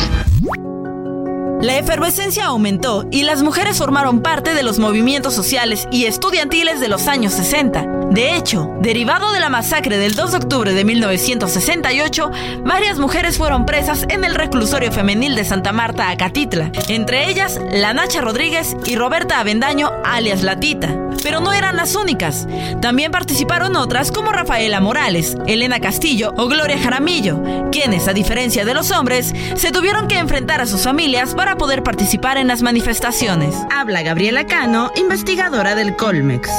La 1.63 1.77
efervescencia 1.77 2.47
aumentó 2.47 3.07
y 3.09 3.23
las 3.23 3.41
mujeres 3.41 3.77
formaron 3.77 4.21
parte 4.21 4.53
de 4.53 4.63
los 4.63 4.79
movimientos 4.79 5.33
sociales 5.33 5.87
y 5.93 6.03
estudiantiles 6.03 6.81
de 6.81 6.89
los 6.89 7.07
años 7.07 7.31
60. 7.31 7.85
De 8.11 8.35
hecho, 8.35 8.69
derivado 8.81 9.31
de 9.31 9.39
la 9.39 9.47
masacre 9.47 9.97
del 9.97 10.13
2 10.13 10.31
de 10.31 10.37
octubre 10.39 10.73
de 10.73 10.83
1968, 10.83 12.31
varias 12.65 12.99
mujeres 12.99 13.37
fueron 13.37 13.65
presas 13.65 14.05
en 14.09 14.25
el 14.25 14.35
reclusorio 14.35 14.91
femenil 14.91 15.37
de 15.37 15.45
Santa 15.45 15.71
Marta, 15.71 16.09
Acatitla, 16.09 16.69
entre 16.89 17.29
ellas 17.29 17.57
la 17.71 17.93
Nacha 17.93 18.19
Rodríguez 18.19 18.75
y 18.85 18.97
Roberta 18.97 19.39
Avendaño, 19.39 19.89
alias 20.03 20.43
Latita. 20.43 20.93
Pero 21.21 21.39
no 21.39 21.53
eran 21.53 21.75
las 21.75 21.95
únicas. 21.95 22.47
También 22.81 23.11
participaron 23.11 23.75
otras 23.75 24.11
como 24.11 24.31
Rafaela 24.31 24.79
Morales, 24.79 25.37
Elena 25.47 25.79
Castillo 25.79 26.33
o 26.37 26.47
Gloria 26.47 26.79
Jaramillo, 26.79 27.41
quienes, 27.71 28.07
a 28.07 28.13
diferencia 28.13 28.65
de 28.65 28.73
los 28.73 28.91
hombres, 28.91 29.33
se 29.55 29.71
tuvieron 29.71 30.07
que 30.07 30.17
enfrentar 30.17 30.61
a 30.61 30.65
sus 30.65 30.83
familias 30.83 31.35
para 31.35 31.57
poder 31.57 31.83
participar 31.83 32.37
en 32.37 32.47
las 32.47 32.61
manifestaciones. 32.61 33.55
Habla 33.71 34.01
Gabriela 34.03 34.45
Cano, 34.45 34.91
investigadora 34.95 35.75
del 35.75 35.95
Colmex. 35.95 36.49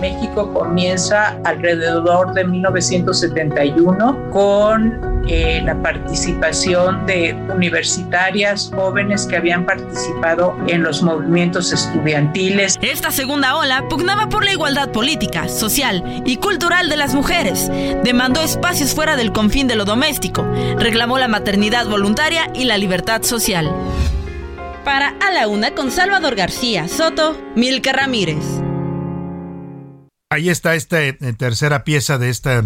México 0.00 0.52
comienza 0.52 1.38
alrededor 1.44 2.32
de 2.34 2.44
1971 2.44 4.30
con 4.30 5.11
eh, 5.28 5.60
la 5.64 5.80
participación 5.80 7.06
de 7.06 7.34
universitarias 7.52 8.70
jóvenes 8.74 9.26
que 9.26 9.36
habían 9.36 9.64
participado 9.64 10.56
en 10.68 10.82
los 10.82 11.02
movimientos 11.02 11.72
estudiantiles. 11.72 12.78
Esta 12.82 13.10
segunda 13.10 13.56
ola 13.56 13.84
pugnaba 13.88 14.28
por 14.28 14.44
la 14.44 14.52
igualdad 14.52 14.90
política, 14.90 15.48
social 15.48 16.22
y 16.24 16.36
cultural 16.36 16.88
de 16.88 16.96
las 16.96 17.14
mujeres, 17.14 17.70
demandó 18.02 18.42
espacios 18.42 18.94
fuera 18.94 19.16
del 19.16 19.32
confín 19.32 19.68
de 19.68 19.76
lo 19.76 19.84
doméstico, 19.84 20.44
reclamó 20.78 21.18
la 21.18 21.28
maternidad 21.28 21.86
voluntaria 21.86 22.50
y 22.54 22.64
la 22.64 22.78
libertad 22.78 23.22
social. 23.22 23.70
Para 24.84 25.14
A 25.20 25.30
la 25.30 25.46
Una 25.46 25.72
con 25.72 25.90
Salvador 25.90 26.34
García 26.34 26.88
Soto, 26.88 27.40
Milka 27.54 27.92
Ramírez. 27.92 28.61
Ahí 30.32 30.48
está 30.48 30.74
esta 30.74 31.04
eh, 31.04 31.12
tercera 31.36 31.84
pieza 31.84 32.16
de 32.16 32.30
esta 32.30 32.64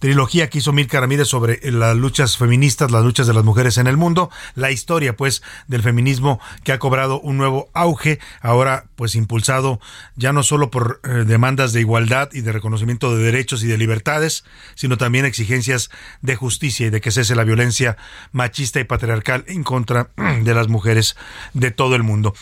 trilogía 0.00 0.50
que 0.50 0.58
hizo 0.58 0.74
Mirka 0.74 1.00
Ramírez 1.00 1.28
sobre 1.28 1.58
las 1.72 1.96
luchas 1.96 2.36
feministas, 2.36 2.90
las 2.90 3.04
luchas 3.04 3.26
de 3.26 3.32
las 3.32 3.42
mujeres 3.42 3.78
en 3.78 3.86
el 3.86 3.96
mundo, 3.96 4.28
la 4.54 4.70
historia 4.70 5.16
pues 5.16 5.42
del 5.66 5.82
feminismo 5.82 6.40
que 6.62 6.72
ha 6.72 6.78
cobrado 6.78 7.18
un 7.18 7.38
nuevo 7.38 7.70
auge, 7.72 8.18
ahora 8.42 8.84
pues 8.96 9.14
impulsado 9.14 9.80
ya 10.16 10.34
no 10.34 10.42
solo 10.42 10.70
por 10.70 11.00
eh, 11.04 11.24
demandas 11.26 11.72
de 11.72 11.80
igualdad 11.80 12.28
y 12.34 12.42
de 12.42 12.52
reconocimiento 12.52 13.16
de 13.16 13.24
derechos 13.24 13.62
y 13.62 13.66
de 13.66 13.78
libertades, 13.78 14.44
sino 14.74 14.98
también 14.98 15.24
exigencias 15.24 15.88
de 16.20 16.36
justicia 16.36 16.88
y 16.88 16.90
de 16.90 17.00
que 17.00 17.12
cese 17.12 17.34
la 17.34 17.44
violencia 17.44 17.96
machista 18.32 18.78
y 18.78 18.84
patriarcal 18.84 19.42
en 19.48 19.62
contra 19.62 20.10
de 20.42 20.52
las 20.52 20.68
mujeres 20.68 21.16
de 21.54 21.70
todo 21.70 21.96
el 21.96 22.02
mundo. 22.02 22.34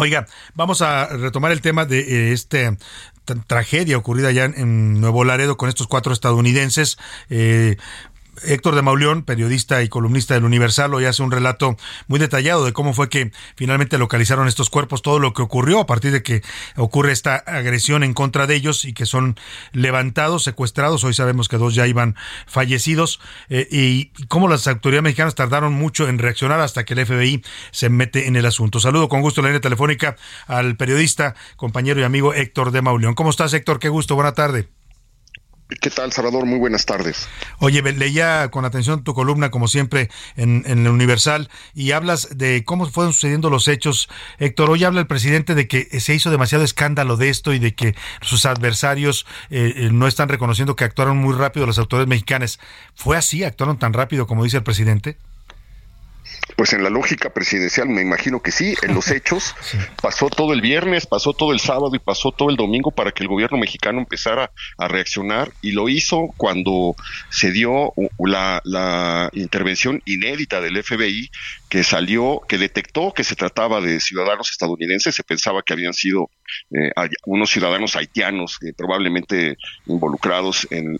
Oiga, 0.00 0.28
vamos 0.54 0.80
a 0.80 1.08
retomar 1.08 1.50
el 1.50 1.60
tema 1.60 1.84
de 1.84 1.98
eh, 1.98 2.32
este 2.32 2.78
tragedia 3.46 3.96
ocurrida 3.96 4.30
ya 4.32 4.44
en, 4.44 5.00
Nuevo 5.00 5.24
Laredo 5.24 5.56
con 5.56 5.68
estos 5.68 5.86
cuatro 5.86 6.12
estadounidenses. 6.12 6.98
Eh, 7.30 7.76
Héctor 8.44 8.74
de 8.74 8.82
Mauleón, 8.82 9.22
periodista 9.22 9.82
y 9.82 9.88
columnista 9.88 10.34
del 10.34 10.44
Universal, 10.44 10.94
hoy 10.94 11.04
hace 11.04 11.22
un 11.22 11.30
relato 11.30 11.76
muy 12.06 12.18
detallado 12.18 12.64
de 12.64 12.72
cómo 12.72 12.92
fue 12.92 13.08
que 13.08 13.32
finalmente 13.56 13.98
localizaron 13.98 14.48
estos 14.48 14.70
cuerpos, 14.70 15.02
todo 15.02 15.18
lo 15.18 15.32
que 15.32 15.42
ocurrió 15.42 15.80
a 15.80 15.86
partir 15.86 16.12
de 16.12 16.22
que 16.22 16.42
ocurre 16.76 17.12
esta 17.12 17.36
agresión 17.36 18.02
en 18.04 18.14
contra 18.14 18.46
de 18.46 18.54
ellos 18.54 18.84
y 18.84 18.92
que 18.92 19.06
son 19.06 19.36
levantados, 19.72 20.44
secuestrados. 20.44 21.04
Hoy 21.04 21.14
sabemos 21.14 21.48
que 21.48 21.56
dos 21.56 21.74
ya 21.74 21.86
iban 21.86 22.16
fallecidos 22.46 23.20
eh, 23.48 23.66
y 23.70 24.12
cómo 24.26 24.48
las 24.48 24.66
autoridades 24.66 25.04
mexicanas 25.04 25.34
tardaron 25.34 25.72
mucho 25.72 26.08
en 26.08 26.18
reaccionar 26.18 26.60
hasta 26.60 26.84
que 26.84 26.94
el 26.94 27.06
FBI 27.06 27.42
se 27.70 27.88
mete 27.88 28.26
en 28.26 28.36
el 28.36 28.46
asunto. 28.46 28.80
Saludo 28.80 29.08
con 29.08 29.20
gusto 29.20 29.42
la 29.42 29.48
línea 29.48 29.60
telefónica 29.60 30.16
al 30.46 30.76
periodista, 30.76 31.34
compañero 31.56 32.00
y 32.00 32.04
amigo 32.04 32.34
Héctor 32.34 32.70
de 32.70 32.82
Mauleón. 32.82 33.14
¿Cómo 33.14 33.30
estás, 33.30 33.52
Héctor? 33.54 33.78
Qué 33.78 33.88
gusto. 33.88 34.14
Buena 34.14 34.32
tarde. 34.32 34.77
¿Qué 35.68 35.90
tal, 35.90 36.12
Salvador? 36.12 36.46
Muy 36.46 36.58
buenas 36.58 36.86
tardes. 36.86 37.28
Oye, 37.58 37.82
leía 37.82 38.50
con 38.50 38.64
atención 38.64 39.04
tu 39.04 39.12
columna, 39.12 39.50
como 39.50 39.68
siempre, 39.68 40.08
en, 40.36 40.64
el 40.66 40.88
Universal, 40.88 41.50
y 41.74 41.92
hablas 41.92 42.38
de 42.38 42.64
cómo 42.64 42.86
fueron 42.86 43.12
sucediendo 43.12 43.50
los 43.50 43.68
hechos. 43.68 44.08
Héctor, 44.38 44.70
hoy 44.70 44.84
habla 44.84 45.00
el 45.00 45.06
presidente 45.06 45.54
de 45.54 45.68
que 45.68 46.00
se 46.00 46.14
hizo 46.14 46.30
demasiado 46.30 46.64
escándalo 46.64 47.18
de 47.18 47.28
esto 47.28 47.52
y 47.52 47.58
de 47.58 47.74
que 47.74 47.94
sus 48.22 48.46
adversarios 48.46 49.26
eh, 49.50 49.74
eh, 49.76 49.88
no 49.92 50.06
están 50.06 50.30
reconociendo 50.30 50.74
que 50.74 50.84
actuaron 50.84 51.18
muy 51.18 51.34
rápido 51.34 51.66
las 51.66 51.78
autoridades 51.78 52.08
mexicanas. 52.08 52.58
¿Fue 52.94 53.18
así? 53.18 53.44
¿Actuaron 53.44 53.78
tan 53.78 53.92
rápido 53.92 54.26
como 54.26 54.44
dice 54.44 54.56
el 54.56 54.62
presidente? 54.62 55.18
Pues 56.56 56.72
en 56.72 56.82
la 56.82 56.90
lógica 56.90 57.32
presidencial 57.32 57.88
me 57.88 58.02
imagino 58.02 58.40
que 58.40 58.50
sí, 58.50 58.74
en 58.82 58.94
los 58.94 59.10
hechos. 59.12 59.54
Pasó 60.02 60.28
todo 60.28 60.52
el 60.52 60.60
viernes, 60.60 61.06
pasó 61.06 61.32
todo 61.32 61.52
el 61.52 61.60
sábado 61.60 61.90
y 61.94 61.98
pasó 61.98 62.32
todo 62.32 62.50
el 62.50 62.56
domingo 62.56 62.90
para 62.90 63.12
que 63.12 63.22
el 63.22 63.28
gobierno 63.28 63.58
mexicano 63.58 63.98
empezara 63.98 64.50
a 64.76 64.88
reaccionar 64.88 65.52
y 65.62 65.72
lo 65.72 65.88
hizo 65.88 66.28
cuando 66.36 66.96
se 67.30 67.52
dio 67.52 67.92
la, 68.18 68.60
la 68.64 69.30
intervención 69.32 70.02
inédita 70.04 70.60
del 70.60 70.82
FBI 70.82 71.30
que 71.68 71.84
salió, 71.84 72.40
que 72.48 72.58
detectó 72.58 73.12
que 73.12 73.24
se 73.24 73.36
trataba 73.36 73.80
de 73.80 74.00
ciudadanos 74.00 74.50
estadounidenses, 74.50 75.14
se 75.14 75.22
pensaba 75.22 75.62
que 75.62 75.74
habían 75.74 75.92
sido 75.92 76.30
eh, 76.70 76.90
unos 77.26 77.50
ciudadanos 77.50 77.94
haitianos 77.96 78.58
eh, 78.62 78.72
probablemente 78.76 79.56
involucrados 79.86 80.66
en, 80.70 80.98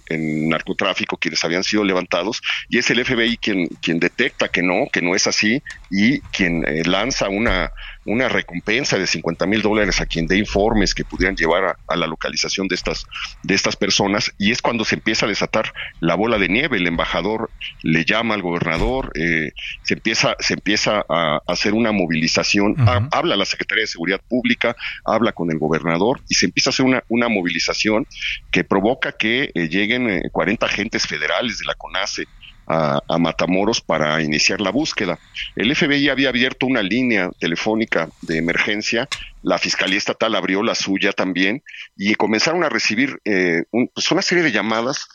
narcotráfico 0.49 1.17
quienes 1.17 1.43
habían 1.45 1.65
sido 1.65 1.85
levantados 1.85 2.41
y 2.69 2.79
es 2.79 2.91
el 2.91 3.05
FBI 3.05 3.39
quien, 3.39 3.67
quien 3.81 3.99
detecta 3.99 4.49
que 4.49 4.63
no, 4.63 4.87
que 4.93 5.01
no 5.01 5.15
es 5.15 5.18
así 5.27 5.63
y 5.91 6.21
quien 6.21 6.65
eh, 6.67 6.83
lanza 6.85 7.29
una, 7.29 7.73
una 8.05 8.29
recompensa 8.29 8.99
de 8.99 9.07
50 9.07 9.47
mil 9.47 9.63
dólares 9.63 10.01
a 10.01 10.07
quien 10.07 10.27
dé 10.27 10.37
informes 10.37 10.95
que 10.95 11.05
pudieran 11.05 11.37
llevar 11.37 11.77
a, 11.87 11.97
la 11.97 12.07
localización 12.07 12.69
de 12.69 12.75
estas, 12.75 13.07
de 13.43 13.55
estas 13.55 13.77
personas 13.77 14.33
y 14.39 14.53
es 14.53 14.63
cuando 14.63 14.85
se 14.85 14.95
empieza 14.97 15.27
a 15.27 15.29
desatar 15.29 15.73
la 16.01 16.15
bola 16.15 16.39
de 16.39 16.49
nieve, 16.49 16.79
el 16.79 16.87
embajador 16.87 17.51
le 17.83 18.05
llama 18.05 18.35
al 18.35 18.43
gobernador, 18.43 19.11
se 19.15 19.95
empieza, 19.95 20.37
se 20.39 20.55
empieza 20.55 21.05
a, 21.09 21.41
hacer 21.47 21.75
una 21.75 21.93
movilización, 21.93 22.77
habla 23.11 23.37
la 23.37 23.45
Secretaría 23.45 23.83
de 23.83 23.89
Seguridad 23.89 24.21
Pública, 24.29 24.77
habla 25.05 25.33
con 25.33 25.51
el 25.51 25.59
gobernador 25.59 26.21
y 26.29 26.35
se 26.35 26.47
empieza 26.47 26.71
a 26.71 26.73
hacer 26.73 26.87
una, 26.87 27.03
una 27.09 27.29
movilización 27.29 28.07
que 28.51 28.65
provoca 28.65 29.13
que 29.13 29.51
eh, 29.55 29.69
lleguen 29.69 30.23
40 30.33 30.65
eh, 30.65 30.69
agentes 30.69 31.07
federales 31.07 31.59
de 31.59 31.67
la 31.67 31.75
CONACE 31.75 32.25
a, 32.69 33.01
a, 33.09 33.19
Matamoros 33.19 33.81
para 33.81 34.23
iniciar 34.23 34.61
la 34.61 34.71
búsqueda. 34.71 35.19
El 35.57 35.75
FBI 35.75 36.09
había 36.09 36.29
abierto 36.29 36.67
una 36.67 36.83
línea 36.83 37.31
telefónica 37.39 38.09
de 38.23 38.37
emergencia, 38.39 39.09
la 39.43 39.59
Fiscalía 39.59 39.99
Estatal 39.99 40.35
abrió 40.35 40.63
la 40.63 40.75
suya 40.75 41.13
también 41.13 41.63
y 41.97 42.15
comenzaron 42.15 42.65
a 42.65 42.69
recibir 42.69 43.21
eh, 43.25 43.65
pues 43.95 44.11
una 44.11 44.23
serie 44.23 44.45
de 44.45 44.53
llamadas 44.53 45.07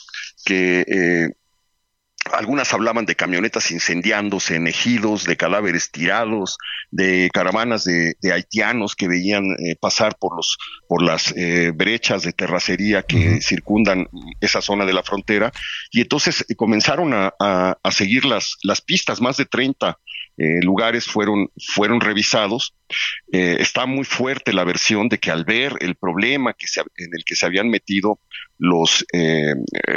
que 0.45 0.85
eh, 0.87 1.29
algunas 2.31 2.73
hablaban 2.73 3.05
de 3.05 3.15
camionetas 3.15 3.71
incendiándose 3.71 4.55
en 4.55 4.67
ejidos, 4.67 5.25
de 5.25 5.37
cadáveres 5.37 5.91
tirados, 5.91 6.57
de 6.91 7.29
caravanas 7.33 7.83
de, 7.83 8.15
haitianos 8.31 8.95
que 8.95 9.07
veían 9.07 9.43
eh, 9.59 9.75
pasar 9.79 10.15
por 10.17 10.35
los 10.35 10.57
por 10.87 11.03
las 11.03 11.33
eh, 11.35 11.71
brechas 11.73 12.23
de 12.23 12.33
terracería 12.33 13.03
que 13.03 13.41
circundan 13.41 14.07
esa 14.41 14.61
zona 14.61 14.85
de 14.85 14.93
la 14.93 15.03
frontera. 15.03 15.51
Y 15.91 16.01
entonces 16.01 16.45
eh, 16.47 16.55
comenzaron 16.55 17.13
a, 17.13 17.33
a, 17.39 17.91
seguir 17.91 18.25
las 18.25 18.57
las 18.63 18.81
pistas 18.81 19.21
más 19.21 19.37
de 19.37 19.45
30 19.45 19.97
lugares 20.37 21.05
fueron 21.05 21.49
fueron 21.75 22.01
revisados. 22.01 22.73
Está 23.31 23.85
muy 23.85 24.03
fuerte 24.03 24.53
la 24.53 24.63
versión 24.63 25.09
de 25.09 25.19
que 25.19 25.31
al 25.31 25.45
ver 25.45 25.73
el 25.79 25.95
problema 25.95 26.53
que 26.53 26.67
se, 26.67 26.81
en 26.81 27.09
el 27.13 27.23
que 27.25 27.35
se 27.35 27.45
habían 27.45 27.69
metido 27.69 28.19
los, 28.63 29.05
eh, 29.11 29.53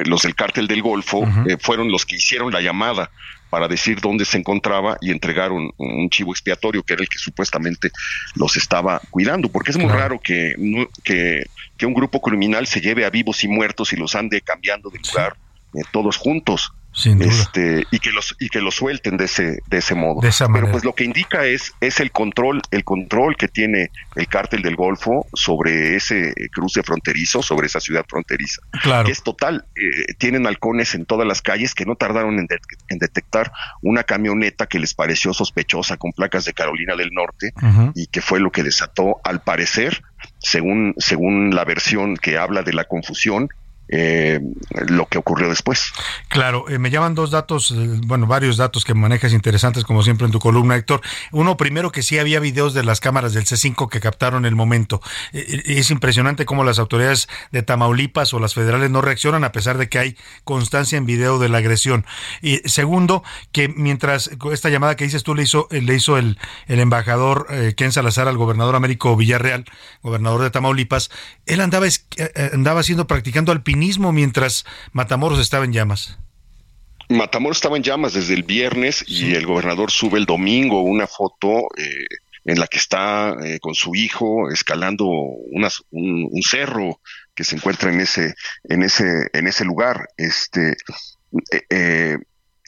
los 0.06 0.22
del 0.22 0.34
cártel 0.34 0.66
del 0.66 0.82
Golfo 0.82 1.26
eh, 1.48 1.56
fueron 1.60 1.90
los 1.90 2.04
que 2.04 2.16
hicieron 2.16 2.52
la 2.52 2.60
llamada 2.60 3.10
para 3.48 3.68
decir 3.68 4.00
dónde 4.00 4.24
se 4.24 4.38
encontraba 4.38 4.98
y 5.00 5.12
entregaron 5.12 5.70
un, 5.76 6.10
chivo 6.10 6.32
expiatorio 6.32 6.82
que 6.82 6.94
era 6.94 7.02
el 7.02 7.08
que 7.08 7.18
supuestamente 7.18 7.90
los 8.34 8.56
estaba 8.56 9.00
cuidando, 9.10 9.48
porque 9.48 9.70
es 9.70 9.76
muy 9.76 9.90
raro 9.90 10.18
que, 10.18 10.54
que, 11.04 11.44
que, 11.76 11.86
un 11.86 11.94
grupo 11.94 12.20
criminal 12.20 12.66
se 12.66 12.80
lleve 12.80 13.04
a 13.04 13.10
vivos 13.10 13.44
y 13.44 13.48
muertos 13.48 13.92
y 13.92 13.96
los 13.96 14.16
ande 14.16 14.40
cambiando 14.40 14.90
de 14.90 14.98
lugar 14.98 15.36
eh, 15.74 15.82
todos 15.92 16.16
juntos. 16.16 16.72
Este, 17.04 17.84
y 17.90 17.98
que 17.98 18.10
los 18.10 18.34
y 18.40 18.48
que 18.48 18.60
los 18.60 18.74
suelten 18.74 19.18
de 19.18 19.26
ese 19.26 19.58
de 19.66 19.78
ese 19.78 19.94
modo. 19.94 20.20
Pero 20.60 20.72
pues 20.72 20.84
lo 20.84 20.94
que 20.94 21.04
indica 21.04 21.44
es 21.44 21.74
es 21.80 22.00
el 22.00 22.10
control 22.10 22.62
el 22.70 22.84
control 22.84 23.36
que 23.36 23.48
tiene 23.48 23.90
el 24.14 24.26
cártel 24.28 24.62
del 24.62 24.76
Golfo 24.76 25.26
sobre 25.34 25.96
ese 25.96 26.32
cruce 26.52 26.82
fronterizo, 26.82 27.42
sobre 27.42 27.66
esa 27.66 27.80
ciudad 27.80 28.04
fronteriza. 28.08 28.62
Que 29.04 29.12
es 29.12 29.22
total. 29.22 29.66
Eh, 29.76 30.14
tienen 30.18 30.46
halcones 30.46 30.94
en 30.94 31.04
todas 31.04 31.26
las 31.26 31.42
calles 31.42 31.74
que 31.74 31.84
no 31.84 31.96
tardaron 31.96 32.38
en, 32.38 32.46
en, 32.88 32.98
detectar 32.98 33.52
una 33.82 34.04
camioneta 34.04 34.66
que 34.66 34.78
les 34.78 34.94
pareció 34.94 35.34
sospechosa 35.34 35.98
con 35.98 36.12
placas 36.12 36.46
de 36.46 36.54
Carolina 36.54 36.96
del 36.96 37.10
Norte 37.12 37.52
y 37.94 38.06
que 38.06 38.22
fue 38.22 38.40
lo 38.40 38.50
que 38.50 38.62
desató, 38.62 39.20
al 39.22 39.42
parecer, 39.42 40.02
según 40.38 40.94
según 40.96 41.54
la 41.54 41.64
versión 41.64 42.16
que 42.16 42.38
habla 42.38 42.62
de 42.62 42.72
la 42.72 42.84
confusión, 42.84 43.48
eh, 43.88 44.40
lo 44.88 45.06
que 45.06 45.18
ocurrió 45.18 45.48
después. 45.48 45.92
Claro, 46.28 46.68
eh, 46.68 46.78
me 46.80 46.90
llaman 46.90 47.14
dos 47.14 47.30
datos, 47.30 47.70
eh, 47.70 48.00
bueno, 48.04 48.26
varios 48.26 48.56
datos 48.56 48.84
que 48.84 48.94
manejas 48.94 49.32
interesantes 49.32 49.84
como 49.84 50.02
siempre 50.02 50.26
en 50.26 50.32
tu 50.32 50.40
columna, 50.40 50.74
Héctor. 50.74 51.02
Uno, 51.30 51.56
primero 51.56 51.92
que 51.92 52.02
sí 52.02 52.18
había 52.18 52.40
videos 52.40 52.74
de 52.74 52.82
las 52.82 52.98
cámaras 52.98 53.32
del 53.32 53.44
C5 53.44 53.88
que 53.88 54.00
captaron 54.00 54.44
el 54.44 54.56
momento. 54.56 55.00
es 55.32 55.90
impresionante 55.90 56.46
cómo 56.46 56.64
las 56.64 56.80
autoridades 56.80 57.28
de 57.52 57.62
Tamaulipas 57.62 58.34
o 58.34 58.40
las 58.40 58.54
federales 58.54 58.90
no 58.90 59.02
reaccionan 59.02 59.44
a 59.44 59.52
pesar 59.52 59.78
de 59.78 59.88
que 59.88 60.00
hay 60.00 60.16
constancia 60.42 60.98
en 60.98 61.06
video 61.06 61.38
de 61.38 61.48
la 61.48 61.58
agresión. 61.58 62.04
Y 62.42 62.56
segundo, 62.68 63.22
que 63.52 63.68
mientras 63.68 64.30
esta 64.52 64.68
llamada 64.68 64.96
que 64.96 65.04
dices 65.04 65.22
tú 65.22 65.36
le 65.36 65.44
hizo, 65.44 65.68
le 65.70 65.94
hizo 65.94 66.18
el, 66.18 66.38
el 66.66 66.80
embajador 66.80 67.46
Ken 67.76 67.92
Salazar 67.92 68.26
al 68.26 68.36
gobernador 68.36 68.74
Américo 68.74 69.14
Villarreal, 69.16 69.64
gobernador 70.02 70.42
de 70.42 70.50
Tamaulipas, 70.50 71.10
él 71.46 71.60
andaba, 71.60 71.86
andaba 72.52 72.80
haciendo, 72.80 73.06
practicando 73.06 73.52
alpinismo 73.52 73.75
mientras 74.12 74.64
Matamoros 74.92 75.38
estaba 75.38 75.64
en 75.64 75.72
llamas. 75.72 76.18
Matamoros 77.08 77.58
estaba 77.58 77.76
en 77.76 77.82
llamas 77.82 78.14
desde 78.14 78.34
el 78.34 78.42
viernes 78.42 79.04
y 79.06 79.34
el 79.34 79.46
gobernador 79.46 79.90
sube 79.90 80.18
el 80.18 80.26
domingo 80.26 80.82
una 80.82 81.06
foto 81.06 81.68
eh, 81.76 82.06
en 82.44 82.58
la 82.58 82.66
que 82.66 82.78
está 82.78 83.36
eh, 83.44 83.60
con 83.60 83.74
su 83.74 83.94
hijo 83.94 84.50
escalando 84.50 85.06
un, 85.06 86.42
cerro 86.42 87.00
que 87.34 87.44
se 87.44 87.56
encuentra 87.56 87.92
en 87.92 88.00
ese 88.00 88.34
en 88.64 88.82
ese 88.82 89.28
en 89.32 89.46
ese 89.46 89.64
lugar. 89.64 90.08
Este 90.16 90.76
eh, 91.70 92.18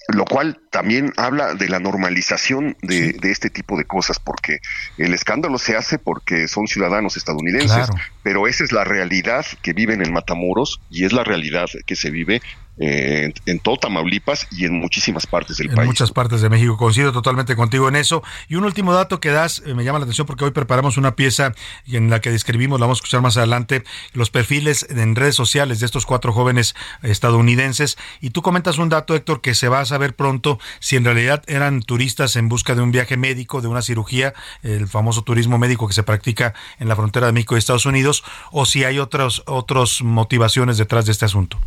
lo 0.08 0.24
cual 0.24 0.60
también 0.70 1.12
habla 1.16 1.54
de 1.54 1.68
la 1.68 1.78
normalización 1.80 2.76
de, 2.82 3.18
este 3.22 3.50
tipo 3.50 3.76
de 3.76 3.84
cosas, 3.84 4.18
porque 4.18 4.60
el 4.96 5.14
escándalo 5.14 5.58
se 5.58 5.76
hace 5.76 5.98
porque 5.98 6.48
son 6.48 6.66
ciudadanos 6.66 7.16
estadounidenses, 7.16 7.88
pero 8.22 8.46
esa 8.46 8.64
es 8.64 8.72
la 8.72 8.84
realidad 8.84 9.44
que 9.62 9.72
viven 9.72 10.04
en 10.04 10.12
Matamoros 10.12 10.80
y 10.90 11.04
es 11.04 11.12
la 11.12 11.24
realidad 11.24 11.66
que 11.86 11.96
se 11.96 12.10
vive 12.10 12.40
eh, 12.80 13.32
en 13.46 13.58
todo 13.58 13.76
Tamaulipas 13.76 14.46
y 14.52 14.64
en 14.64 14.74
muchísimas 14.74 15.26
partes 15.26 15.56
del 15.56 15.66
país. 15.66 15.80
En 15.80 15.86
muchas 15.86 16.12
partes 16.12 16.42
de 16.42 16.48
México, 16.48 16.76
coincido 16.76 17.12
totalmente 17.12 17.56
contigo 17.56 17.88
en 17.88 17.96
eso. 17.96 18.22
Y 18.48 18.54
un 18.54 18.64
último 18.64 18.92
dato 18.92 19.18
que 19.18 19.30
das, 19.30 19.62
eh, 19.66 19.74
me 19.74 19.82
llama 19.82 19.98
la 19.98 20.04
atención 20.04 20.28
porque 20.28 20.44
hoy 20.44 20.52
preparamos 20.52 20.96
una 20.96 21.16
pieza 21.16 21.54
en 21.88 22.08
la 22.08 22.20
que 22.20 22.30
describimos, 22.30 22.78
la 22.78 22.86
vamos 22.86 22.98
a 22.98 23.00
escuchar 23.00 23.20
más 23.20 23.36
adelante, 23.36 23.82
los 24.12 24.30
perfiles 24.30 24.86
en 24.90 25.16
redes 25.16 25.34
sociales 25.34 25.80
de 25.80 25.86
estos 25.86 26.06
cuatro 26.06 26.32
jóvenes 26.32 26.76
estadounidenses. 27.02 27.98
Y 28.20 28.30
tú 28.30 28.42
comentas 28.42 28.78
un 28.78 28.90
dato, 28.90 29.16
Héctor, 29.16 29.40
que 29.40 29.56
se 29.56 29.68
va 29.68 29.80
a 29.80 29.84
saber 29.84 30.14
pronto 30.14 30.57
si 30.80 30.96
en 30.96 31.04
realidad 31.04 31.42
eran 31.46 31.82
turistas 31.82 32.36
en 32.36 32.48
busca 32.48 32.74
de 32.74 32.82
un 32.82 32.92
viaje 32.92 33.16
médico, 33.16 33.60
de 33.60 33.68
una 33.68 33.82
cirugía, 33.82 34.34
el 34.62 34.88
famoso 34.88 35.22
turismo 35.22 35.58
médico 35.58 35.88
que 35.88 35.94
se 35.94 36.02
practica 36.02 36.54
en 36.78 36.88
la 36.88 36.96
frontera 36.96 37.26
de 37.26 37.32
México 37.32 37.54
y 37.54 37.58
Estados 37.58 37.86
Unidos, 37.86 38.24
o 38.52 38.66
si 38.66 38.84
hay 38.84 38.98
otras 38.98 39.42
otros 39.46 40.02
motivaciones 40.02 40.78
detrás 40.78 41.06
de 41.06 41.12
este 41.12 41.24
asunto. 41.24 41.58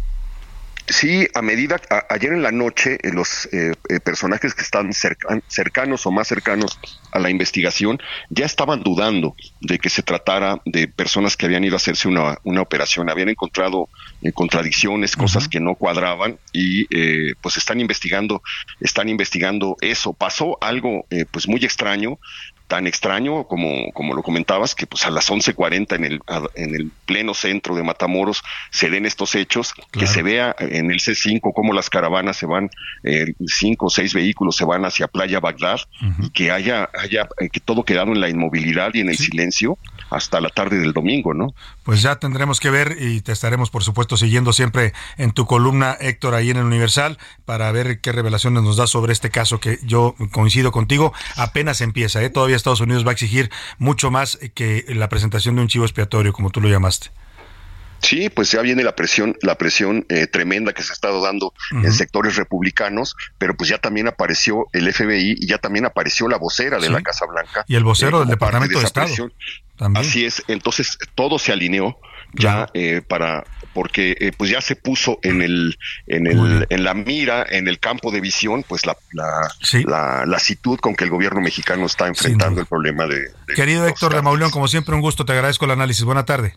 Sí, 0.92 1.26
a 1.34 1.42
medida, 1.42 1.80
ayer 2.10 2.34
en 2.34 2.42
la 2.42 2.52
noche, 2.52 2.98
eh, 3.02 3.12
los 3.14 3.48
eh, 3.54 3.74
eh, 3.88 4.00
personajes 4.02 4.54
que 4.54 4.62
están 4.62 4.92
cercanos 5.48 6.06
o 6.06 6.12
más 6.12 6.28
cercanos 6.28 6.80
a 7.14 7.20
la 7.20 7.30
investigación 7.30 8.00
ya 8.30 8.46
estaban 8.46 8.84
dudando 8.84 9.36
de 9.62 9.80
que 9.80 9.90
se 9.90 10.04
tratara 10.04 10.62
de 10.66 10.90
personas 10.90 11.38
que 11.38 11.46
habían 11.46 11.64
ido 11.64 11.76
a 11.76 11.78
hacerse 11.78 12.10
una, 12.10 12.38
una 12.44 12.62
operación, 12.62 13.10
habían 13.10 13.30
encontrado 13.30 13.88
contradicciones, 14.34 15.16
cosas 15.16 15.48
que 15.48 15.60
no 15.60 15.76
cuadraban 15.76 16.38
y 16.52 16.86
pues 17.36 17.58
están 17.58 17.80
investigando, 17.80 18.44
están 18.80 19.10
investigando 19.10 19.78
eso. 19.82 20.14
Pasó 20.14 20.58
algo 20.62 21.06
pues 21.32 21.48
muy 21.48 21.64
extraño 21.64 22.20
tan 22.72 22.88
extraño 22.88 23.44
como, 23.44 23.92
como 23.92 24.14
lo 24.14 24.24
comentabas, 24.24 24.76
que 24.76 24.88
pues 24.88 25.06
a 25.06 25.10
las 25.10 25.30
11.40 25.30 25.94
en 25.94 26.06
el, 26.06 26.22
en 26.56 26.74
el 26.74 26.90
pleno 27.06 27.34
centro 27.34 27.76
de 27.76 27.84
Matamoros 27.84 28.44
se 28.70 28.90
den 28.90 29.06
estos 29.06 29.36
hechos, 29.36 29.74
que 29.92 30.08
se 30.08 30.24
vea 30.24 30.56
en 30.58 30.90
el 30.90 31.00
C5 31.00 31.52
cómo 31.54 31.74
las 31.74 31.90
caravanas 31.90 32.38
se 32.38 32.46
van, 32.46 32.70
eh, 33.04 33.34
cinco 33.46 33.88
o 33.88 33.90
seis 33.90 34.14
vehículos 34.14 34.56
se 34.56 34.64
van 34.64 34.86
hacia 34.86 35.10
Playa 35.10 35.42
Bagdad, 35.42 35.82
y 36.24 36.30
que 36.30 36.52
haya, 36.52 36.90
haya 36.98 37.28
eh, 37.42 37.50
que 37.50 37.60
todo 37.60 37.84
quedado 37.84 38.14
en 38.14 38.22
la 38.22 38.30
inmovilidad 38.30 38.92
y 38.94 39.02
en 39.02 39.10
el 39.10 39.18
silencio 39.18 39.78
hasta 40.10 40.40
la 40.40 40.48
tarde 40.48 40.80
del 40.80 40.94
domingo, 40.94 41.34
¿no? 41.34 41.54
Pues 41.84 42.02
ya 42.02 42.18
tendremos 42.18 42.60
que 42.60 42.70
ver 42.70 42.98
y 43.00 43.22
te 43.22 43.32
estaremos, 43.32 43.70
por 43.72 43.84
supuesto, 43.84 44.16
siguiendo 44.16 44.54
siempre 44.54 44.94
en 45.18 45.32
tu 45.32 45.46
columna, 45.46 45.98
Héctor, 46.00 46.36
ahí 46.36 46.52
en 46.52 46.58
el 46.58 46.66
Universal, 46.66 47.18
para 47.46 47.72
ver 47.72 48.02
qué 48.02 48.12
revelaciones 48.12 48.62
nos 48.62 48.78
da 48.78 48.86
sobre 48.86 49.14
este 49.14 49.32
caso 49.32 49.60
que 49.60 49.80
yo 49.84 50.16
coincido 50.32 50.72
contigo, 50.72 51.14
apenas 51.36 51.82
empieza, 51.82 52.22
¿eh? 52.22 52.30
Todavía 52.30 52.56
Estados 52.56 52.82
Unidos 52.82 53.06
va 53.06 53.10
a 53.10 53.14
exigir 53.14 53.50
mucho 53.80 54.12
más 54.12 54.38
que 54.54 54.86
la 54.90 55.10
presentación 55.10 55.56
de 55.56 55.64
un 55.64 55.68
chivo 55.68 55.86
expiatorio, 55.86 56.34
como 56.34 56.52
tú 56.52 56.62
lo 56.62 56.70
llamaste. 56.70 57.10
Sí, 58.02 58.30
pues 58.30 58.52
ya 58.52 58.62
viene 58.62 58.84
la 58.84 58.96
presión, 58.96 59.38
la 59.42 59.56
presión 59.56 60.06
eh, 60.10 60.28
tremenda 60.28 60.74
que 60.74 60.84
se 60.84 60.92
ha 60.92 60.94
estado 60.94 61.22
dando 61.22 61.54
en 61.72 61.92
sectores 61.92 62.36
republicanos, 62.36 63.16
pero 63.38 63.56
pues 63.56 63.70
ya 63.70 63.78
también 63.78 64.08
apareció 64.08 64.68
el 64.74 64.92
FBI 64.92 65.36
y 65.40 65.48
ya 65.48 65.58
también 65.58 65.86
apareció 65.86 66.28
la 66.28 66.38
vocera 66.38 66.80
de 66.80 66.90
la 66.90 67.02
Casa 67.02 67.26
Blanca. 67.26 67.64
Y 67.68 67.76
el 67.76 67.84
vocero 67.84 68.20
del 68.20 68.30
Departamento 68.30 68.80
de, 68.80 68.86
Estado. 68.86 69.32
Así 69.96 70.26
es, 70.26 70.44
entonces 70.48 70.98
todo 71.16 71.40
se 71.40 71.52
alineó 71.52 71.98
ya 72.34 72.70
eh, 72.74 73.02
para 73.06 73.44
porque 73.74 74.16
eh, 74.20 74.32
pues 74.38 74.50
ya 74.50 74.62
se 74.62 74.76
puso 74.76 75.20
en 75.22 75.42
el 75.42 75.78
en 76.08 76.28
el 76.28 76.66
en 76.70 76.84
la 76.84 76.94
mira 76.94 77.46
en 77.50 77.68
el 77.68 77.80
campo 77.80 78.12
de 78.12 78.22
visión 78.22 78.64
pues 78.68 78.86
la 78.86 78.96
la, 79.12 80.26
la, 80.26 80.42
con 80.80 80.96
que 80.96 81.04
el 81.04 81.10
gobierno 81.10 81.42
mexicano 81.42 81.86
está 81.86 82.08
enfrentando 82.08 82.62
el 82.62 82.68
problema 82.68 83.06
de, 83.06 83.32
querido 83.56 83.86
Héctor 83.88 84.14
de 84.14 84.22
Mauleón 84.22 84.52
como 84.52 84.68
siempre 84.68 84.96
un 84.96 85.02
gusto 85.02 85.26
te 85.26 85.34
agradezco 85.34 85.66
el 85.66 85.72
análisis. 85.72 86.04
Buena 86.04 86.26
tarde 86.26 86.56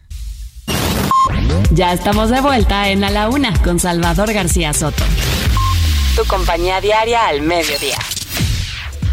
ya 1.70 1.92
estamos 1.92 2.30
de 2.30 2.40
vuelta 2.40 2.88
en 2.88 3.04
a 3.04 3.10
la 3.10 3.28
una 3.28 3.52
con 3.62 3.78
Salvador 3.78 4.32
García 4.32 4.72
Soto 4.72 5.02
tu 6.16 6.24
compañía 6.26 6.80
diaria 6.80 7.26
al 7.26 7.42
mediodía 7.42 7.98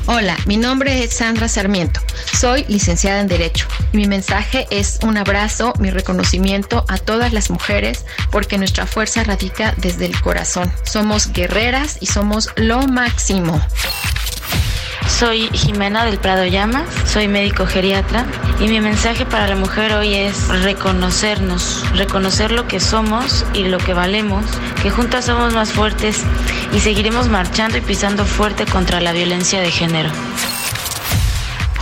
Hola, 0.07 0.35
mi 0.45 0.57
nombre 0.57 1.03
es 1.03 1.13
Sandra 1.13 1.47
Sarmiento. 1.47 2.01
Soy 2.37 2.65
licenciada 2.67 3.19
en 3.21 3.27
Derecho. 3.27 3.67
Mi 3.93 4.07
mensaje 4.07 4.67
es 4.71 4.99
un 5.03 5.15
abrazo, 5.15 5.73
mi 5.79 5.91
reconocimiento 5.91 6.85
a 6.87 6.97
todas 6.97 7.33
las 7.33 7.51
mujeres 7.51 8.03
porque 8.31 8.57
nuestra 8.57 8.87
fuerza 8.87 9.23
radica 9.23 9.75
desde 9.77 10.07
el 10.07 10.19
corazón. 10.19 10.71
Somos 10.83 11.31
guerreras 11.31 11.97
y 12.01 12.07
somos 12.07 12.49
lo 12.55 12.87
máximo. 12.87 13.61
Soy 15.07 15.49
Jimena 15.53 16.05
del 16.05 16.17
Prado 16.17 16.45
Llamas, 16.45 16.87
soy 17.05 17.27
médico 17.27 17.65
geriatra 17.65 18.25
y 18.59 18.67
mi 18.67 18.79
mensaje 18.79 19.25
para 19.25 19.47
la 19.47 19.55
mujer 19.55 19.93
hoy 19.93 20.15
es 20.15 20.47
reconocernos, 20.47 21.83
reconocer 21.95 22.51
lo 22.51 22.67
que 22.67 22.79
somos 22.79 23.45
y 23.53 23.65
lo 23.65 23.77
que 23.77 23.93
valemos, 23.93 24.45
que 24.81 24.89
juntas 24.89 25.25
somos 25.25 25.53
más 25.53 25.71
fuertes 25.71 26.23
y 26.73 26.79
seguiremos 26.79 27.27
marchando 27.27 27.77
y 27.77 27.81
pisando 27.81 28.25
fuerte 28.25 28.65
contra 28.65 29.01
la 29.01 29.11
violencia 29.11 29.61
de 29.61 29.71
género. 29.71 30.09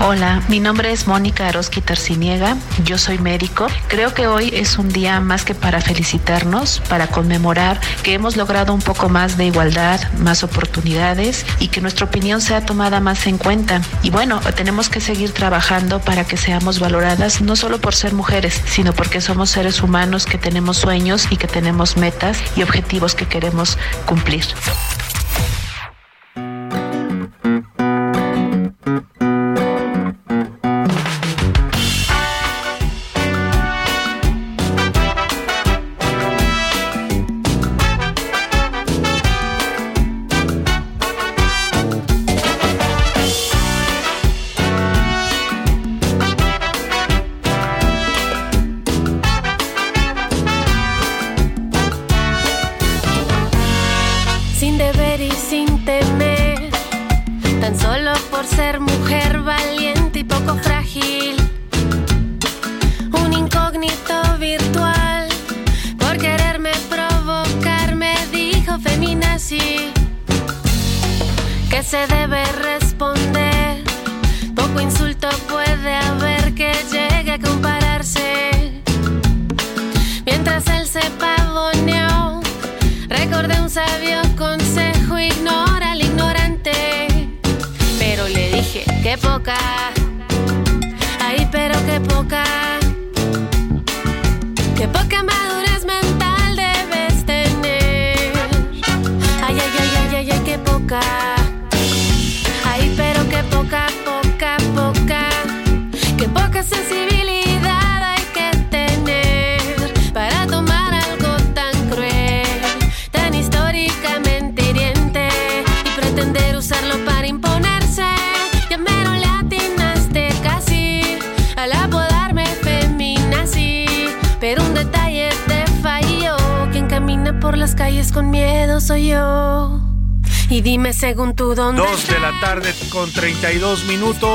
Hola, 0.01 0.41
mi 0.47 0.61
nombre 0.61 0.93
es 0.93 1.07
Mónica 1.07 1.49
Aroski 1.49 1.81
Tarciniega, 1.81 2.55
yo 2.85 2.97
soy 2.97 3.17
médico. 3.17 3.67
Creo 3.89 4.13
que 4.13 4.27
hoy 4.27 4.49
es 4.53 4.77
un 4.77 4.87
día 4.87 5.19
más 5.19 5.43
que 5.43 5.55
para 5.55 5.81
felicitarnos, 5.81 6.81
para 6.87 7.07
conmemorar 7.07 7.81
que 8.01 8.13
hemos 8.13 8.37
logrado 8.37 8.73
un 8.73 8.81
poco 8.81 9.09
más 9.09 9.35
de 9.35 9.47
igualdad, 9.47 9.99
más 10.13 10.41
oportunidades 10.45 11.45
y 11.59 11.67
que 11.67 11.81
nuestra 11.81 12.05
opinión 12.05 12.39
sea 12.39 12.65
tomada 12.65 13.01
más 13.01 13.27
en 13.27 13.37
cuenta. 13.37 13.81
Y 14.01 14.09
bueno, 14.09 14.39
tenemos 14.55 14.87
que 14.87 15.01
seguir 15.01 15.33
trabajando 15.33 15.99
para 15.99 16.23
que 16.23 16.37
seamos 16.37 16.79
valoradas 16.79 17.41
no 17.41 17.57
solo 17.57 17.81
por 17.81 17.93
ser 17.93 18.13
mujeres, 18.13 18.61
sino 18.67 18.93
porque 18.93 19.19
somos 19.19 19.49
seres 19.49 19.81
humanos 19.83 20.25
que 20.25 20.37
tenemos 20.37 20.77
sueños 20.77 21.27
y 21.29 21.35
que 21.35 21.47
tenemos 21.47 21.97
metas 21.97 22.37
y 22.55 22.63
objetivos 22.63 23.15
que 23.15 23.27
queremos 23.27 23.77
cumplir. 24.05 24.45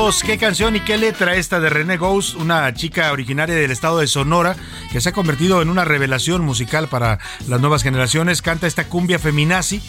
¿Qué 0.05 0.37
canción 0.37 0.75
y 0.75 0.81
qué 0.81 0.97
letra 0.97 1.35
esta 1.35 1.59
de 1.59 1.67
René 1.67 1.97
Ghost, 1.97 2.35
una 2.35 2.71
chica 2.75 3.11
originaria 3.11 3.55
del 3.55 3.71
estado 3.71 3.97
de 3.97 4.05
Sonora 4.05 4.55
que 4.91 5.01
se 5.01 5.09
ha 5.09 5.13
convertido 5.13 5.63
en 5.63 5.69
una 5.69 5.83
revelación 5.83 6.45
musical 6.45 6.87
para 6.87 7.17
las 7.47 7.59
nuevas 7.59 7.81
generaciones? 7.81 8.43
Canta 8.43 8.67
esta 8.67 8.87
cumbia 8.87 9.17
feminazi. 9.17 9.81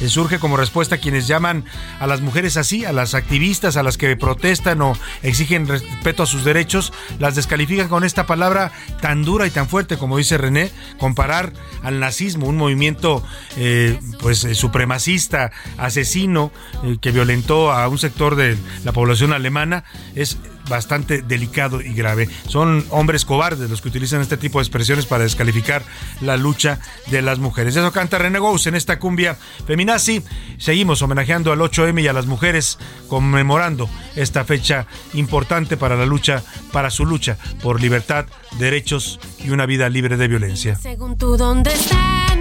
eh, 0.00 0.08
Surge 0.08 0.38
como 0.38 0.56
respuesta 0.56 0.94
a 0.94 0.98
quienes 0.98 1.26
llaman 1.26 1.64
a 1.98 2.06
las 2.06 2.20
mujeres 2.20 2.56
así, 2.56 2.84
a 2.84 2.92
las 2.92 3.14
activistas, 3.14 3.76
a 3.76 3.82
las 3.82 3.98
que 3.98 4.16
protestan 4.16 4.80
o 4.80 4.96
exigen 5.24 5.66
respeto 5.66 6.22
a 6.22 6.26
sus 6.26 6.44
derechos, 6.44 6.92
las 7.18 7.34
descalifican 7.34 7.88
con 7.88 8.04
esta 8.04 8.26
palabra 8.26 8.70
tan 9.00 9.24
dura 9.24 9.44
y 9.44 9.50
tan 9.50 9.68
fuerte 9.68 9.96
como 9.96 10.18
dice 10.18 10.38
René, 10.38 10.70
comparar 10.98 11.52
al 11.84 12.00
nazismo, 12.00 12.48
un 12.48 12.56
movimiento 12.56 13.22
eh, 13.56 13.98
pues 14.20 14.44
eh, 14.44 14.54
supremacista, 14.54 15.52
asesino, 15.78 16.50
eh, 16.82 16.96
que 17.00 17.12
violentó 17.12 17.70
a 17.70 17.86
un 17.88 17.98
sector 17.98 18.34
de 18.34 18.56
la 18.84 18.92
población 18.92 19.32
alemana, 19.32 19.84
es 20.14 20.38
bastante 20.68 21.22
delicado 21.22 21.80
y 21.80 21.94
grave. 21.94 22.28
Son 22.48 22.84
hombres 22.90 23.24
cobardes 23.24 23.70
los 23.70 23.80
que 23.80 23.88
utilizan 23.88 24.20
este 24.20 24.36
tipo 24.36 24.58
de 24.58 24.62
expresiones 24.62 25.06
para 25.06 25.24
descalificar 25.24 25.82
la 26.20 26.36
lucha 26.36 26.78
de 27.10 27.22
las 27.22 27.38
mujeres. 27.38 27.76
Eso 27.76 27.92
canta 27.92 28.18
René 28.18 28.38
Gous 28.38 28.66
en 28.66 28.74
esta 28.74 28.98
cumbia 28.98 29.36
feminazi. 29.66 30.22
Seguimos 30.58 31.02
homenajeando 31.02 31.52
al 31.52 31.60
8M 31.60 32.02
y 32.02 32.08
a 32.08 32.12
las 32.12 32.26
mujeres, 32.26 32.78
conmemorando 33.08 33.88
esta 34.16 34.44
fecha 34.44 34.86
importante 35.12 35.76
para 35.76 35.96
la 35.96 36.06
lucha, 36.06 36.42
para 36.72 36.90
su 36.90 37.04
lucha 37.06 37.36
por 37.62 37.80
libertad, 37.80 38.26
derechos 38.58 39.20
y 39.44 39.50
una 39.50 39.66
vida 39.66 39.88
libre 39.88 40.16
de 40.16 40.28
violencia. 40.28 40.76
Según 40.76 41.16
tú, 41.16 41.36
¿dónde 41.36 41.72
están 41.72 42.33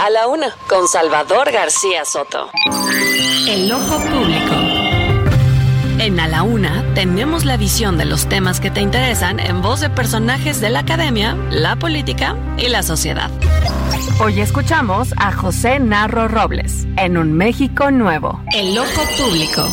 A 0.00 0.08
la 0.08 0.28
una, 0.28 0.56
con 0.66 0.88
Salvador 0.88 1.52
García 1.52 2.06
Soto. 2.06 2.48
El 3.46 3.70
ojo 3.70 3.98
público. 3.98 4.54
En 5.98 6.18
A 6.18 6.26
la 6.26 6.42
Una 6.42 6.82
tenemos 6.94 7.44
la 7.44 7.58
visión 7.58 7.98
de 7.98 8.06
los 8.06 8.26
temas 8.26 8.60
que 8.60 8.70
te 8.70 8.80
interesan 8.80 9.38
en 9.38 9.60
voz 9.60 9.80
de 9.80 9.90
personajes 9.90 10.58
de 10.62 10.70
la 10.70 10.78
academia, 10.78 11.36
la 11.50 11.76
política 11.76 12.34
y 12.56 12.68
la 12.68 12.82
sociedad. 12.82 13.30
Hoy 14.22 14.40
escuchamos 14.40 15.12
a 15.18 15.32
José 15.32 15.78
Narro 15.80 16.28
Robles 16.28 16.86
en 16.96 17.18
Un 17.18 17.34
México 17.34 17.90
Nuevo. 17.90 18.42
El 18.56 18.78
ojo 18.78 19.02
público. 19.18 19.68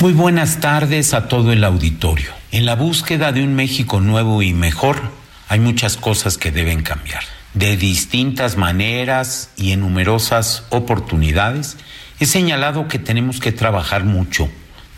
Muy 0.00 0.14
buenas 0.14 0.58
tardes 0.60 1.12
a 1.12 1.28
todo 1.28 1.52
el 1.52 1.64
auditorio. 1.64 2.30
En 2.50 2.64
la 2.64 2.76
búsqueda 2.76 3.30
de 3.30 3.44
un 3.44 3.54
México 3.54 4.00
nuevo 4.00 4.40
y 4.40 4.54
mejor, 4.54 5.02
hay 5.48 5.60
muchas 5.60 5.98
cosas 5.98 6.38
que 6.38 6.50
deben 6.50 6.82
cambiar. 6.82 7.24
De 7.54 7.76
distintas 7.76 8.56
maneras 8.56 9.50
y 9.56 9.72
en 9.72 9.80
numerosas 9.80 10.64
oportunidades, 10.70 11.76
he 12.20 12.26
señalado 12.26 12.86
que 12.86 13.00
tenemos 13.00 13.40
que 13.40 13.50
trabajar 13.50 14.04
mucho, 14.04 14.48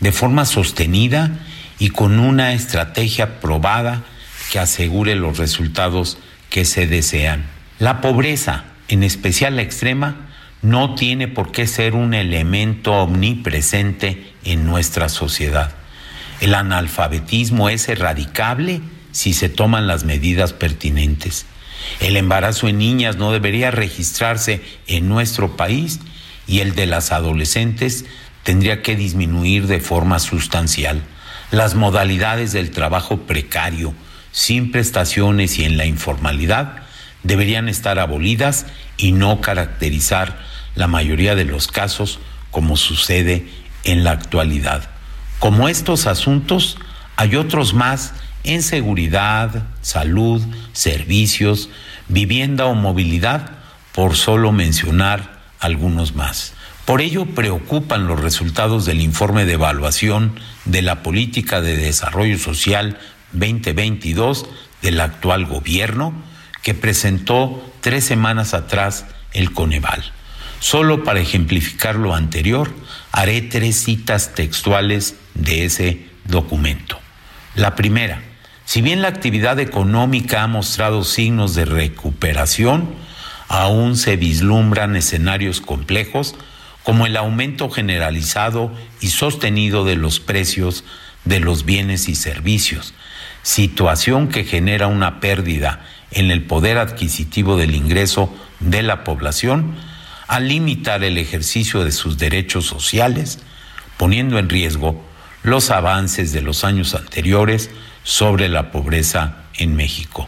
de 0.01 0.11
forma 0.11 0.45
sostenida 0.45 1.31
y 1.79 1.89
con 1.89 2.19
una 2.19 2.53
estrategia 2.53 3.39
probada 3.39 4.03
que 4.51 4.59
asegure 4.59 5.15
los 5.15 5.39
resultados 5.39 6.19
que 6.49 6.63
se 6.65 6.85
desean. 6.85 7.45
La 7.79 8.01
pobreza, 8.01 8.65
en 8.87 9.01
especial 9.01 9.55
la 9.55 9.63
extrema, 9.63 10.27
no 10.61 10.93
tiene 10.93 11.27
por 11.27 11.51
qué 11.51 11.65
ser 11.65 11.95
un 11.95 12.13
elemento 12.13 12.93
omnipresente 12.93 14.31
en 14.43 14.65
nuestra 14.65 15.09
sociedad. 15.09 15.71
El 16.39 16.53
analfabetismo 16.53 17.69
es 17.69 17.89
erradicable 17.89 18.81
si 19.11 19.33
se 19.33 19.49
toman 19.49 19.87
las 19.87 20.03
medidas 20.03 20.53
pertinentes. 20.53 21.47
El 21.99 22.17
embarazo 22.17 22.67
en 22.67 22.77
niñas 22.77 23.17
no 23.17 23.31
debería 23.31 23.71
registrarse 23.71 24.61
en 24.87 25.07
nuestro 25.07 25.55
país 25.55 25.99
y 26.47 26.59
el 26.59 26.75
de 26.75 26.85
las 26.85 27.11
adolescentes 27.11 28.05
tendría 28.43 28.81
que 28.81 28.95
disminuir 28.95 29.67
de 29.67 29.79
forma 29.79 30.19
sustancial. 30.19 31.03
Las 31.51 31.75
modalidades 31.75 32.51
del 32.51 32.71
trabajo 32.71 33.21
precario, 33.21 33.93
sin 34.31 34.71
prestaciones 34.71 35.59
y 35.59 35.65
en 35.65 35.77
la 35.77 35.85
informalidad 35.85 36.83
deberían 37.23 37.69
estar 37.69 37.99
abolidas 37.99 38.65
y 38.97 39.11
no 39.11 39.41
caracterizar 39.41 40.39
la 40.75 40.87
mayoría 40.87 41.35
de 41.35 41.45
los 41.45 41.67
casos 41.67 42.19
como 42.51 42.75
sucede 42.75 43.47
en 43.83 44.03
la 44.03 44.11
actualidad. 44.11 44.89
Como 45.39 45.67
estos 45.69 46.07
asuntos, 46.07 46.77
hay 47.15 47.35
otros 47.35 47.73
más 47.73 48.13
en 48.43 48.61
seguridad, 48.63 49.67
salud, 49.81 50.41
servicios, 50.73 51.69
vivienda 52.07 52.65
o 52.65 52.75
movilidad, 52.75 53.51
por 53.93 54.15
solo 54.15 54.51
mencionar 54.51 55.41
algunos 55.59 56.15
más. 56.15 56.53
Por 56.85 56.99
ello 56.99 57.25
preocupan 57.25 58.07
los 58.07 58.19
resultados 58.19 58.85
del 58.85 58.99
informe 58.99 59.45
de 59.45 59.53
evaluación 59.53 60.37
de 60.65 60.81
la 60.81 61.01
política 61.01 61.61
de 61.61 61.77
desarrollo 61.77 62.37
social 62.37 62.97
2022 63.31 64.45
del 64.81 64.99
actual 64.99 65.45
gobierno 65.45 66.13
que 66.61 66.73
presentó 66.73 67.63
tres 67.81 68.03
semanas 68.03 68.53
atrás 68.53 69.05
el 69.31 69.53
Coneval. 69.53 70.03
Solo 70.59 71.03
para 71.03 71.19
ejemplificar 71.19 71.95
lo 71.95 72.15
anterior, 72.15 72.73
haré 73.11 73.41
tres 73.41 73.75
citas 73.77 74.33
textuales 74.33 75.15
de 75.33 75.65
ese 75.65 76.07
documento. 76.25 76.99
La 77.55 77.75
primera, 77.75 78.21
si 78.65 78.81
bien 78.81 79.01
la 79.01 79.09
actividad 79.09 79.59
económica 79.59 80.43
ha 80.43 80.47
mostrado 80.47 81.03
signos 81.03 81.55
de 81.55 81.65
recuperación, 81.65 82.89
aún 83.47 83.97
se 83.97 84.15
vislumbran 84.15 84.95
escenarios 84.95 85.61
complejos 85.61 86.35
como 86.83 87.05
el 87.05 87.17
aumento 87.17 87.69
generalizado 87.69 88.71
y 88.99 89.07
sostenido 89.07 89.85
de 89.85 89.95
los 89.95 90.19
precios 90.19 90.83
de 91.25 91.39
los 91.39 91.65
bienes 91.65 92.09
y 92.09 92.15
servicios, 92.15 92.93
situación 93.41 94.27
que 94.27 94.43
genera 94.43 94.87
una 94.87 95.19
pérdida 95.19 95.85
en 96.11 96.31
el 96.31 96.43
poder 96.43 96.77
adquisitivo 96.77 97.57
del 97.57 97.75
ingreso 97.75 98.33
de 98.59 98.83
la 98.83 99.03
población 99.03 99.75
al 100.27 100.47
limitar 100.47 101.03
el 101.03 101.17
ejercicio 101.17 101.83
de 101.83 101.91
sus 101.91 102.17
derechos 102.17 102.65
sociales, 102.65 103.39
poniendo 103.97 104.39
en 104.39 104.49
riesgo 104.49 105.01
los 105.43 105.69
avances 105.69 106.31
de 106.31 106.41
los 106.41 106.63
años 106.63 106.95
anteriores 106.95 107.69
sobre 108.03 108.49
la 108.49 108.71
pobreza 108.71 109.43
en 109.55 109.75
México. 109.75 110.27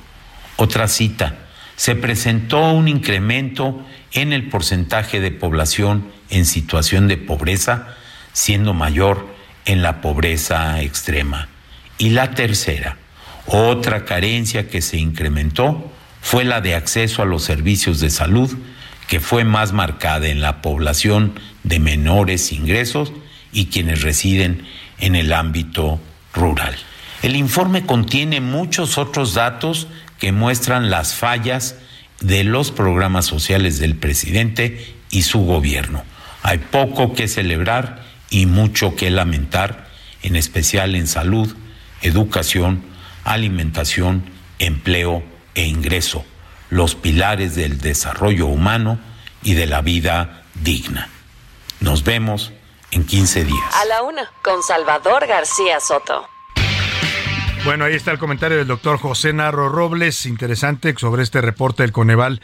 Otra 0.57 0.87
cita, 0.87 1.35
se 1.75 1.95
presentó 1.95 2.71
un 2.71 2.87
incremento 2.87 3.85
en 4.13 4.31
el 4.31 4.47
porcentaje 4.47 5.19
de 5.19 5.31
población 5.31 6.09
en 6.29 6.45
situación 6.45 7.07
de 7.07 7.17
pobreza, 7.17 7.95
siendo 8.33 8.73
mayor 8.73 9.27
en 9.65 9.81
la 9.81 10.01
pobreza 10.01 10.81
extrema. 10.81 11.49
Y 11.97 12.09
la 12.09 12.31
tercera, 12.31 12.97
otra 13.45 14.05
carencia 14.05 14.69
que 14.69 14.81
se 14.81 14.97
incrementó 14.97 15.91
fue 16.21 16.45
la 16.45 16.61
de 16.61 16.75
acceso 16.75 17.21
a 17.21 17.25
los 17.25 17.43
servicios 17.43 17.99
de 17.99 18.09
salud, 18.09 18.51
que 19.07 19.19
fue 19.19 19.43
más 19.43 19.71
marcada 19.71 20.27
en 20.27 20.41
la 20.41 20.61
población 20.61 21.39
de 21.63 21.79
menores 21.79 22.51
ingresos 22.51 23.13
y 23.51 23.67
quienes 23.67 24.01
residen 24.01 24.65
en 24.99 25.15
el 25.15 25.31
ámbito 25.33 25.99
rural. 26.33 26.75
El 27.21 27.35
informe 27.35 27.85
contiene 27.85 28.41
muchos 28.41 28.97
otros 28.97 29.33
datos 29.33 29.87
que 30.19 30.31
muestran 30.31 30.89
las 30.89 31.15
fallas 31.15 31.75
de 32.19 32.43
los 32.43 32.71
programas 32.71 33.25
sociales 33.25 33.79
del 33.79 33.95
presidente 33.95 34.95
y 35.09 35.23
su 35.23 35.45
gobierno. 35.45 36.03
Hay 36.43 36.59
poco 36.59 37.13
que 37.13 37.27
celebrar 37.27 38.03
y 38.29 38.45
mucho 38.45 38.95
que 38.95 39.09
lamentar, 39.09 39.87
en 40.21 40.35
especial 40.35 40.95
en 40.95 41.07
salud, 41.07 41.55
educación, 42.01 42.83
alimentación, 43.23 44.29
empleo 44.59 45.23
e 45.55 45.65
ingreso, 45.65 46.25
los 46.69 46.95
pilares 46.95 47.55
del 47.55 47.79
desarrollo 47.79 48.47
humano 48.47 48.99
y 49.43 49.53
de 49.53 49.67
la 49.67 49.81
vida 49.81 50.43
digna. 50.53 51.09
Nos 51.79 52.03
vemos 52.03 52.51
en 52.91 53.05
15 53.05 53.45
días. 53.45 53.75
A 53.81 53.85
la 53.85 54.03
una, 54.03 54.31
con 54.43 54.63
Salvador 54.63 55.27
García 55.27 55.79
Soto. 55.79 56.27
Bueno, 57.65 57.85
ahí 57.85 57.95
está 57.95 58.11
el 58.11 58.19
comentario 58.19 58.59
del 58.59 58.67
doctor 58.67 58.99
José 58.99 59.33
Narro 59.33 59.69
Robles, 59.69 60.27
interesante 60.27 60.93
sobre 60.99 61.23
este 61.23 61.41
reporte 61.41 61.81
del 61.81 61.91
Coneval 61.91 62.39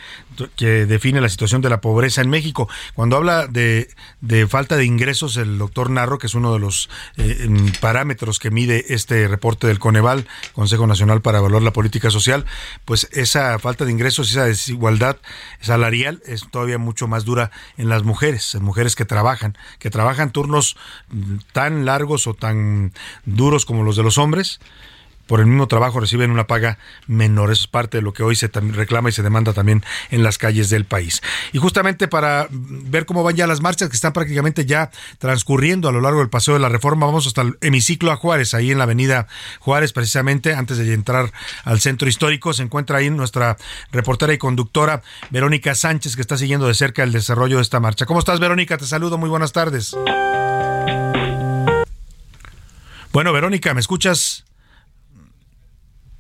que 0.56 0.88
define 0.88 1.22
la 1.22 1.30
situación 1.30 1.62
de 1.62 1.70
la 1.70 1.80
pobreza 1.80 2.22
en 2.22 2.30
México. 2.32 2.68
Cuando 2.96 3.18
habla 3.18 3.46
de, 3.46 3.88
falta 4.50 4.78
de 4.78 4.86
ingresos, 4.86 5.38
el 5.38 5.60
doctor 5.60 5.92
Narro, 5.92 6.18
que 6.18 6.26
es 6.26 6.34
uno 6.34 6.52
de 6.54 6.58
los 6.58 6.90
eh, 7.18 7.48
parámetros 7.80 8.40
que 8.40 8.50
mide 8.50 8.96
este 8.96 9.28
reporte 9.28 9.68
del 9.68 9.78
Coneval, 9.78 10.28
Consejo 10.54 10.88
Nacional 10.88 11.22
para 11.22 11.38
Evaluar 11.38 11.62
la 11.62 11.72
Política 11.72 12.10
Social, 12.10 12.48
pues 12.86 13.08
esa 13.12 13.60
falta 13.60 13.86
de 13.86 13.92
ingresos, 13.92 14.32
esa 14.32 14.46
desigualdad 14.46 15.18
salarial 15.60 16.24
es 16.26 16.50
todavía 16.50 16.80
mucho 16.80 17.08
más 17.08 17.26
dura 17.26 17.52
en 17.78 17.90
las 17.90 18.02
mujeres, 18.02 18.56
en 18.56 18.64
mujeres 18.64 18.96
que 18.96 19.06
trabajan, 19.06 19.56
que 19.78 19.92
trabajan 19.92 20.32
turnos 20.32 20.78
mm, 21.10 21.36
tan 21.54 21.86
largos 21.86 22.26
o 22.26 22.34
tan 22.34 22.92
duros 23.26 23.68
como 23.68 23.84
los 23.84 23.96
de 23.96 24.02
los 24.02 24.18
hombres 24.18 24.60
por 25.32 25.40
el 25.40 25.46
mismo 25.46 25.70
trabajo 25.70 26.02
reciben 26.02 26.30
una 26.30 26.46
paga 26.46 26.78
menor. 27.08 27.54
Eso 27.54 27.62
es 27.62 27.68
parte 27.68 28.00
de 28.00 28.02
lo 28.02 28.12
que 28.12 28.22
hoy 28.22 28.36
se 28.36 28.50
reclama 28.50 29.08
y 29.08 29.14
se 29.14 29.24
demanda 29.24 29.54
también 29.54 29.82
en 30.10 30.24
las 30.24 30.38
calles 30.38 30.70
del 30.70 30.84
país. 30.84 31.22
Y 31.54 31.58
justamente 31.58 32.10
para 32.10 32.50
ver 32.52 33.06
cómo 33.06 33.24
van 33.24 33.38
ya 33.38 33.48
las 33.48 33.62
marchas 33.62 33.88
que 33.88 33.96
están 33.96 34.12
prácticamente 34.12 34.66
ya 34.66 34.92
transcurriendo 35.20 35.88
a 35.88 35.94
lo 35.94 36.02
largo 36.02 36.20
del 36.20 36.28
paseo 36.28 36.56
de 36.56 36.60
la 36.60 36.68
reforma, 36.68 37.06
vamos 37.06 37.28
hasta 37.28 37.44
el 37.44 37.58
hemiciclo 37.62 38.12
a 38.12 38.18
Juárez, 38.18 38.54
ahí 38.54 38.72
en 38.72 38.78
la 38.78 38.84
avenida 38.84 39.28
Juárez, 39.62 39.94
precisamente 39.94 40.54
antes 40.54 40.78
de 40.78 40.94
entrar 40.94 41.32
al 41.64 41.80
centro 41.80 42.10
histórico. 42.10 42.52
Se 42.52 42.64
encuentra 42.64 42.98
ahí 42.98 43.10
nuestra 43.10 43.56
reportera 43.94 44.34
y 44.34 44.38
conductora 44.38 45.02
Verónica 45.30 45.76
Sánchez, 45.76 46.18
que 46.18 46.22
está 46.24 46.38
siguiendo 46.38 46.68
de 46.68 46.74
cerca 46.74 47.04
el 47.04 47.14
desarrollo 47.14 47.56
de 47.56 47.62
esta 47.62 47.80
marcha. 47.80 48.06
¿Cómo 48.06 48.20
estás, 48.20 48.42
Verónica? 48.42 48.78
Te 48.78 48.86
saludo, 48.86 49.18
muy 49.18 49.30
buenas 49.30 49.54
tardes. 49.54 49.96
Bueno, 53.14 53.32
Verónica, 53.32 53.74
¿me 53.74 53.80
escuchas? 53.80 54.44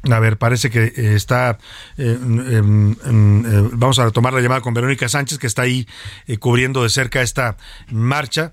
A 0.10 0.20
ver, 0.20 0.38
parece 0.38 0.72
que 0.72 0.86
eh, 0.86 1.16
está. 1.16 1.60
Eh, 1.98 2.18
eh, 2.18 2.62
vamos 3.74 4.00
a 4.00 4.06
retomar 4.06 4.34
la 4.34 4.42
llamada 4.42 4.62
con 4.62 4.74
Verónica 4.74 5.08
Sánchez, 5.08 5.38
que 5.38 5.46
está 5.46 5.62
ahí 5.62 5.88
cubriendo 6.40 6.82
de 6.84 6.90
cerca 6.90 7.22
esta 7.22 7.58
marcha. 7.92 8.52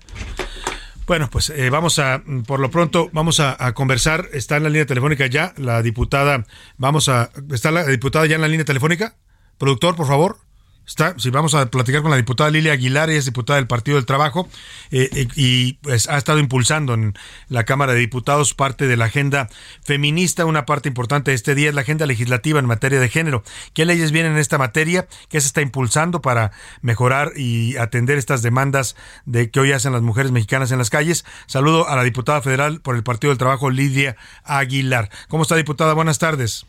Bueno, 1.07 1.27
pues 1.31 1.51
vamos 1.71 1.97
a, 1.97 2.21
por 2.45 2.59
lo 2.59 2.69
pronto, 2.69 3.09
vamos 3.13 3.39
a, 3.39 3.73
conversar. 3.73 4.29
Está 4.31 4.57
en 4.57 4.63
la 4.63 4.69
línea 4.69 4.85
telefónica 4.85 5.25
ya 5.25 5.53
la 5.57 5.81
diputada. 5.81 6.45
Vamos 6.77 7.09
a. 7.09 7.31
¿Está 7.51 7.71
la 7.71 7.83
diputada 7.85 8.27
ya 8.27 8.35
en 8.35 8.41
la 8.41 8.47
línea 8.47 8.65
telefónica? 8.65 9.15
Productor, 9.57 9.95
por 9.95 10.05
favor. 10.05 10.48
Está, 10.89 11.13
si 11.19 11.29
vamos 11.29 11.53
a 11.53 11.67
platicar 11.67 12.01
con 12.01 12.09
la 12.09 12.17
diputada 12.17 12.49
Lilia 12.49 12.73
Aguilar, 12.73 13.11
ella 13.11 13.19
es 13.19 13.25
diputada 13.25 13.57
del 13.57 13.67
Partido 13.67 13.97
del 13.97 14.07
Trabajo 14.07 14.49
eh, 14.89 15.07
eh, 15.13 15.27
y 15.35 15.73
pues, 15.73 16.09
ha 16.09 16.17
estado 16.17 16.39
impulsando 16.39 16.95
en 16.95 17.13
la 17.47 17.63
Cámara 17.63 17.93
de 17.93 17.99
Diputados 17.99 18.55
parte 18.55 18.87
de 18.87 18.97
la 18.97 19.05
agenda 19.05 19.49
feminista. 19.83 20.45
Una 20.45 20.65
parte 20.65 20.89
importante 20.89 21.29
de 21.29 21.35
este 21.35 21.53
día 21.53 21.69
es 21.69 21.75
la 21.75 21.81
agenda 21.81 22.07
legislativa 22.07 22.57
en 22.59 22.65
materia 22.65 22.99
de 22.99 23.07
género. 23.07 23.43
¿Qué 23.73 23.85
leyes 23.85 24.11
vienen 24.11 24.31
en 24.31 24.39
esta 24.39 24.57
materia? 24.57 25.07
¿Qué 25.29 25.39
se 25.39 25.45
está 25.45 25.61
impulsando 25.61 26.23
para 26.23 26.53
mejorar 26.81 27.33
y 27.35 27.77
atender 27.77 28.17
estas 28.17 28.41
demandas 28.41 28.95
de 29.25 29.51
que 29.51 29.59
hoy 29.59 29.73
hacen 29.73 29.93
las 29.93 30.01
mujeres 30.01 30.31
mexicanas 30.31 30.71
en 30.71 30.79
las 30.79 30.89
calles? 30.89 31.23
Saludo 31.45 31.87
a 31.87 31.95
la 31.97 32.03
diputada 32.03 32.41
federal 32.41 32.81
por 32.81 32.95
el 32.95 33.03
Partido 33.03 33.29
del 33.29 33.37
Trabajo, 33.37 33.69
Lidia 33.69 34.15
Aguilar. 34.43 35.11
¿Cómo 35.27 35.43
está, 35.43 35.55
diputada? 35.55 35.93
Buenas 35.93 36.17
tardes. 36.17 36.65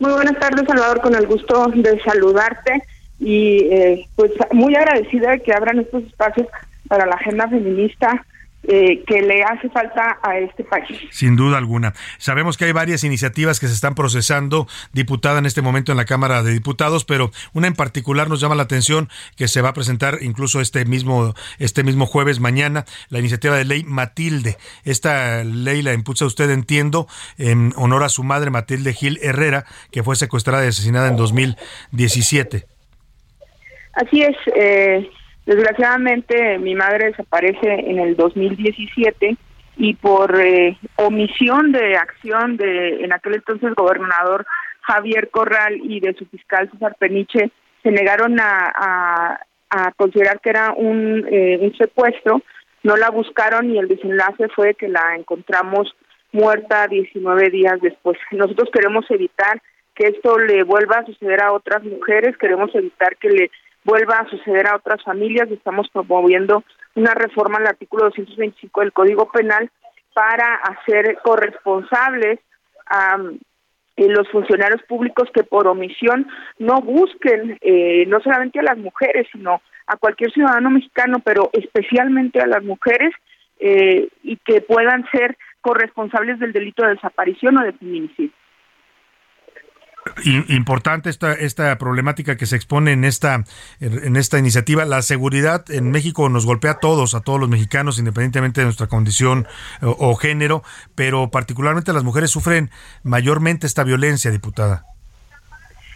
Muy 0.00 0.10
buenas 0.14 0.36
tardes, 0.40 0.64
Salvador, 0.66 1.00
con 1.00 1.14
el 1.14 1.28
gusto 1.28 1.68
de 1.76 2.02
saludarte 2.02 2.82
y 3.22 3.68
eh, 3.70 4.08
pues 4.16 4.32
muy 4.52 4.74
agradecida 4.74 5.30
de 5.30 5.40
que 5.40 5.52
abran 5.52 5.78
estos 5.78 6.02
espacios 6.04 6.48
para 6.88 7.06
la 7.06 7.14
agenda 7.14 7.48
feminista 7.48 8.26
eh, 8.64 9.02
que 9.08 9.22
le 9.22 9.42
hace 9.42 9.68
falta 9.70 10.20
a 10.22 10.38
este 10.38 10.62
país. 10.62 10.96
Sin 11.10 11.34
duda 11.34 11.58
alguna. 11.58 11.94
Sabemos 12.18 12.56
que 12.56 12.64
hay 12.64 12.70
varias 12.72 13.02
iniciativas 13.02 13.58
que 13.58 13.66
se 13.66 13.74
están 13.74 13.96
procesando, 13.96 14.68
diputada 14.92 15.40
en 15.40 15.46
este 15.46 15.62
momento 15.62 15.90
en 15.90 15.98
la 15.98 16.04
Cámara 16.04 16.44
de 16.44 16.52
Diputados, 16.52 17.04
pero 17.04 17.32
una 17.54 17.66
en 17.66 17.74
particular 17.74 18.28
nos 18.28 18.40
llama 18.40 18.54
la 18.54 18.62
atención 18.62 19.08
que 19.36 19.48
se 19.48 19.62
va 19.62 19.70
a 19.70 19.74
presentar 19.74 20.18
incluso 20.20 20.60
este 20.60 20.84
mismo 20.84 21.34
este 21.58 21.82
mismo 21.82 22.06
jueves 22.06 22.38
mañana 22.38 22.84
la 23.08 23.18
iniciativa 23.18 23.56
de 23.56 23.64
ley 23.64 23.82
Matilde. 23.82 24.58
Esta 24.84 25.42
ley 25.42 25.82
la 25.82 25.92
impulsa 25.92 26.24
usted, 26.24 26.48
entiendo, 26.48 27.08
en 27.38 27.72
honor 27.76 28.04
a 28.04 28.08
su 28.08 28.22
madre 28.22 28.50
Matilde 28.50 28.94
Gil 28.94 29.18
Herrera, 29.22 29.64
que 29.90 30.04
fue 30.04 30.14
secuestrada 30.14 30.64
y 30.64 30.68
asesinada 30.68 31.08
en 31.08 31.16
2017. 31.16 32.71
Así 33.92 34.22
es, 34.22 34.36
eh, 34.54 35.10
desgraciadamente 35.44 36.58
mi 36.58 36.74
madre 36.74 37.08
desaparece 37.08 37.68
en 37.68 37.98
el 37.98 38.16
2017 38.16 39.36
y 39.76 39.94
por 39.94 40.40
eh, 40.40 40.76
omisión 40.96 41.72
de 41.72 41.96
acción 41.96 42.56
de 42.56 43.04
en 43.04 43.12
aquel 43.12 43.34
entonces 43.34 43.74
gobernador 43.74 44.46
Javier 44.82 45.30
Corral 45.30 45.78
y 45.82 46.00
de 46.00 46.14
su 46.14 46.26
fiscal 46.26 46.70
César 46.70 46.96
Peniche 46.98 47.50
se 47.82 47.90
negaron 47.90 48.38
a, 48.40 49.40
a, 49.70 49.92
considerar 49.96 50.40
que 50.40 50.50
era 50.50 50.72
un, 50.76 51.26
eh, 51.30 51.58
un 51.60 51.74
secuestro, 51.76 52.42
no 52.82 52.96
la 52.96 53.10
buscaron 53.10 53.70
y 53.70 53.78
el 53.78 53.88
desenlace 53.88 54.48
fue 54.48 54.74
que 54.74 54.88
la 54.88 55.16
encontramos 55.16 55.94
muerta 56.30 56.86
19 56.88 57.50
días 57.50 57.80
después. 57.80 58.18
Nosotros 58.32 58.68
queremos 58.72 59.10
evitar 59.10 59.60
que 59.94 60.08
esto 60.08 60.38
le 60.38 60.62
vuelva 60.62 60.98
a 60.98 61.06
suceder 61.06 61.42
a 61.42 61.52
otras 61.52 61.82
mujeres, 61.84 62.36
queremos 62.36 62.74
evitar 62.74 63.16
que 63.16 63.28
le 63.28 63.50
vuelva 63.84 64.18
a 64.18 64.30
suceder 64.30 64.66
a 64.66 64.76
otras 64.76 65.02
familias 65.02 65.50
estamos 65.50 65.88
promoviendo 65.90 66.64
una 66.94 67.14
reforma 67.14 67.58
al 67.58 67.66
artículo 67.66 68.04
225 68.04 68.80
del 68.80 68.92
Código 68.92 69.30
Penal 69.30 69.70
para 70.14 70.56
hacer 70.56 71.18
corresponsables 71.22 72.38
a 72.86 73.16
eh, 73.96 74.08
los 74.08 74.28
funcionarios 74.28 74.82
públicos 74.82 75.28
que 75.34 75.44
por 75.44 75.66
omisión 75.66 76.26
no 76.58 76.80
busquen 76.80 77.58
eh, 77.60 78.04
no 78.06 78.20
solamente 78.20 78.58
a 78.58 78.62
las 78.62 78.78
mujeres, 78.78 79.26
sino 79.32 79.62
a 79.86 79.96
cualquier 79.96 80.32
ciudadano 80.32 80.70
mexicano, 80.70 81.18
pero 81.24 81.50
especialmente 81.52 82.40
a 82.40 82.46
las 82.46 82.62
mujeres 82.62 83.12
eh, 83.58 84.08
y 84.22 84.36
que 84.38 84.60
puedan 84.60 85.04
ser 85.10 85.36
corresponsables 85.60 86.38
del 86.38 86.52
delito 86.52 86.84
de 86.84 86.94
desaparición 86.94 87.58
o 87.58 87.64
de 87.64 87.72
feminicidio 87.72 88.41
importante 90.24 91.10
esta 91.10 91.32
esta 91.32 91.76
problemática 91.78 92.36
que 92.36 92.46
se 92.46 92.56
expone 92.56 92.92
en 92.92 93.04
esta 93.04 93.44
en 93.80 94.16
esta 94.16 94.38
iniciativa. 94.38 94.84
La 94.84 95.02
seguridad 95.02 95.64
en 95.70 95.90
México 95.90 96.28
nos 96.28 96.46
golpea 96.46 96.72
a 96.72 96.78
todos 96.78 97.14
a 97.14 97.20
todos 97.20 97.40
los 97.40 97.48
mexicanos 97.48 97.98
independientemente 97.98 98.60
de 98.60 98.66
nuestra 98.66 98.88
condición 98.88 99.46
o, 99.80 100.14
género 100.16 100.62
pero 100.94 101.30
particularmente 101.30 101.92
las 101.92 102.04
mujeres 102.04 102.30
sufren 102.30 102.70
mayormente 103.02 103.66
esta 103.66 103.84
violencia 103.84 104.30
diputada. 104.30 104.84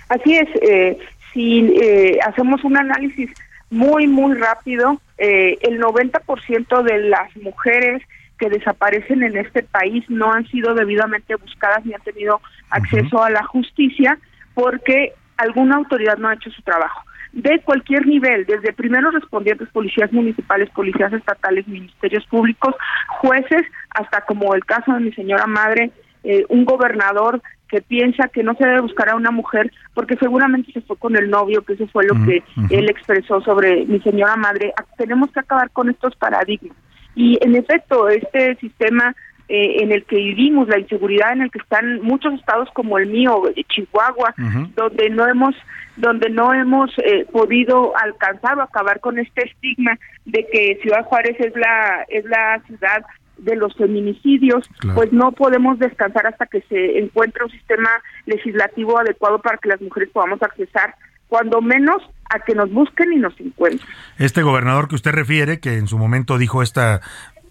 Así 0.09 0.37
es 0.37 0.49
eh, 0.63 0.99
si 1.33 1.75
eh, 1.81 2.19
hacemos 2.25 2.63
un 2.65 2.77
análisis 2.77 3.31
muy 3.71 4.07
muy 4.07 4.35
rápido 4.35 5.01
eh, 5.19 5.59
el 5.63 5.81
90% 5.81 6.83
de 6.83 6.99
las 7.09 7.37
mujeres 7.37 8.03
que 8.39 8.51
desaparecen 8.51 9.23
en 9.23 9.37
este 9.37 9.63
país 9.63 10.05
no 10.09 10.33
han 10.33 10.47
sido 10.49 10.75
debidamente 10.75 11.35
buscadas 11.37 11.85
ni 11.85 11.95
han 11.95 12.03
tenido 12.03 12.41
acceso 12.71 13.23
a 13.23 13.31
la 13.31 13.45
justicia 13.45 14.19
porque 14.55 15.13
alguna 15.37 15.77
autoridad 15.77 16.17
no 16.19 16.29
ha 16.29 16.35
hecho 16.35 16.51
su 16.51 16.63
trabajo. 16.63 17.03
De 17.33 17.61
cualquier 17.61 18.07
nivel, 18.07 18.47
desde 18.47 18.73
primeros 18.73 19.13
respondientes, 19.13 19.69
policías 19.69 20.11
municipales, 20.11 20.71
policías 20.71 21.13
estatales, 21.13 21.69
ministerios 21.69 22.25
públicos, 22.27 22.75
jueces, 23.21 23.63
hasta 23.91 24.23
como 24.23 24.55
el 24.55 24.65
caso 24.65 24.95
de 24.95 25.01
mi 25.01 25.13
señora 25.13 25.47
madre, 25.47 25.91
eh, 26.25 26.45
un 26.49 26.65
gobernador 26.65 27.43
que 27.69 27.83
piensa 27.83 28.29
que 28.29 28.43
no 28.43 28.55
se 28.55 28.65
debe 28.65 28.81
buscar 28.81 29.11
a 29.11 29.17
una 29.17 29.31
mujer 29.31 29.71
porque 29.93 30.17
seguramente 30.17 30.73
se 30.73 30.81
fue 30.81 30.97
con 30.97 31.17
el 31.17 31.29
novio, 31.29 31.63
que 31.63 31.75
eso 31.75 31.87
fue 31.89 32.07
lo 32.07 32.15
que 32.25 32.43
él 32.71 32.89
expresó 32.89 33.41
sobre 33.43 33.85
mi 33.87 34.01
señora 34.01 34.37
madre. 34.37 34.73
Tenemos 34.97 35.31
que 35.31 35.41
acabar 35.41 35.71
con 35.71 35.91
estos 35.91 36.15
paradigmas. 36.17 36.77
Y 37.17 37.39
en 37.41 37.57
efecto, 37.57 38.09
este 38.09 38.55
sistema 38.57 39.17
eh, 39.49 39.83
en 39.83 39.91
el 39.91 40.05
que 40.05 40.17
vivimos, 40.17 40.69
la 40.69 40.79
inseguridad 40.79 41.33
en 41.33 41.43
el 41.43 41.51
que 41.51 41.59
están 41.59 42.01
muchos 42.03 42.35
estados 42.35 42.69
como 42.75 42.99
el 42.99 43.09
mío, 43.09 43.43
Chihuahua, 43.69 44.35
donde 44.77 45.11
no 45.11 45.27
hemos 45.27 45.55
donde 45.97 46.29
no 46.29 46.53
hemos 46.53 46.91
eh, 46.99 47.27
podido 47.33 47.97
alcanzar 47.97 48.59
o 48.59 48.63
acabar 48.63 49.01
con 49.01 49.19
este 49.19 49.47
estigma 49.47 49.99
de 50.27 50.47
que 50.53 50.79
Ciudad 50.83 51.07
Juárez 51.07 51.41
es 51.41 51.57
la 51.57 52.05
es 52.09 52.25
la 52.27 52.61
ciudad 52.67 53.03
de 53.39 53.57
los 53.57 53.75
feminicidios, 53.77 54.69
pues 54.95 55.13
no 55.13 55.33
podemos 55.33 55.79
descansar 55.79 56.27
hasta 56.27 56.47
que 56.47 56.63
se 56.63 56.99
encuentre 56.99 57.45
un 57.45 57.51
sistema 57.51 57.91
legislativo 58.25 58.99
adecuado 58.99 59.41
para 59.41 59.59
que 59.59 59.69
las 59.69 59.81
mujeres 59.81 60.11
podamos 60.11 60.43
accesar 60.43 60.95
cuando 61.29 61.61
menos 61.61 62.03
a 62.29 62.41
que 62.41 62.55
nos 62.55 62.71
busquen 62.73 63.13
y 63.13 63.17
nos 63.17 63.39
encuentren. 63.41 63.89
Este 64.19 64.43
gobernador 64.43 64.89
que 64.89 64.95
usted 64.95 65.13
refiere, 65.13 65.61
que 65.61 65.77
en 65.77 65.89
su 65.89 65.99
momento 65.99 66.39
dijo 66.39 66.63
esta 66.63 67.01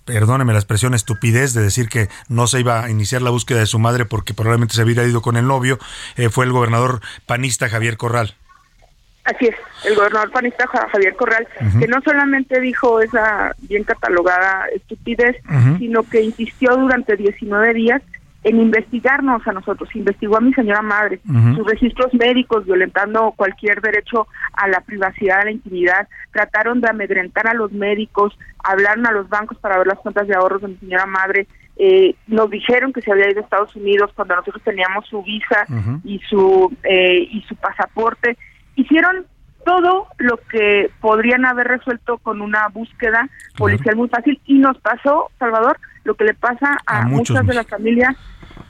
perdóneme 0.05 0.53
la 0.53 0.59
expresión, 0.59 0.93
estupidez 0.93 1.53
de 1.53 1.63
decir 1.63 1.89
que 1.89 2.09
no 2.29 2.47
se 2.47 2.59
iba 2.59 2.83
a 2.83 2.89
iniciar 2.89 3.21
la 3.23 3.31
búsqueda 3.31 3.59
de 3.59 3.65
su 3.65 3.79
madre 3.79 4.05
porque 4.05 4.33
probablemente 4.33 4.75
se 4.75 4.83
hubiera 4.83 5.03
ido 5.03 5.21
con 5.21 5.35
el 5.35 5.47
novio, 5.47 5.79
eh, 6.15 6.29
fue 6.29 6.45
el 6.45 6.51
gobernador 6.51 7.01
panista 7.25 7.69
Javier 7.69 7.97
Corral. 7.97 8.35
Así 9.23 9.47
es, 9.47 9.55
el 9.85 9.95
gobernador 9.95 10.29
panista 10.29 10.67
Javier 10.67 11.15
Corral, 11.15 11.47
que 11.79 11.87
no 11.87 11.99
solamente 12.03 12.61
dijo 12.61 13.01
esa 13.01 13.55
bien 13.57 13.83
catalogada 13.83 14.67
estupidez, 14.75 15.37
sino 15.79 16.03
que 16.03 16.21
insistió 16.21 16.77
durante 16.77 17.15
19 17.15 17.73
días 17.73 18.03
en 18.45 18.61
investigarnos 18.61 19.45
a 19.47 19.53
nosotros, 19.53 19.89
investigó 19.95 20.37
a 20.37 20.41
mi 20.41 20.53
señora 20.53 20.83
madre, 20.83 21.19
sus 21.55 21.65
registros 21.65 22.13
médicos 22.13 22.63
violentando 22.63 23.33
cualquier 23.35 23.81
derecho 23.81 24.27
a 24.53 24.67
la 24.67 24.81
privacidad, 24.81 25.39
a 25.39 25.45
la 25.45 25.51
intimidad, 25.51 26.07
trataron 26.31 26.79
de 26.79 26.87
amedrentar 26.87 27.47
a 27.47 27.55
los 27.55 27.71
médicos, 27.71 28.37
hablaron 28.63 29.07
a 29.07 29.11
los 29.11 29.27
bancos 29.29 29.57
para 29.57 29.79
ver 29.79 29.87
las 29.87 29.97
cuentas 29.97 30.27
de 30.27 30.35
ahorros 30.35 30.61
de 30.61 30.67
mi 30.67 30.75
señora 30.77 31.07
madre, 31.07 31.47
eh, 31.77 32.13
nos 32.27 32.51
dijeron 32.51 32.93
que 32.93 33.01
se 33.01 33.11
había 33.11 33.31
ido 33.31 33.39
a 33.41 33.43
Estados 33.45 33.75
Unidos 33.75 34.11
cuando 34.15 34.35
nosotros 34.35 34.63
teníamos 34.63 35.07
su 35.07 35.23
visa 35.23 35.65
y 36.03 36.19
su 36.29 36.71
eh, 36.83 37.27
y 37.31 37.41
su 37.49 37.55
pasaporte, 37.55 38.37
hicieron 38.75 39.25
todo 39.65 40.05
lo 40.19 40.37
que 40.51 40.91
podrían 41.01 41.45
haber 41.45 41.67
resuelto 41.67 42.19
con 42.19 42.41
una 42.41 42.67
búsqueda 42.67 43.27
policial 43.57 43.95
muy 43.95 44.07
fácil 44.07 44.39
y 44.45 44.59
nos 44.59 44.77
pasó, 44.77 45.31
Salvador, 45.39 45.79
lo 46.05 46.13
que 46.13 46.23
le 46.23 46.33
pasa 46.35 46.77
a, 46.85 47.07
muchas 47.07 47.45
de 47.45 47.55
las 47.55 47.67
familias 47.67 48.15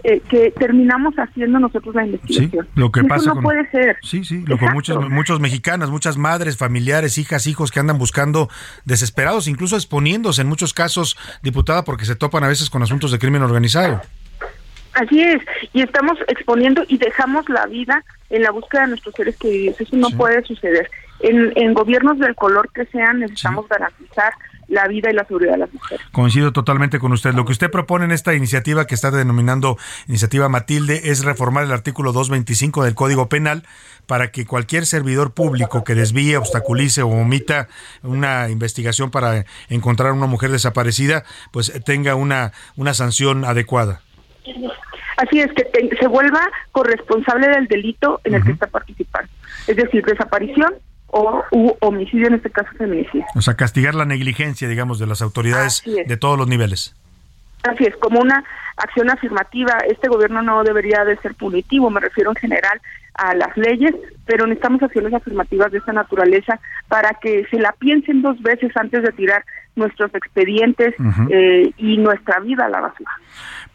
eh, 0.04 0.22
que 0.30 0.52
terminamos 0.52 1.16
haciendo 1.16 1.60
nosotros 1.60 1.96
la 1.96 2.06
investigación. 2.06 2.68
lo 2.76 2.92
que 2.92 3.04
pasa 3.04 3.34
no 3.34 3.42
puede 3.42 3.68
ser. 3.72 3.98
Sí, 4.04 4.24
sí, 4.24 4.44
lo 4.46 4.60
con 4.60 4.72
muchos, 4.74 5.10
muchos 5.10 5.40
mexicanas, 5.40 5.90
muchas 5.90 6.16
madres, 6.16 6.58
familiares, 6.58 7.18
hijas, 7.18 7.48
hijos 7.48 7.72
que 7.72 7.80
andan 7.80 7.98
buscando 7.98 8.48
desesperados, 8.86 9.48
incluso 9.48 9.76
exponiéndose 9.76 10.44
en 10.44 10.48
muchos 10.48 10.74
casos, 10.74 11.18
diputada, 11.42 11.84
porque 11.84 12.06
se 12.06 12.16
topan 12.16 12.44
a 12.44 12.48
veces 12.48 12.70
con 12.70 12.84
asuntos 12.84 13.12
de 13.12 13.18
crimen 13.18 13.42
organizado. 13.42 14.02
Así 14.94 15.22
es, 15.22 15.42
y 15.74 15.82
estamos 15.82 16.18
exponiendo 16.28 16.84
y 16.88 16.98
dejamos 16.98 17.50
la 17.50 17.66
vida 17.66 18.04
en 18.30 18.44
la 18.44 18.52
búsqueda 18.52 18.84
de 18.84 18.90
nuestros 18.90 19.16
seres 19.16 19.36
queridos. 19.38 19.82
Eso 19.82 19.98
no 19.98 20.10
puede 20.12 20.44
suceder. 20.44 20.90
En, 21.20 21.52
en, 21.56 21.74
gobiernos 21.74 22.20
del 22.20 22.36
color 22.36 22.70
que 22.74 22.86
sean, 22.86 23.20
necesitamos 23.20 23.68
garantizar 23.68 24.34
la 24.68 24.88
vida 24.88 25.10
y 25.10 25.14
la 25.14 25.26
seguridad 25.26 25.54
de 25.54 25.58
las 25.60 25.74
mujeres. 25.74 26.06
Coincido 26.12 26.52
totalmente 26.52 27.00
con 27.00 27.12
usted. 27.12 27.34
Lo 27.34 27.46
que 27.46 27.52
usted 27.52 27.72
propone 27.72 28.06
en 28.06 28.12
esta 28.12 28.34
iniciativa 28.34 28.86
que 28.86 28.96
está 28.96 29.12
denominando 29.12 29.78
iniciativa 30.08 30.50
Matilde 30.50 31.02
es 31.06 31.24
reformar 31.24 31.64
el 31.64 31.72
artículo 31.72 32.12
225 32.12 32.84
del 32.84 32.96
Código 32.96 33.30
Penal 33.30 33.64
para 34.08 34.32
que 34.32 34.46
cualquier 34.46 34.86
servidor 34.86 35.34
público 35.34 35.84
que 35.84 35.96
desvíe, 35.96 36.38
obstaculice 36.38 37.02
o 37.02 37.10
omita 37.10 37.68
una 38.04 38.50
investigación 38.50 39.12
para 39.12 39.46
encontrar 39.70 40.10
a 40.10 40.14
una 40.14 40.28
mujer 40.28 40.52
desaparecida, 40.52 41.24
pues 41.52 41.72
tenga 41.86 42.16
una, 42.16 42.52
una 42.76 42.94
sanción 42.94 43.46
adecuada. 43.46 44.02
Así 45.18 45.40
es, 45.40 45.52
que 45.54 45.66
se 46.00 46.08
vuelva 46.08 46.42
corresponsable 46.72 47.48
del 47.48 47.68
delito 47.68 48.20
en 48.26 48.36
el 48.36 48.44
que 48.44 48.52
está 48.52 48.68
participando. 48.68 49.32
Es 49.66 49.78
decir, 49.78 50.04
desaparición 50.06 50.76
o 51.18 51.78
homicidio, 51.80 52.28
en 52.28 52.36
este 52.36 52.50
caso 52.50 52.70
feminicidio. 52.78 53.26
O 53.36 53.42
sea, 53.42 53.56
castigar 53.56 53.96
la 53.96 54.06
negligencia, 54.06 54.68
digamos, 54.68 55.00
de 55.00 55.08
las 55.08 55.22
autoridades 55.22 55.82
de 55.86 56.18
todos 56.18 56.38
los 56.38 56.48
niveles. 56.48 56.94
Así 57.64 57.86
es, 57.86 57.96
como 57.98 58.20
una 58.20 58.44
acción 58.78 59.10
afirmativa, 59.10 59.78
este 59.90 60.08
gobierno 60.08 60.42
no 60.42 60.64
debería 60.64 61.04
de 61.06 61.18
ser 61.18 61.34
punitivo, 61.34 61.90
me 61.90 62.02
refiero 62.02 62.32
en 62.32 62.36
general 62.36 62.82
a 63.16 63.34
las 63.34 63.56
leyes, 63.56 63.96
pero 64.26 64.46
necesitamos 64.46 64.84
acciones 64.84 65.14
afirmativas 65.14 65.72
de 65.72 65.78
esta 65.78 65.94
naturaleza 65.94 66.60
para 66.90 67.12
que 67.22 67.46
se 67.50 67.60
la 67.60 67.72
piensen 67.72 68.22
dos 68.22 68.40
veces 68.42 68.76
antes 68.76 69.02
de 69.02 69.12
tirar 69.14 69.46
nuestros 69.76 70.14
expedientes 70.14 70.94
eh, 71.30 71.72
y 71.78 71.98
nuestra 71.98 72.40
vida 72.42 72.66
a 72.66 72.70
la 72.70 72.82
basura 72.82 73.12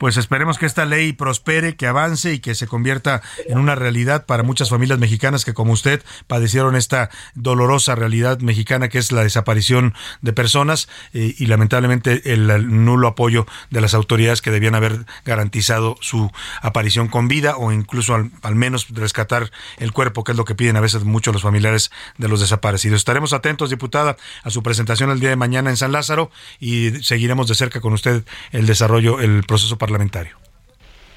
pues 0.01 0.17
esperemos 0.17 0.57
que 0.57 0.65
esta 0.65 0.87
ley 0.87 1.13
prospere, 1.13 1.77
que 1.77 1.87
avance 1.87 2.33
y 2.33 2.39
que 2.39 2.55
se 2.55 2.67
convierta 2.67 3.21
en 3.47 3.59
una 3.59 3.75
realidad 3.75 4.25
para 4.25 4.43
muchas 4.43 4.71
familias 4.71 4.99
mexicanas 4.99 5.45
que 5.45 5.53
como 5.53 5.75
usted 5.75 6.03
padecieron 6.27 6.75
esta 6.75 7.11
dolorosa 7.35 7.97
realidad 7.97 8.39
mexicana 8.39 8.89
que 8.89 8.97
es 8.97 9.13
la 9.13 9.25
desaparición 9.25 9.93
de 10.23 10.33
personas 10.33 10.89
eh, 11.13 11.35
y 11.37 11.45
lamentablemente 11.49 12.33
el, 12.33 12.47
nulo 12.83 13.09
apoyo 13.09 13.47
de 13.69 13.83
las 13.83 13.93
autoridades 13.93 14.41
que 14.41 14.51
debían 14.51 14.75
haber 14.75 15.05
garantizado 15.27 15.99
su 16.01 16.33
aparición 16.63 17.09
con 17.09 17.29
vida 17.29 17.59
o 17.59 17.71
incluso 17.71 18.15
al, 18.15 18.55
menos 18.55 18.89
rescatar 18.89 19.51
el 19.77 19.93
cuerpo, 19.93 20.25
que 20.25 20.33
es 20.33 20.39
lo 20.39 20.47
que 20.47 20.55
piden 20.55 20.77
a 20.77 20.81
veces 20.81 21.05
mucho 21.05 21.31
los 21.31 21.43
familiares 21.43 21.91
de 22.17 22.29
los 22.29 22.41
desaparecidos. 22.41 22.97
Estaremos 22.97 23.35
atentos, 23.35 23.69
diputada, 23.69 24.17
a 24.45 24.49
su 24.49 24.63
presentación 24.63 25.11
el 25.11 25.21
día 25.21 25.29
de 25.29 25.37
mañana 25.37 25.69
en 25.69 25.77
San 25.77 25.93
Lázaro 25.93 26.31
y 26.59 27.03
seguiremos 27.03 27.49
de 27.49 27.55
cerca 27.55 27.83
con 27.83 27.93
usted 27.93 28.25
el 28.51 28.65
desarrollo, 28.65 29.21
el 29.21 29.45
proceso 29.45 29.77
parlamentario 29.77 29.90
parlamentario. 29.91 30.37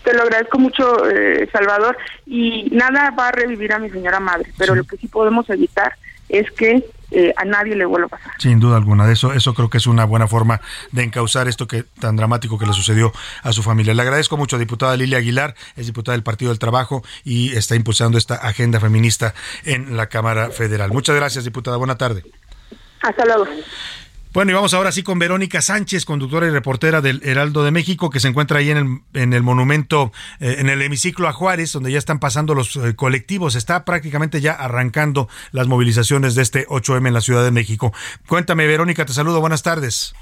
Te 0.04 0.14
lo 0.14 0.24
agradezco 0.24 0.60
mucho, 0.60 1.08
eh, 1.10 1.48
Salvador, 1.52 1.98
y 2.26 2.70
nada 2.72 3.12
va 3.12 3.30
a 3.30 3.32
revivir 3.32 3.72
a 3.72 3.80
mi 3.80 3.90
señora 3.90 4.20
madre, 4.20 4.52
pero 4.58 4.76
lo 4.76 4.84
que 4.84 4.98
sí 4.98 5.08
podemos 5.08 5.50
evitar 5.50 5.94
es 6.28 6.52
que 6.52 6.84
eh, 7.12 7.34
a 7.38 7.46
nadie 7.46 7.76
le 7.76 7.86
vuelva 7.86 8.08
a 8.08 8.10
pasar. 8.10 8.34
Sin 8.40 8.60
duda 8.60 8.76
alguna, 8.76 9.06
de 9.06 9.14
eso, 9.14 9.32
eso 9.34 9.54
creo 9.54 9.70
que 9.70 9.78
es 9.78 9.88
una 9.88 10.04
buena 10.04 10.28
forma 10.28 10.60
de 10.92 11.04
encauzar 11.04 11.48
esto 11.48 11.68
que 11.68 11.84
tan 11.84 12.16
dramático 12.16 12.58
que 12.58 12.66
le 12.66 12.74
sucedió 12.74 13.14
a 13.44 13.54
su 13.54 13.62
familia. 13.62 13.94
Le 13.94 14.02
agradezco 14.02 14.36
mucho, 14.36 14.58
diputada 14.58 14.98
Lilia 14.98 15.20
Aguilar, 15.20 15.56
es 15.78 15.86
diputada 15.86 16.18
del 16.18 16.24
Partido 16.24 16.50
del 16.50 16.60
Trabajo 16.60 17.04
y 17.24 17.56
está 17.56 17.76
impulsando 17.76 18.18
esta 18.18 18.36
agenda 18.36 18.80
feminista 18.80 19.34
en 19.64 19.96
la 19.96 20.08
Cámara 20.08 20.50
Federal. 20.50 20.92
Muchas 20.92 21.16
gracias, 21.16 21.46
diputada. 21.46 21.78
Buena 21.78 21.98
tarde. 21.98 22.24
Hasta 23.04 23.26
luego. 23.26 23.46
Bueno, 24.34 24.50
y 24.50 24.56
vamos 24.56 24.74
ahora 24.74 24.92
sí 24.92 25.04
con 25.04 25.20
Verónica 25.20 25.62
Sánchez, 25.62 26.06
conductora 26.06 26.48
y 26.48 26.50
reportera 26.50 27.02
del 27.02 27.22
Heraldo 27.24 27.64
de 27.64 27.70
México, 27.70 28.10
que 28.10 28.20
se 28.20 28.30
encuentra 28.30 28.58
ahí 28.58 28.72
en 28.72 28.78
el, 28.78 29.22
en 29.22 29.32
el 29.32 29.44
monumento, 29.44 30.12
eh, 30.40 30.56
en 30.58 30.70
el 30.70 30.82
hemiciclo 30.82 31.28
a 31.28 31.34
Juárez, 31.34 31.72
donde 31.72 31.92
ya 31.92 32.00
están 32.00 32.18
pasando 32.18 32.56
los 32.56 32.76
eh, 32.78 32.96
colectivos. 32.96 33.54
Está 33.54 33.86
prácticamente 33.86 34.42
ya 34.42 34.54
arrancando 34.54 35.30
las 35.52 35.68
movilizaciones 35.68 36.34
de 36.34 36.42
este 36.42 36.66
8M 36.66 37.10
en 37.10 37.14
la 37.14 37.22
Ciudad 37.22 37.44
de 37.44 37.52
México. 37.52 37.94
Cuéntame, 38.28 38.66
Verónica, 38.66 39.06
te 39.06 39.14
saludo. 39.14 39.40
Buenas 39.40 39.62
tardes. 39.62 40.16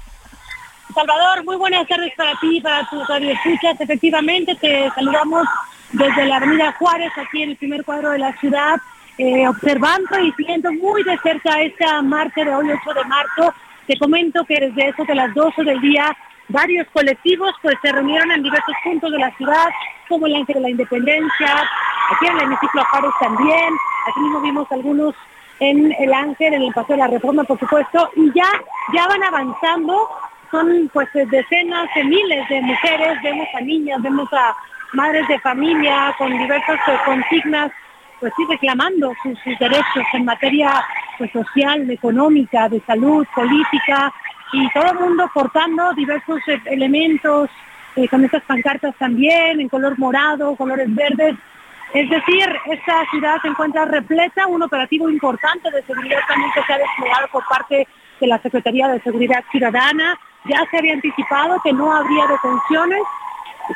Salvador, 0.94 1.42
muy 1.46 1.56
buenas 1.56 1.88
tardes 1.88 2.12
para 2.14 2.38
ti 2.38 2.58
y 2.58 2.60
para 2.60 2.86
tus 2.90 3.08
escuchas. 3.08 3.80
Efectivamente, 3.80 4.54
te 4.56 4.90
saludamos 4.94 5.48
desde 5.92 6.26
la 6.26 6.36
Avenida 6.36 6.72
Juárez, 6.78 7.12
aquí 7.16 7.44
en 7.44 7.50
el 7.52 7.56
primer 7.56 7.82
cuadro 7.82 8.10
de 8.10 8.18
la 8.18 8.38
ciudad, 8.40 8.78
eh, 9.16 9.48
observando 9.48 10.18
y 10.20 10.32
siguiendo 10.32 10.70
muy 10.70 11.02
de 11.02 11.16
cerca 11.22 11.62
esta 11.62 12.02
marcha 12.02 12.44
de 12.44 12.54
hoy, 12.54 12.66
8 12.70 12.92
de 12.92 13.04
marzo 13.06 13.54
te 13.86 13.98
comento 13.98 14.44
que 14.44 14.60
desde 14.60 14.88
eso 14.88 15.04
de 15.04 15.14
las 15.14 15.34
12 15.34 15.64
del 15.64 15.80
día 15.80 16.16
varios 16.48 16.86
colectivos 16.92 17.54
pues 17.62 17.76
se 17.82 17.92
reunieron 17.92 18.30
en 18.30 18.42
diversos 18.42 18.74
puntos 18.84 19.10
de 19.10 19.18
la 19.18 19.30
ciudad, 19.36 19.68
como 20.08 20.26
el 20.26 20.36
Ángel 20.36 20.56
de 20.56 20.60
la 20.60 20.70
Independencia, 20.70 21.54
aquí 22.10 22.26
en 22.26 22.36
el 22.36 22.42
hemiciclo 22.42 22.84
Juárez 22.84 23.12
también, 23.20 23.74
aquí 24.08 24.20
mismo 24.20 24.40
vimos 24.40 24.72
algunos 24.72 25.14
en 25.60 25.92
el 25.98 26.12
Ángel, 26.12 26.54
en 26.54 26.62
el 26.62 26.72
Paseo 26.72 26.96
de 26.96 27.02
la 27.02 27.08
Reforma, 27.08 27.44
por 27.44 27.58
supuesto, 27.58 28.10
y 28.16 28.32
ya, 28.34 28.50
ya 28.92 29.06
van 29.06 29.22
avanzando, 29.22 30.08
son 30.50 30.90
pues 30.92 31.08
decenas 31.12 31.88
de 31.94 32.04
miles 32.04 32.48
de 32.48 32.60
mujeres, 32.60 33.22
vemos 33.22 33.48
a 33.54 33.60
niñas, 33.60 34.02
vemos 34.02 34.28
a 34.32 34.54
madres 34.92 35.26
de 35.28 35.38
familia 35.40 36.14
con 36.18 36.36
diversas 36.36 36.78
pues, 36.84 37.00
consignas 37.02 37.72
pues 38.22 38.32
sí 38.36 38.46
reclamando 38.48 39.12
sus, 39.20 39.58
derechos 39.58 40.04
en 40.14 40.24
materia 40.24 40.70
pues, 41.18 41.32
social, 41.32 41.90
económica, 41.90 42.68
de 42.68 42.80
salud, 42.86 43.26
política 43.34 44.12
y 44.52 44.70
todo 44.70 44.92
el 44.92 44.98
mundo 45.00 45.28
portando 45.34 45.92
diversos 45.94 46.38
e-, 46.46 46.60
elementos 46.66 47.50
eh, 47.96 48.06
con 48.06 48.24
estas 48.24 48.44
pancartas 48.44 48.94
también 48.96 49.60
en 49.60 49.68
color 49.68 49.98
morado, 49.98 50.54
colores 50.54 50.86
verdes. 50.94 51.34
Es 51.92 52.08
decir, 52.08 52.46
esta 52.70 53.04
ciudad 53.10 53.38
se 53.42 53.48
encuentra 53.48 53.86
repleta, 53.86 54.46
un 54.46 54.62
operativo 54.62 55.10
importante 55.10 55.68
de 55.72 55.82
seguridad 55.82 56.20
también 56.28 56.50
que 56.54 56.62
se 56.62 56.72
ha 56.72 56.78
desplegado 56.78 57.26
por 57.32 57.44
parte 57.48 57.88
de 58.20 58.26
la 58.28 58.38
Secretaría 58.38 58.86
de 58.86 59.00
Seguridad 59.00 59.42
Ciudadana. 59.50 60.16
Ya 60.44 60.64
se 60.70 60.78
había 60.78 60.92
anticipado 60.92 61.60
que 61.64 61.72
no 61.72 61.92
habría 61.92 62.28
detenciones, 62.28 63.02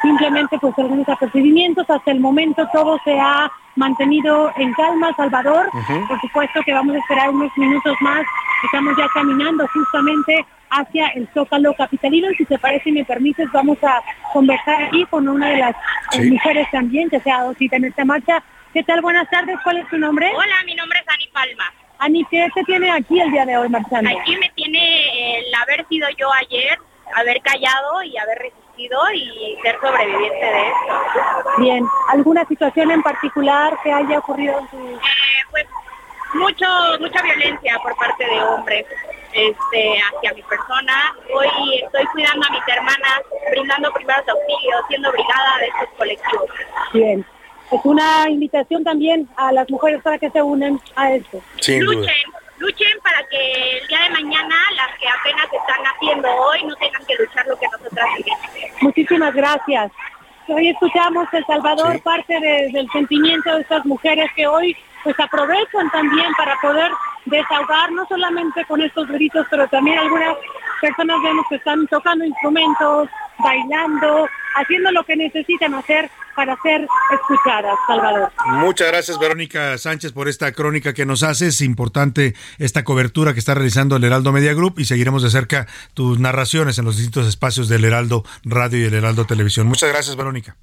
simplemente 0.02 0.58
pues 0.58 0.78
algunos 0.78 1.08
apercibimientos. 1.08 1.88
Hasta 1.88 2.10
el 2.10 2.20
momento 2.20 2.68
todo 2.72 2.98
se 3.04 3.18
ha 3.18 3.50
mantenido 3.76 4.52
en 4.56 4.72
calma, 4.74 5.14
Salvador. 5.16 5.70
Por 6.08 6.20
supuesto 6.20 6.60
que 6.64 6.72
vamos 6.72 6.96
a 6.96 6.98
esperar 6.98 7.30
unos 7.30 7.50
minutos 7.56 7.96
más. 8.00 8.24
Estamos 8.64 8.96
ya 8.96 9.06
caminando 9.14 9.66
justamente 9.68 10.44
hacia 10.70 11.08
el 11.08 11.28
Zócalo 11.32 11.74
Capitalino. 11.74 12.28
Si 12.36 12.44
te 12.44 12.58
parece 12.58 12.90
y 12.90 12.92
me 12.92 13.04
permites, 13.04 13.50
vamos 13.52 13.78
a 13.82 14.02
conversar 14.32 14.84
aquí 14.84 15.04
con 15.06 15.28
una 15.28 15.50
de 15.50 15.56
las 15.58 15.76
eh, 16.12 16.30
mujeres 16.30 16.68
también 16.70 17.08
que 17.08 17.20
se 17.20 17.30
ha 17.30 17.38
dado 17.38 17.54
cita 17.54 17.76
en 17.76 17.84
esta 17.84 18.04
marcha. 18.04 18.42
¿Qué 18.72 18.82
tal? 18.82 19.00
Buenas 19.00 19.28
tardes. 19.30 19.56
¿Cuál 19.62 19.78
es 19.78 19.88
tu 19.88 19.96
nombre? 19.96 20.30
Hola, 20.34 20.56
mi 20.64 20.74
nombre 20.74 20.98
es 21.00 21.08
Ani 21.08 21.28
Palma. 21.32 21.72
Ani, 21.98 22.24
¿qué 22.26 22.46
te 22.54 22.62
tiene 22.64 22.90
aquí 22.90 23.18
el 23.20 23.30
día 23.30 23.46
de 23.46 23.56
hoy, 23.56 23.68
marchando? 23.68 24.10
Aquí 24.10 24.36
me 24.36 24.50
tiene 24.54 25.38
el 25.38 25.54
haber 25.54 25.86
sido 25.88 26.08
yo 26.18 26.30
ayer, 26.34 26.78
haber 27.14 27.40
callado 27.40 28.02
y 28.02 28.16
haber 28.18 28.38
resistido 28.38 28.65
y 28.76 29.56
ser 29.62 29.78
sobreviviente 29.80 30.44
de 30.44 30.68
esto. 30.68 31.50
Bien, 31.58 31.86
¿alguna 32.10 32.44
situación 32.46 32.90
en 32.90 33.02
particular 33.02 33.76
que 33.82 33.92
haya 33.92 34.18
ocurrido 34.18 34.58
en 34.58 34.66
tu...? 34.68 34.76
Eh, 34.76 35.00
pues 35.50 35.66
mucho, 36.34 36.66
mucha 37.00 37.22
violencia 37.22 37.78
por 37.82 37.96
parte 37.96 38.24
de 38.24 38.42
hombres. 38.42 38.86
este, 39.36 40.00
hacia 40.00 40.32
mi 40.32 40.42
persona. 40.42 41.14
Hoy 41.34 41.82
estoy 41.84 42.06
cuidando 42.06 42.46
a 42.48 42.52
mis 42.52 42.68
hermanas, 42.68 43.20
brindando 43.50 43.92
primeros 43.92 44.26
auxilios, 44.28 44.84
siendo 44.88 45.12
brigada 45.12 45.58
de 45.60 45.66
estos 45.66 45.88
colectivos. 45.98 46.50
Bien. 46.92 47.26
Es 47.70 47.80
una 47.84 48.30
invitación 48.30 48.84
también 48.84 49.28
a 49.36 49.52
las 49.52 49.68
mujeres 49.68 50.00
para 50.00 50.18
que 50.18 50.30
se 50.30 50.40
unen 50.40 50.80
a 50.94 51.12
esto. 51.14 51.42
luchen, 51.80 52.14
luchen 52.58 52.98
para 53.02 53.22
que 53.28 53.78
el 53.78 53.86
día 53.88 54.00
de 54.02 54.10
mañana 54.10 54.54
las 54.76 54.96
que 54.98 55.08
apenas 55.08 55.44
están 55.52 55.84
haciendo 55.84 56.28
hoy 56.34 56.64
no 56.64 56.74
tengan 56.76 57.04
que 57.06 57.14
luchar 57.16 57.46
lo 57.46 57.58
que 57.58 57.66
nosotras 57.68 58.06
vivimos. 58.16 58.40
Muchísimas 58.82 59.34
gracias. 59.34 59.92
Hoy 60.48 60.68
escuchamos 60.68 61.26
El 61.32 61.44
Salvador, 61.46 62.00
parte 62.02 62.38
de- 62.40 62.70
del 62.72 62.88
sentimiento 62.92 63.54
de 63.54 63.62
estas 63.62 63.84
mujeres 63.84 64.30
que 64.36 64.46
hoy 64.46 64.76
pues 65.02 65.18
aprovechan 65.20 65.90
también 65.90 66.32
para 66.36 66.56
poder 66.60 66.90
desahogar 67.26 67.92
no 67.92 68.04
solamente 68.06 68.64
con 68.64 68.80
estos 68.80 69.06
gritos, 69.08 69.46
pero 69.50 69.68
también 69.68 69.98
algunas 69.98 70.36
personas 70.80 71.16
vemos 71.22 71.46
que 71.48 71.56
están 71.56 71.86
tocando 71.88 72.24
instrumentos, 72.24 73.08
bailando, 73.38 74.28
haciendo 74.56 74.90
lo 74.92 75.04
que 75.04 75.16
necesitan 75.16 75.74
hacer 75.74 76.10
para 76.36 76.56
ser 76.62 76.86
escuchadas, 77.12 77.76
Salvador. 77.86 78.30
Muchas 78.46 78.88
gracias, 78.88 79.18
Verónica 79.18 79.76
Sánchez, 79.78 80.12
por 80.12 80.28
esta 80.28 80.52
crónica 80.52 80.92
que 80.92 81.06
nos 81.06 81.22
haces. 81.22 81.54
Es 81.56 81.60
importante 81.62 82.34
esta 82.58 82.84
cobertura 82.84 83.32
que 83.32 83.38
está 83.38 83.54
realizando 83.54 83.96
el 83.96 84.04
Heraldo 84.04 84.32
Media 84.32 84.54
Group 84.54 84.74
y 84.78 84.84
seguiremos 84.84 85.22
de 85.22 85.30
cerca 85.30 85.66
tus 85.94 86.18
narraciones 86.20 86.78
en 86.78 86.84
los 86.84 86.96
distintos 86.96 87.26
espacios 87.26 87.68
del 87.68 87.84
Heraldo 87.84 88.24
Radio 88.44 88.78
y 88.78 88.84
el 88.84 88.94
Heraldo 88.94 89.24
Televisión. 89.24 89.66
Muchas 89.66 89.88
gracias, 89.88 90.14
Verónica. 90.16 90.56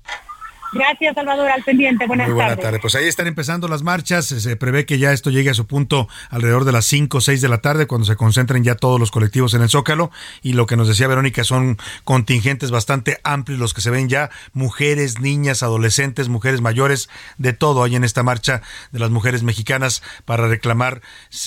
Gracias, 0.73 1.15
Salvador, 1.15 1.49
al 1.49 1.63
pendiente. 1.63 2.07
Buenas 2.07 2.27
Muy 2.27 2.35
buena 2.35 2.49
tardes. 2.51 2.63
tarde. 2.65 2.79
Pues 2.79 2.95
ahí 2.95 3.07
están 3.07 3.27
empezando 3.27 3.67
las 3.67 3.83
marchas. 3.83 4.25
Se 4.25 4.55
prevé 4.55 4.85
que 4.85 4.97
ya 4.97 5.11
esto 5.11 5.29
llegue 5.29 5.49
a 5.49 5.53
su 5.53 5.67
punto 5.67 6.07
alrededor 6.29 6.65
de 6.65 6.71
las 6.71 6.85
5 6.85 7.17
o 7.17 7.21
6 7.21 7.41
de 7.41 7.49
la 7.49 7.59
tarde, 7.59 7.87
cuando 7.87 8.05
se 8.05 8.15
concentren 8.15 8.63
ya 8.63 8.75
todos 8.75 8.99
los 8.99 9.11
colectivos 9.11 9.53
en 9.53 9.61
el 9.61 9.69
Zócalo. 9.69 10.11
Y 10.41 10.53
lo 10.53 10.65
que 10.65 10.75
nos 10.75 10.87
decía 10.87 11.07
Verónica 11.07 11.43
son 11.43 11.77
contingentes 12.03 12.71
bastante 12.71 13.19
amplios 13.23 13.59
los 13.59 13.73
que 13.73 13.81
se 13.81 13.89
ven 13.89 14.09
ya. 14.09 14.29
Mujeres, 14.53 15.19
niñas, 15.19 15.63
adolescentes, 15.63 16.29
mujeres 16.29 16.61
mayores, 16.61 17.09
de 17.37 17.53
todo 17.53 17.83
hay 17.83 17.95
en 17.95 18.03
esta 18.03 18.23
marcha 18.23 18.61
de 18.91 18.99
las 18.99 19.11
mujeres 19.11 19.43
mexicanas 19.43 20.01
para 20.25 20.47
reclamar 20.47 21.01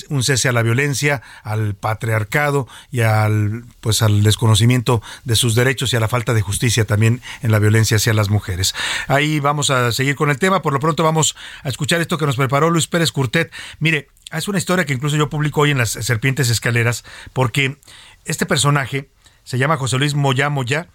un 0.09 0.23
cese 0.23 0.49
a 0.49 0.51
la 0.51 0.61
violencia, 0.61 1.21
al 1.43 1.75
patriarcado 1.75 2.67
y 2.91 3.01
al, 3.01 3.65
pues, 3.81 4.01
al 4.01 4.23
desconocimiento 4.23 5.01
de 5.25 5.35
sus 5.35 5.55
derechos 5.55 5.91
y 5.93 5.97
a 5.97 5.99
la 5.99 6.07
falta 6.07 6.33
de 6.33 6.41
justicia 6.41 6.85
también 6.85 7.21
en 7.41 7.51
la 7.51 7.59
violencia 7.59 7.97
hacia 7.97 8.13
las 8.13 8.29
mujeres. 8.29 8.73
Ahí 9.17 9.39
vamos 9.39 9.69
a 9.69 9.91
seguir 9.91 10.15
con 10.15 10.29
el 10.29 10.37
tema. 10.39 10.61
Por 10.61 10.73
lo 10.73 10.79
pronto 10.79 11.03
vamos 11.03 11.35
a 11.63 11.69
escuchar 11.69 11.99
esto 12.01 12.17
que 12.17 12.25
nos 12.25 12.35
preparó 12.37 12.69
Luis 12.69 12.87
Pérez 12.87 13.11
Curtet. 13.11 13.51
Mire, 13.79 14.07
es 14.31 14.47
una 14.47 14.57
historia 14.57 14.85
que 14.85 14.93
incluso 14.93 15.15
yo 15.17 15.29
publico 15.29 15.61
hoy 15.61 15.71
en 15.71 15.77
las 15.79 15.89
Serpientes 15.91 16.49
Escaleras, 16.49 17.03
porque 17.33 17.77
este 18.25 18.45
personaje 18.45 19.09
se 19.43 19.57
llama 19.57 19.77
José 19.77 19.97
Luis 19.97 20.13
Moya 20.15 20.49
Moya. 20.49 20.87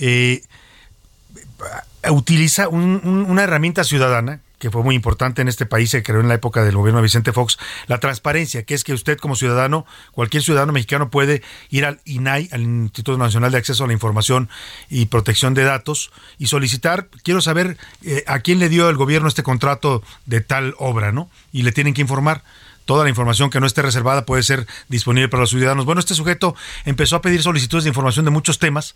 eh, 0.00 0.42
utiliza 2.10 2.68
un- 2.68 3.00
un- 3.04 3.26
una 3.28 3.42
herramienta 3.42 3.82
ciudadana 3.84 4.40
que 4.58 4.70
fue 4.70 4.82
muy 4.82 4.94
importante 4.94 5.42
en 5.42 5.48
este 5.48 5.66
país, 5.66 5.90
se 5.90 6.02
creó 6.02 6.20
en 6.20 6.28
la 6.28 6.34
época 6.34 6.64
del 6.64 6.76
gobierno 6.76 6.98
de 6.98 7.04
Vicente 7.04 7.32
Fox, 7.32 7.58
la 7.86 7.98
transparencia, 7.98 8.64
que 8.64 8.74
es 8.74 8.84
que 8.84 8.92
usted 8.92 9.18
como 9.18 9.36
ciudadano, 9.36 9.86
cualquier 10.12 10.42
ciudadano 10.42 10.72
mexicano 10.72 11.10
puede 11.10 11.42
ir 11.70 11.84
al 11.84 12.00
INAI, 12.04 12.48
al 12.52 12.62
Instituto 12.62 13.18
Nacional 13.18 13.52
de 13.52 13.58
Acceso 13.58 13.84
a 13.84 13.86
la 13.86 13.92
Información 13.92 14.48
y 14.88 15.06
Protección 15.06 15.54
de 15.54 15.64
Datos, 15.64 16.10
y 16.38 16.46
solicitar, 16.46 17.08
quiero 17.22 17.40
saber 17.40 17.78
eh, 18.02 18.24
a 18.26 18.40
quién 18.40 18.58
le 18.58 18.68
dio 18.68 18.88
el 18.88 18.96
gobierno 18.96 19.28
este 19.28 19.42
contrato 19.42 20.02
de 20.26 20.40
tal 20.40 20.74
obra, 20.78 21.12
¿no? 21.12 21.30
Y 21.52 21.62
le 21.62 21.72
tienen 21.72 21.94
que 21.94 22.02
informar. 22.02 22.42
Toda 22.84 23.04
la 23.04 23.10
información 23.10 23.50
que 23.50 23.60
no 23.60 23.66
esté 23.66 23.82
reservada 23.82 24.24
puede 24.24 24.42
ser 24.42 24.66
disponible 24.88 25.28
para 25.28 25.42
los 25.42 25.50
ciudadanos. 25.50 25.84
Bueno, 25.84 25.98
este 25.98 26.14
sujeto 26.14 26.56
empezó 26.86 27.16
a 27.16 27.20
pedir 27.20 27.42
solicitudes 27.42 27.84
de 27.84 27.90
información 27.90 28.24
de 28.24 28.30
muchos 28.30 28.58
temas 28.58 28.94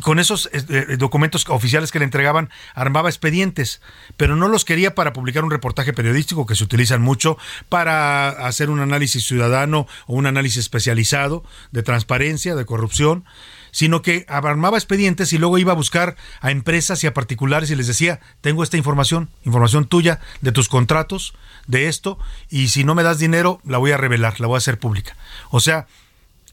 con 0.00 0.18
esos 0.18 0.46
eh, 0.52 0.64
eh, 0.68 0.96
documentos 0.96 1.44
oficiales 1.48 1.92
que 1.92 1.98
le 1.98 2.04
entregaban 2.04 2.50
armaba 2.74 3.08
expedientes, 3.08 3.80
pero 4.16 4.36
no 4.36 4.48
los 4.48 4.64
quería 4.64 4.94
para 4.94 5.12
publicar 5.12 5.44
un 5.44 5.50
reportaje 5.50 5.92
periodístico 5.92 6.46
que 6.46 6.54
se 6.54 6.64
utilizan 6.64 7.02
mucho 7.02 7.36
para 7.68 8.28
hacer 8.30 8.70
un 8.70 8.80
análisis 8.80 9.26
ciudadano 9.26 9.86
o 10.06 10.14
un 10.14 10.26
análisis 10.26 10.58
especializado 10.58 11.44
de 11.72 11.82
transparencia, 11.82 12.54
de 12.54 12.64
corrupción, 12.64 13.24
sino 13.70 14.02
que 14.02 14.24
armaba 14.28 14.76
expedientes 14.76 15.32
y 15.32 15.38
luego 15.38 15.58
iba 15.58 15.72
a 15.72 15.76
buscar 15.76 16.16
a 16.40 16.50
empresas 16.50 17.02
y 17.02 17.06
a 17.06 17.14
particulares 17.14 17.70
y 17.70 17.76
les 17.76 17.86
decía, 17.86 18.20
tengo 18.40 18.62
esta 18.62 18.76
información, 18.76 19.30
información 19.44 19.86
tuya, 19.86 20.20
de 20.42 20.52
tus 20.52 20.68
contratos, 20.68 21.34
de 21.66 21.88
esto, 21.88 22.18
y 22.50 22.68
si 22.68 22.84
no 22.84 22.94
me 22.94 23.02
das 23.02 23.18
dinero, 23.18 23.60
la 23.64 23.78
voy 23.78 23.92
a 23.92 23.96
revelar, 23.96 24.40
la 24.40 24.46
voy 24.46 24.56
a 24.56 24.58
hacer 24.58 24.78
pública. 24.78 25.16
O 25.50 25.60
sea, 25.60 25.86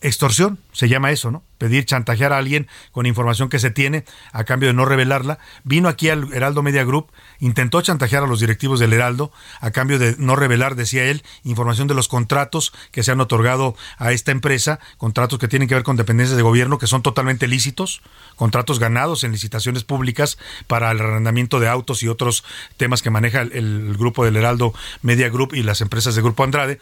extorsión, 0.01 0.59
se 0.71 0.87
llama 0.87 1.11
eso, 1.11 1.31
¿no? 1.31 1.43
Pedir, 1.57 1.83
chantajear 1.83 2.31
a 2.31 2.37
alguien 2.37 2.67
con 2.91 3.05
información 3.05 3.49
que 3.49 3.59
se 3.59 3.69
tiene 3.69 4.05
a 4.31 4.45
cambio 4.45 4.69
de 4.69 4.73
no 4.73 4.85
revelarla. 4.85 5.39
Vino 5.65 5.89
aquí 5.89 6.07
al 6.07 6.31
Heraldo 6.31 6.63
Media 6.63 6.85
Group, 6.85 7.11
intentó 7.39 7.81
chantajear 7.81 8.23
a 8.23 8.27
los 8.27 8.39
directivos 8.39 8.79
del 8.79 8.93
Heraldo 8.93 9.31
a 9.59 9.71
cambio 9.71 9.99
de 9.99 10.15
no 10.17 10.37
revelar, 10.37 10.75
decía 10.75 11.05
él, 11.05 11.23
información 11.43 11.89
de 11.89 11.95
los 11.95 12.07
contratos 12.07 12.71
que 12.91 13.03
se 13.03 13.11
han 13.11 13.19
otorgado 13.19 13.75
a 13.97 14.13
esta 14.13 14.31
empresa, 14.31 14.79
contratos 14.97 15.37
que 15.37 15.49
tienen 15.49 15.67
que 15.67 15.75
ver 15.75 15.83
con 15.83 15.97
dependencias 15.97 16.37
de 16.37 16.43
gobierno 16.43 16.77
que 16.77 16.87
son 16.87 17.01
totalmente 17.01 17.47
lícitos, 17.47 18.01
contratos 18.37 18.79
ganados 18.79 19.25
en 19.25 19.33
licitaciones 19.33 19.83
públicas 19.83 20.37
para 20.67 20.91
el 20.91 21.01
arrendamiento 21.01 21.59
de 21.59 21.67
autos 21.67 22.03
y 22.03 22.07
otros 22.07 22.45
temas 22.77 23.01
que 23.01 23.09
maneja 23.09 23.41
el, 23.41 23.97
grupo 23.97 24.23
del 24.23 24.37
Heraldo 24.37 24.73
Media 25.01 25.29
Group 25.29 25.53
y 25.53 25.63
las 25.63 25.81
empresas 25.81 26.15
de 26.15 26.21
Grupo 26.21 26.43
Andrade 26.43 26.79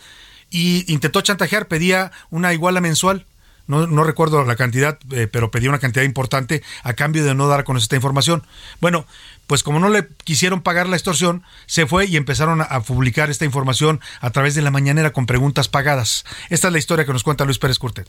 y 0.49 0.91
intentó 0.91 1.21
chantajear, 1.21 1.67
pedía 1.67 2.11
una 2.29 2.53
iguala 2.53 2.81
mensual. 2.81 3.25
No, 3.67 3.85
no 3.85 4.05
recuerdo 4.05 4.45
la 4.45 4.55
cantidad, 4.55 4.97
eh, 5.11 5.27
pero 5.27 5.51
pedía 5.51 5.67
una 5.67 5.79
cantidad 5.79 6.05
importante 6.05 6.63
a 6.83 6.93
cambio 6.93 7.25
de 7.25 7.35
no 7.35 7.49
dar 7.49 7.65
conocer 7.65 7.83
esta 7.83 7.95
información. 7.97 8.43
Bueno, 8.79 9.05
pues 9.45 9.61
como 9.61 9.81
no 9.81 9.89
le 9.89 10.07
quisieron 10.23 10.61
pagar 10.61 10.87
la 10.87 10.95
extorsión, 10.95 11.43
se 11.65 11.85
fue 11.85 12.05
y 12.05 12.15
empezaron 12.15 12.61
a, 12.61 12.63
a 12.63 12.81
publicar 12.81 13.29
esta 13.29 13.43
información 13.43 13.99
a 14.21 14.29
través 14.29 14.55
de 14.55 14.61
la 14.61 14.71
mañanera 14.71 15.11
con 15.11 15.25
preguntas 15.25 15.67
pagadas. 15.67 16.23
Esta 16.49 16.67
es 16.67 16.71
la 16.71 16.79
historia 16.79 17.05
que 17.05 17.11
nos 17.11 17.23
cuenta 17.23 17.43
Luis 17.43 17.59
Pérez 17.59 17.77
Curtet. 17.77 18.07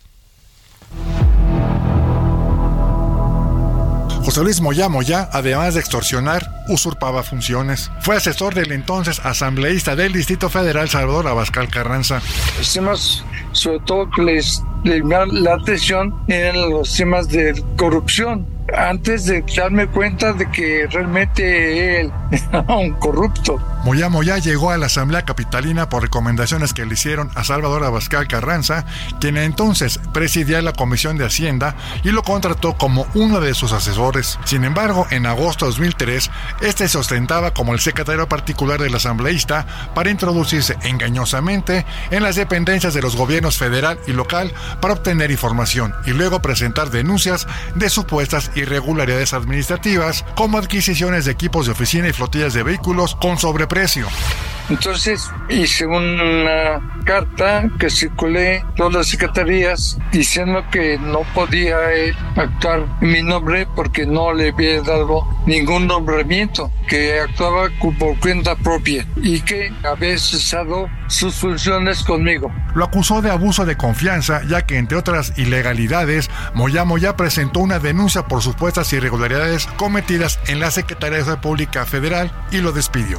José 4.29 4.43
Luis 4.43 4.61
Moya 4.61 4.91
Moya, 4.91 5.27
además 5.33 5.73
de 5.73 5.81
extorsionar, 5.81 6.51
usurpaba 6.69 7.23
funciones. 7.23 7.91
Fue 8.03 8.15
asesor 8.15 8.55
del 8.55 8.73
entonces 8.73 9.23
asambleísta 9.25 9.97
del 9.97 10.13
Distrito 10.13 10.51
Federal 10.51 10.87
Salvador 10.91 11.27
Abascal 11.29 11.71
Carranza. 11.71 12.21
Los 12.59 12.71
temas, 12.71 13.25
sobre 13.53 13.81
todo 13.87 14.11
que 14.11 14.21
les, 14.21 14.63
les 14.85 15.03
la 15.03 15.55
atención, 15.55 16.15
eran 16.29 16.69
los 16.69 16.95
temas 16.95 17.31
de 17.31 17.65
corrupción. 17.79 18.47
Antes 18.77 19.25
de 19.25 19.45
darme 19.57 19.87
cuenta 19.87 20.33
de 20.33 20.51
que 20.51 20.87
realmente 20.91 22.01
él 22.01 22.13
era 22.31 22.61
un 22.69 22.93
corrupto. 22.95 23.59
Moya 23.85 24.09
Moya 24.09 24.39
llegó 24.39 24.71
a 24.71 24.77
la 24.77 24.87
Asamblea 24.87 25.25
Capitalina 25.25 25.89
por 25.89 26.03
recomendaciones 26.03 26.75
que 26.75 26.85
le 26.85 26.95
hicieron 26.95 27.31
a 27.35 27.45
Salvador 27.45 27.85
Abascal 27.85 28.29
Carranza, 28.29 28.85
quien 29.21 29.39
entonces 29.39 29.99
presidía 30.13 30.61
la 30.61 30.73
Comisión 30.73 31.17
de 31.17 31.25
Hacienda 31.25 31.77
y 32.03 32.11
lo 32.11 32.23
contrató 32.23 32.77
como 32.77 33.07
uno 33.15 33.41
de 33.41 33.55
sus 33.55 33.73
asesores. 33.73 34.39
Sin 34.45 34.65
embargo, 34.65 35.07
en 35.11 35.25
agosto 35.25 35.65
de 35.65 35.71
2003, 35.71 36.31
este 36.61 36.89
se 36.89 36.99
ostentaba 36.99 37.55
como 37.55 37.73
el 37.73 37.81
secretario 37.81 38.29
particular 38.29 38.81
del 38.81 38.95
asambleísta 38.95 39.67
para 39.95 40.11
introducirse 40.11 40.77
engañosamente 40.83 41.87
en 42.11 42.23
las 42.23 42.37
dependencias 42.37 42.93
de 42.93 43.03
los 43.03 43.17
gobiernos 43.17 43.57
federal 43.57 43.99
y 44.07 44.13
local 44.13 44.53
para 44.81 44.95
obtener 44.95 45.31
información 45.31 45.95
y 46.05 46.11
luego 46.11 46.43
presentar 46.43 46.91
denuncias 46.91 47.47
de 47.75 47.89
supuestas 47.89 48.51
irregularidades 48.59 49.33
administrativas 49.33 50.25
como 50.35 50.59
adquisiciones 50.59 51.25
de 51.25 51.33
equipos 51.33 51.67
de 51.67 51.73
oficina 51.73 52.09
y 52.09 52.13
flotillas 52.13 52.55
de 52.55 52.63
vehículos 52.63 53.15
con 53.15 53.39
sobreprecio. 53.39 54.07
Entonces 54.69 55.31
hice 55.49 55.87
una 55.87 56.81
carta 57.05 57.69
que 57.79 57.89
circulé 57.89 58.63
todas 58.77 58.93
las 58.93 59.07
secretarías 59.09 59.99
diciendo 60.13 60.63
que 60.71 60.99
no 60.99 61.21
podía 61.35 61.77
eh, 61.95 62.15
actuar 62.37 62.85
en 63.01 63.13
mi 63.13 63.23
nombre 63.23 63.67
porque 63.75 64.07
no 64.07 64.35
le 64.35 64.51
había 64.51 64.83
dado 64.83 65.27
ningún 65.47 65.87
nombramiento, 65.87 66.71
que 66.87 67.19
actuaba 67.19 67.69
por 67.99 68.19
cuenta 68.21 68.57
propia 68.57 69.07
y 69.17 69.41
que 69.41 69.73
había 69.85 70.19
cesado 70.19 70.89
sus 71.07 71.35
funciones 71.37 72.05
conmigo. 72.05 72.53
Lo 72.75 72.85
acusó 72.85 73.23
de 73.23 73.31
abuso 73.31 73.65
de 73.65 73.77
confianza, 73.77 74.43
ya 74.47 74.67
que 74.67 74.77
entre 74.77 74.99
otras 74.99 75.33
ilegalidades, 75.39 76.31
Moya 76.53 76.85
Moya 76.85 77.17
presentó 77.17 77.61
una 77.61 77.79
denuncia 77.79 78.27
por 78.27 78.43
supuestas 78.43 78.93
irregularidades 78.93 79.67
cometidas 79.77 80.39
en 80.47 80.61
la 80.61 80.71
Secretaría 80.71 81.25
de 81.25 81.37
Pública 81.39 81.87
Federal 81.87 82.31
y 82.51 82.59
lo 82.59 82.73
despidió. 82.73 83.19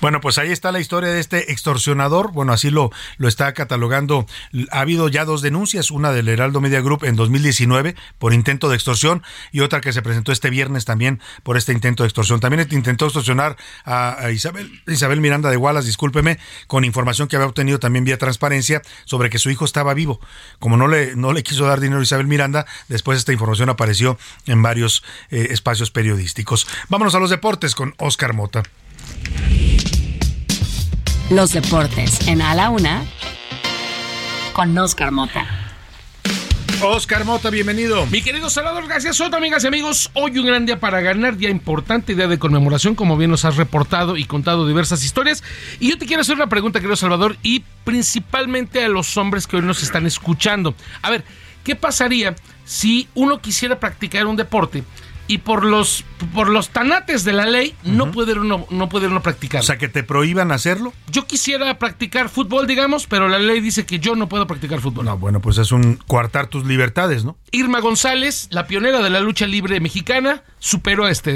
Bueno, 0.00 0.20
pues 0.20 0.38
ahí 0.38 0.50
está 0.50 0.72
la 0.72 0.80
historia 0.80 1.10
de 1.10 1.20
este 1.20 1.52
extorsionador. 1.52 2.32
Bueno, 2.32 2.52
así 2.52 2.70
lo, 2.70 2.90
lo 3.16 3.28
está 3.28 3.52
catalogando. 3.52 4.26
Ha 4.70 4.80
habido 4.80 5.08
ya 5.08 5.24
dos 5.24 5.42
denuncias, 5.42 5.90
una 5.90 6.12
del 6.12 6.28
Heraldo 6.28 6.60
Media 6.60 6.80
Group 6.80 7.04
en 7.04 7.16
2019 7.16 7.94
por 8.18 8.32
intento 8.32 8.68
de 8.68 8.76
extorsión 8.76 9.22
y 9.52 9.60
otra 9.60 9.80
que 9.80 9.92
se 9.92 10.02
presentó 10.02 10.32
este 10.32 10.50
viernes 10.50 10.84
también 10.84 11.20
por 11.42 11.56
este 11.56 11.72
intento 11.72 12.02
de 12.02 12.08
extorsión. 12.08 12.40
También 12.40 12.66
intentó 12.70 13.06
extorsionar 13.06 13.56
a, 13.84 14.30
Isabel, 14.32 14.82
Isabel 14.86 15.20
Miranda 15.20 15.50
de 15.50 15.56
Wallace, 15.56 15.86
discúlpeme, 15.86 16.38
con 16.66 16.84
información 16.84 17.28
que 17.28 17.36
había 17.36 17.48
obtenido 17.48 17.78
también 17.78 18.04
vía 18.04 18.18
transparencia 18.18 18.82
sobre 19.04 19.30
que 19.30 19.38
su 19.38 19.50
hijo 19.50 19.64
estaba 19.64 19.94
vivo. 19.94 20.20
Como 20.58 20.76
no 20.76 20.88
le, 20.88 21.16
no 21.16 21.32
le 21.32 21.42
quiso 21.42 21.66
dar 21.66 21.80
dinero 21.80 22.00
a 22.00 22.02
Isabel 22.02 22.26
Miranda, 22.26 22.66
después 22.88 23.18
esta 23.18 23.32
información 23.32 23.68
apareció 23.68 24.18
en 24.46 24.62
varios 24.62 25.02
eh, 25.30 25.48
espacios 25.50 25.90
periodísticos. 25.90 26.66
Vámonos 26.88 27.14
a 27.14 27.20
los 27.20 27.30
deportes 27.30 27.74
con 27.74 27.94
Oscar 27.98 28.34
Mota. 28.34 28.62
Los 31.30 31.52
deportes 31.52 32.26
en 32.26 32.40
A 32.40 32.54
la 32.54 32.70
Una 32.70 33.04
con 34.54 34.76
Oscar 34.78 35.12
Mota. 35.12 35.46
Oscar 36.80 37.24
Mota, 37.24 37.50
bienvenido. 37.50 38.06
Mi 38.06 38.22
querido 38.22 38.48
Salvador 38.48 38.86
García 38.86 39.12
Soto, 39.12 39.36
amigas 39.36 39.64
y 39.64 39.66
amigos, 39.66 40.10
hoy 40.14 40.38
un 40.38 40.46
gran 40.46 40.64
día 40.64 40.78
para 40.78 41.00
ganar, 41.00 41.36
día 41.36 41.50
importante, 41.50 42.14
día 42.14 42.28
de 42.28 42.38
conmemoración, 42.38 42.94
como 42.94 43.16
bien 43.16 43.30
nos 43.30 43.44
has 43.44 43.56
reportado 43.56 44.16
y 44.16 44.24
contado 44.24 44.66
diversas 44.66 45.04
historias. 45.04 45.42
Y 45.80 45.90
yo 45.90 45.98
te 45.98 46.06
quiero 46.06 46.22
hacer 46.22 46.36
una 46.36 46.46
pregunta, 46.48 46.78
querido 46.78 46.96
Salvador, 46.96 47.36
y 47.42 47.64
principalmente 47.84 48.84
a 48.84 48.88
los 48.88 49.16
hombres 49.16 49.46
que 49.46 49.56
hoy 49.56 49.62
nos 49.62 49.82
están 49.82 50.06
escuchando. 50.06 50.74
A 51.02 51.10
ver, 51.10 51.24
¿qué 51.64 51.74
pasaría 51.74 52.36
si 52.64 53.08
uno 53.14 53.40
quisiera 53.40 53.80
practicar 53.80 54.26
un 54.26 54.36
deporte? 54.36 54.84
Y 55.28 55.38
por 55.38 55.64
los 55.64 56.04
por 56.34 56.48
los 56.48 56.70
tanates 56.70 57.22
de 57.22 57.32
la 57.32 57.46
ley 57.46 57.76
no 57.84 58.10
puede 58.10 58.32
uno 58.32 58.66
no 58.70 58.88
puede 58.88 59.06
uno 59.06 59.22
practicar. 59.22 59.60
O 59.60 59.64
sea, 59.64 59.78
que 59.78 59.88
te 59.88 60.02
prohíban 60.02 60.50
hacerlo. 60.50 60.92
Yo 61.10 61.26
quisiera 61.26 61.78
practicar 61.78 62.28
fútbol, 62.28 62.66
digamos, 62.66 63.06
pero 63.06 63.28
la 63.28 63.38
ley 63.38 63.60
dice 63.60 63.86
que 63.86 64.00
yo 64.00 64.16
no 64.16 64.28
puedo 64.28 64.46
practicar 64.46 64.80
fútbol. 64.80 65.04
No, 65.04 65.18
bueno, 65.18 65.40
pues 65.40 65.58
es 65.58 65.70
un 65.70 66.00
coartar 66.06 66.48
tus 66.48 66.64
libertades, 66.64 67.24
¿no? 67.24 67.36
Irma 67.52 67.80
González, 67.80 68.48
la 68.50 68.66
pionera 68.66 69.00
de 69.00 69.10
la 69.10 69.20
lucha 69.20 69.46
libre 69.46 69.78
mexicana, 69.80 70.42
superó 70.58 71.06
esta 71.06 71.30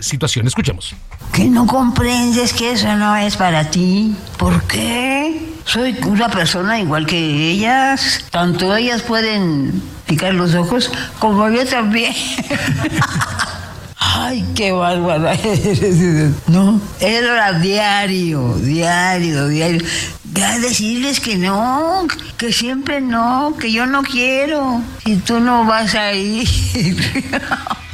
situación. 0.00 0.46
Escuchemos. 0.46 0.94
Que 1.32 1.46
no 1.46 1.66
comprendes 1.66 2.52
que 2.52 2.72
eso 2.72 2.94
no 2.96 3.16
es 3.16 3.36
para 3.36 3.70
ti. 3.70 4.14
¿Por 4.36 4.62
qué? 4.64 5.40
Soy 5.64 5.96
una 6.06 6.28
persona 6.28 6.78
igual 6.78 7.06
que 7.06 7.50
ellas. 7.50 8.24
Tanto 8.30 8.74
ellas 8.76 9.02
pueden 9.02 9.82
picar 10.08 10.34
los 10.34 10.54
ojos 10.54 10.90
como 11.20 11.48
yo 11.50 11.64
también. 11.66 12.12
Ay, 14.00 14.44
qué 14.54 14.72
bárbara 14.72 15.36
No, 16.48 16.80
era 16.98 17.52
diario, 17.58 18.54
diario, 18.54 19.46
diario. 19.48 19.86
Ya 20.32 20.58
decirles 20.58 21.20
que 21.20 21.36
no, 21.36 22.06
que 22.36 22.52
siempre 22.52 23.00
no, 23.00 23.54
que 23.58 23.70
yo 23.70 23.86
no 23.86 24.02
quiero. 24.02 24.82
Si 25.04 25.16
tú 25.16 25.40
no 25.40 25.64
vas 25.64 25.94
a 25.94 26.12
ir. 26.12 26.48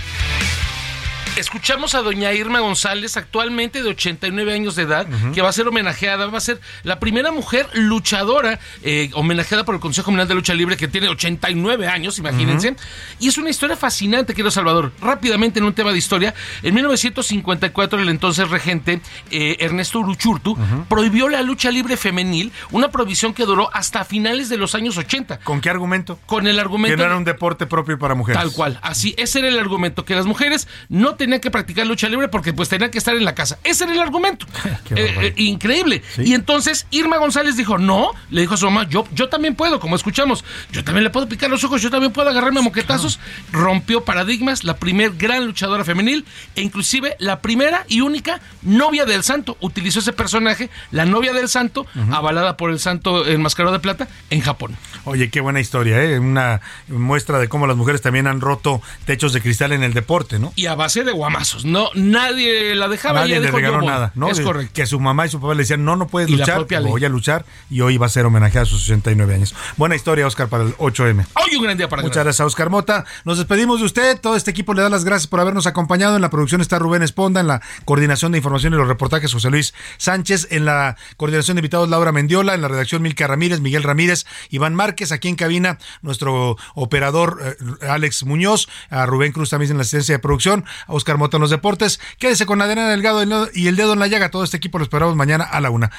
Escuchamos 1.36 1.97
a 1.97 2.02
doña 2.02 2.32
Irma 2.32 2.61
González, 2.61 3.16
actualmente 3.16 3.82
de 3.82 3.89
89 3.89 4.55
años 4.55 4.77
de 4.77 4.82
edad, 4.82 5.06
que 5.35 5.43
va 5.43 5.48
a 5.48 5.52
ser 5.52 5.66
homenajeada, 5.66 6.27
va 6.27 6.39
a 6.39 6.40
ser 6.40 6.61
la 6.85 7.01
primera 7.01 7.32
mujer 7.32 7.69
luchadora 7.73 8.61
eh, 8.82 9.11
homenajeada 9.15 9.65
por 9.65 9.74
el 9.74 9.81
Consejo 9.81 10.12
Mundial 10.12 10.28
de 10.28 10.35
Lucha 10.35 10.55
Libre, 10.55 10.77
que 10.77 10.86
tiene 10.86 11.09
89 11.09 11.89
años, 11.89 12.19
imagínense. 12.19 12.77
Y 13.19 13.28
es 13.28 13.36
una 13.36 13.51
historia 13.51 13.77
fascinante, 13.77 14.32
querido 14.32 14.52
Salvador. 14.52 14.93
Rápidamente, 15.01 15.59
en 15.59 15.65
un 15.65 15.74
tema 15.74 15.90
de 15.90 15.98
historia, 15.98 16.35
en 16.62 16.73
1954 16.73 18.01
el 18.01 18.09
entonces 18.09 18.48
regente 18.48 19.01
eh, 19.32 19.56
Ernesto 19.59 19.98
Uruchurtu 19.98 20.56
prohibió 20.89 21.28
la 21.28 21.43
lucha 21.43 21.73
libre 21.73 21.97
femenil, 21.97 22.52
una 22.70 22.93
prohibición 22.93 23.35
que 23.35 23.44
duró 23.44 23.74
hasta 23.74 24.05
finales 24.05 24.48
de 24.48 24.56
los 24.56 24.77
años 24.77 24.97
80. 24.97 25.40
¿Con 25.40 25.61
qué 25.61 25.69
argumento? 25.69 26.20
Con 26.27 26.47
el 26.47 26.61
argumento... 26.61 26.97
Que 26.97 27.02
no 27.02 27.06
era 27.06 27.16
un 27.16 27.24
deporte 27.24 27.66
propio 27.66 27.98
para 27.98 28.15
mujeres. 28.15 28.40
Tal 28.40 28.52
cual, 28.52 28.78
así, 28.82 29.15
ese 29.19 29.40
era 29.40 29.48
el 29.48 29.59
argumento, 29.59 30.05
que 30.05 30.15
las 30.15 30.27
mujeres 30.27 30.69
no 30.89 31.16
tenían 31.16 31.24
que 31.41 31.51
practicar 31.51 31.87
lucha 31.87 32.09
libre 32.09 32.29
porque 32.29 32.53
pues 32.53 32.69
tenían 32.69 32.91
que 32.91 32.99
estar 32.99 33.15
en 33.15 33.25
la 33.25 33.35
casa. 33.35 33.59
Ese 33.65 33.85
era 33.85 33.93
el 33.93 34.01
argumento. 34.01 34.47
Eh, 34.97 35.15
eh, 35.21 35.35
increíble. 35.39 36.03
Y 36.19 36.35
entonces 36.35 36.87
Irma 36.91 37.17
González 37.17 37.57
dijo, 37.57 37.79
no, 37.79 38.13
le 38.31 38.43
dijo 38.43 38.55
a 38.55 38.57
su 38.57 38.67
mamá, 38.67 38.89
yo, 38.89 39.07
yo 39.13 39.29
también 39.29 39.57
puedo, 39.57 39.81
como 39.81 39.97
escuchamos, 39.97 40.45
yo 40.71 40.85
también 40.85 41.05
le 41.05 41.11
puedo 41.11 41.29
picar 41.29 41.51
los 41.51 41.65
ojos, 41.65 41.83
yo 41.83 41.91
también 41.91 42.13
puedo 42.13 42.29
agarrarme 42.29 42.61
a 42.61 42.63
moquetazos. 42.63 43.19
Rompió 43.51 44.05
paradigmas, 44.05 44.63
la 44.63 44.77
primer 44.77 45.17
gran 45.17 45.47
luchadora 45.47 45.85
femenil 45.85 46.25
e 46.55 46.63
inclusive 46.63 47.17
la 47.19 47.41
primera 47.41 47.87
y 47.89 48.03
única 48.03 48.41
novia 48.63 49.05
del 49.05 49.25
santo. 49.25 49.57
Utilizó 49.61 50.01
ese 50.01 50.13
personaje, 50.13 50.71
la 50.91 51.07
novia 51.07 51.33
del 51.33 51.49
santo, 51.49 51.87
avalada 52.13 52.57
por 52.57 52.71
el 52.71 52.79
santo 52.79 53.27
enmascarado 53.27 53.73
de 53.73 53.81
plata, 53.81 54.09
en 54.31 54.41
Japón. 54.41 54.77
Oye, 55.05 55.31
qué 55.31 55.41
buena 55.41 55.61
historia, 55.61 56.03
¿eh? 56.03 56.19
Una 56.19 56.61
muestra 56.89 57.39
de 57.39 57.49
cómo 57.49 57.67
las 57.67 57.77
mujeres 57.77 58.03
también 58.03 58.27
han 58.27 58.41
roto 58.41 58.83
techos 59.07 59.33
de 59.33 59.41
cristal 59.41 59.73
en 59.73 59.83
el 59.83 59.95
deporte, 59.95 60.39
¿no? 60.39 60.53
Y 60.57 60.67
a 60.67 60.75
base 60.75 61.05
de 61.05 61.13
guamazos. 61.15 61.65
No, 61.65 61.91
nadie 61.95 62.74
la 62.74 62.89
dejaba. 62.89 63.20
Nadie 63.20 63.41
le 63.41 63.51
regaló 63.51 63.82
nada, 63.82 64.12
¿no? 64.15 64.28
Es 64.28 64.41
correcto. 64.41 64.73
Que 64.74 64.86
su 64.86 65.01
mamá 65.01 65.27
y 65.27 65.28
su 65.28 65.41
papá 65.41 65.55
le 65.55 65.61
decían, 65.61 65.85
no, 65.85 65.97
no 65.97 66.07
puedes 66.07 66.31
luchar. 66.31 66.66
Voy 66.82 67.05
a 67.05 67.09
luchar 67.09 67.45
y 67.70 67.81
hoy 67.81 67.97
va 67.97 68.07
a 68.07 68.09
ser 68.09 68.27
homenaje 68.27 68.59
a 68.59 68.65
sus 68.65 68.81
69 68.82 69.35
años. 69.35 69.55
Buena 69.77 69.97
historia, 69.97 70.27
Oscar, 70.27 70.49
para 70.49 70.65
el 70.65 70.77
8M. 70.77 71.27
Hoy 71.35 71.57
un 71.57 71.65
gran 71.65 71.77
día 71.77 71.89
para 71.89 72.03
Muchas 72.03 72.24
gracias, 72.24 72.47
Oscar 72.47 72.70
Mota. 72.70 73.05
Nos 73.24 73.39
despedimos 73.39 73.81
de 73.81 73.86
usted. 73.86 74.20
Todo 74.20 74.36
este 74.36 74.51
equipo 74.51 74.74
le 74.74 74.82
da 74.82 74.89
las 74.89 75.05
gracias 75.05 75.27
por 75.27 75.41
habernos 75.41 75.66
acompañado. 75.66 76.16
En 76.16 76.23
la 76.23 76.31
producción 76.31 76.61
está 76.61 76.78
Rubén 76.78 77.03
Esponda, 77.03 77.41
en 77.41 77.47
la 77.47 77.62
coordinación 77.85 78.32
de 78.32 78.39
información 78.39 78.74
y 78.74 78.77
los 78.77 78.89
reportajes 78.89 79.32
José 79.32 79.51
Luis 79.51 79.74
Sánchez, 79.99 80.49
en 80.51 80.65
la 80.65 80.97
coordinación 81.16 81.57
de 81.57 81.61
invitados 81.61 81.89
Laura 81.89 82.12
Mendiola, 82.12 82.55
en 82.55 82.62
la 82.62 82.69
redacción 82.69 83.03
Milka 83.03 83.27
Ramírez, 83.27 83.61
Miguel 83.61 83.82
Ramírez, 83.82 84.27
Iván 84.51 84.74
Márquez, 84.74 85.12
aquí 85.12 85.28
en 85.28 85.36
cabina 85.36 85.78
nuestro 86.03 86.57
operador 86.74 87.41
eh, 87.43 87.86
Alex 87.89 88.24
Muñoz, 88.24 88.69
a 88.91 89.07
Rubén 89.07 89.32
Cruz 89.32 89.51
también 89.51 89.70
en 89.70 89.78
la 89.78 89.82
asistencia 89.82 90.15
de 90.15 90.19
producción, 90.19 90.65
a 90.86 90.93
Oscar 90.93 91.04
Mota 91.17 91.37
en 91.37 91.43
los 91.43 91.51
deportes. 91.51 92.01
Quédese 92.19 92.47
con 92.47 92.61
Adriana 92.63 92.89
Delgado 92.89 93.23
y 93.53 93.69
el 93.69 93.77
dedo 93.77 93.93
en 93.93 93.99
la 93.99 94.07
llaga. 94.07 94.31
Todo 94.31 94.45
este 94.45 94.57
equipo 94.57 94.79
lo 94.79 94.85
esperamos 94.85 95.15
mañana 95.15 95.45
a 95.45 95.61
la 95.61 95.71
una. 95.71 95.91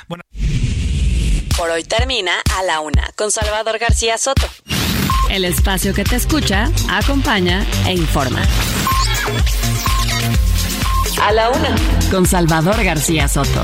Por 1.57 1.69
hoy 1.69 1.83
termina 1.83 2.33
a 2.57 2.63
la 2.63 2.81
una 2.81 3.11
con 3.15 3.31
Salvador 3.31 3.79
García 3.79 4.17
Soto. 4.17 4.47
El 5.29 5.45
espacio 5.45 5.93
que 5.93 6.03
te 6.03 6.15
escucha, 6.15 6.69
acompaña 6.89 7.65
e 7.85 7.93
informa. 7.93 8.41
A 11.21 11.31
la 11.31 11.49
una 11.49 11.75
con 12.11 12.25
Salvador 12.25 12.83
García 12.83 13.27
Soto. 13.27 13.63